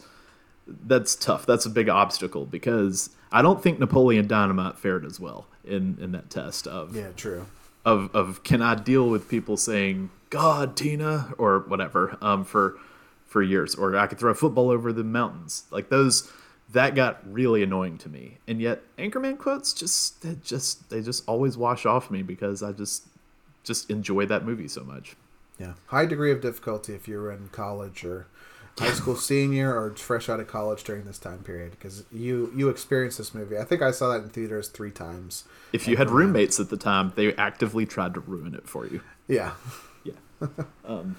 that's 0.68 1.16
tough. 1.16 1.48
That's 1.48 1.66
a 1.66 1.72
big 1.72 1.90
obstacle 1.90 2.46
because 2.46 3.10
I 3.32 3.42
don't 3.42 3.64
think 3.64 3.80
Napoleon 3.80 4.28
Dynamite 4.28 4.78
fared 4.78 5.04
as 5.04 5.20
well 5.20 5.48
in 5.66 5.98
in 6.00 6.12
that 6.12 6.30
test 6.30 6.68
of 6.68 6.96
yeah, 6.96 7.10
true. 7.18 7.48
Of 7.84 8.16
of 8.16 8.44
can 8.44 8.62
I 8.62 8.76
deal 8.76 9.10
with 9.10 9.28
people 9.28 9.58
saying 9.58 10.12
God 10.30 10.76
Tina 10.76 11.34
or 11.38 11.60
whatever 11.60 12.18
um, 12.22 12.46
for 12.46 12.78
for 13.26 13.42
years, 13.42 13.76
or 13.76 13.96
I 13.96 14.08
could 14.08 14.20
throw 14.20 14.32
a 14.32 14.36
football 14.36 14.70
over 14.70 14.92
the 14.92 15.04
mountains 15.04 15.64
like 15.72 15.90
those. 15.90 16.32
That 16.72 16.96
got 16.96 17.20
really 17.30 17.64
annoying 17.64 17.98
to 18.00 18.10
me, 18.10 18.38
and 18.48 18.62
yet 18.62 18.82
Anchorman 18.98 19.38
quotes 19.38 19.74
just 19.74 20.22
they 20.22 20.38
just 20.44 20.90
they 20.90 21.02
just 21.02 21.28
always 21.28 21.58
wash 21.58 21.86
off 21.86 22.10
me 22.12 22.24
because 22.24 22.64
I 22.64 22.72
just 22.72 23.08
just 23.64 23.90
enjoy 23.90 24.26
that 24.28 24.46
movie 24.46 24.68
so 24.68 24.84
much. 24.84 25.16
Yeah, 25.60 25.74
high 25.88 26.06
degree 26.06 26.32
of 26.32 26.42
difficulty 26.42 26.94
if 26.94 27.08
you're 27.08 27.32
in 27.32 27.50
college 27.50 28.04
or 28.06 28.28
high 28.78 28.94
school 28.94 29.16
senior 29.16 29.76
or 29.78 29.92
fresh 29.96 30.30
out 30.30 30.40
of 30.40 30.48
college 30.48 30.84
during 30.84 31.06
this 31.06 31.18
time 31.18 31.40
period 31.40 31.72
because 31.72 32.04
you 32.12 32.52
you 32.56 32.70
experienced 32.70 33.18
this 33.18 33.34
movie. 33.34 33.58
I 33.58 33.64
think 33.64 33.82
I 33.82 33.92
saw 33.92 34.10
that 34.10 34.24
in 34.24 34.30
theaters 34.30 34.68
three 34.70 34.92
times. 34.92 35.44
If 35.74 35.88
you 35.88 35.98
had 35.98 36.10
roommates 36.10 36.60
at 36.60 36.70
the 36.70 36.78
time, 36.78 37.14
they 37.16 37.34
actively 37.36 37.86
tried 37.86 38.14
to 38.16 38.20
ruin 38.22 38.56
it 38.56 38.68
for 38.68 38.86
you. 38.86 39.02
Yeah, 39.28 39.54
yeah. 40.04 40.14
um, 40.86 41.18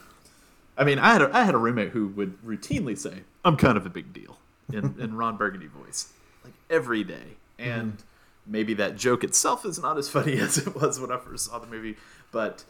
I 0.76 0.84
mean, 0.84 0.98
I 0.98 1.12
had 1.12 1.22
a, 1.22 1.36
I 1.36 1.44
had 1.44 1.54
a 1.54 1.58
roommate 1.58 1.90
who 1.90 2.08
would 2.08 2.40
routinely 2.42 2.96
say, 2.96 3.20
"I'm 3.44 3.56
kind 3.56 3.76
of 3.76 3.86
a 3.86 3.90
big 3.90 4.12
deal," 4.12 4.38
in, 4.72 4.96
in 4.98 5.16
Ron 5.16 5.36
Burgundy 5.36 5.68
voice, 5.68 6.12
like 6.44 6.54
every 6.70 7.04
day, 7.04 7.36
and. 7.58 7.92
Mm-hmm. 7.92 8.06
Maybe 8.44 8.74
that 8.74 8.96
joke 8.96 9.22
itself 9.22 9.64
is 9.64 9.78
not 9.78 9.98
as 9.98 10.08
funny 10.08 10.32
as 10.40 10.58
it 10.58 10.74
was 10.74 10.98
when 10.98 11.12
I 11.12 11.16
first 11.16 11.46
saw 11.46 11.60
the 11.60 11.66
movie, 11.68 11.96
but 12.32 12.64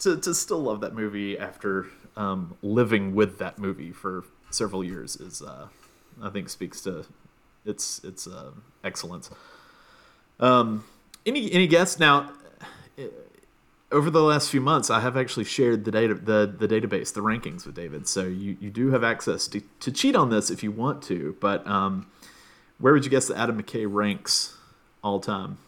to, 0.00 0.16
to 0.16 0.34
still 0.34 0.58
love 0.58 0.80
that 0.80 0.94
movie 0.94 1.38
after 1.38 1.86
um, 2.16 2.56
living 2.62 3.14
with 3.14 3.38
that 3.38 3.58
movie 3.58 3.92
for 3.92 4.24
several 4.50 4.82
years 4.82 5.16
is, 5.16 5.42
uh, 5.42 5.68
I 6.22 6.30
think, 6.30 6.48
speaks 6.48 6.80
to 6.82 7.06
its 7.64 8.02
its 8.04 8.26
uh, 8.26 8.50
excellence. 8.82 9.30
Um, 10.38 10.84
any 11.26 11.52
any 11.52 11.66
guests 11.66 11.98
now? 11.98 12.32
Uh, 12.98 13.04
over 13.92 14.10
the 14.10 14.22
last 14.22 14.50
few 14.50 14.60
months, 14.60 14.88
I 14.88 15.00
have 15.00 15.16
actually 15.16 15.44
shared 15.44 15.84
the 15.84 15.90
data, 15.90 16.14
the, 16.14 16.46
the 16.46 16.68
database, 16.68 17.12
the 17.12 17.22
rankings 17.22 17.66
with 17.66 17.74
David. 17.74 18.06
So 18.06 18.24
you, 18.24 18.56
you 18.60 18.70
do 18.70 18.90
have 18.90 19.02
access 19.02 19.48
to, 19.48 19.60
to 19.80 19.90
cheat 19.90 20.14
on 20.14 20.30
this 20.30 20.50
if 20.50 20.62
you 20.62 20.70
want 20.70 21.02
to. 21.04 21.36
But 21.40 21.66
um, 21.66 22.06
where 22.78 22.92
would 22.92 23.04
you 23.04 23.10
guess 23.10 23.28
that 23.28 23.36
Adam 23.36 23.60
McKay 23.60 23.86
ranks 23.88 24.56
all 25.02 25.18
time? 25.18 25.58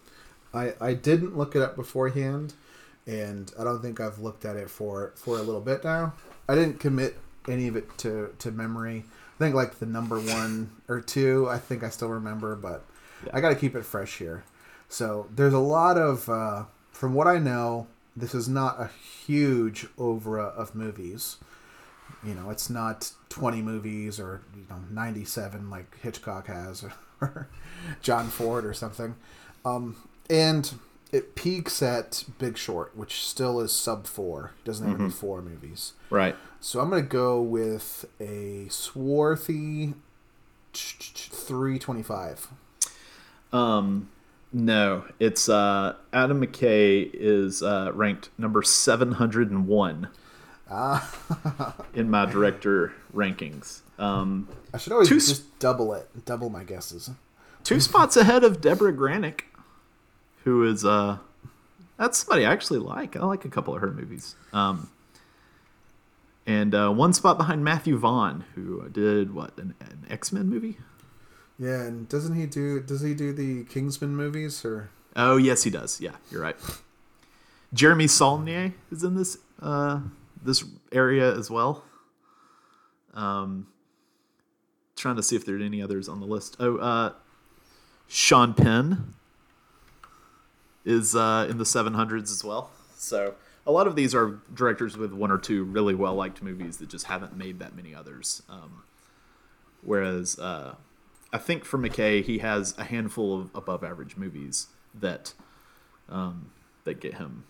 I, 0.54 0.74
I 0.80 0.94
didn't 0.94 1.36
look 1.36 1.56
it 1.56 1.62
up 1.62 1.76
beforehand, 1.76 2.54
and 3.06 3.52
I 3.58 3.64
don't 3.64 3.82
think 3.82 4.00
I've 4.00 4.18
looked 4.18 4.44
at 4.44 4.56
it 4.56 4.70
for 4.70 5.12
for 5.16 5.38
a 5.38 5.42
little 5.42 5.60
bit 5.60 5.82
now. 5.82 6.12
I 6.48 6.54
didn't 6.54 6.80
commit 6.80 7.16
any 7.48 7.68
of 7.68 7.76
it 7.76 7.96
to 7.98 8.34
to 8.38 8.50
memory. 8.50 9.04
I 9.36 9.38
think 9.38 9.54
like 9.54 9.78
the 9.78 9.86
number 9.86 10.20
one 10.20 10.70
or 10.88 11.00
two, 11.00 11.48
I 11.48 11.58
think 11.58 11.82
I 11.82 11.88
still 11.90 12.08
remember, 12.08 12.54
but 12.54 12.84
yeah. 13.24 13.30
I 13.34 13.40
got 13.40 13.48
to 13.48 13.56
keep 13.56 13.74
it 13.74 13.84
fresh 13.84 14.18
here. 14.18 14.44
So 14.88 15.26
there's 15.34 15.54
a 15.54 15.58
lot 15.58 15.96
of, 15.96 16.28
uh, 16.28 16.64
from 16.92 17.14
what 17.14 17.26
I 17.26 17.38
know, 17.38 17.86
this 18.14 18.34
is 18.34 18.46
not 18.46 18.78
a 18.78 18.90
huge 19.26 19.86
oeuvre 19.98 20.42
of 20.42 20.74
movies. 20.74 21.38
You 22.22 22.34
know, 22.34 22.50
it's 22.50 22.68
not 22.68 23.10
20 23.30 23.62
movies 23.62 24.20
or 24.20 24.42
you 24.54 24.66
know 24.68 24.80
97 24.90 25.70
like 25.70 25.98
Hitchcock 26.00 26.46
has 26.46 26.84
or, 26.84 26.92
or 27.20 27.48
John 28.02 28.28
Ford 28.28 28.66
or 28.66 28.74
something. 28.74 29.16
Um, 29.64 29.96
and 30.28 30.72
it 31.12 31.34
peaks 31.34 31.82
at 31.82 32.24
Big 32.38 32.56
Short, 32.56 32.96
which 32.96 33.22
still 33.22 33.60
is 33.60 33.70
sub 33.72 34.06
four. 34.06 34.52
Doesn't 34.64 34.86
have 34.86 34.96
mm-hmm. 34.96 35.04
any 35.04 35.12
four 35.12 35.42
movies. 35.42 35.92
Right. 36.10 36.34
So 36.58 36.80
I'm 36.80 36.90
gonna 36.90 37.02
go 37.02 37.40
with 37.40 38.06
a 38.18 38.66
swarthy 38.70 39.94
three 40.72 41.78
twenty 41.78 42.02
five. 42.02 42.48
Um, 43.52 44.08
no, 44.52 45.04
it's 45.20 45.48
uh, 45.48 45.96
Adam 46.12 46.44
McKay 46.44 47.10
is 47.12 47.62
uh, 47.62 47.90
ranked 47.94 48.30
number 48.38 48.62
seven 48.62 49.12
hundred 49.12 49.50
and 49.50 49.68
one. 49.68 50.08
Ah. 50.70 51.76
in 51.94 52.08
my 52.08 52.24
director 52.32 52.94
rankings. 53.14 53.80
Um, 53.98 54.48
I 54.72 54.78
should 54.78 54.92
always 54.92 55.10
just 55.10 55.58
double 55.58 55.92
it, 55.92 56.08
double 56.24 56.48
my 56.48 56.64
guesses. 56.64 57.10
Two 57.62 57.78
spots 57.78 58.16
ahead 58.16 58.42
of 58.42 58.60
Debra 58.60 58.92
Granik 58.92 59.42
who 60.44 60.64
is 60.64 60.84
uh 60.84 61.18
that's 61.98 62.18
somebody 62.18 62.44
I 62.44 62.52
actually 62.52 62.80
like. 62.80 63.16
I 63.16 63.24
like 63.24 63.44
a 63.44 63.48
couple 63.48 63.74
of 63.74 63.80
her 63.80 63.90
movies. 63.90 64.34
Um, 64.52 64.90
and 66.46 66.74
uh, 66.74 66.90
one 66.90 67.12
spot 67.12 67.38
behind 67.38 67.62
Matthew 67.62 67.96
Vaughn, 67.96 68.44
who 68.54 68.88
did 68.88 69.32
what 69.32 69.56
an, 69.56 69.74
an 69.80 70.06
X 70.10 70.32
Men 70.32 70.48
movie. 70.48 70.78
Yeah, 71.58 71.82
and 71.82 72.08
doesn't 72.08 72.34
he 72.34 72.46
do? 72.46 72.80
Does 72.80 73.02
he 73.02 73.14
do 73.14 73.32
the 73.32 73.64
Kingsman 73.64 74.16
movies 74.16 74.64
or? 74.64 74.90
Oh 75.14 75.36
yes, 75.36 75.62
he 75.62 75.70
does. 75.70 76.00
Yeah, 76.00 76.16
you're 76.30 76.42
right. 76.42 76.56
Jeremy 77.72 78.06
Saulnier 78.06 78.72
is 78.90 79.04
in 79.04 79.14
this 79.14 79.38
uh, 79.60 80.00
this 80.42 80.64
area 80.90 81.32
as 81.36 81.50
well. 81.50 81.84
Um, 83.14 83.68
trying 84.96 85.16
to 85.16 85.22
see 85.22 85.36
if 85.36 85.46
there 85.46 85.56
are 85.56 85.62
any 85.62 85.80
others 85.80 86.08
on 86.08 86.18
the 86.18 86.26
list. 86.26 86.56
Oh, 86.58 86.78
uh, 86.78 87.12
Sean 88.08 88.54
Penn 88.54 89.14
is 90.84 91.14
uh, 91.14 91.46
in 91.48 91.58
the 91.58 91.64
700s 91.64 92.30
as 92.30 92.44
well. 92.44 92.70
So 92.96 93.34
a 93.66 93.72
lot 93.72 93.86
of 93.86 93.96
these 93.96 94.14
are 94.14 94.40
directors 94.52 94.96
with 94.96 95.12
one 95.12 95.30
or 95.30 95.38
two 95.38 95.64
really 95.64 95.94
well 95.94 96.14
liked 96.14 96.42
movies 96.42 96.78
that 96.78 96.88
just 96.88 97.06
haven't 97.06 97.36
made 97.36 97.58
that 97.60 97.74
many 97.74 97.94
others. 97.94 98.42
Um, 98.48 98.82
whereas 99.82 100.38
uh, 100.38 100.74
I 101.32 101.38
think 101.38 101.64
for 101.64 101.78
McKay, 101.78 102.24
he 102.24 102.38
has 102.38 102.76
a 102.78 102.84
handful 102.84 103.40
of 103.40 103.50
above 103.54 103.84
average 103.84 104.16
movies 104.16 104.68
that 104.94 105.34
um, 106.08 106.50
that 106.84 107.00
get 107.00 107.14
him 107.14 107.44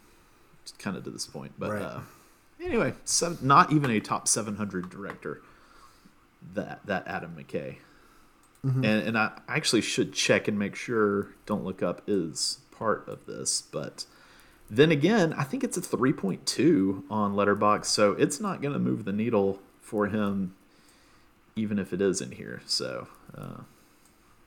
kind 0.78 0.96
of 0.96 1.04
to 1.04 1.10
this 1.10 1.26
point. 1.26 1.52
But 1.58 1.70
right. 1.72 1.82
uh, 1.82 2.00
anyway, 2.62 2.94
so 3.04 3.36
not 3.40 3.72
even 3.72 3.90
a 3.90 4.00
top 4.00 4.28
700 4.28 4.90
director. 4.90 5.42
That 6.54 6.84
that 6.86 7.06
Adam 7.06 7.36
McKay. 7.38 7.76
Mm-hmm. 8.64 8.84
And, 8.84 9.08
and 9.08 9.18
I 9.18 9.32
actually 9.48 9.80
should 9.80 10.12
check 10.12 10.46
and 10.48 10.58
make 10.58 10.76
sure. 10.76 11.28
Don't 11.46 11.64
look 11.64 11.82
up 11.82 12.02
is 12.06 12.58
part 12.82 13.06
of 13.06 13.26
this, 13.26 13.62
but 13.62 14.04
then 14.68 14.90
again, 14.90 15.32
I 15.34 15.44
think 15.44 15.62
it's 15.62 15.76
a 15.76 15.80
3.2 15.80 17.04
on 17.08 17.34
Letterboxd, 17.34 17.84
so 17.84 18.12
it's 18.12 18.40
not 18.40 18.60
going 18.60 18.72
to 18.72 18.80
move 18.80 19.04
the 19.04 19.12
needle 19.12 19.60
for 19.80 20.08
him, 20.08 20.56
even 21.54 21.78
if 21.78 21.92
it 21.92 22.00
is 22.00 22.20
in 22.20 22.32
here. 22.32 22.60
So, 22.66 23.06
uh, 23.38 23.60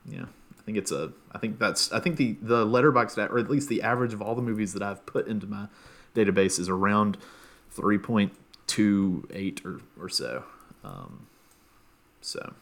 yeah, 0.04 0.24
I 0.58 0.62
think 0.64 0.76
it's 0.76 0.92
a. 0.92 1.12
I 1.32 1.38
think 1.38 1.58
that's. 1.58 1.90
I 1.92 2.00
think 2.00 2.16
the 2.16 2.36
the 2.42 2.66
Letterboxd, 2.66 3.30
or 3.30 3.38
at 3.38 3.48
least 3.48 3.70
the 3.70 3.80
average 3.80 4.12
of 4.12 4.20
all 4.20 4.34
the 4.34 4.42
movies 4.42 4.74
that 4.74 4.82
I've 4.82 5.06
put 5.06 5.26
into 5.28 5.46
my 5.46 5.68
database, 6.14 6.58
is 6.58 6.68
around 6.68 7.16
3.28 7.74 9.64
or 9.64 9.80
or 9.98 10.08
so. 10.10 10.44
Um, 10.84 11.26
so, 12.20 12.52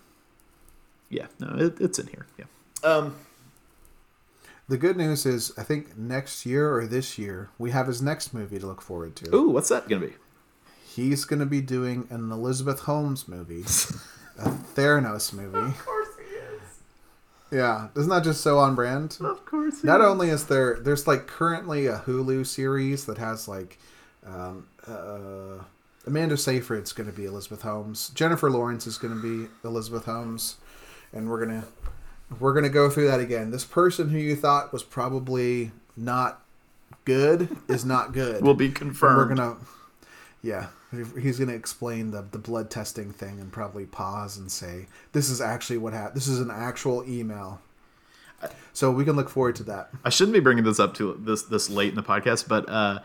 yeah, 1.10 1.26
no, 1.40 1.56
it, 1.56 1.80
it's 1.80 1.98
in 1.98 2.06
here. 2.06 2.26
Yeah. 2.38 2.44
Um, 2.88 3.16
the 4.68 4.76
good 4.78 4.96
news 4.96 5.26
is, 5.26 5.52
I 5.58 5.62
think 5.62 5.96
next 5.96 6.46
year 6.46 6.74
or 6.74 6.86
this 6.86 7.18
year, 7.18 7.50
we 7.58 7.70
have 7.70 7.86
his 7.86 8.00
next 8.00 8.32
movie 8.32 8.58
to 8.58 8.66
look 8.66 8.80
forward 8.80 9.16
to. 9.16 9.34
Ooh, 9.34 9.48
what's 9.50 9.68
that 9.68 9.88
going 9.88 10.02
to 10.02 10.08
be? 10.08 10.14
He's 10.86 11.24
going 11.24 11.40
to 11.40 11.46
be 11.46 11.60
doing 11.60 12.06
an 12.10 12.30
Elizabeth 12.30 12.80
Holmes 12.80 13.26
movie, 13.28 13.62
a 14.38 14.50
Theranos 14.74 15.32
movie. 15.32 15.58
Of 15.58 15.84
course 15.84 16.08
he 16.18 16.34
is. 16.36 16.62
Yeah, 17.50 17.88
isn't 17.96 18.08
that 18.10 18.24
just 18.24 18.40
so 18.42 18.58
on 18.58 18.74
brand? 18.74 19.18
Of 19.20 19.44
course. 19.44 19.82
Not 19.84 20.00
is. 20.00 20.06
only 20.06 20.28
is 20.30 20.46
there, 20.46 20.78
there's 20.80 21.06
like 21.06 21.26
currently 21.26 21.86
a 21.86 21.98
Hulu 21.98 22.46
series 22.46 23.06
that 23.06 23.18
has 23.18 23.48
like 23.48 23.78
Um, 24.26 24.66
uh, 24.86 25.62
Amanda 26.06 26.36
Seyfried's 26.36 26.92
going 26.92 27.10
to 27.10 27.16
be 27.16 27.24
Elizabeth 27.24 27.62
Holmes. 27.62 28.10
Jennifer 28.14 28.50
Lawrence 28.50 28.86
is 28.86 28.98
going 28.98 29.14
to 29.14 29.22
be 29.22 29.48
Elizabeth 29.64 30.04
Holmes, 30.04 30.56
and 31.12 31.28
we're 31.28 31.44
gonna 31.44 31.64
we're 32.40 32.54
gonna 32.54 32.68
go 32.68 32.90
through 32.90 33.06
that 33.08 33.20
again. 33.20 33.50
This 33.50 33.64
person 33.64 34.08
who 34.08 34.18
you 34.18 34.36
thought 34.36 34.72
was 34.72 34.82
probably 34.82 35.72
not 35.96 36.42
good 37.04 37.48
is 37.68 37.84
not 37.84 38.12
good. 38.12 38.42
Will 38.42 38.54
be 38.54 38.66
And 38.66 38.74
confirmed. 38.74 39.16
We're 39.30 39.34
gonna, 39.36 39.56
yeah, 40.42 40.68
he's 41.20 41.38
gonna 41.38 41.52
explain 41.52 42.10
the 42.10 42.22
the 42.30 42.38
blood 42.38 42.70
testing 42.70 43.12
thing 43.12 43.40
and 43.40 43.52
probably 43.52 43.86
pause 43.86 44.36
and 44.36 44.50
say, 44.50 44.86
"This 45.12 45.28
is 45.30 45.40
actually 45.40 45.78
what 45.78 45.92
happened. 45.92 46.16
This 46.16 46.28
is 46.28 46.40
an 46.40 46.50
actual 46.50 47.04
email." 47.08 47.60
So 48.72 48.90
we 48.90 49.04
can 49.04 49.16
look 49.16 49.30
forward 49.30 49.56
to 49.56 49.62
that. 49.64 49.90
I 50.04 50.10
shouldn't 50.10 50.34
be 50.34 50.40
bringing 50.40 50.64
this 50.64 50.78
up 50.78 50.94
to 50.94 51.18
this 51.20 51.42
this 51.42 51.70
late 51.70 51.90
in 51.90 51.94
the 51.94 52.02
podcast, 52.02 52.48
but 52.48 52.68
uh, 52.68 53.00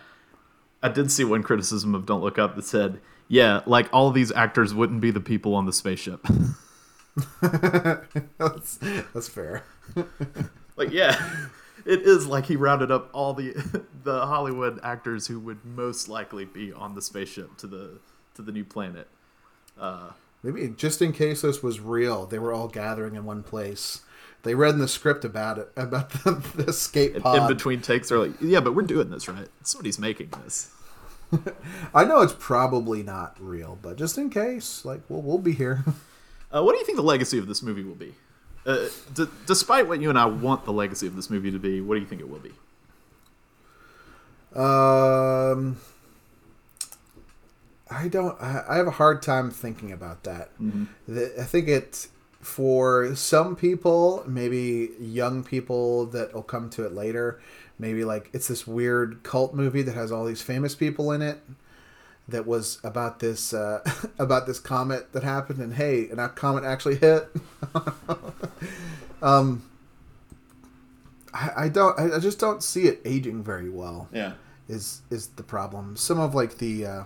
I 0.82 0.90
did 0.90 1.12
see 1.12 1.24
one 1.24 1.44
criticism 1.44 1.96
of 1.96 2.06
Don't 2.06 2.22
Look 2.22 2.38
Up 2.38 2.56
that 2.56 2.66
said, 2.66 3.00
"Yeah, 3.28 3.62
like 3.66 3.88
all 3.94 4.12
these 4.12 4.32
actors 4.32 4.74
wouldn't 4.74 5.02
be 5.02 5.12
the 5.12 5.22
people 5.22 5.56
on 5.56 5.66
the 5.66 5.74
spaceship." 5.74 6.26
that's, 8.38 8.78
that's 9.14 9.28
fair. 9.28 9.64
like, 10.76 10.92
yeah, 10.92 11.48
it 11.86 12.02
is 12.02 12.28
like 12.28 12.46
he 12.46 12.56
rounded 12.56 12.92
up 12.92 13.10
all 13.14 13.34
the 13.34 13.54
the 14.04 14.26
Hollywood 14.26 14.80
actors 14.84 15.28
who 15.28 15.40
would 15.40 15.64
most 15.66 16.08
likely 16.08 16.46
be 16.46 16.72
on 16.72 16.96
the 16.96 17.02
spaceship 17.02 17.58
to 17.58 17.68
the 17.68 18.00
to 18.36 18.42
the 18.42 18.52
new 18.52 18.66
planet. 18.66 19.08
Uh, 19.80 20.12
Maybe 20.44 20.70
just 20.70 21.02
in 21.02 21.12
case 21.12 21.42
this 21.42 21.62
was 21.62 21.80
real, 21.80 22.26
they 22.26 22.40
were 22.40 22.54
all 22.54 22.68
gathering 22.68 23.16
in 23.16 23.26
one 23.26 23.44
place. 23.44 24.02
They 24.44 24.56
read 24.56 24.74
in 24.74 24.80
the 24.80 24.88
script 24.88 25.26
about 25.26 25.58
it, 25.58 25.70
about 25.76 26.12
the, 26.12 26.32
the 26.56 26.68
escape 26.68 27.16
In 27.16 27.48
between 27.48 27.82
takes, 27.82 28.08
they're 28.08 28.20
like, 28.20 28.32
"Yeah, 28.40 28.62
but 28.62 28.74
we're 28.74 28.84
doing 28.84 29.10
this 29.10 29.28
right. 29.28 29.50
Somebody's 29.64 30.00
making 30.00 30.30
this." 30.44 30.72
I 31.94 32.06
know 32.06 32.22
it's 32.22 32.36
probably 32.38 33.04
not 33.04 33.36
real, 33.40 33.78
but 33.82 33.98
just 33.98 34.18
in 34.18 34.30
case, 34.30 34.84
like, 34.86 35.02
we'll, 35.10 35.22
we'll 35.22 35.38
be 35.38 35.52
here. 35.52 35.84
Uh, 36.54 36.64
what 36.64 36.74
do 36.74 36.80
you 36.80 36.86
think 36.86 36.96
the 36.98 37.02
legacy 37.04 37.38
of 37.38 37.48
this 37.48 37.62
movie 37.62 37.84
will 37.84 37.96
be? 37.96 38.14
Uh, 38.66 38.88
d- 39.14 39.26
despite 39.46 39.88
what 39.88 40.02
you 40.02 40.10
and 40.10 40.18
I 40.18 40.26
want 40.26 40.66
the 40.66 40.74
legacy 40.74 41.08
of 41.08 41.16
this 41.16 41.30
movie 41.30 41.52
to 41.52 41.60
be, 41.60 41.80
what 41.82 41.96
do 41.96 42.02
you 42.02 42.08
think 42.08 42.22
it 42.22 42.30
will 42.30 42.40
be? 42.40 42.52
Um, 44.60 45.78
I 47.90 48.08
don't. 48.08 48.40
I 48.42 48.64
I 48.68 48.76
have 48.78 48.88
a 48.88 48.92
hard 48.92 49.22
time 49.22 49.52
thinking 49.52 49.92
about 49.92 50.24
that. 50.24 50.50
The- 51.08 51.34
I 51.40 51.44
think 51.44 51.68
it 51.68 52.08
for 52.42 53.16
some 53.16 53.56
people, 53.56 54.24
maybe 54.28 54.90
young 55.00 55.44
people 55.44 56.06
that 56.08 56.34
will 56.34 56.42
come 56.44 56.70
to 56.72 56.86
it 56.86 56.94
later. 56.94 57.40
Maybe 57.78 58.04
like 58.04 58.30
it's 58.34 58.48
this 58.48 58.66
weird 58.68 59.22
cult 59.24 59.54
movie 59.54 59.82
that 59.84 59.94
has 59.96 60.12
all 60.12 60.26
these 60.26 60.42
famous 60.42 60.74
people 60.76 61.12
in 61.12 61.22
it. 61.22 61.40
That 62.30 62.46
was 62.46 62.80
about 62.84 63.20
this 63.20 63.54
uh, 63.54 63.82
about 64.20 64.46
this 64.48 64.60
comet 64.60 65.12
that 65.14 65.24
happened, 65.24 65.60
and 65.60 65.74
hey, 65.74 66.08
and 66.10 66.20
that 66.20 66.36
comet 66.36 66.64
actually 66.64 66.96
hit. 66.98 67.28
um, 69.22 69.64
I, 71.34 71.52
I 71.58 71.70
don't. 71.70 72.00
I, 72.00 72.16
I 72.16 72.20
just 72.20 72.40
don't 72.40 72.62
see 72.64 72.84
it 72.84 73.02
aging 73.06 73.44
very 73.44 73.70
well 73.70 74.08
Yeah. 74.12 74.34
is 74.68 75.02
is 75.10 75.28
the 75.30 75.44
problem. 75.44 75.96
Some 75.96 76.20
of 76.20 76.36
like 76.36 76.58
the 76.58 76.86
uh, 76.86 77.04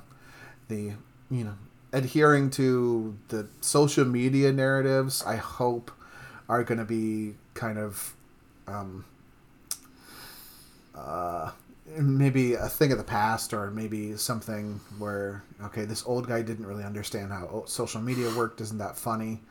the 0.67 0.93
you 1.29 1.43
know 1.43 1.55
adhering 1.91 2.49
to 2.51 3.17
the 3.29 3.47
social 3.61 4.05
media 4.05 4.51
narratives. 4.51 5.23
I 5.25 5.35
hope 5.37 5.91
are 6.49 6.63
going 6.63 6.79
to 6.79 6.85
be 6.85 7.35
kind 7.53 7.77
of 7.77 8.13
um, 8.67 9.05
uh, 10.95 11.51
maybe 11.97 12.53
a 12.53 12.67
thing 12.67 12.91
of 12.91 12.97
the 12.97 13.03
past, 13.03 13.53
or 13.53 13.71
maybe 13.71 14.15
something 14.17 14.79
where 14.97 15.43
okay, 15.65 15.85
this 15.85 16.03
old 16.05 16.27
guy 16.27 16.41
didn't 16.41 16.65
really 16.65 16.83
understand 16.83 17.31
how 17.31 17.63
social 17.65 18.01
media 18.01 18.33
worked. 18.35 18.61
Isn't 18.61 18.77
that 18.79 18.97
funny? 18.97 19.41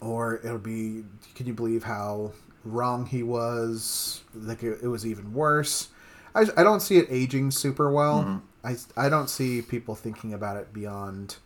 Or 0.00 0.36
it'll 0.44 0.58
be, 0.58 1.04
can 1.34 1.46
you 1.46 1.54
believe 1.54 1.84
how 1.84 2.32
wrong 2.64 3.06
he 3.06 3.22
was? 3.22 4.22
Like 4.34 4.62
it, 4.62 4.80
it 4.82 4.88
was 4.88 5.06
even 5.06 5.32
worse. 5.32 5.88
I, 6.34 6.46
I 6.56 6.62
don't 6.62 6.80
see 6.80 6.98
it 6.98 7.06
aging 7.08 7.50
super 7.50 7.90
well. 7.90 8.42
I, 8.62 8.76
I 8.96 9.08
don't 9.08 9.30
see 9.30 9.62
people 9.62 9.94
thinking 9.94 10.34
about 10.34 10.56
it 10.56 10.72
beyond, 10.72 11.36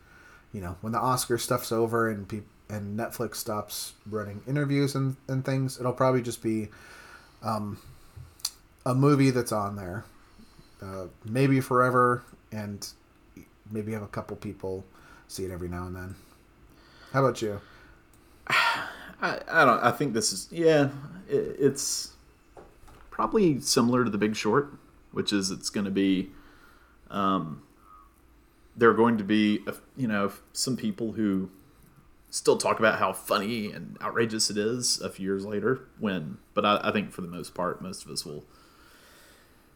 you 0.53 0.61
know, 0.61 0.77
when 0.81 0.93
the 0.93 0.99
Oscar 0.99 1.39
stuff's 1.39 1.71
over 1.71 2.09
and 2.09 2.29
peop, 2.29 2.47
and 2.69 2.99
Netflix 2.99 3.37
stops 3.37 3.95
running 4.09 4.43
interviews 4.47 4.95
and, 4.95 5.17
and 5.29 5.45
things. 5.45 5.79
It'll 5.79 5.93
probably 5.93 6.23
just 6.23 6.43
be 6.43 6.69
um, 7.43 7.79
a 8.86 8.94
movie 8.94 9.31
that's 9.31 9.52
on 9.52 9.77
there, 9.77 10.05
uh, 10.82 11.07
maybe 11.24 11.61
forever, 11.61 12.24
and 12.52 12.89
maybe 13.70 13.93
have 13.93 14.02
a 14.02 14.09
couple 14.09 14.36
people 14.36 14.85
see 15.28 15.44
it 15.44 15.51
every 15.51 15.69
now 15.69 15.86
and 15.86 15.94
then. 15.94 16.15
How 17.12 17.24
about 17.24 17.43
you? 17.43 17.61
I, 18.48 19.40
I 19.51 19.65
don't. 19.65 19.82
I 19.82 19.90
think 19.90 20.15
this 20.15 20.32
is 20.32 20.48
yeah. 20.51 20.89
It, 21.28 21.57
it's 21.59 22.12
probably 23.11 23.61
similar 23.61 24.05
to 24.05 24.11
The 24.11 24.19
Big 24.19 24.35
Short, 24.35 24.73
which 25.12 25.32
is 25.32 25.51
it's 25.51 25.70
going 25.70 25.85
to 25.85 25.90
be. 25.90 26.31
Um, 27.11 27.62
there 28.77 28.89
are 28.89 28.94
going 28.94 29.19
to 29.19 29.24
be 29.24 29.61
you 29.97 30.09
know 30.09 30.32
some 30.52 30.77
people 30.77 31.12
who 31.12 31.51
still 32.31 32.57
talk 32.57 32.78
about 32.78 32.98
how 32.98 33.12
funny 33.12 33.73
and 33.73 33.98
outrageous 34.01 34.48
it 34.51 34.57
is 34.57 35.01
a 35.01 35.11
few 35.11 35.27
years 35.27 35.44
later. 35.44 35.81
When, 35.98 36.39
but 36.55 36.65
I, 36.65 36.81
I 36.85 36.93
think 36.93 37.12
for 37.12 37.20
the 37.20 37.28
most 37.28 37.55
part, 37.55 37.82
most 37.82 38.05
of 38.05 38.11
us 38.11 38.24
will 38.24 38.44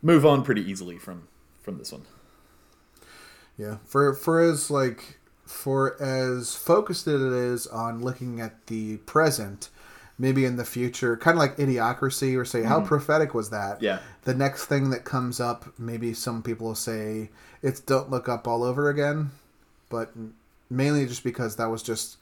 move 0.05 0.25
on 0.25 0.45
pretty 0.45 0.63
easily 0.63 0.99
from 0.99 1.27
from 1.61 1.79
this 1.79 1.91
one. 1.91 2.03
Yeah, 3.59 3.79
for 3.85 4.15
for 4.15 4.41
as 4.41 4.71
like 4.71 5.19
for 5.45 6.01
as 6.01 6.55
focused 6.55 7.09
as 7.09 7.21
it 7.21 7.33
is 7.33 7.67
on 7.67 8.03
looking 8.03 8.41
at 8.41 8.67
the 8.67 8.99
present, 8.99 9.71
maybe 10.19 10.45
in 10.45 10.57
the 10.57 10.65
future, 10.65 11.17
kind 11.17 11.37
of 11.37 11.39
like 11.39 11.57
Idiocracy, 11.57 12.39
or 12.39 12.45
say 12.45 12.63
how 12.63 12.79
mm-hmm. 12.79 12.89
prophetic 12.89 13.35
was 13.35 13.51
that? 13.51 13.83
Yeah. 13.83 14.01
The 14.23 14.35
next 14.35 14.67
thing 14.67 14.91
that 14.91 15.05
comes 15.05 15.41
up, 15.41 15.67
maybe 15.79 16.15
some 16.15 16.43
people 16.43 16.69
will 16.69 16.75
say 16.75 17.31
it's 17.63 17.81
Don't 17.81 18.11
Look 18.11 18.29
Up 18.29 18.47
all 18.47 18.63
over 18.63 18.89
again, 18.89 19.31
but 19.89 20.13
mainly 20.71 21.07
just 21.07 21.25
because 21.25 21.57
that 21.57 21.67
was 21.67 21.83
just 21.83 22.19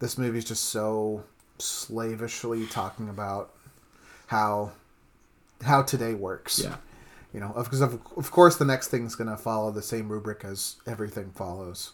this 0.00 0.16
movie's 0.16 0.44
just 0.44 0.64
so 0.64 1.24
slavishly 1.58 2.66
talking 2.66 3.08
about 3.08 3.52
how 4.28 4.72
how 5.62 5.82
today 5.82 6.14
works. 6.14 6.60
Yeah. 6.60 6.76
You 7.32 7.40
know, 7.40 7.52
because 7.56 7.80
of, 7.80 8.00
of 8.16 8.30
course 8.30 8.56
the 8.56 8.64
next 8.64 8.88
thing's 8.88 9.14
going 9.14 9.28
to 9.28 9.36
follow 9.36 9.70
the 9.70 9.82
same 9.82 10.08
rubric 10.08 10.44
as 10.44 10.76
everything 10.86 11.30
follows. 11.30 11.92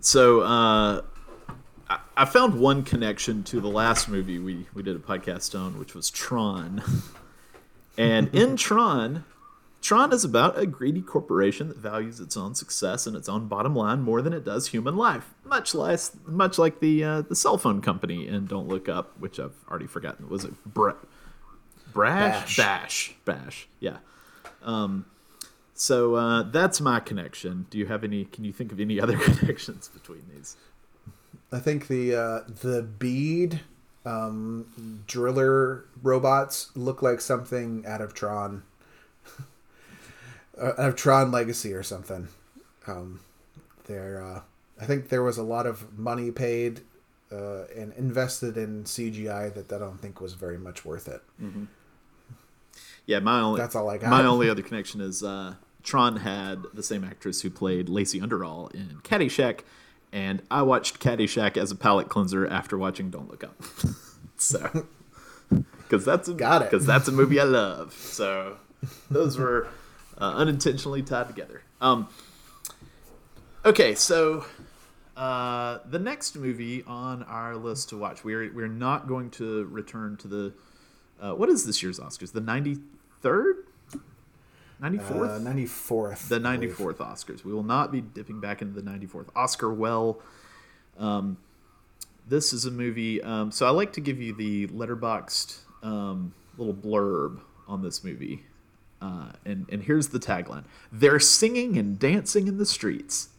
So 0.00 0.40
uh, 0.40 1.02
I, 1.88 1.98
I 2.16 2.24
found 2.24 2.58
one 2.58 2.82
connection 2.82 3.44
to 3.44 3.60
the 3.60 3.68
last 3.68 4.08
movie 4.08 4.38
we, 4.38 4.66
we 4.74 4.82
did 4.82 4.96
a 4.96 5.00
podcast 5.00 5.58
on, 5.58 5.78
which 5.78 5.94
was 5.94 6.10
Tron. 6.10 6.82
And 7.96 8.28
in 8.34 8.56
Tron, 8.56 9.24
Tron 9.80 10.12
is 10.12 10.24
about 10.24 10.58
a 10.58 10.66
greedy 10.66 11.00
corporation 11.00 11.68
that 11.68 11.78
values 11.78 12.20
its 12.20 12.36
own 12.36 12.54
success 12.54 13.06
and 13.06 13.16
its 13.16 13.28
own 13.28 13.48
bottom 13.48 13.74
line 13.74 14.02
more 14.02 14.20
than 14.20 14.32
it 14.32 14.44
does 14.44 14.68
human 14.68 14.96
life. 14.96 15.32
Much 15.44 15.74
less, 15.74 16.16
much 16.26 16.58
like 16.58 16.80
the 16.80 17.02
uh, 17.02 17.22
the 17.22 17.34
cell 17.34 17.56
phone 17.56 17.80
company 17.80 18.26
in 18.26 18.46
Don't 18.46 18.68
Look 18.68 18.88
Up, 18.88 19.18
which 19.18 19.40
I've 19.40 19.54
already 19.68 19.86
forgotten. 19.86 20.28
Was 20.28 20.44
it 20.44 20.52
Bra- 20.64 20.96
Brash? 21.92 22.56
Bash. 22.56 23.14
Bash. 23.24 23.44
Bash. 23.44 23.68
Yeah. 23.80 23.98
Um, 24.62 25.06
so 25.74 26.14
uh, 26.14 26.42
that's 26.42 26.80
my 26.80 27.00
connection. 27.00 27.66
Do 27.70 27.78
you 27.78 27.86
have 27.86 28.04
any? 28.04 28.24
Can 28.26 28.44
you 28.44 28.52
think 28.52 28.72
of 28.72 28.80
any 28.80 29.00
other 29.02 29.16
connections 29.18 29.88
between 29.88 30.22
these? 30.34 30.56
I 31.52 31.58
think 31.58 31.88
the 31.88 32.14
uh, 32.14 32.40
the 32.62 32.82
bead 32.82 33.60
um, 34.04 35.02
driller 35.06 35.84
robots 36.02 36.70
look 36.74 37.02
like 37.02 37.20
something 37.20 37.84
out 37.86 38.00
of 38.00 38.14
Tron, 38.14 38.62
Uh, 40.60 40.72
out 40.76 40.88
of 40.90 40.96
Tron 40.96 41.30
Legacy 41.30 41.72
or 41.72 41.82
something. 41.82 42.28
Um, 42.86 43.20
they're, 43.84 44.22
uh, 44.22 44.40
I 44.78 44.84
think 44.84 45.08
there 45.08 45.22
was 45.22 45.38
a 45.38 45.42
lot 45.42 45.66
of 45.66 45.98
money 45.98 46.30
paid 46.30 46.80
uh, 47.32 47.62
and 47.74 47.94
invested 47.94 48.58
in 48.58 48.84
CGI 48.84 49.54
that 49.54 49.72
I 49.72 49.78
don't 49.78 49.98
think 49.98 50.20
was 50.20 50.34
very 50.34 50.58
much 50.58 50.84
worth 50.84 51.08
it. 51.08 51.22
Yeah, 53.10 53.18
my 53.18 53.40
only 53.40 53.60
That's 53.60 53.74
all 53.74 53.90
I 53.90 53.98
got. 53.98 54.08
My 54.08 54.24
only 54.24 54.48
other 54.48 54.62
connection 54.62 55.00
is 55.00 55.24
uh, 55.24 55.54
Tron 55.82 56.18
had 56.18 56.62
the 56.72 56.82
same 56.84 57.02
actress 57.02 57.42
who 57.42 57.50
played 57.50 57.88
Lacey 57.88 58.20
Underall 58.20 58.68
in 58.72 59.00
Caddyshack, 59.02 59.62
and 60.12 60.42
I 60.48 60.62
watched 60.62 61.00
Caddyshack 61.00 61.56
as 61.56 61.72
a 61.72 61.74
palate 61.74 62.08
cleanser 62.08 62.46
after 62.46 62.78
watching 62.78 63.10
Don't 63.10 63.28
Look 63.28 63.42
Up. 63.42 63.60
so, 64.36 64.86
because 65.78 66.04
that's 66.04 66.28
a, 66.28 66.34
Got 66.34 66.62
it. 66.62 66.70
Because 66.70 66.86
that's 66.86 67.08
a 67.08 67.10
movie 67.10 67.40
I 67.40 67.44
love. 67.44 67.94
So, 67.94 68.58
those 69.10 69.36
were 69.36 69.66
uh, 70.16 70.32
unintentionally 70.36 71.02
tied 71.02 71.26
together. 71.26 71.62
Um, 71.80 72.06
okay, 73.64 73.96
so 73.96 74.44
uh, 75.16 75.78
the 75.84 75.98
next 75.98 76.36
movie 76.36 76.84
on 76.84 77.24
our 77.24 77.56
list 77.56 77.88
to 77.88 77.96
watch, 77.96 78.22
we're 78.22 78.52
we're 78.54 78.68
not 78.68 79.08
going 79.08 79.30
to 79.30 79.64
return 79.64 80.16
to 80.18 80.28
the 80.28 80.52
uh, 81.20 81.34
what 81.34 81.48
is 81.48 81.66
this 81.66 81.82
year's 81.82 81.98
Oscars? 81.98 82.30
The 82.30 82.40
ninety 82.40 82.78
third? 83.20 83.64
94th? 84.82 85.36
Uh, 85.36 85.50
94th. 85.50 86.28
the 86.28 86.40
94th 86.40 86.96
Oscars. 86.96 87.44
We 87.44 87.52
will 87.52 87.62
not 87.62 87.92
be 87.92 88.00
dipping 88.00 88.40
back 88.40 88.62
into 88.62 88.80
the 88.80 88.88
94th 88.88 89.28
Oscar 89.36 89.72
well. 89.72 90.20
Um, 90.98 91.36
this 92.26 92.52
is 92.52 92.64
a 92.64 92.70
movie. 92.70 93.22
Um, 93.22 93.50
so 93.50 93.66
I 93.66 93.70
like 93.70 93.92
to 93.94 94.00
give 94.00 94.20
you 94.20 94.32
the 94.32 94.68
Letterboxd 94.68 95.58
um, 95.82 96.32
little 96.56 96.74
blurb 96.74 97.40
on 97.68 97.82
this 97.82 98.02
movie. 98.02 98.44
Uh, 99.02 99.32
and, 99.44 99.66
and 99.70 99.82
here's 99.82 100.08
the 100.08 100.18
tagline 100.18 100.64
They're 100.92 101.20
singing 101.20 101.78
and 101.78 101.98
dancing 101.98 102.48
in 102.48 102.58
the 102.58 102.66
streets. 102.66 103.30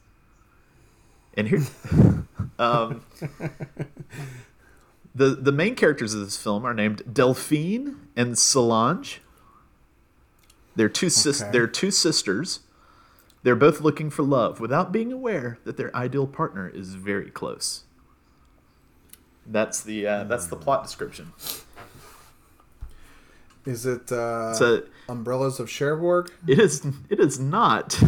And 1.36 1.48
here. 1.48 1.64
um, 2.60 3.04
the, 5.16 5.30
the 5.36 5.52
main 5.52 5.76
characters 5.76 6.14
of 6.14 6.22
this 6.22 6.38
film 6.38 6.66
are 6.66 6.74
named 6.74 7.14
Delphine 7.14 7.96
and 8.16 8.38
Solange. 8.38 9.22
They're 10.76 10.90
two 10.90 11.10
sis- 11.10 11.42
Okay. 11.42 11.52
they're 11.52 11.68
two 11.68 11.92
sisters. 11.92 12.62
They're 13.44 13.56
both 13.56 13.82
looking 13.82 14.10
for 14.10 14.24
love 14.24 14.60
without 14.60 14.92
being 14.92 15.12
aware 15.12 15.58
that 15.64 15.76
their 15.78 15.96
ideal 15.96 16.28
partner 16.28 16.70
is 16.70 16.94
very 16.96 17.30
close. 17.32 17.84
That's 19.46 19.82
the 19.82 20.06
uh, 20.08 20.24
that's 20.26 20.46
the 20.48 20.56
plot 20.56 20.84
description. 20.84 21.34
Is 23.66 23.86
it 23.86 24.12
uh, 24.12 24.54
So 24.54 24.84
Umbrellas 25.08 25.60
of 25.60 25.70
Cherbourg? 25.70 26.32
it 26.48 26.60
is 26.60 26.86
it 27.10 27.20
is 27.20 27.40
not, 27.40 28.02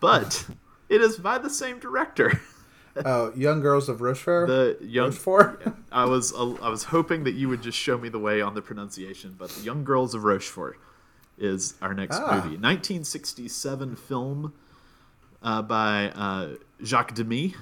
but 0.00 0.46
it 0.88 1.00
is 1.00 1.16
by 1.16 1.38
the 1.38 1.50
same 1.50 1.78
director. 1.78 2.40
Oh, 3.04 3.30
Young 3.36 3.60
Girls 3.60 3.90
of 3.90 4.00
Rochefort? 4.00 4.48
The 4.48 4.78
young 4.80 5.10
Rochefort? 5.10 5.70
I 5.92 6.06
was 6.06 6.32
I 6.34 6.70
was 6.70 6.84
hoping 6.84 7.24
that 7.24 7.34
you 7.34 7.46
would 7.50 7.60
just 7.60 7.76
show 7.76 7.98
me 7.98 8.08
the 8.08 8.18
way 8.18 8.40
on 8.40 8.54
the 8.54 8.62
pronunciation, 8.62 9.34
but 9.38 9.50
the 9.50 9.60
Young 9.60 9.84
Girls 9.84 10.14
of 10.14 10.24
Rochefort 10.24 10.78
is 11.38 11.74
our 11.82 11.94
next 11.94 12.16
Ah. 12.16 12.34
movie. 12.36 12.56
1967 12.56 13.96
film 13.96 14.52
uh, 15.42 15.62
by 15.62 16.10
uh, 16.10 16.54
Jacques 16.82 17.14
Demy. 17.14 17.54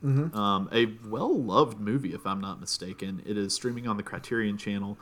Um, 0.00 0.68
a 0.72 0.86
well-loved 1.08 1.80
movie, 1.80 2.14
if 2.14 2.24
I'm 2.24 2.40
not 2.40 2.60
mistaken. 2.60 3.20
It 3.26 3.36
is 3.36 3.52
streaming 3.52 3.88
on 3.88 3.96
the 3.96 4.04
Criterion 4.04 4.56
Channel, 4.56 4.96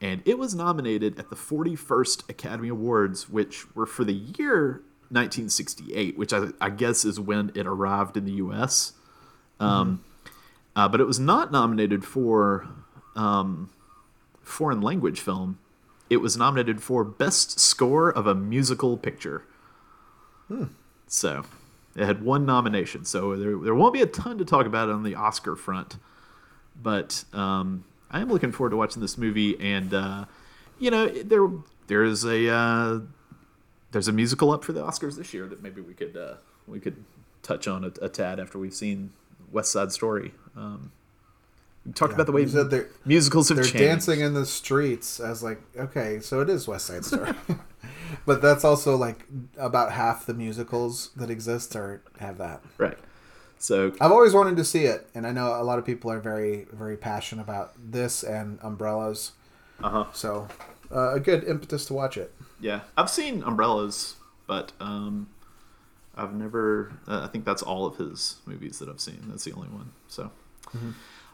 and 0.00 0.22
it 0.24 0.38
was 0.38 0.54
nominated 0.54 1.18
at 1.18 1.30
the 1.30 1.34
41st 1.36 2.28
Academy 2.30 2.68
Awards, 2.68 3.28
which 3.28 3.66
were 3.74 3.86
for 3.86 4.04
the 4.04 4.12
year 4.12 4.82
1968, 5.08 6.16
which 6.16 6.32
I, 6.32 6.48
I 6.60 6.70
guess 6.70 7.04
is 7.04 7.18
when 7.18 7.50
it 7.56 7.66
arrived 7.66 8.16
in 8.16 8.24
the 8.24 8.32
U.S. 8.34 8.92
Um, 9.58 10.04
uh, 10.76 10.86
but 10.88 11.00
it 11.00 11.06
was 11.08 11.18
not 11.18 11.50
nominated 11.50 12.04
for 12.04 12.68
um, 13.16 13.70
foreign 14.42 14.80
language 14.80 15.18
film. 15.20 15.58
It 16.08 16.18
was 16.18 16.36
nominated 16.36 16.82
for 16.82 17.04
best 17.04 17.58
score 17.58 18.10
of 18.10 18.26
a 18.26 18.34
musical 18.34 18.96
picture. 18.96 19.42
So 21.06 21.44
it 21.96 22.04
had 22.04 22.22
one 22.22 22.46
nomination. 22.46 23.04
So 23.04 23.36
there, 23.36 23.56
there 23.58 23.74
won't 23.74 23.94
be 23.94 24.02
a 24.02 24.06
ton 24.06 24.38
to 24.38 24.44
talk 24.44 24.66
about 24.66 24.88
on 24.88 25.02
the 25.02 25.14
Oscar 25.14 25.56
front. 25.56 25.96
But 26.80 27.24
um, 27.32 27.84
I 28.10 28.20
am 28.20 28.28
looking 28.28 28.52
forward 28.52 28.70
to 28.70 28.76
watching 28.76 29.02
this 29.02 29.18
movie. 29.18 29.58
And, 29.60 29.94
uh, 29.94 30.24
you 30.78 30.90
know, 30.90 31.08
there 31.08 31.48
there 31.86 32.04
is 32.04 32.24
a 32.24 32.48
uh, 32.48 33.00
there's 33.92 34.08
a 34.08 34.12
musical 34.12 34.50
up 34.50 34.64
for 34.64 34.72
the 34.72 34.82
Oscars 34.82 35.16
this 35.16 35.32
year 35.32 35.46
that 35.46 35.62
maybe 35.62 35.80
we 35.80 35.94
could 35.94 36.16
uh, 36.16 36.34
we 36.66 36.80
could 36.80 37.02
touch 37.42 37.66
on 37.66 37.84
a, 37.84 37.92
a 38.04 38.08
tad 38.08 38.38
after 38.40 38.58
we've 38.58 38.74
seen 38.74 39.12
West 39.52 39.72
Side 39.72 39.92
Story. 39.92 40.34
Um, 40.56 40.92
we 41.86 41.92
talked 41.92 42.12
about 42.12 42.26
the 42.26 42.32
way 42.32 42.46
said 42.46 42.70
they're, 42.70 42.88
musicals 43.04 43.48
have 43.48 43.56
they're 43.56 43.64
changed. 43.64 43.78
dancing 43.78 44.20
in 44.20 44.34
the 44.34 44.44
streets. 44.46 45.20
I 45.20 45.30
was 45.30 45.42
like, 45.42 45.60
okay, 45.76 46.20
so 46.20 46.40
it 46.40 46.50
is 46.50 46.66
West 46.66 46.86
Side 46.86 47.04
Story. 47.04 47.32
but 48.26 48.42
that's 48.42 48.64
also 48.64 48.96
like 48.96 49.24
about 49.56 49.92
half 49.92 50.26
the 50.26 50.34
musicals 50.34 51.10
that 51.16 51.30
exist 51.30 51.76
are 51.76 52.02
have 52.18 52.38
that. 52.38 52.62
right. 52.78 52.98
So 53.58 53.92
I've 54.02 54.12
always 54.12 54.34
wanted 54.34 54.56
to 54.58 54.64
see 54.64 54.84
it, 54.84 55.08
and 55.14 55.26
I 55.26 55.32
know 55.32 55.58
a 55.58 55.64
lot 55.64 55.78
of 55.78 55.86
people 55.86 56.10
are 56.10 56.20
very, 56.20 56.66
very 56.72 56.96
passionate 56.96 57.40
about 57.42 57.72
this 57.78 58.22
and 58.22 58.58
umbrellas. 58.62 59.32
uh 59.82 59.88
huh. 59.88 60.04
So, 60.12 60.48
uh, 60.94 61.14
a 61.14 61.20
good 61.20 61.42
impetus 61.44 61.86
to 61.86 61.94
watch 61.94 62.18
it. 62.18 62.34
Yeah, 62.60 62.80
I've 62.98 63.08
seen 63.08 63.42
Umbrellas, 63.42 64.16
but 64.46 64.72
um, 64.80 65.28
I've 66.14 66.34
never. 66.34 66.92
Uh, 67.08 67.22
I 67.24 67.28
think 67.28 67.44
that's 67.46 67.62
all 67.62 67.86
of 67.86 67.96
his 67.96 68.36
movies 68.44 68.78
that 68.78 68.88
I've 68.88 69.00
seen. 69.00 69.22
That's 69.28 69.44
the 69.44 69.52
only 69.52 69.68
one. 69.68 69.90
So, 70.08 70.30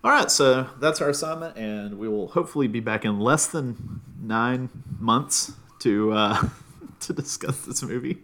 All 0.05 0.11
right, 0.11 0.31
so 0.31 0.67
that's 0.81 1.01
our 1.01 1.11
assignment, 1.11 1.57
and 1.57 1.97
we 1.99 2.09
will 2.09 2.29
hopefully 2.29 2.67
be 2.67 2.81
back 2.81 3.05
in 3.05 3.21
less 3.21 3.47
than 3.47 4.01
nine 4.21 4.69
months 4.99 5.53
to 5.81 6.13
uh, 6.13 6.49
to 7.01 7.13
discuss 7.13 7.61
this 7.65 7.83
movie. 7.83 8.19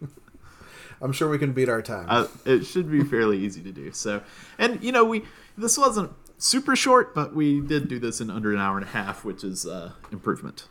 I'm 1.00 1.12
sure 1.12 1.28
we 1.28 1.38
can 1.38 1.52
beat 1.52 1.68
our 1.68 1.80
time. 1.80 2.06
Uh, 2.08 2.26
it 2.44 2.64
should 2.64 2.90
be 2.90 3.04
fairly 3.04 3.38
easy 3.38 3.62
to 3.62 3.70
do. 3.70 3.92
So, 3.92 4.22
and 4.58 4.82
you 4.82 4.90
know, 4.90 5.04
we 5.04 5.24
this 5.56 5.78
wasn't 5.78 6.10
super 6.36 6.74
short, 6.74 7.14
but 7.14 7.34
we 7.34 7.60
did 7.60 7.88
do 7.88 8.00
this 8.00 8.20
in 8.20 8.28
under 8.30 8.52
an 8.52 8.58
hour 8.58 8.76
and 8.76 8.84
a 8.84 8.90
half, 8.90 9.24
which 9.24 9.44
is 9.44 9.64
uh, 9.64 9.92
improvement. 10.10 10.66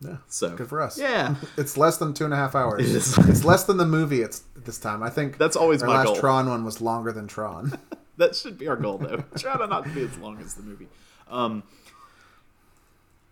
yeah, 0.00 0.16
So 0.28 0.56
good 0.56 0.68
for 0.70 0.80
us. 0.80 0.98
Yeah, 0.98 1.34
It's 1.58 1.76
less 1.76 1.98
than 1.98 2.14
two 2.14 2.24
and 2.24 2.32
a 2.32 2.36
half 2.38 2.54
hours. 2.54 2.80
It 2.88 2.96
is. 2.96 3.18
It's 3.28 3.44
less 3.44 3.64
than 3.64 3.76
the 3.76 3.86
movie. 3.86 4.22
It's 4.22 4.42
this 4.56 4.78
time. 4.78 5.02
I 5.02 5.10
think 5.10 5.36
That's 5.36 5.56
always 5.56 5.82
our 5.82 5.88
my 5.88 5.96
last 5.96 6.06
goal. 6.06 6.16
Tron 6.16 6.48
one 6.48 6.64
was 6.64 6.80
longer 6.80 7.12
than 7.12 7.26
Tron. 7.26 7.78
that 8.16 8.34
should 8.36 8.58
be 8.58 8.68
our 8.68 8.76
goal, 8.76 8.98
though. 8.98 9.24
Try 9.38 9.56
to 9.56 9.66
not 9.66 9.92
be 9.94 10.02
as 10.02 10.16
long 10.18 10.40
as 10.40 10.54
the 10.54 10.62
movie. 10.62 10.88
Um, 11.28 11.62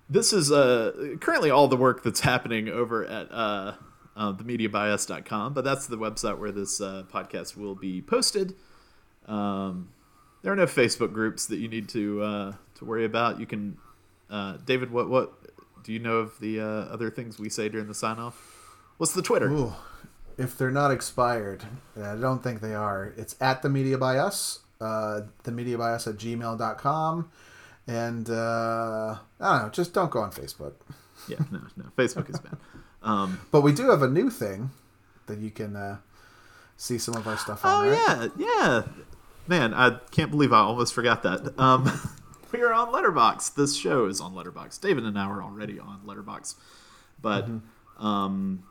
this 0.08 0.32
is 0.32 0.52
uh, 0.52 1.16
currently 1.20 1.50
all 1.50 1.68
the 1.68 1.76
work 1.76 2.02
that's 2.02 2.20
happening 2.20 2.68
over 2.68 3.04
at 3.04 3.30
uh, 3.30 3.74
uh, 4.16 4.32
themediabias.com, 4.34 5.54
but 5.54 5.64
that's 5.64 5.86
the 5.86 5.96
website 5.96 6.38
where 6.38 6.52
this 6.52 6.80
uh, 6.80 7.04
podcast 7.12 7.56
will 7.56 7.74
be 7.74 8.02
posted. 8.02 8.54
Um, 9.26 9.90
there 10.42 10.52
are 10.52 10.56
no 10.56 10.66
Facebook 10.66 11.12
groups 11.12 11.46
that 11.46 11.58
you 11.58 11.68
need 11.68 11.88
to 11.90 12.22
uh, 12.22 12.52
to 12.74 12.84
worry 12.84 13.04
about. 13.04 13.40
You 13.40 13.46
can, 13.46 13.78
uh, 14.28 14.58
David. 14.64 14.90
What 14.90 15.08
what 15.08 15.32
do 15.84 15.92
you 15.92 15.98
know 15.98 16.16
of 16.16 16.38
the 16.40 16.60
uh, 16.60 16.64
other 16.64 17.10
things 17.10 17.38
we 17.38 17.48
say 17.48 17.68
during 17.68 17.86
the 17.88 17.94
sign 17.94 18.18
off? 18.18 18.36
What's 18.98 19.12
the 19.12 19.22
Twitter? 19.22 19.48
Ooh, 19.50 19.72
if 20.36 20.58
they're 20.58 20.70
not 20.70 20.90
expired, 20.90 21.64
I 21.96 22.16
don't 22.16 22.42
think 22.42 22.60
they 22.60 22.74
are. 22.74 23.14
It's 23.16 23.36
at 23.40 23.62
the 23.62 23.68
media 23.68 23.98
by 23.98 24.18
us, 24.18 24.60
uh, 24.82 25.22
the 25.44 25.52
media 25.52 25.78
by 25.78 25.92
us 25.92 26.06
at 26.06 26.16
gmail.com. 26.16 27.30
And 27.86 28.30
uh, 28.30 29.16
I 29.40 29.52
don't 29.52 29.62
know, 29.62 29.68
just 29.70 29.92
don't 29.94 30.10
go 30.10 30.20
on 30.20 30.30
Facebook. 30.30 30.74
Yeah, 31.28 31.38
no, 31.50 31.60
no. 31.76 31.84
Facebook 31.96 32.30
is 32.30 32.38
bad. 32.38 32.56
Um, 33.02 33.40
But 33.50 33.62
we 33.62 33.72
do 33.72 33.90
have 33.90 34.02
a 34.02 34.08
new 34.08 34.30
thing 34.30 34.70
that 35.26 35.38
you 35.38 35.50
can 35.50 35.76
uh, 35.76 35.98
see 36.76 36.98
some 36.98 37.16
of 37.16 37.26
our 37.26 37.36
stuff 37.36 37.64
on. 37.64 37.86
Oh 37.86 37.90
right? 37.90 38.30
yeah, 38.38 38.46
yeah. 38.46 38.82
Man, 39.48 39.74
I 39.74 39.98
can't 40.12 40.30
believe 40.30 40.52
I 40.52 40.58
almost 40.60 40.94
forgot 40.94 41.24
that. 41.24 41.58
Um, 41.58 41.90
we 42.52 42.62
are 42.62 42.72
on 42.72 42.92
Letterboxd. 42.92 43.56
This 43.56 43.76
show 43.76 44.06
is 44.06 44.20
on 44.20 44.34
Letterboxd. 44.34 44.80
David 44.80 45.04
and 45.04 45.18
I 45.18 45.26
were 45.28 45.42
already 45.42 45.80
on 45.80 46.00
Letterboxd, 46.06 46.54
but 47.20 47.48
um, 47.98 48.62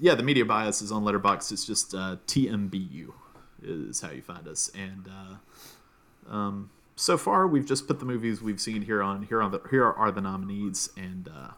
yeah, 0.00 0.14
the 0.14 0.22
media 0.22 0.44
bias 0.44 0.80
is 0.80 0.92
on 0.92 1.02
Letterboxd. 1.02 1.50
It's 1.50 1.64
just 1.64 1.94
uh, 1.94 2.16
TMBU 2.28 3.12
is 3.62 4.00
how 4.00 4.10
you 4.10 4.22
find 4.22 4.46
us, 4.48 4.70
and 4.74 5.08
uh, 5.08 6.32
um, 6.32 6.70
so 6.96 7.16
far 7.16 7.46
we've 7.46 7.66
just 7.66 7.86
put 7.86 7.98
the 8.00 8.04
movies 8.04 8.42
we've 8.42 8.60
seen 8.60 8.82
here 8.82 9.02
on 9.02 9.22
here 9.24 9.40
on 9.40 9.50
the 9.50 9.60
here 9.70 9.84
are 9.84 10.10
the 10.10 10.20
nominees, 10.20 10.90
and 10.96 11.28
uh, 11.28 11.50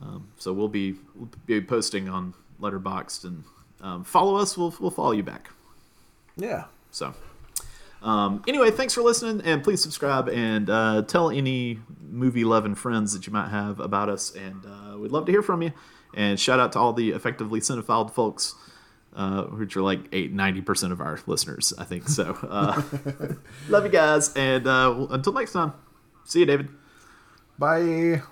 um, 0.00 0.28
so 0.36 0.52
we'll 0.52 0.68
be 0.68 0.96
we'll 1.14 1.30
be 1.46 1.60
posting 1.60 2.08
on 2.08 2.34
Letterboxd 2.60 3.24
and 3.24 3.44
um, 3.80 4.04
follow 4.04 4.36
us. 4.36 4.56
We'll 4.56 4.74
we'll 4.80 4.90
follow 4.90 5.12
you 5.12 5.22
back. 5.22 5.50
Yeah. 6.36 6.64
So, 6.90 7.14
um, 8.02 8.42
anyway, 8.46 8.70
thanks 8.70 8.94
for 8.94 9.02
listening, 9.02 9.40
and 9.44 9.62
please 9.62 9.82
subscribe 9.82 10.28
and 10.28 10.70
uh, 10.70 11.02
tell 11.02 11.30
any 11.30 11.80
movie 12.00 12.44
loving 12.44 12.74
friends 12.74 13.12
that 13.14 13.26
you 13.26 13.32
might 13.32 13.48
have 13.48 13.80
about 13.80 14.08
us, 14.08 14.34
and 14.34 14.64
uh, 14.64 14.98
we'd 14.98 15.10
love 15.10 15.26
to 15.26 15.32
hear 15.32 15.42
from 15.42 15.62
you. 15.62 15.72
And 16.16 16.38
shout 16.38 16.60
out 16.60 16.72
to 16.72 16.78
all 16.78 16.92
the 16.92 17.10
effectively 17.10 17.60
cinephiled 17.60 18.12
folks, 18.12 18.54
uh, 19.14 19.44
which 19.44 19.76
are 19.76 19.82
like 19.82 20.12
ninety 20.12 20.60
percent 20.60 20.92
of 20.92 21.00
our 21.00 21.18
listeners, 21.26 21.72
I 21.78 21.84
think. 21.84 22.08
So, 22.08 22.36
uh, 22.42 22.82
love 23.68 23.84
you 23.84 23.90
guys, 23.90 24.34
and 24.34 24.66
uh, 24.66 25.06
until 25.10 25.32
next 25.32 25.52
time, 25.52 25.72
see 26.24 26.40
you, 26.40 26.46
David. 26.46 26.68
Bye. 27.58 28.22